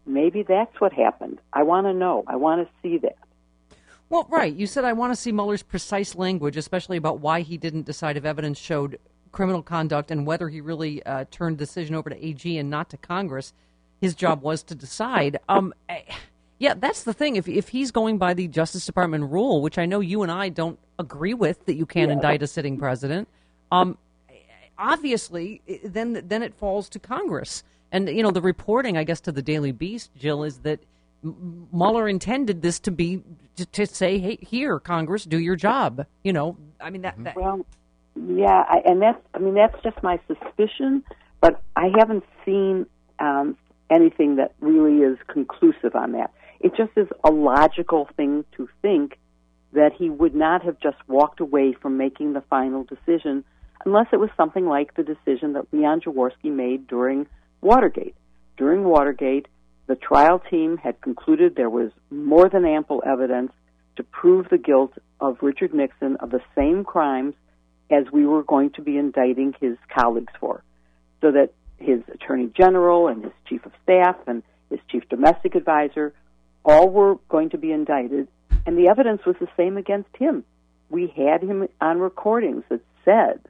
Maybe 0.07 0.43
that's 0.43 0.81
what 0.81 0.93
happened. 0.93 1.40
I 1.53 1.65
want 1.65 1.86
to 1.86 1.93
know. 1.93 2.24
I 2.27 2.36
want 2.36 2.66
to 2.66 2.73
see 2.82 2.98
that. 2.98 3.16
Well, 4.09 4.27
right. 4.31 4.55
You 4.55 4.66
said 4.66 4.85
I 4.85 4.93
want 4.93 5.12
to 5.12 5.20
see 5.20 5.32
Mueller's 5.32 5.65
precise 5.65 6.15
language, 6.15 6.57
especially 6.57 6.97
about 6.97 7.19
why 7.19 7.40
he 7.40 7.57
didn't 7.57 7.86
decide 7.86 8.16
if 8.16 8.24
evidence 8.24 8.59
showed 8.59 9.01
criminal 9.32 9.62
conduct 9.62 10.11
and 10.11 10.27
whether 10.27 10.48
he 10.48 10.61
really 10.61 11.05
uh, 11.05 11.24
turned 11.31 11.59
decision 11.59 11.94
over 11.94 12.09
to 12.09 12.24
AG 12.24 12.57
and 12.57 12.70
not 12.70 12.89
to 12.90 12.97
Congress. 12.97 13.53
His 14.01 14.14
job 14.14 14.43
was 14.43 14.62
to 14.64 14.74
decide. 14.74 15.39
Um, 15.48 15.73
eh, 15.89 16.01
yeah, 16.59 16.74
that's 16.74 17.02
the 17.05 17.12
thing. 17.12 17.36
If 17.36 17.48
if 17.48 17.68
he's 17.68 17.90
going 17.90 18.18
by 18.18 18.35
the 18.35 18.48
Justice 18.48 18.86
Department 18.86 19.31
rule, 19.31 19.62
which 19.62 19.78
I 19.78 19.86
know 19.86 20.01
you 20.01 20.23
and 20.23 20.31
I 20.32 20.48
don't 20.48 20.78
agree 20.98 21.35
with, 21.35 21.64
that 21.66 21.74
you 21.74 21.86
can't 21.86 22.09
Yeah. 22.09 22.14
indict 22.14 22.43
a 22.43 22.47
sitting 22.47 22.78
president, 22.78 23.28
um, 23.70 23.98
obviously, 24.78 25.62
then 25.85 26.23
then 26.27 26.43
it 26.43 26.55
falls 26.55 26.89
to 26.90 26.98
Congress. 26.98 27.62
And 27.93 28.09
you 28.09 28.23
know, 28.23 28.31
the 28.31 28.43
reporting, 28.43 28.97
I 28.97 29.05
guess, 29.05 29.20
to 29.23 29.32
the 29.32 29.43
Daily 29.43 29.73
Beast, 29.73 30.10
Jill, 30.16 30.44
is 30.44 30.59
that 30.59 30.81
M- 31.24 31.68
Mueller 31.73 32.09
intended 32.09 32.62
this 32.62 32.78
to 32.81 32.90
be 32.90 33.23
to, 33.56 33.64
to 33.66 33.86
say, 33.86 34.18
"Hey, 34.18 34.39
here, 34.43 34.78
Congress, 34.78 35.24
do 35.24 35.39
your 35.39 35.56
job." 35.56 36.06
You 36.23 36.32
know, 36.32 36.56
I 36.81 36.90
mean 36.90 37.02
that. 37.02 37.14
that 37.24 37.36
Well, 37.36 37.64
yeah, 38.14 38.64
I, 38.68 38.82
and 38.85 39.01
that's 39.01 39.20
I 39.35 39.39
mean 39.39 39.55
that's 39.55 39.81
just 39.82 40.02
my 40.02 40.20
suspicion, 40.27 41.02
but 41.40 41.62
I 41.74 41.90
haven't 41.98 42.24
seen 42.44 42.86
um, 43.18 43.56
anything 43.91 44.37
that 44.37 44.55
really 44.61 44.99
is 44.99 45.19
conclusive 45.29 45.95
on 45.95 46.13
that. 46.13 46.33
It 46.61 46.73
just 46.77 46.93
is 46.97 47.09
a 47.25 47.31
logical 47.31 48.09
thing 48.17 48.45
to 48.57 48.69
think 48.83 49.19
that 49.73 49.93
he 49.97 50.09
would 50.09 50.35
not 50.35 50.65
have 50.65 50.81
just 50.81 50.97
walked 51.07 51.41
away 51.41 51.75
from 51.81 51.97
making 51.97 52.33
the 52.33 52.41
final 52.49 52.85
decision 52.85 53.45
unless 53.85 54.07
it 54.13 54.19
was 54.19 54.31
something 54.37 54.67
like 54.67 54.95
the 54.95 55.03
decision 55.03 55.53
that 55.53 55.73
Leon 55.73 56.01
Jaworski 56.01 56.51
made 56.51 56.87
during 56.87 57.27
Watergate. 57.61 58.15
During 58.57 58.85
Watergate, 58.85 59.47
the 59.87 59.97
trial 59.97 60.41
team 60.51 60.77
had 60.77 61.01
concluded 61.01 61.55
there 61.55 61.71
was 61.71 61.91
more 62.11 62.49
than 62.49 62.65
ample 62.65 63.03
evidence 63.07 63.53
to 63.97 64.03
prove 64.03 64.49
the 64.49 64.59
guilt 64.59 64.93
of 65.21 65.39
Richard 65.43 65.73
Nixon 65.75 66.17
of 66.17 66.31
the 66.31 66.41
same 66.57 66.85
crimes 66.85 67.35
as 67.91 68.05
we 68.13 68.27
were 68.27 68.43
going 68.43 68.71
to 68.71 68.83
be 68.83 68.97
indicting 68.97 69.55
his 69.61 69.77
colleagues 69.97 70.33
for. 70.41 70.65
So 71.21 71.33
that 71.33 71.51
his 71.78 72.01
attorney 72.12 72.51
general 72.57 73.09
and 73.09 73.24
his 73.24 73.32
chief 73.48 73.65
of 73.66 73.73
staff 73.82 74.16
and 74.27 74.43
his 74.70 74.81
chief 74.89 75.09
domestic 75.09 75.55
advisor 75.55 76.12
all 76.65 76.89
were 76.89 77.16
going 77.28 77.51
to 77.51 77.59
be 77.59 77.70
indicted, 77.73 78.27
and 78.66 78.77
the 78.77 78.89
evidence 78.89 79.24
was 79.24 79.36
the 79.39 79.48
same 79.57 79.77
against 79.77 80.09
him. 80.16 80.44
We 80.90 81.07
had 81.09 81.43
him 81.43 81.69
on 81.81 82.01
recordings 82.01 82.65
that 82.69 82.81
said 83.05 83.40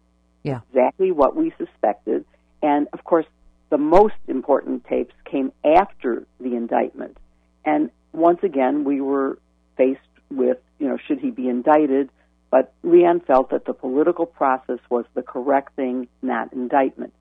Yeah. 0.43 0.61
exactly 0.71 1.13
what 1.13 1.35
we 1.35 1.53
suspected, 1.59 2.25
and 2.63 2.89
of 2.93 3.05
course, 3.05 3.27
the 3.71 3.79
most 3.79 4.15
important 4.29 4.85
tapes 4.85 5.15
came 5.25 5.53
after 5.65 6.25
the 6.39 6.55
indictment. 6.55 7.17
And 7.65 7.91
once 8.13 8.43
again, 8.43 8.85
we 8.85 9.01
were 9.01 9.39
faced 9.77 10.01
with, 10.31 10.59
you 10.79 10.89
know, 10.89 10.99
should 10.99 11.21
he 11.21 11.31
be 11.31 11.49
indicted? 11.49 12.11
But 12.51 12.73
Leon 12.83 13.21
felt 13.21 13.51
that 13.51 13.65
the 13.65 13.75
political 13.75 14.25
process 14.25 14.79
was 14.89 15.05
the 15.15 15.23
correct 15.23 15.75
thing, 15.75 16.09
not 16.23 16.53
indictment. 16.53 17.13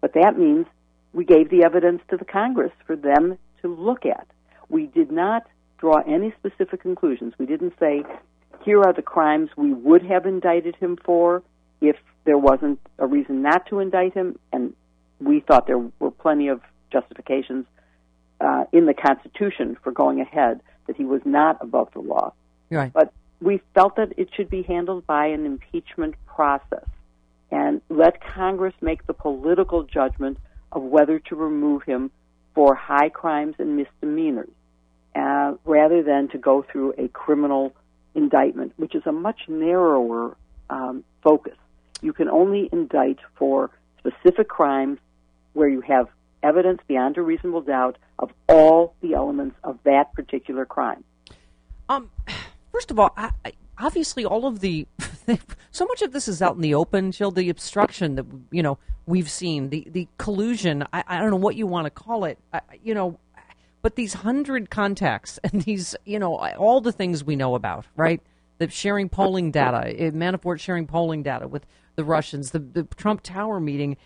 But 0.00 0.14
that 0.14 0.38
means 0.38 0.66
we 1.12 1.24
gave 1.24 1.50
the 1.50 1.64
evidence 1.64 2.02
to 2.10 2.16
the 2.16 2.24
Congress 2.24 2.72
for 2.86 2.96
them 2.96 3.38
to 3.62 3.68
look 3.68 4.06
at. 4.06 4.26
We 4.68 4.86
did 4.86 5.10
not 5.10 5.46
draw 5.78 6.00
any 6.06 6.32
specific 6.38 6.82
conclusions. 6.82 7.34
We 7.38 7.46
didn't 7.46 7.74
say, 7.80 8.04
here 8.64 8.80
are 8.80 8.92
the 8.92 9.02
crimes 9.02 9.50
we 9.56 9.72
would 9.72 10.04
have 10.04 10.26
indicted 10.26 10.76
him 10.76 10.98
for 11.04 11.42
if 11.80 11.96
there 12.24 12.38
wasn't 12.38 12.78
a 12.98 13.06
reason 13.06 13.42
not 13.42 13.66
to 13.68 13.80
indict 13.80 14.14
him, 14.14 14.38
and 14.52 14.74
we 15.18 15.40
thought 15.40 15.66
there 15.66 15.78
were 15.98 16.10
plenty 16.10 16.48
of 16.48 16.60
justifications 16.92 17.66
uh, 18.40 18.64
in 18.72 18.86
the 18.86 18.94
Constitution 18.94 19.76
for 19.82 19.90
going 19.92 20.20
ahead 20.20 20.60
that 20.86 20.96
he 20.96 21.04
was 21.04 21.22
not 21.24 21.58
above 21.60 21.88
the 21.92 22.00
law. 22.00 22.32
Right. 22.70 22.92
But 22.92 23.12
we 23.40 23.62
felt 23.74 23.96
that 23.96 24.12
it 24.18 24.28
should 24.34 24.50
be 24.50 24.62
handled 24.62 25.06
by 25.06 25.26
an 25.26 25.46
impeachment 25.46 26.14
process 26.26 26.86
and 27.50 27.80
let 27.88 28.22
Congress 28.22 28.74
make 28.80 29.06
the 29.06 29.14
political 29.14 29.82
judgment 29.82 30.38
of 30.72 30.82
whether 30.82 31.18
to 31.18 31.34
remove 31.34 31.82
him 31.82 32.10
for 32.54 32.74
high 32.74 33.08
crimes 33.08 33.54
and 33.58 33.76
misdemeanors 33.76 34.50
uh, 35.14 35.54
rather 35.64 36.02
than 36.02 36.28
to 36.28 36.38
go 36.38 36.64
through 36.70 36.94
a 36.98 37.08
criminal 37.08 37.74
indictment, 38.14 38.72
which 38.76 38.94
is 38.94 39.02
a 39.06 39.12
much 39.12 39.40
narrower 39.48 40.36
um, 40.68 41.04
focus. 41.22 41.56
You 42.00 42.12
can 42.12 42.28
only 42.28 42.68
indict 42.72 43.18
for 43.36 43.70
specific 43.98 44.48
crimes 44.48 44.98
where 45.52 45.68
you 45.68 45.80
have 45.82 46.08
evidence 46.42 46.80
beyond 46.86 47.18
a 47.18 47.22
reasonable 47.22 47.60
doubt 47.60 47.98
of 48.18 48.30
all 48.48 48.94
the 49.02 49.14
elements 49.14 49.56
of 49.62 49.78
that 49.84 50.12
particular 50.14 50.64
crime. 50.64 51.04
Um, 51.88 52.10
first 52.72 52.90
of 52.90 52.98
all, 52.98 53.12
I, 53.16 53.30
I, 53.44 53.52
obviously, 53.78 54.24
all 54.24 54.46
of 54.46 54.60
the 54.60 54.86
so 55.70 55.86
much 55.86 56.02
of 56.02 56.12
this 56.12 56.28
is 56.28 56.42
out 56.42 56.54
in 56.54 56.60
the 56.60 56.74
open. 56.74 57.12
Jill, 57.12 57.30
the 57.30 57.48
obstruction 57.48 58.14
that 58.16 58.26
you 58.50 58.62
know 58.62 58.78
we've 59.06 59.30
seen, 59.30 59.70
the 59.70 59.86
the 59.90 60.08
collusion. 60.18 60.84
I, 60.92 61.04
I 61.06 61.18
don't 61.18 61.30
know 61.30 61.36
what 61.36 61.56
you 61.56 61.66
want 61.66 61.86
to 61.86 61.90
call 61.90 62.24
it. 62.24 62.38
I, 62.52 62.60
you 62.82 62.94
know, 62.94 63.18
but 63.82 63.96
these 63.96 64.14
hundred 64.14 64.70
contacts 64.70 65.38
and 65.44 65.62
these, 65.62 65.96
you 66.04 66.18
know, 66.18 66.36
all 66.36 66.80
the 66.80 66.92
things 66.92 67.24
we 67.24 67.36
know 67.36 67.54
about, 67.54 67.86
right? 67.96 68.20
The 68.58 68.68
sharing 68.68 69.08
polling 69.08 69.50
data, 69.50 69.94
eh, 69.98 70.10
Manafort 70.10 70.60
sharing 70.60 70.86
polling 70.86 71.22
data 71.22 71.48
with 71.48 71.66
the 71.96 72.04
Russians, 72.04 72.50
the, 72.50 72.58
the 72.58 72.84
Trump 72.96 73.22
Tower 73.22 73.60
meeting. 73.60 73.96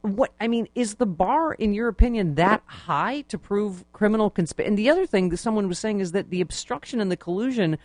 What 0.00 0.32
I 0.40 0.48
mean 0.48 0.66
is 0.74 0.94
the 0.94 1.06
bar, 1.06 1.52
in 1.52 1.74
your 1.74 1.88
opinion, 1.88 2.34
that 2.36 2.62
high 2.64 3.20
to 3.28 3.36
prove 3.36 3.84
criminal 3.92 4.30
conspiracy? 4.30 4.68
And 4.68 4.78
the 4.78 4.88
other 4.88 5.04
thing 5.04 5.28
that 5.28 5.36
someone 5.36 5.68
was 5.68 5.78
saying 5.78 6.00
is 6.00 6.12
that 6.12 6.30
the 6.30 6.40
obstruction 6.40 7.00
and 7.00 7.10
the 7.10 7.18
collusion 7.18 7.76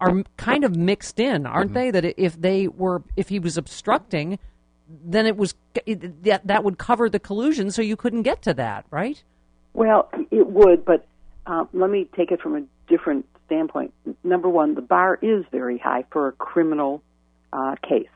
are 0.00 0.22
kind 0.36 0.64
of 0.64 0.76
mixed 0.76 1.18
in, 1.18 1.46
aren't 1.46 1.74
they? 1.74 1.90
That 1.90 2.04
if 2.20 2.40
they 2.40 2.68
were, 2.68 3.02
if 3.16 3.28
he 3.28 3.38
was 3.38 3.56
obstructing, 3.56 4.38
then 4.88 5.26
it 5.26 5.36
was 5.36 5.54
it, 5.86 6.22
that 6.24 6.46
that 6.46 6.64
would 6.64 6.78
cover 6.78 7.08
the 7.08 7.18
collusion, 7.18 7.70
so 7.70 7.82
you 7.82 7.96
couldn't 7.96 8.22
get 8.22 8.42
to 8.42 8.54
that, 8.54 8.84
right? 8.90 9.22
Well, 9.72 10.10
it 10.30 10.46
would, 10.46 10.84
but 10.84 11.06
uh, 11.46 11.64
let 11.72 11.90
me 11.90 12.08
take 12.16 12.30
it 12.30 12.40
from 12.40 12.56
a 12.56 12.62
different 12.88 13.26
standpoint. 13.46 13.92
Number 14.24 14.48
one, 14.48 14.74
the 14.74 14.82
bar 14.82 15.18
is 15.20 15.44
very 15.50 15.78
high 15.78 16.04
for 16.10 16.28
a 16.28 16.32
criminal 16.32 17.02
uh, 17.52 17.76
case, 17.86 18.08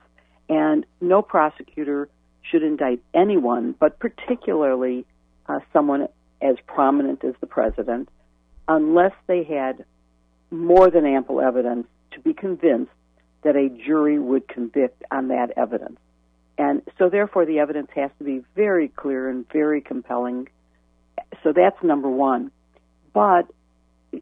and 0.49 0.85
no 1.01 1.23
prosecutor 1.23 2.09
should 2.43 2.63
indict 2.63 3.01
anyone, 3.15 3.75
but 3.79 3.99
particularly 3.99 5.05
uh, 5.49 5.61
someone 5.73 6.09
as 6.43 6.57
prominent 6.67 7.25
as 7.25 7.35
the 7.41 7.47
president, 7.47 8.09
unless 8.69 9.13
they 9.27 9.45
had 9.45 9.85
more 10.51 10.91
than 10.91 11.07
ample 11.07 11.41
evidence 11.41 11.87
to 12.13 12.21
be 12.21 12.35
convinced 12.35 12.93
that 13.43 13.57
a 13.57 13.69
jury 13.69 14.19
would 14.19 14.49
convict 14.49 15.03
on 15.11 15.29
that 15.29 15.53
evidence. 15.57 15.99
And 16.59 16.83
so, 16.99 17.09
therefore, 17.09 17.47
the 17.47 17.61
evidence 17.61 17.89
has 17.95 18.11
to 18.19 18.25
be 18.25 18.43
very 18.55 18.89
clear 18.89 19.29
and 19.29 19.49
very 19.51 19.81
compelling. 19.81 20.49
So 21.43 21.53
that's 21.53 21.83
number 21.83 22.11
one. 22.11 22.51
But 23.15 23.47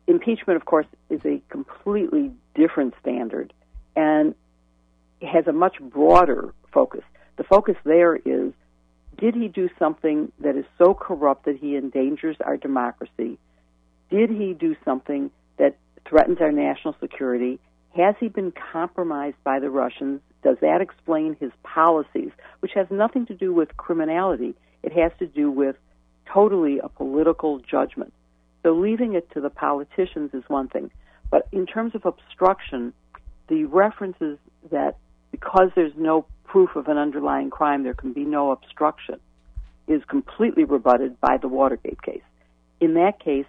impeachment, 0.07 0.57
of 0.57 0.65
course, 0.65 0.87
is 1.11 1.21
a 1.25 1.43
completely 1.49 2.31
different 2.55 2.95
standard 3.01 3.53
and 3.97 4.35
has 5.21 5.47
a 5.49 5.53
much 5.53 5.81
broader 5.81 6.55
focus. 6.73 7.03
The 7.37 7.45
focus 7.45 7.77
there 7.85 8.15
is 8.15 8.53
did 9.17 9.35
he 9.35 9.49
do 9.49 9.69
something 9.79 10.31
that 10.39 10.57
is 10.57 10.65
so 10.79 10.95
corrupt 10.95 11.47
that 11.47 11.57
he 11.57 11.77
endangers 11.77 12.37
our 12.45 12.57
democracy? 12.57 13.39
Did 14.11 14.31
he 14.31 14.55
do 14.55 14.77
something 14.85 15.33
that 15.57 15.77
threatens 16.09 16.39
our 16.40 16.52
national 16.52 16.94
security? 17.01 17.59
Has 17.97 18.14
he 18.20 18.28
been 18.28 18.52
compromised 18.72 19.36
by 19.44 19.59
the 19.60 19.70
Russians? 19.70 20.20
Does 20.43 20.56
that 20.60 20.80
explain 20.80 21.36
his 21.40 21.51
policies, 21.62 22.30
which 22.60 22.72
has 22.74 22.86
nothing 22.90 23.26
to 23.26 23.35
do 23.35 23.52
with 23.52 23.76
criminality? 23.76 24.55
It 24.82 24.93
has 24.93 25.12
to 25.18 25.26
do 25.26 25.51
with 25.51 25.76
totally 26.32 26.78
a 26.78 26.89
political 26.89 27.59
judgment. 27.59 28.12
So 28.62 28.72
leaving 28.72 29.14
it 29.14 29.30
to 29.32 29.40
the 29.40 29.51
politicians 29.51 30.30
is 30.35 30.44
one 30.48 30.68
thing. 30.68 30.90
But 31.30 31.48
in 31.52 31.66
terms 31.66 31.94
of 31.94 32.06
obstruction, 32.06 32.93
the 33.48 33.64
references 33.64 34.39
that 34.70 34.97
because 35.30 35.70
there's 35.74 35.93
no 35.97 36.26
proof 36.44 36.76
of 36.76 36.89
an 36.89 36.97
underlying 36.97 37.51
crime, 37.51 37.82
there 37.82 37.94
can 37.94 38.12
be 38.12 38.24
no 38.24 38.51
obstruction, 38.51 39.16
is 39.86 40.02
completely 40.09 40.64
rebutted 40.64 41.20
by 41.20 41.36
the 41.36 41.48
Watergate 41.48 42.02
case. 42.02 42.22
In 42.80 42.94
that 42.94 43.20
case, 43.20 43.47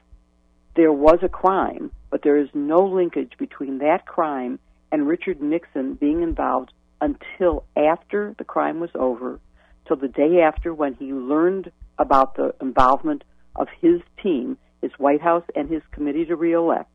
there 0.75 0.93
was 0.93 1.19
a 1.21 1.29
crime, 1.29 1.91
but 2.09 2.21
there 2.23 2.37
is 2.37 2.49
no 2.53 2.85
linkage 2.85 3.33
between 3.37 3.79
that 3.79 4.05
crime 4.05 4.59
and 4.91 5.07
Richard 5.07 5.41
Nixon 5.41 5.93
being 5.95 6.21
involved 6.23 6.71
until 7.01 7.63
after 7.75 8.35
the 8.37 8.43
crime 8.43 8.79
was 8.79 8.89
over, 8.95 9.39
till 9.87 9.97
the 9.97 10.07
day 10.07 10.41
after 10.41 10.73
when 10.73 10.95
he 10.95 11.13
learned 11.13 11.71
about 11.97 12.35
the 12.35 12.53
involvement 12.61 13.23
of 13.55 13.67
his 13.81 14.01
team, 14.21 14.57
his 14.81 14.91
White 14.97 15.21
House, 15.21 15.43
and 15.55 15.69
his 15.69 15.81
committee 15.91 16.25
to 16.25 16.35
reelect. 16.35 16.89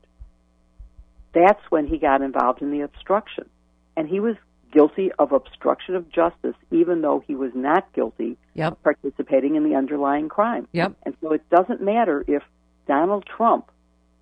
That's 1.32 1.60
when 1.70 1.86
he 1.86 1.98
got 1.98 2.22
involved 2.22 2.62
in 2.62 2.70
the 2.70 2.80
obstruction. 2.82 3.48
And 3.96 4.08
he 4.08 4.20
was 4.20 4.36
guilty 4.72 5.10
of 5.18 5.32
obstruction 5.32 5.94
of 5.94 6.10
justice, 6.10 6.56
even 6.70 7.00
though 7.00 7.22
he 7.26 7.34
was 7.34 7.52
not 7.54 7.92
guilty 7.92 8.36
Yep. 8.54 8.72
of 8.72 8.82
participating 8.82 9.56
in 9.56 9.64
the 9.68 9.74
underlying 9.76 10.28
crime. 10.28 10.68
Yep. 10.72 10.92
And 11.04 11.16
so 11.20 11.32
it 11.32 11.42
doesn't 11.50 11.80
matter 11.80 12.24
if 12.26 12.42
Donald 12.86 13.24
Trump 13.26 13.70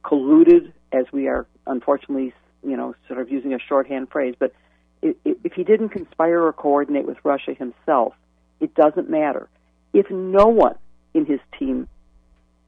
colluded, 0.04 0.72
as 0.92 1.04
we 1.12 1.28
are 1.28 1.46
unfortunately, 1.66 2.34
you 2.66 2.76
know, 2.76 2.94
sort 3.08 3.20
of 3.20 3.30
using 3.30 3.54
a 3.54 3.58
shorthand 3.58 4.10
phrase, 4.10 4.34
but 4.38 4.52
if 5.02 5.52
he 5.54 5.64
didn't 5.64 5.88
conspire 5.88 6.42
or 6.42 6.52
coordinate 6.52 7.06
with 7.06 7.18
Russia 7.24 7.54
himself, 7.54 8.14
it 8.60 8.74
doesn't 8.74 9.10
matter. 9.10 9.48
If 9.92 10.10
no 10.10 10.46
one 10.46 10.76
in 11.12 11.26
his 11.26 11.40
team 11.58 11.88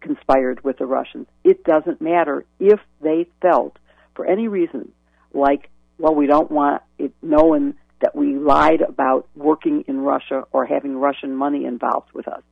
conspired 0.01 0.65
with 0.65 0.79
the 0.79 0.87
Russians, 0.87 1.27
it 1.45 1.65
doesn't 1.65 2.01
matter 2.01 2.45
if 2.59 2.81
they 3.01 3.27
felt, 3.41 3.79
for 4.15 4.27
any 4.27 4.49
reason, 4.49 4.93
like, 5.33 5.71
well, 5.99 6.15
we 6.15 6.27
don't 6.27 6.51
want 6.51 6.83
it 6.99 7.13
known 7.23 7.75
that 8.01 8.17
we 8.17 8.37
lied 8.37 8.81
about 8.81 9.29
working 9.37 9.85
in 9.87 10.01
Russia 10.01 10.45
or 10.53 10.67
having 10.67 10.97
Russian 10.97 11.35
money 11.35 11.65
involved 11.65 12.13
with 12.13 12.27
us. 12.27 12.43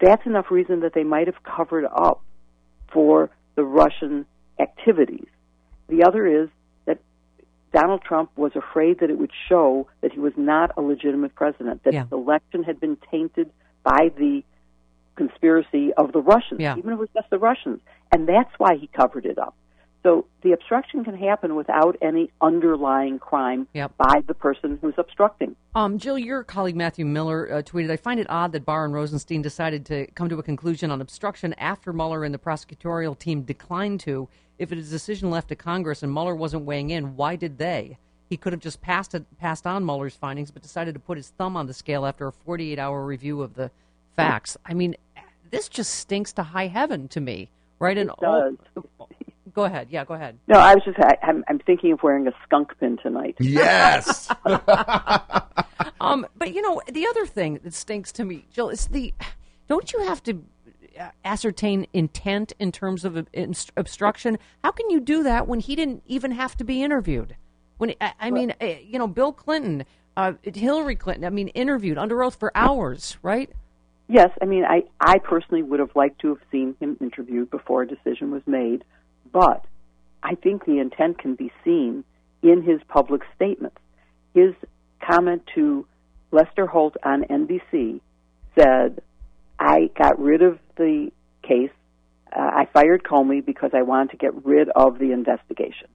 That's 0.00 0.24
enough 0.26 0.50
reason 0.50 0.80
that 0.80 0.92
they 0.94 1.04
might 1.04 1.26
have 1.26 1.42
covered 1.42 1.84
up 1.84 2.22
for 2.92 3.30
the 3.54 3.64
Russian 3.64 4.26
activities. 4.58 5.26
The 5.88 6.04
other 6.04 6.26
is 6.26 6.48
that 6.86 6.98
Donald 7.72 8.02
Trump 8.02 8.30
was 8.36 8.52
afraid 8.56 9.00
that 9.00 9.10
it 9.10 9.18
would 9.18 9.32
show 9.48 9.86
that 10.00 10.12
he 10.12 10.18
was 10.18 10.32
not 10.36 10.72
a 10.76 10.82
legitimate 10.82 11.34
president, 11.34 11.82
that 11.84 11.92
Yeah. 11.92 12.02
his 12.04 12.12
election 12.12 12.62
had 12.64 12.80
been 12.80 12.96
tainted 13.10 13.50
by 13.82 14.10
the 14.16 14.42
conspiracy 15.16 15.92
of 15.94 16.12
the 16.12 16.20
Russians, 16.20 16.60
Yeah. 16.60 16.76
even 16.76 16.90
if 16.90 16.96
it 16.96 17.00
was 17.00 17.08
just 17.14 17.30
the 17.30 17.38
Russians. 17.38 17.80
And 18.12 18.28
that's 18.28 18.52
why 18.58 18.74
he 18.76 18.88
covered 18.88 19.26
it 19.26 19.38
up. 19.38 19.54
So 20.04 20.26
the 20.42 20.52
obstruction 20.52 21.02
can 21.02 21.16
happen 21.16 21.56
without 21.56 21.96
any 22.02 22.30
underlying 22.42 23.18
crime 23.18 23.66
Yep. 23.72 23.92
by 23.96 24.22
the 24.26 24.34
person 24.34 24.78
who's 24.82 24.92
obstructing. 24.98 25.56
Um, 25.74 25.98
Jill, 25.98 26.18
your 26.18 26.44
colleague 26.44 26.76
Matthew 26.76 27.06
Miller 27.06 27.50
uh, 27.50 27.62
tweeted, 27.62 27.90
I 27.90 27.96
find 27.96 28.20
it 28.20 28.26
odd 28.28 28.52
that 28.52 28.66
Barr 28.66 28.84
and 28.84 28.92
Rosenstein 28.92 29.40
decided 29.40 29.86
to 29.86 30.06
come 30.08 30.28
to 30.28 30.38
a 30.38 30.42
conclusion 30.42 30.90
on 30.90 31.00
obstruction 31.00 31.54
after 31.54 31.90
Mueller 31.92 32.22
and 32.22 32.34
the 32.34 32.38
prosecutorial 32.38 33.18
team 33.18 33.42
declined 33.42 33.98
to. 34.00 34.28
If 34.58 34.70
it 34.72 34.78
is 34.78 34.88
a 34.88 34.90
decision 34.90 35.30
left 35.30 35.48
to 35.48 35.56
Congress 35.56 36.02
and 36.02 36.12
Mueller 36.12 36.34
wasn't 36.36 36.66
weighing 36.66 36.90
in, 36.90 37.16
why 37.16 37.34
did 37.36 37.56
they? 37.56 37.96
He 38.28 38.36
could 38.36 38.52
have 38.52 38.60
just 38.60 38.82
passed 38.82 39.14
it, 39.14 39.24
passed 39.38 39.66
on 39.66 39.86
Mueller's 39.86 40.14
findings, 40.16 40.50
but 40.50 40.60
decided 40.62 40.92
to 40.94 41.00
put 41.00 41.16
his 41.16 41.30
thumb 41.30 41.56
on 41.56 41.66
the 41.66 41.74
scale 41.74 42.04
after 42.04 42.26
a 42.26 42.32
48 42.32 42.78
hour 42.78 43.04
review 43.06 43.40
of 43.40 43.54
the 43.54 43.70
facts. 44.14 44.58
I 44.66 44.74
mean, 44.74 44.96
this 45.50 45.68
just 45.70 45.94
stinks 45.94 46.34
to 46.34 46.42
high 46.42 46.66
heaven 46.66 47.08
to 47.08 47.20
me, 47.22 47.48
right? 47.78 47.96
And 47.96 48.10
all- 48.10 48.54
go 49.54 49.64
ahead. 49.64 49.88
Yeah, 49.90 50.04
go 50.04 50.14
ahead. 50.14 50.38
No, 50.46 50.58
I 50.58 50.74
was 50.74 50.84
just, 50.84 50.98
I, 50.98 51.16
I'm, 51.22 51.44
I'm 51.48 51.58
thinking 51.60 51.92
of 51.92 52.02
wearing 52.02 52.26
a 52.26 52.32
skunk 52.44 52.72
pin 52.78 52.98
tonight. 53.02 53.36
Yes. 53.40 54.28
Um, 56.00 56.26
but 56.36 56.52
you 56.52 56.60
know, 56.60 56.82
the 56.86 57.06
other 57.06 57.26
thing 57.26 57.60
that 57.64 57.72
stinks 57.72 58.12
to 58.12 58.24
me, 58.24 58.44
Jill, 58.52 58.68
is 58.68 58.88
the 58.88 59.14
don't 59.68 59.92
you 59.92 60.00
have 60.00 60.22
to 60.24 60.44
uh, 61.00 61.08
ascertain 61.24 61.86
intent 61.92 62.52
in 62.58 62.72
terms 62.72 63.04
of 63.04 63.26
inst- 63.32 63.72
obstruction? 63.76 64.38
How 64.62 64.70
can 64.70 64.90
you 64.90 65.00
do 65.00 65.22
that 65.22 65.48
when 65.48 65.60
he 65.60 65.74
didn't 65.74 66.02
even 66.06 66.32
have 66.32 66.56
to 66.58 66.64
be 66.64 66.82
interviewed? 66.82 67.36
When 67.78 67.94
I, 68.00 68.12
I 68.20 68.30
mean, 68.30 68.54
uh, 68.60 68.66
you 68.82 68.98
know, 68.98 69.06
Bill 69.06 69.32
Clinton, 69.32 69.84
uh, 70.16 70.34
Hillary 70.42 70.96
Clinton, 70.96 71.24
I 71.24 71.30
mean, 71.30 71.48
interviewed 71.48 71.98
under 71.98 72.22
oath 72.22 72.36
for 72.36 72.52
hours, 72.54 73.16
right? 73.22 73.50
Yes, 74.06 74.30
I 74.42 74.44
mean, 74.44 74.64
I, 74.64 74.82
I 75.00 75.18
personally 75.18 75.62
would 75.62 75.80
have 75.80 75.96
liked 75.96 76.20
to 76.20 76.28
have 76.28 76.38
seen 76.52 76.76
him 76.78 76.98
interviewed 77.00 77.50
before 77.50 77.82
a 77.82 77.88
decision 77.88 78.30
was 78.30 78.42
made, 78.46 78.84
but 79.34 79.66
I 80.22 80.36
think 80.36 80.64
the 80.64 80.78
intent 80.78 81.18
can 81.18 81.34
be 81.34 81.52
seen 81.64 82.04
in 82.42 82.62
his 82.62 82.80
public 82.88 83.22
statements. 83.34 83.76
His 84.32 84.54
comment 85.06 85.42
to 85.56 85.86
Lester 86.30 86.66
Holt 86.66 86.96
on 87.02 87.24
NBC 87.24 88.00
said, 88.56 89.02
I 89.58 89.90
got 89.98 90.18
rid 90.20 90.42
of 90.42 90.58
the 90.76 91.10
case. 91.42 91.70
Uh, 92.34 92.40
I 92.40 92.68
fired 92.72 93.02
Comey 93.02 93.44
because 93.44 93.70
I 93.74 93.82
wanted 93.82 94.12
to 94.12 94.16
get 94.16 94.46
rid 94.46 94.68
of 94.70 94.98
the 94.98 95.10
investigation. 95.12 95.88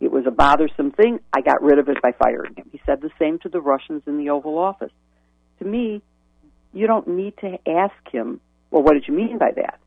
It 0.00 0.12
was 0.12 0.24
a 0.26 0.30
bothersome 0.30 0.92
thing. 0.92 1.20
I 1.32 1.40
got 1.40 1.62
rid 1.62 1.78
of 1.78 1.88
it 1.88 2.02
by 2.02 2.12
firing 2.12 2.54
him. 2.54 2.68
He 2.70 2.80
said 2.84 3.00
the 3.00 3.10
same 3.18 3.38
to 3.40 3.48
the 3.48 3.60
Russians 3.60 4.02
in 4.06 4.18
the 4.18 4.28
Oval 4.30 4.58
Office. 4.58 4.92
To 5.60 5.64
me, 5.64 6.02
you 6.74 6.86
don't 6.86 7.08
need 7.08 7.34
to 7.38 7.58
ask 7.66 7.94
him, 8.12 8.40
well, 8.70 8.82
what 8.82 8.92
did 8.92 9.08
you 9.08 9.14
mean 9.14 9.38
by 9.38 9.52
that? 9.56 9.78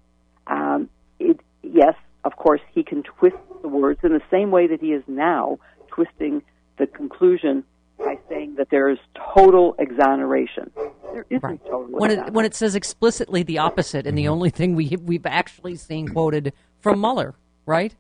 Um, 0.48 0.90
it, 1.20 1.40
yes, 1.62 1.94
of 2.28 2.36
course, 2.36 2.62
he 2.74 2.84
can 2.84 3.04
twist 3.04 3.38
the 3.62 3.70
words 3.70 4.02
in 4.04 4.12
the 4.12 4.22
same 4.30 4.52
way 4.52 4.68
that 4.68 4.82
he 4.82 4.92
is 4.92 5.04
now 5.08 5.58
twisting 5.88 6.44
the 6.78 6.86
conclusion 6.86 7.64
by 7.98 8.20
saying 8.30 8.56
that 8.56 8.70
there 8.70 8.90
is 8.90 9.00
total 9.34 9.76
exoneration. 9.80 10.70
There 11.14 11.26
isn't 11.30 11.66
total 11.66 11.88
When 11.88 12.12
exoneration. 12.12 12.28
it 12.28 12.34
when 12.34 12.46
it 12.46 12.54
says 12.54 12.76
explicitly 12.76 13.44
the 13.44 13.58
opposite, 13.60 14.06
and 14.06 14.18
the 14.18 14.26
mm-hmm. 14.26 14.34
only 14.34 14.50
thing 14.50 14.76
we 14.76 14.96
we've 15.02 15.26
actually 15.26 15.76
seen 15.76 16.10
quoted 16.10 16.54
from 16.80 17.00
Mueller, 17.00 17.34
right? 17.66 17.96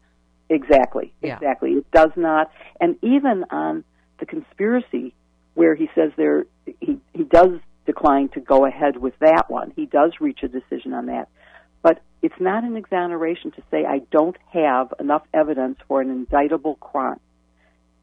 Exactly. 0.50 1.14
Yeah. 1.22 1.38
Exactly. 1.38 1.72
It 1.72 1.90
does 1.92 2.12
not. 2.16 2.52
And 2.80 2.98
even 3.02 3.46
on 3.50 3.84
the 4.20 4.26
conspiracy, 4.26 5.14
where 5.56 5.74
he 5.74 5.90
says 5.96 6.12
there, 6.18 6.46
he 6.82 7.00
he 7.14 7.24
does 7.24 7.60
decline 7.86 8.28
to 8.30 8.42
go 8.42 8.66
ahead 8.66 8.98
with 8.98 9.18
that 9.20 9.50
one. 9.50 9.72
He 9.76 9.86
does 9.86 10.12
reach 10.20 10.40
a 10.44 10.48
decision 10.48 10.94
on 10.94 11.06
that, 11.08 11.30
but 11.82 12.02
it's 12.28 12.42
not 12.42 12.66
an 12.66 12.76
exoneration 12.76 13.52
to 13.52 13.64
say 13.72 13.86
I 13.86 14.00
don't 14.12 14.36
have 14.52 14.94
enough 15.00 15.24
evidence 15.34 15.78
for 15.88 16.02
an 16.02 16.10
indictable 16.10 16.76
crime. 16.76 17.22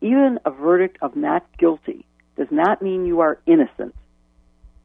Even 0.01 0.41
a 0.47 0.51
verdict 0.51 0.97
of 1.03 1.15
not 1.15 1.45
guilty 1.59 2.07
does 2.35 2.47
not 2.51 2.81
mean 2.81 3.05
you 3.05 3.21
are 3.21 3.39
innocent. 3.45 3.95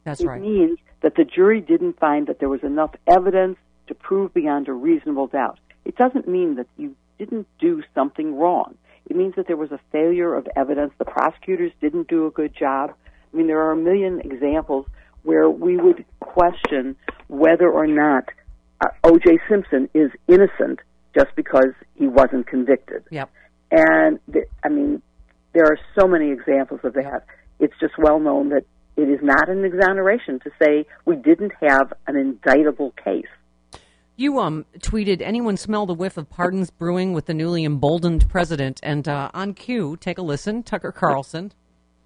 That's 0.03 0.20
it 0.20 0.28
right. 0.28 0.41
means 0.41 0.78
that 0.99 1.16
the 1.16 1.24
jury 1.24 1.61
didn't 1.61 1.98
find 1.98 2.28
that 2.28 2.40
there 2.40 2.49
was 2.49 2.64
enough 2.64 2.94
evidence 3.07 3.56
to 3.88 3.95
prove 3.95 4.34
beyond 4.34 4.68
a 4.68 4.74
reasonable 4.74 5.28
doubt. 5.28 5.57
It 5.86 5.95
doesn't 5.95 6.28
mean 6.28 6.56
that 6.56 6.68
you 6.76 6.94
didn't 7.18 7.48
do 7.60 7.82
something 7.95 8.36
wrong. 8.36 8.76
It 9.10 9.16
means 9.16 9.36
that 9.38 9.48
there 9.48 9.56
was 9.56 9.72
a 9.72 9.80
failure 9.94 10.36
of 10.36 10.49
evidence. 10.57 10.91
The 10.98 11.06
prosecutors 11.06 11.72
didn't 11.80 12.10
do 12.10 12.28
a 12.28 12.30
good 12.30 12.53
job. 12.53 12.91
I 13.34 13.38
mean, 13.38 13.48
there 13.48 13.61
are 13.61 13.72
a 13.72 13.78
million 13.78 14.20
examples 14.20 14.86
where 15.24 15.49
we 15.49 15.78
would 15.78 16.03
question 16.20 16.98
whether 17.30 17.70
or 17.70 17.88
not 17.88 18.26
uh, 18.81 18.88
O.J. 19.03 19.39
Simpson 19.49 19.89
is 19.93 20.11
innocent 20.27 20.80
just 21.15 21.35
because 21.35 21.73
he 21.95 22.07
wasn't 22.07 22.47
convicted. 22.47 23.03
Yep. 23.11 23.30
And 23.72 24.19
th- 24.31 24.45
I 24.64 24.69
mean, 24.69 25.01
there 25.53 25.65
are 25.65 25.77
so 25.99 26.07
many 26.07 26.31
examples 26.31 26.81
of 26.84 26.93
that. 26.93 27.26
It's 27.60 27.73
just 27.80 27.93
well 27.97 28.19
known 28.19 28.49
that 28.49 28.64
it 28.95 29.10
is 29.10 29.19
not 29.22 29.49
an 29.49 29.64
exoneration 29.64 30.39
to 30.41 30.51
say 30.61 30.85
we 31.06 31.15
didn't 31.15 31.53
have 31.61 31.93
an 32.07 32.15
indictable 32.15 32.93
case. 33.03 33.27
You 34.15 34.39
um 34.39 34.65
tweeted 34.80 35.22
anyone 35.22 35.56
smell 35.56 35.85
the 35.85 35.93
whiff 35.93 36.18
of 36.18 36.30
pardons 36.30 36.69
brewing 36.69 37.14
with 37.14 37.26
the 37.26 37.34
newly 37.34 37.64
emboldened 37.64 38.27
president 38.30 38.81
and 38.84 39.07
uh, 39.07 39.31
on 39.34 39.53
cue 39.53 39.95
take 39.95 40.18
a 40.18 40.22
listen 40.22 40.61
Tucker 40.64 40.91
Carlson 40.91 41.53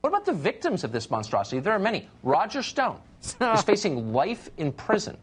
What 0.01 0.09
about 0.09 0.25
the 0.25 0.33
victims 0.33 0.83
of 0.83 0.91
this 0.91 1.09
monstrosity? 1.09 1.59
There 1.59 1.73
are 1.73 1.79
many. 1.79 2.07
Roger 2.21 2.61
Stone 2.61 2.99
is 3.41 3.63
facing 3.63 4.13
life 4.13 4.51
in 4.57 4.71
prison. 4.71 5.17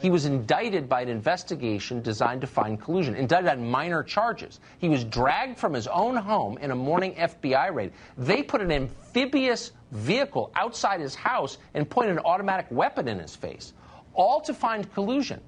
He 0.00 0.10
was 0.10 0.26
indicted 0.26 0.88
by 0.88 1.02
an 1.02 1.08
investigation 1.08 2.02
designed 2.02 2.40
to 2.42 2.46
find 2.46 2.80
collusion, 2.80 3.14
indicted 3.14 3.50
on 3.50 3.70
minor 3.70 4.02
charges. 4.02 4.60
He 4.78 4.88
was 4.88 5.04
dragged 5.04 5.58
from 5.58 5.72
his 5.72 5.86
own 5.86 6.16
home 6.16 6.58
in 6.58 6.70
a 6.70 6.74
morning 6.76 7.14
FBI 7.14 7.74
raid. 7.74 7.92
They 8.16 8.42
put 8.42 8.60
an 8.60 8.70
amphibious 8.70 9.72
vehicle 9.92 10.50
outside 10.54 11.00
his 11.00 11.14
house 11.14 11.58
and 11.74 11.88
pointed 11.88 12.12
an 12.12 12.22
automatic 12.24 12.66
weapon 12.70 13.08
in 13.08 13.18
his 13.18 13.34
face, 13.34 13.72
all 14.14 14.40
to 14.42 14.54
find 14.54 14.92
collusion. 14.92 15.40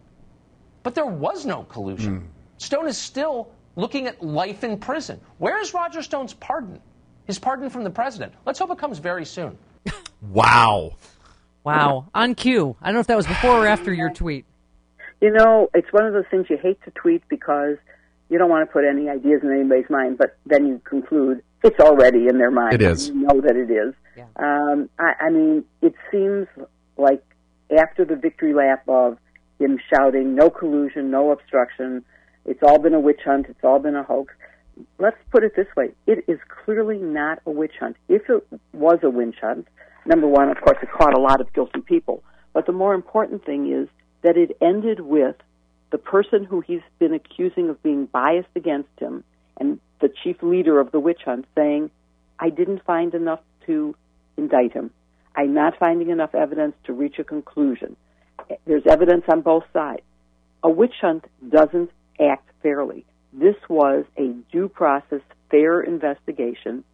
But 0.82 0.94
there 0.94 1.06
was 1.06 1.44
no 1.44 1.64
collusion. 1.64 2.20
Hmm. 2.20 2.26
Stone 2.58 2.88
is 2.88 2.96
still 2.96 3.50
looking 3.76 4.06
at 4.06 4.22
life 4.22 4.64
in 4.64 4.78
prison. 4.78 5.20
Where 5.38 5.60
is 5.60 5.74
Roger 5.74 6.02
Stone's 6.02 6.34
pardon? 6.34 6.80
His 7.26 7.38
pardon 7.38 7.68
from 7.70 7.84
the 7.84 7.90
president. 7.90 8.32
Let's 8.46 8.58
hope 8.58 8.70
it 8.70 8.78
comes 8.78 8.98
very 8.98 9.24
soon. 9.24 9.58
Wow. 10.20 10.94
Wow. 11.68 12.08
On 12.14 12.34
cue. 12.34 12.76
I 12.80 12.86
don't 12.86 12.94
know 12.94 13.00
if 13.00 13.06
that 13.08 13.16
was 13.16 13.26
before 13.26 13.64
or 13.64 13.66
after 13.66 13.92
your 13.92 14.10
tweet. 14.10 14.44
You 15.20 15.32
know, 15.32 15.68
it's 15.74 15.92
one 15.92 16.06
of 16.06 16.12
those 16.12 16.26
things 16.30 16.46
you 16.48 16.56
hate 16.56 16.78
to 16.84 16.90
tweet 16.92 17.22
because 17.28 17.76
you 18.28 18.38
don't 18.38 18.50
want 18.50 18.68
to 18.68 18.72
put 18.72 18.84
any 18.84 19.08
ideas 19.08 19.40
in 19.42 19.50
anybody's 19.50 19.90
mind, 19.90 20.18
but 20.18 20.36
then 20.46 20.66
you 20.66 20.80
conclude 20.84 21.42
it's 21.64 21.80
already 21.80 22.28
in 22.28 22.38
their 22.38 22.50
mind. 22.50 22.74
It 22.74 22.82
is. 22.82 23.08
You 23.08 23.14
know 23.14 23.40
that 23.40 23.56
it 23.56 23.70
is. 23.70 23.94
Um, 24.36 24.88
I, 24.98 25.26
I 25.26 25.30
mean, 25.30 25.64
it 25.82 25.94
seems 26.10 26.46
like 26.96 27.22
after 27.76 28.04
the 28.04 28.16
victory 28.16 28.54
lap 28.54 28.82
of 28.88 29.18
him 29.58 29.78
shouting, 29.92 30.34
"No 30.34 30.50
collusion, 30.50 31.10
no 31.10 31.30
obstruction," 31.30 32.04
it's 32.44 32.62
all 32.62 32.78
been 32.78 32.94
a 32.94 33.00
witch 33.00 33.20
hunt. 33.24 33.46
It's 33.48 33.62
all 33.62 33.78
been 33.78 33.96
a 33.96 34.02
hoax. 34.02 34.34
Let's 34.98 35.16
put 35.30 35.44
it 35.44 35.52
this 35.56 35.66
way: 35.76 35.90
it 36.06 36.24
is 36.28 36.38
clearly 36.64 36.98
not 36.98 37.40
a 37.46 37.50
witch 37.50 37.74
hunt. 37.80 37.96
If 38.08 38.22
it 38.28 38.46
was 38.72 38.98
a 39.02 39.10
witch 39.10 39.36
hunt, 39.40 39.68
number 40.06 40.26
one, 40.26 40.50
of 40.50 40.60
course, 40.60 40.78
it 40.82 40.88
caught 40.90 41.16
a 41.16 41.20
lot 41.20 41.40
of 41.40 41.52
guilty 41.52 41.80
people. 41.80 42.22
But 42.52 42.66
the 42.66 42.72
more 42.72 42.94
important 42.94 43.44
thing 43.44 43.72
is 43.72 43.88
that 44.22 44.36
it 44.36 44.56
ended 44.60 45.00
with 45.00 45.36
the 45.90 45.98
person 45.98 46.44
who 46.44 46.60
he's 46.60 46.82
been 46.98 47.14
accusing 47.14 47.70
of 47.70 47.82
being 47.82 48.06
biased 48.06 48.48
against 48.54 48.90
him 48.98 49.24
and 49.58 49.80
the 50.00 50.10
chief 50.22 50.42
leader 50.42 50.80
of 50.80 50.92
the 50.92 51.00
witch 51.00 51.22
hunt 51.24 51.46
saying, 51.56 51.90
I 52.38 52.50
didn't 52.50 52.84
find 52.84 53.14
enough 53.14 53.40
to 53.66 53.94
indict 54.36 54.72
him. 54.72 54.90
I'm 55.34 55.54
not 55.54 55.78
finding 55.78 56.10
enough 56.10 56.34
evidence 56.34 56.74
to 56.84 56.92
reach 56.92 57.18
a 57.18 57.24
conclusion. 57.24 57.96
There's 58.66 58.86
evidence 58.86 59.24
on 59.30 59.40
both 59.40 59.64
sides. 59.72 60.02
A 60.62 60.70
witch 60.70 60.94
hunt 61.00 61.24
doesn't 61.48 61.90
act 62.20 62.48
fairly. 62.62 63.04
This 63.32 63.56
was 63.68 64.04
a 64.16 64.32
due 64.50 64.68
process, 64.68 65.20
fair 65.50 65.80
investigation. 65.80 66.84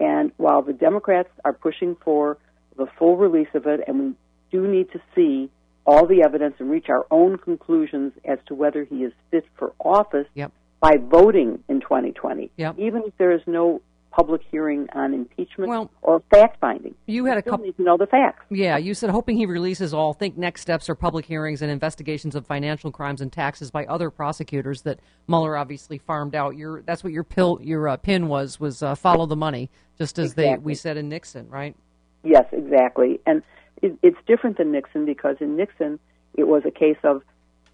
And 0.00 0.32
while 0.36 0.62
the 0.62 0.72
Democrats 0.72 1.28
are 1.44 1.52
pushing 1.52 1.96
for 2.04 2.38
the 2.76 2.86
full 2.98 3.16
release 3.16 3.48
of 3.54 3.66
it, 3.66 3.80
and 3.86 3.98
we 4.00 4.14
do 4.50 4.66
need 4.66 4.90
to 4.92 5.00
see 5.14 5.50
all 5.86 6.06
the 6.06 6.22
evidence 6.24 6.56
and 6.58 6.70
reach 6.70 6.86
our 6.88 7.06
own 7.10 7.38
conclusions 7.38 8.12
as 8.24 8.38
to 8.46 8.54
whether 8.54 8.84
he 8.84 9.04
is 9.04 9.12
fit 9.30 9.44
for 9.56 9.72
office 9.78 10.26
Yep. 10.34 10.50
by 10.80 10.96
voting 10.98 11.62
in 11.68 11.80
2020, 11.80 12.50
Yep. 12.56 12.78
even 12.78 13.02
if 13.06 13.16
there 13.18 13.32
is 13.32 13.42
no 13.46 13.80
public 14.14 14.42
hearing 14.50 14.86
on 14.94 15.12
impeachment 15.12 15.90
or 16.02 16.22
fact 16.30 16.60
finding. 16.60 16.94
You 17.06 17.24
had 17.24 17.38
a 17.38 17.42
couple. 17.42 17.66
need 17.66 17.76
to 17.76 17.82
know 17.82 17.96
the 17.96 18.06
facts. 18.06 18.44
Yeah, 18.50 18.76
you 18.76 18.94
said 18.94 19.10
hoping 19.10 19.36
he 19.36 19.46
releases 19.46 19.92
all. 19.92 20.12
Think 20.12 20.36
next 20.36 20.60
steps 20.60 20.88
are 20.88 20.94
public 20.94 21.24
hearings 21.24 21.62
and 21.62 21.70
investigations 21.70 22.34
of 22.34 22.46
financial 22.46 22.92
crimes 22.92 23.20
and 23.20 23.32
taxes 23.32 23.70
by 23.70 23.84
other 23.86 24.10
prosecutors 24.10 24.82
that 24.82 25.00
Mueller 25.26 25.56
obviously 25.56 25.98
farmed 25.98 26.34
out. 26.34 26.56
Your 26.56 26.82
that's 26.82 27.02
what 27.02 27.12
your 27.12 27.24
pill 27.24 27.58
your 27.62 27.88
uh, 27.88 27.96
pin 27.96 28.28
was 28.28 28.60
was 28.60 28.82
uh, 28.82 28.94
follow 28.94 29.26
the 29.26 29.36
money, 29.36 29.70
just 29.98 30.18
as 30.18 30.34
they 30.34 30.56
we 30.56 30.74
said 30.74 30.96
in 30.96 31.08
Nixon, 31.08 31.48
right? 31.48 31.74
Yes, 32.22 32.44
exactly. 32.52 33.20
And 33.26 33.42
it, 33.82 33.98
it's 34.02 34.18
different 34.26 34.58
than 34.58 34.70
Nixon 34.70 35.04
because 35.04 35.36
in 35.40 35.56
Nixon 35.56 35.98
it 36.34 36.44
was 36.44 36.62
a 36.64 36.70
case 36.70 36.98
of 37.02 37.22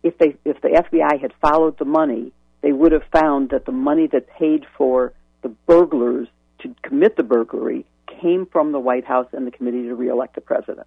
if 0.02 0.16
they 0.16 0.36
if 0.44 0.60
the 0.62 0.68
FBI 0.68 1.20
had 1.20 1.32
followed 1.42 1.78
the 1.78 1.84
money, 1.84 2.32
they 2.62 2.72
would 2.72 2.92
have 2.92 3.04
found 3.12 3.50
that 3.50 3.66
the 3.66 3.72
money 3.72 4.06
that 4.06 4.26
paid 4.28 4.64
for 4.78 5.12
the 5.42 5.48
burglars 5.48 6.28
to 6.60 6.74
commit 6.82 7.16
the 7.16 7.22
burglary 7.22 7.86
came 8.20 8.46
from 8.46 8.72
the 8.72 8.78
White 8.78 9.04
House 9.04 9.28
and 9.32 9.46
the 9.46 9.50
committee 9.50 9.82
to 9.84 9.94
reelect 9.94 10.34
the 10.34 10.40
president. 10.40 10.86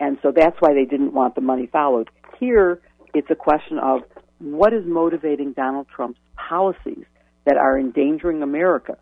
And 0.00 0.18
so 0.22 0.32
that's 0.32 0.56
why 0.60 0.74
they 0.74 0.84
didn't 0.84 1.12
want 1.12 1.34
the 1.34 1.40
money 1.40 1.66
followed. 1.66 2.10
Here, 2.38 2.80
it's 3.14 3.30
a 3.30 3.36
question 3.36 3.78
of 3.78 4.02
what 4.38 4.72
is 4.72 4.84
motivating 4.84 5.52
Donald 5.52 5.86
Trump's 5.94 6.18
policies 6.36 7.04
that 7.44 7.56
are 7.56 7.78
endangering 7.78 8.42
America. 8.42 8.98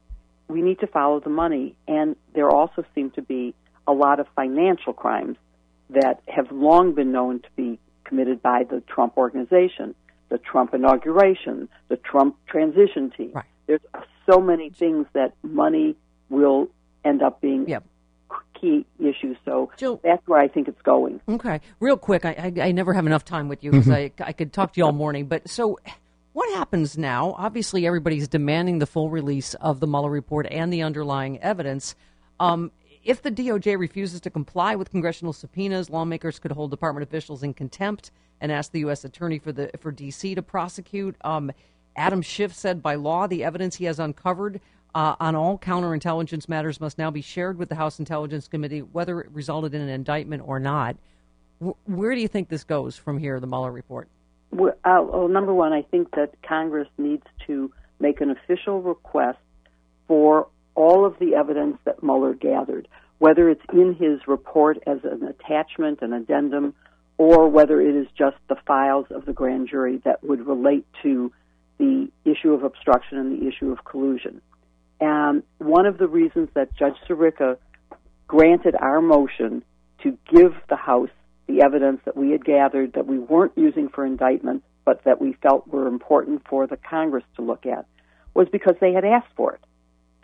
We 0.49 0.61
need 0.61 0.81
to 0.81 0.87
follow 0.87 1.21
the 1.21 1.31
money, 1.31 1.77
and 1.89 2.17
there 2.35 2.51
also 2.51 2.85
seem 2.95 3.11
to 3.13 3.23
be 3.23 3.55
a 3.87 3.93
lot 3.93 4.21
of 4.21 4.27
financial 4.37 4.93
crimes 4.93 5.39
that 5.91 6.21
have 6.29 6.53
long 6.53 6.95
been 6.95 7.13
known 7.13 7.41
to 7.41 7.49
be 7.57 7.79
committed 8.05 8.43
by 8.43 8.65
the 8.65 8.83
Trump 8.83 9.17
organization, 9.17 9.95
the 10.29 10.39
Trump 10.39 10.75
inauguration, 10.75 11.69
the 11.89 11.97
Trump 11.97 12.37
transition 12.47 13.11
team. 13.17 13.33
There's 13.67 13.81
so 14.31 14.41
many 14.41 14.71
things 14.71 15.07
that 15.15 15.33
money 15.43 15.97
will 16.29 16.69
end 17.05 17.23
up 17.23 17.41
being 17.41 17.67
key 18.63 18.87
issues. 18.99 19.37
So 19.45 19.71
Jill, 19.77 20.01
that's 20.03 20.27
where 20.27 20.41
I 20.41 20.49
think 20.49 20.69
it's 20.69 20.81
going. 20.83 21.21
Okay, 21.29 21.61
real 21.81 21.97
quick, 21.97 22.25
I, 22.25 22.53
I, 22.57 22.69
I 22.69 22.73
never 22.73 22.93
have 22.95 23.07
enough 23.07 23.25
time 23.25 23.49
with 23.49 23.63
you 23.63 23.71
because. 23.71 23.89
I, 23.91 24.11
I 24.21 24.33
could 24.33 24.53
talk 24.53 24.73
to 24.75 24.79
you 24.79 24.85
all 24.87 24.93
morning. 24.93 25.27
But 25.27 25.49
so, 25.49 25.79
what 26.33 26.55
happens 26.55 26.97
now? 26.97 27.35
Obviously, 27.37 27.87
everybody's 27.87 28.29
demanding 28.29 28.79
the 28.79 28.87
full 28.87 29.11
release 29.11 29.55
of 29.55 29.81
the 29.81 29.87
Mueller 29.87 30.11
report 30.11 30.47
and 30.51 30.73
the 30.73 30.83
underlying 30.83 31.39
evidence. 31.41 31.95
Um, 32.41 32.73
if 33.05 33.23
the 33.23 33.31
DOJ 33.31 33.79
refuses 33.79 34.21
to 34.23 34.31
comply 34.31 34.77
with 34.77 34.91
congressional 34.91 35.33
subpoenas, 35.33 35.91
lawmakers 35.91 36.39
could 36.39 36.53
hold 36.53 36.71
department 36.71 37.07
officials 37.07 37.43
in 37.43 37.53
contempt 37.53 38.13
and 38.41 38.53
ask 38.53 38.73
the 38.73 38.81
U.S. 38.81 39.05
attorney 39.05 39.39
for 39.39 39.53
the 39.53 39.71
for 39.79 39.91
D.C. 39.91 40.35
to 40.37 40.43
prosecute. 40.43 41.17
Um, 41.23 41.53
Adam 41.97 42.23
Schiff 42.23 42.55
said 42.55 42.83
by 42.83 42.95
law, 42.95 43.27
the 43.27 43.45
evidence 43.45 43.77
he 43.77 43.85
has 43.85 43.99
uncovered 43.99 44.61
uh, 44.95 45.17
on 45.21 45.35
all 45.35 45.59
counterintelligence 45.59 46.49
matters 46.49 46.81
must 46.81 46.99
now 46.99 47.11
be 47.11 47.23
shared 47.23 47.59
with 47.59 47.69
the 47.69 47.75
House 47.75 47.99
Intelligence 47.99 48.49
Committee, 48.49 48.81
whether 48.81 49.21
it 49.21 49.31
resulted 49.33 49.75
in 49.75 49.81
an 49.81 49.89
indictment 49.89 50.43
or 50.47 50.59
not. 50.59 50.97
W- 51.61 51.77
where 51.87 52.15
do 52.15 52.21
you 52.21 52.29
think 52.29 52.49
this 52.49 52.65
goes 52.65 52.97
from 52.97 53.19
here, 53.19 53.41
the 53.41 53.47
Mueller 53.47 53.73
report? 53.73 54.09
Well, 54.51 54.75
uh, 54.85 55.03
well, 55.03 55.29
number 55.29 55.55
one, 55.55 55.73
I 55.73 55.83
think 55.83 56.15
that 56.15 56.35
Congress 56.43 56.89
needs 56.99 57.25
to 57.47 57.73
make 58.01 58.21
an 58.21 58.31
official 58.31 58.83
request 58.83 59.39
for 60.09 60.49
all 60.75 61.07
of 61.07 61.19
the 61.19 61.35
evidence 61.35 61.79
that 61.85 62.03
Mueller 62.03 62.35
gathered, 62.35 62.89
whether 63.19 63.49
it's 63.49 63.63
in 63.73 63.95
his 63.95 64.27
report 64.27 64.79
as 64.87 64.99
an 65.05 65.23
attachment, 65.25 66.03
an 66.03 66.13
addendum, 66.13 66.75
or 67.17 67.49
whether 67.49 67.81
it 67.81 67.95
is 67.95 68.09
just 68.17 68.37
the 68.49 68.57
files 68.67 69.07
of 69.11 69.25
the 69.25 69.33
grand 69.33 69.69
jury 69.69 70.01
that 70.05 70.23
would 70.25 70.47
relate 70.47 70.87
to 71.03 71.33
the 71.79 72.09
issue 72.25 72.53
of 72.53 72.63
obstruction 72.63 73.19
and 73.19 73.41
the 73.41 73.49
issue 73.49 73.71
of 73.73 73.85
collusion. 73.85 74.41
And 75.01 75.43
one 75.59 75.87
of 75.87 75.99
the 75.99 76.07
reasons 76.07 76.49
that 76.55 76.75
Judge 76.77 76.95
Sirica 77.09 77.57
granted 78.29 78.77
our 78.79 79.01
motion 79.01 79.65
to 80.03 80.17
give 80.33 80.55
the 80.69 80.77
House 80.77 81.11
the 81.47 81.63
evidence 81.63 82.01
that 82.05 82.17
we 82.17 82.31
had 82.31 82.45
gathered 82.45 82.93
that 82.95 83.07
we 83.07 83.19
weren't 83.19 83.53
using 83.57 83.89
for 83.89 84.07
indictment, 84.07 84.63
but 84.85 85.03
that 85.05 85.21
we 85.21 85.33
felt 85.43 85.67
were 85.69 85.87
important 85.87 86.43
for 86.49 86.67
the 86.67 86.77
Congress 86.77 87.25
to 87.37 87.43
look 87.43 87.67
at, 87.67 87.87
was 88.35 88.49
because 88.51 88.75
they 88.81 88.93
had 88.93 89.05
asked 89.05 89.33
for 89.37 89.55
it. 89.55 89.61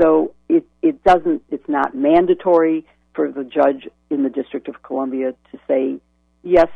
So 0.00 0.34
it, 0.48 0.64
it 0.80 1.02
doesn't, 1.02 1.42
it's 1.50 1.68
not 1.68 1.94
mandatory 1.94 2.86
for 3.14 3.32
the 3.32 3.44
judge 3.44 3.88
in 4.10 4.22
the 4.22 4.30
District 4.30 4.68
of 4.68 4.82
Columbia 4.82 5.32
to 5.50 5.58
say 5.66 5.98
yes 6.42 6.68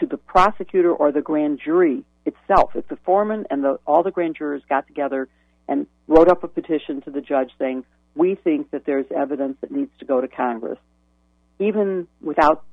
to 0.00 0.06
the 0.06 0.16
prosecutor 0.16 0.90
or 0.90 1.12
the 1.12 1.20
grand 1.20 1.60
jury 1.62 2.02
itself. 2.26 2.72
If 2.74 2.88
the 2.88 2.96
foreman 3.04 3.46
and 3.50 3.64
the, 3.64 3.78
all 3.86 4.02
the 4.02 4.10
grand 4.10 4.36
jurors 4.36 4.62
got 4.68 4.86
together 4.86 5.28
and 5.68 5.86
wrote 6.06 6.28
up 6.28 6.44
a 6.44 6.48
petition 6.48 7.00
to 7.02 7.10
the 7.10 7.20
judge 7.20 7.50
saying, 7.58 7.84
we 8.14 8.34
think 8.34 8.70
that 8.70 8.84
there's 8.84 9.06
evidence 9.14 9.56
that 9.60 9.70
needs 9.70 9.90
to 9.98 10.04
go 10.04 10.20
to 10.20 10.28
Congress, 10.28 10.78
even 11.58 12.06
without 12.20 12.64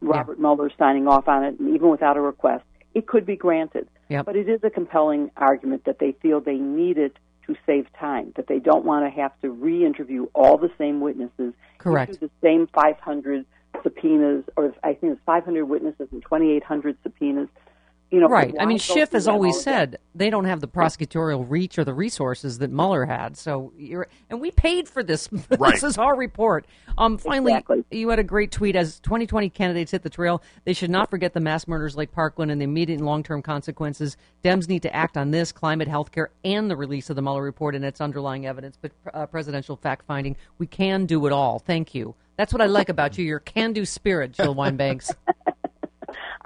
Robert 0.00 0.40
Mueller 0.40 0.70
signing 0.78 1.06
off 1.06 1.28
on 1.28 1.44
it, 1.44 1.60
and 1.60 1.74
even 1.74 1.90
without 1.90 2.16
a 2.16 2.20
request, 2.20 2.64
it 2.94 3.06
could 3.06 3.26
be 3.26 3.36
granted. 3.36 3.88
Yep. 4.08 4.24
But 4.24 4.36
it 4.36 4.48
is 4.48 4.60
a 4.64 4.70
compelling 4.70 5.30
argument 5.36 5.84
that 5.84 5.98
they 5.98 6.12
feel 6.22 6.40
they 6.40 6.56
need 6.56 6.98
it 6.98 7.16
to 7.46 7.56
save 7.66 7.86
time, 7.98 8.32
that 8.36 8.46
they 8.46 8.58
don't 8.58 8.84
want 8.84 9.04
to 9.04 9.20
have 9.20 9.32
to 9.42 9.50
re-interview 9.50 10.26
all 10.34 10.56
the 10.56 10.70
same 10.78 11.00
witnesses, 11.00 11.54
Correct. 11.78 12.18
the 12.20 12.30
same 12.42 12.66
500 12.74 13.44
subpoenas, 13.82 14.44
or 14.56 14.74
I 14.82 14.94
think 14.94 15.14
it's 15.14 15.22
500 15.26 15.64
witnesses 15.64 16.08
and 16.10 16.22
2,800 16.22 16.96
subpoenas. 17.02 17.48
You 18.10 18.20
know, 18.20 18.28
right. 18.28 18.54
I 18.58 18.64
mean, 18.64 18.78
go 18.78 18.82
Schiff 18.94 19.12
has 19.12 19.28
always 19.28 19.54
all 19.56 19.60
again? 19.60 19.90
said 19.90 19.98
they 20.14 20.30
don't 20.30 20.46
have 20.46 20.60
the 20.60 20.66
prosecutorial 20.68 21.44
reach 21.46 21.78
or 21.78 21.84
the 21.84 21.92
resources 21.92 22.58
that 22.58 22.70
Mueller 22.70 23.04
had. 23.04 23.36
So, 23.36 23.72
you're, 23.76 24.08
and 24.30 24.40
we 24.40 24.50
paid 24.50 24.88
for 24.88 25.02
this. 25.02 25.28
Right. 25.58 25.74
this 25.74 25.82
is 25.82 25.98
our 25.98 26.16
report. 26.16 26.66
Um, 26.96 27.18
finally, 27.18 27.52
Exactly. 27.52 27.84
you 27.90 28.08
had 28.08 28.18
a 28.18 28.22
great 28.24 28.50
tweet 28.50 28.76
as 28.76 28.98
2020 29.00 29.50
candidates 29.50 29.90
hit 29.90 30.02
the 30.02 30.10
trail. 30.10 30.42
They 30.64 30.72
should 30.72 30.88
not 30.90 31.10
forget 31.10 31.34
the 31.34 31.40
mass 31.40 31.66
murders 31.68 31.96
like 31.96 32.12
Parkland 32.12 32.50
and 32.50 32.60
the 32.60 32.64
immediate 32.64 32.96
and 32.96 33.06
long-term 33.06 33.42
consequences. 33.42 34.16
Dems 34.42 34.68
need 34.68 34.82
to 34.82 34.94
act 34.94 35.16
on 35.16 35.30
this 35.30 35.52
climate, 35.52 35.88
healthcare, 35.88 36.28
and 36.44 36.70
the 36.70 36.76
release 36.76 37.10
of 37.10 37.16
the 37.16 37.22
Mueller 37.22 37.42
report 37.42 37.74
and 37.74 37.84
its 37.84 38.00
underlying 38.00 38.46
evidence. 38.46 38.78
But 38.80 38.92
uh, 39.12 39.26
presidential 39.26 39.76
fact-finding, 39.76 40.36
we 40.58 40.66
can 40.66 41.04
do 41.06 41.26
it 41.26 41.32
all. 41.32 41.58
Thank 41.58 41.94
you. 41.94 42.14
That's 42.36 42.52
what 42.52 42.62
I 42.62 42.66
like 42.66 42.88
about 42.88 43.18
you. 43.18 43.24
Your 43.24 43.40
can-do 43.40 43.84
spirit, 43.84 44.32
Jill 44.32 44.54
Wine-Banks. 44.54 45.12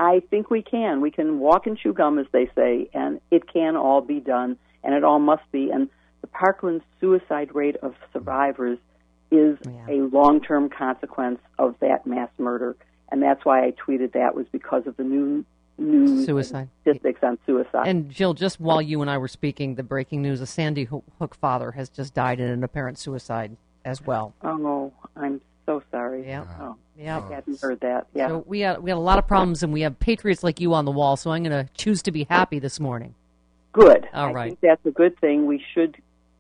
I 0.02 0.20
think 0.30 0.50
we 0.50 0.62
can. 0.62 1.00
We 1.00 1.12
can 1.12 1.38
walk 1.38 1.68
and 1.68 1.78
chew 1.78 1.92
gum, 1.92 2.18
as 2.18 2.26
they 2.32 2.50
say, 2.56 2.90
and 2.92 3.20
it 3.30 3.46
can 3.46 3.76
all 3.76 4.00
be 4.00 4.18
done, 4.18 4.58
and 4.82 4.94
it 4.94 5.04
all 5.04 5.20
must 5.20 5.44
be. 5.52 5.70
And 5.70 5.88
the 6.22 6.26
Parkland 6.26 6.82
suicide 7.00 7.54
rate 7.54 7.76
of 7.76 7.94
survivors 8.12 8.78
is 9.30 9.56
a 9.88 10.00
long-term 10.12 10.70
consequence 10.70 11.38
of 11.56 11.76
that 11.80 12.04
mass 12.04 12.30
murder, 12.36 12.74
and 13.12 13.22
that's 13.22 13.44
why 13.44 13.64
I 13.64 13.70
tweeted 13.70 14.12
that 14.12 14.34
was 14.34 14.46
because 14.50 14.88
of 14.88 14.96
the 14.96 15.04
new 15.04 15.44
news 15.78 16.26
Suicide. 16.26 16.68
statistics 16.80 17.20
on 17.22 17.38
suicide. 17.46 17.86
And 17.86 18.10
Jill, 18.10 18.34
just 18.34 18.60
while 18.60 18.82
you 18.82 19.02
and 19.02 19.10
I 19.10 19.18
were 19.18 19.28
speaking, 19.28 19.76
the 19.76 19.84
breaking 19.84 20.20
news: 20.20 20.40
a 20.40 20.46
Sandy 20.46 20.84
Hook 20.84 21.36
father 21.40 21.70
has 21.72 21.88
just 21.88 22.12
died 22.12 22.40
in 22.40 22.50
an 22.50 22.64
apparent 22.64 22.98
suicide 22.98 23.56
as 23.84 24.02
well. 24.02 24.34
oh, 24.42 24.92
I'm 25.16 25.40
so 25.80 25.82
sorry. 25.90 26.26
Yeah, 26.26 26.44
Oh, 26.60 26.76
yeah. 26.96 27.20
I 27.20 27.34
hadn't 27.34 27.60
heard 27.60 27.80
that. 27.80 28.06
Yeah. 28.14 28.28
So 28.28 28.44
we 28.46 28.60
had 28.60 28.82
we 28.82 28.90
had 28.90 28.96
a 28.96 29.00
lot 29.00 29.18
of 29.18 29.26
problems, 29.26 29.62
and 29.62 29.72
we 29.72 29.80
have 29.82 29.98
patriots 29.98 30.42
like 30.42 30.60
you 30.60 30.74
on 30.74 30.84
the 30.84 30.90
wall. 30.90 31.16
So 31.16 31.30
I'm 31.30 31.42
going 31.42 31.66
to 31.66 31.72
choose 31.74 32.02
to 32.02 32.12
be 32.12 32.24
happy 32.28 32.58
this 32.58 32.78
morning. 32.80 33.14
Good. 33.72 34.06
All 34.12 34.28
I 34.28 34.32
right. 34.32 34.48
think 34.50 34.60
that's 34.60 34.84
a 34.86 34.90
good 34.90 35.18
thing. 35.20 35.46
We 35.46 35.64
should 35.74 35.96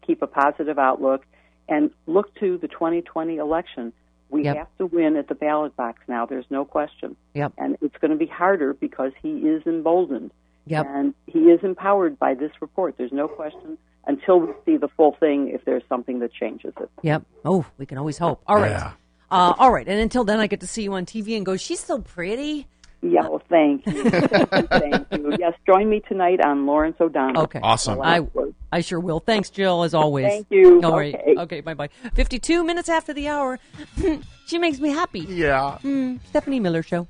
keep 0.06 0.22
a 0.22 0.26
positive 0.26 0.78
outlook. 0.78 1.24
and 1.68 1.90
look 2.06 2.34
to 2.34 2.58
the 2.58 2.66
2020 2.68 3.36
election. 3.36 3.92
We 4.28 4.44
Yep. 4.44 4.56
have 4.56 4.66
to 4.78 4.86
win 4.86 5.16
at 5.16 5.28
the 5.28 5.34
ballot 5.34 5.74
box 5.76 6.00
now. 6.08 6.26
There's 6.26 6.44
no 6.50 6.64
question. 6.64 7.16
Yep. 7.34 7.52
And 7.56 7.76
it's 7.80 7.96
going 7.98 8.10
to 8.10 8.16
be 8.16 8.26
harder 8.26 8.74
because 8.74 9.12
he 9.22 9.38
is 9.48 9.62
emboldened. 9.66 10.32
Yep. 10.66 10.86
And 10.88 11.14
he 11.28 11.38
is 11.50 11.60
empowered 11.62 12.18
by 12.18 12.34
this 12.34 12.50
report. 12.60 12.96
There's 12.98 13.12
no 13.12 13.28
question 13.28 13.78
until 14.06 14.40
we 14.40 14.52
see 14.66 14.76
the 14.76 14.88
full 14.88 15.12
thing 15.20 15.48
if 15.50 15.64
there's 15.64 15.84
something 15.88 16.18
that 16.18 16.32
changes 16.34 16.74
it. 16.80 16.90
Yep. 17.02 17.22
Oh, 17.44 17.64
we 17.78 17.86
can 17.86 17.96
always 17.96 18.18
hope. 18.18 18.42
All 18.46 18.56
right. 18.56 18.72
Yeah. 18.72 18.92
Uh, 19.32 19.54
all 19.58 19.72
right. 19.72 19.88
And 19.88 19.98
until 19.98 20.24
then, 20.24 20.38
I 20.38 20.46
get 20.46 20.60
to 20.60 20.66
see 20.66 20.82
you 20.82 20.92
on 20.92 21.06
TV 21.06 21.36
and 21.36 21.46
go, 21.46 21.56
she's 21.56 21.80
so 21.80 22.00
pretty. 22.00 22.66
Yeah, 23.00 23.26
well, 23.26 23.42
thank 23.48 23.84
you. 23.86 24.04
thank 24.10 25.06
you. 25.10 25.36
Yes, 25.38 25.54
join 25.66 25.88
me 25.88 26.00
tonight 26.06 26.38
on 26.44 26.66
Lawrence 26.66 26.96
O'Donnell. 27.00 27.42
Okay. 27.44 27.58
Awesome. 27.60 28.00
I, 28.00 28.24
I 28.70 28.80
sure 28.80 29.00
will. 29.00 29.18
Thanks, 29.18 29.50
Jill, 29.50 29.82
as 29.82 29.92
always. 29.92 30.26
Thank 30.26 30.46
you. 30.50 30.82
All 30.82 30.96
right. 30.96 31.14
Okay. 31.14 31.34
Okay, 31.38 31.60
bye 31.62 31.74
bye. 31.74 31.88
52 32.14 32.62
minutes 32.62 32.88
after 32.88 33.12
the 33.12 33.26
hour. 33.26 33.58
she 34.46 34.58
makes 34.58 34.78
me 34.78 34.90
happy. 34.90 35.20
Yeah. 35.20 35.78
Mm, 35.82 36.20
Stephanie 36.28 36.60
Miller 36.60 36.84
Show. 36.84 37.08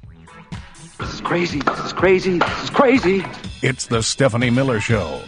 This 0.99 1.15
is 1.15 1.21
crazy. 1.21 1.61
This 1.61 1.79
is 1.81 1.93
crazy. 1.93 2.39
This 2.39 2.63
is 2.63 2.71
crazy. 2.71 3.25
It's 3.63 3.87
the 3.87 4.03
Stephanie 4.03 4.51
Miller 4.51 4.81
Show. 4.81 5.21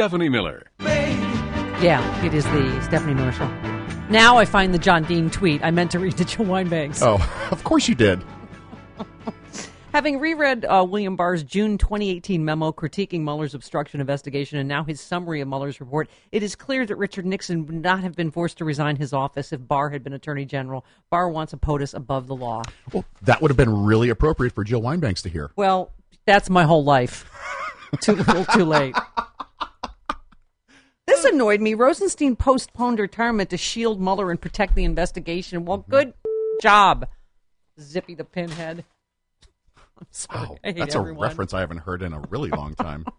Stephanie 0.00 0.30
Miller. 0.30 0.62
Yeah, 0.78 2.24
it 2.24 2.32
is 2.32 2.44
the 2.44 2.80
Stephanie 2.80 3.12
Miller 3.12 3.32
Show. 3.32 3.46
Now 4.08 4.38
I 4.38 4.46
find 4.46 4.72
the 4.72 4.78
John 4.78 5.02
Dean 5.02 5.28
tweet 5.28 5.62
I 5.62 5.70
meant 5.70 5.90
to 5.90 5.98
read 5.98 6.16
to 6.16 6.24
Jill 6.24 6.46
Wine-Banks. 6.46 7.02
Oh, 7.02 7.18
of 7.50 7.64
course 7.64 7.86
you 7.86 7.94
did. 7.94 8.24
Having 9.92 10.20
reread 10.20 10.64
uh, 10.64 10.86
William 10.88 11.16
Barr's 11.16 11.42
June 11.42 11.76
2018 11.76 12.42
memo 12.42 12.72
critiquing 12.72 13.20
Mueller's 13.20 13.54
obstruction 13.54 14.00
investigation 14.00 14.58
and 14.58 14.66
now 14.66 14.84
his 14.84 15.02
summary 15.02 15.42
of 15.42 15.48
Mueller's 15.48 15.80
report, 15.80 16.08
it 16.32 16.42
is 16.42 16.56
clear 16.56 16.86
that 16.86 16.96
Richard 16.96 17.26
Nixon 17.26 17.66
would 17.66 17.82
not 17.82 18.00
have 18.00 18.16
been 18.16 18.30
forced 18.30 18.56
to 18.56 18.64
resign 18.64 18.96
his 18.96 19.12
office 19.12 19.52
if 19.52 19.68
Barr 19.68 19.90
had 19.90 20.02
been 20.02 20.14
Attorney 20.14 20.46
General. 20.46 20.82
Barr 21.10 21.28
wants 21.28 21.52
a 21.52 21.58
POTUS 21.58 21.92
above 21.92 22.26
the 22.26 22.34
law. 22.34 22.62
Well, 22.90 23.04
that 23.20 23.42
would 23.42 23.50
have 23.50 23.58
been 23.58 23.84
really 23.84 24.08
appropriate 24.08 24.54
for 24.54 24.64
Jill 24.64 24.80
Wine-Banks 24.80 25.20
to 25.20 25.28
hear. 25.28 25.50
Well, 25.56 25.92
that's 26.24 26.48
my 26.48 26.64
whole 26.64 26.84
life. 26.84 27.30
too 28.00 28.14
little, 28.14 28.46
too 28.46 28.64
late. 28.64 28.96
This 31.10 31.22
hmm. 31.24 31.34
annoyed 31.34 31.60
me. 31.60 31.74
Rosenstein 31.74 32.36
postponed 32.36 33.00
retirement 33.00 33.50
to 33.50 33.56
shield 33.56 34.00
Mueller 34.00 34.30
and 34.30 34.40
protect 34.40 34.76
the 34.76 34.84
investigation. 34.84 35.64
Well, 35.64 35.84
good 35.88 36.14
job, 36.62 37.08
Zippy 37.80 38.14
the 38.14 38.24
Pinhead. 38.24 38.84
I'm 39.98 40.06
sorry. 40.12 40.46
Wow, 40.46 40.56
I 40.62 40.68
hate 40.68 40.76
that's 40.78 40.94
everyone. 40.94 41.26
a 41.26 41.28
reference 41.28 41.52
I 41.52 41.60
haven't 41.60 41.78
heard 41.78 42.02
in 42.02 42.12
a 42.12 42.20
really 42.30 42.50
long 42.50 42.74
time. 42.74 43.04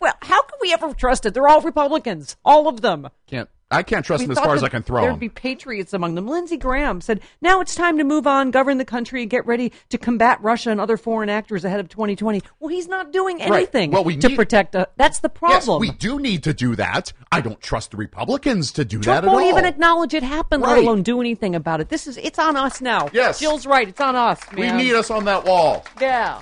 Well, 0.00 0.14
how 0.22 0.42
can 0.42 0.58
we 0.60 0.72
ever 0.72 0.92
trust 0.92 1.24
it? 1.24 1.34
They're 1.34 1.46
all 1.46 1.60
Republicans, 1.60 2.36
all 2.44 2.66
of 2.66 2.80
them. 2.80 3.10
Can't 3.28 3.48
I 3.70 3.82
can't 3.82 4.02
trust 4.04 4.22
them 4.22 4.30
as 4.30 4.38
far 4.38 4.54
as 4.54 4.62
I 4.62 4.70
can 4.70 4.82
throw 4.82 5.02
There'd 5.02 5.12
them. 5.14 5.18
be 5.20 5.28
patriots 5.28 5.92
among 5.92 6.14
them. 6.14 6.26
Lindsey 6.26 6.56
Graham 6.56 7.02
said, 7.02 7.20
"Now 7.42 7.60
it's 7.60 7.74
time 7.74 7.98
to 7.98 8.04
move 8.04 8.26
on, 8.26 8.50
govern 8.50 8.78
the 8.78 8.84
country, 8.86 9.20
and 9.20 9.30
get 9.30 9.46
ready 9.46 9.72
to 9.90 9.98
combat 9.98 10.38
Russia 10.40 10.70
and 10.70 10.80
other 10.80 10.96
foreign 10.96 11.28
actors 11.28 11.66
ahead 11.66 11.78
of 11.78 11.90
2020." 11.90 12.42
Well, 12.60 12.68
he's 12.70 12.88
not 12.88 13.12
doing 13.12 13.40
Right. 13.40 13.52
anything 13.52 13.90
Well, 13.90 14.04
we 14.04 14.16
to 14.16 14.28
need- 14.28 14.36
protect. 14.36 14.74
Uh, 14.74 14.86
that's 14.96 15.18
the 15.18 15.28
problem. 15.28 15.82
Yes, 15.84 15.90
we 15.92 15.96
do 15.98 16.18
need 16.18 16.44
to 16.44 16.54
do 16.54 16.76
that. 16.76 17.12
I 17.30 17.42
don't 17.42 17.60
trust 17.60 17.90
the 17.90 17.98
Republicans 17.98 18.72
to 18.72 18.86
do 18.86 19.00
Trump 19.00 19.04
that 19.04 19.24
at 19.24 19.28
all. 19.28 19.34
won't 19.34 19.44
all. 19.52 19.58
even 19.58 19.66
acknowledge 19.66 20.14
it 20.14 20.22
happened, 20.22 20.62
let 20.62 20.78
alone 20.78 21.02
do 21.02 21.20
anything 21.20 21.54
about 21.54 21.82
it. 21.82 21.90
This 21.90 22.06
is 22.06 22.16
it's 22.16 22.38
on 22.38 22.56
us 22.56 22.80
now. 22.80 23.08
Yes. 23.12 23.38
Jill's 23.38 23.66
right. 23.66 23.86
It's 23.86 24.00
on 24.00 24.16
us. 24.16 24.40
we 24.56 24.70
need 24.72 24.94
us 24.94 25.10
on 25.10 25.26
that 25.26 25.44
wall. 25.44 25.84
Yeah. 26.00 26.40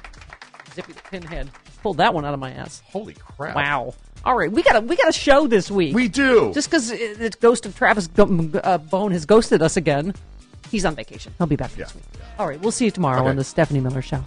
Zippy 0.74 0.92
the 0.92 1.00
pinhead 1.10 1.50
pulled 1.82 1.96
that 1.96 2.14
one 2.14 2.24
out 2.24 2.34
of 2.34 2.40
my 2.40 2.52
ass. 2.52 2.82
Holy 2.92 3.14
crap! 3.14 3.56
Wow. 3.56 3.94
All 4.26 4.36
right, 4.36 4.50
we 4.50 4.64
got 4.64 4.74
a 4.74 4.80
we 4.80 4.96
got 4.96 5.08
a 5.08 5.12
show 5.12 5.46
this 5.46 5.70
week. 5.70 5.94
We 5.94 6.08
do. 6.08 6.52
Just 6.52 6.68
because 6.68 6.88
the 6.90 7.32
ghost 7.40 7.64
of 7.64 7.76
Travis 7.76 8.08
uh, 8.18 8.78
Bone 8.78 9.12
has 9.12 9.24
ghosted 9.24 9.62
us 9.62 9.76
again, 9.76 10.14
he's 10.68 10.84
on 10.84 10.96
vacation. 10.96 11.32
He'll 11.38 11.46
be 11.46 11.54
back 11.54 11.78
next 11.78 11.94
week. 11.94 12.02
All 12.36 12.48
right, 12.48 12.60
we'll 12.60 12.72
see 12.72 12.86
you 12.86 12.90
tomorrow 12.90 13.20
Okay. 13.20 13.30
on 13.30 13.36
the 13.36 13.44
Stephanie 13.44 13.78
Miller 13.78 14.02
Show. 14.02 14.24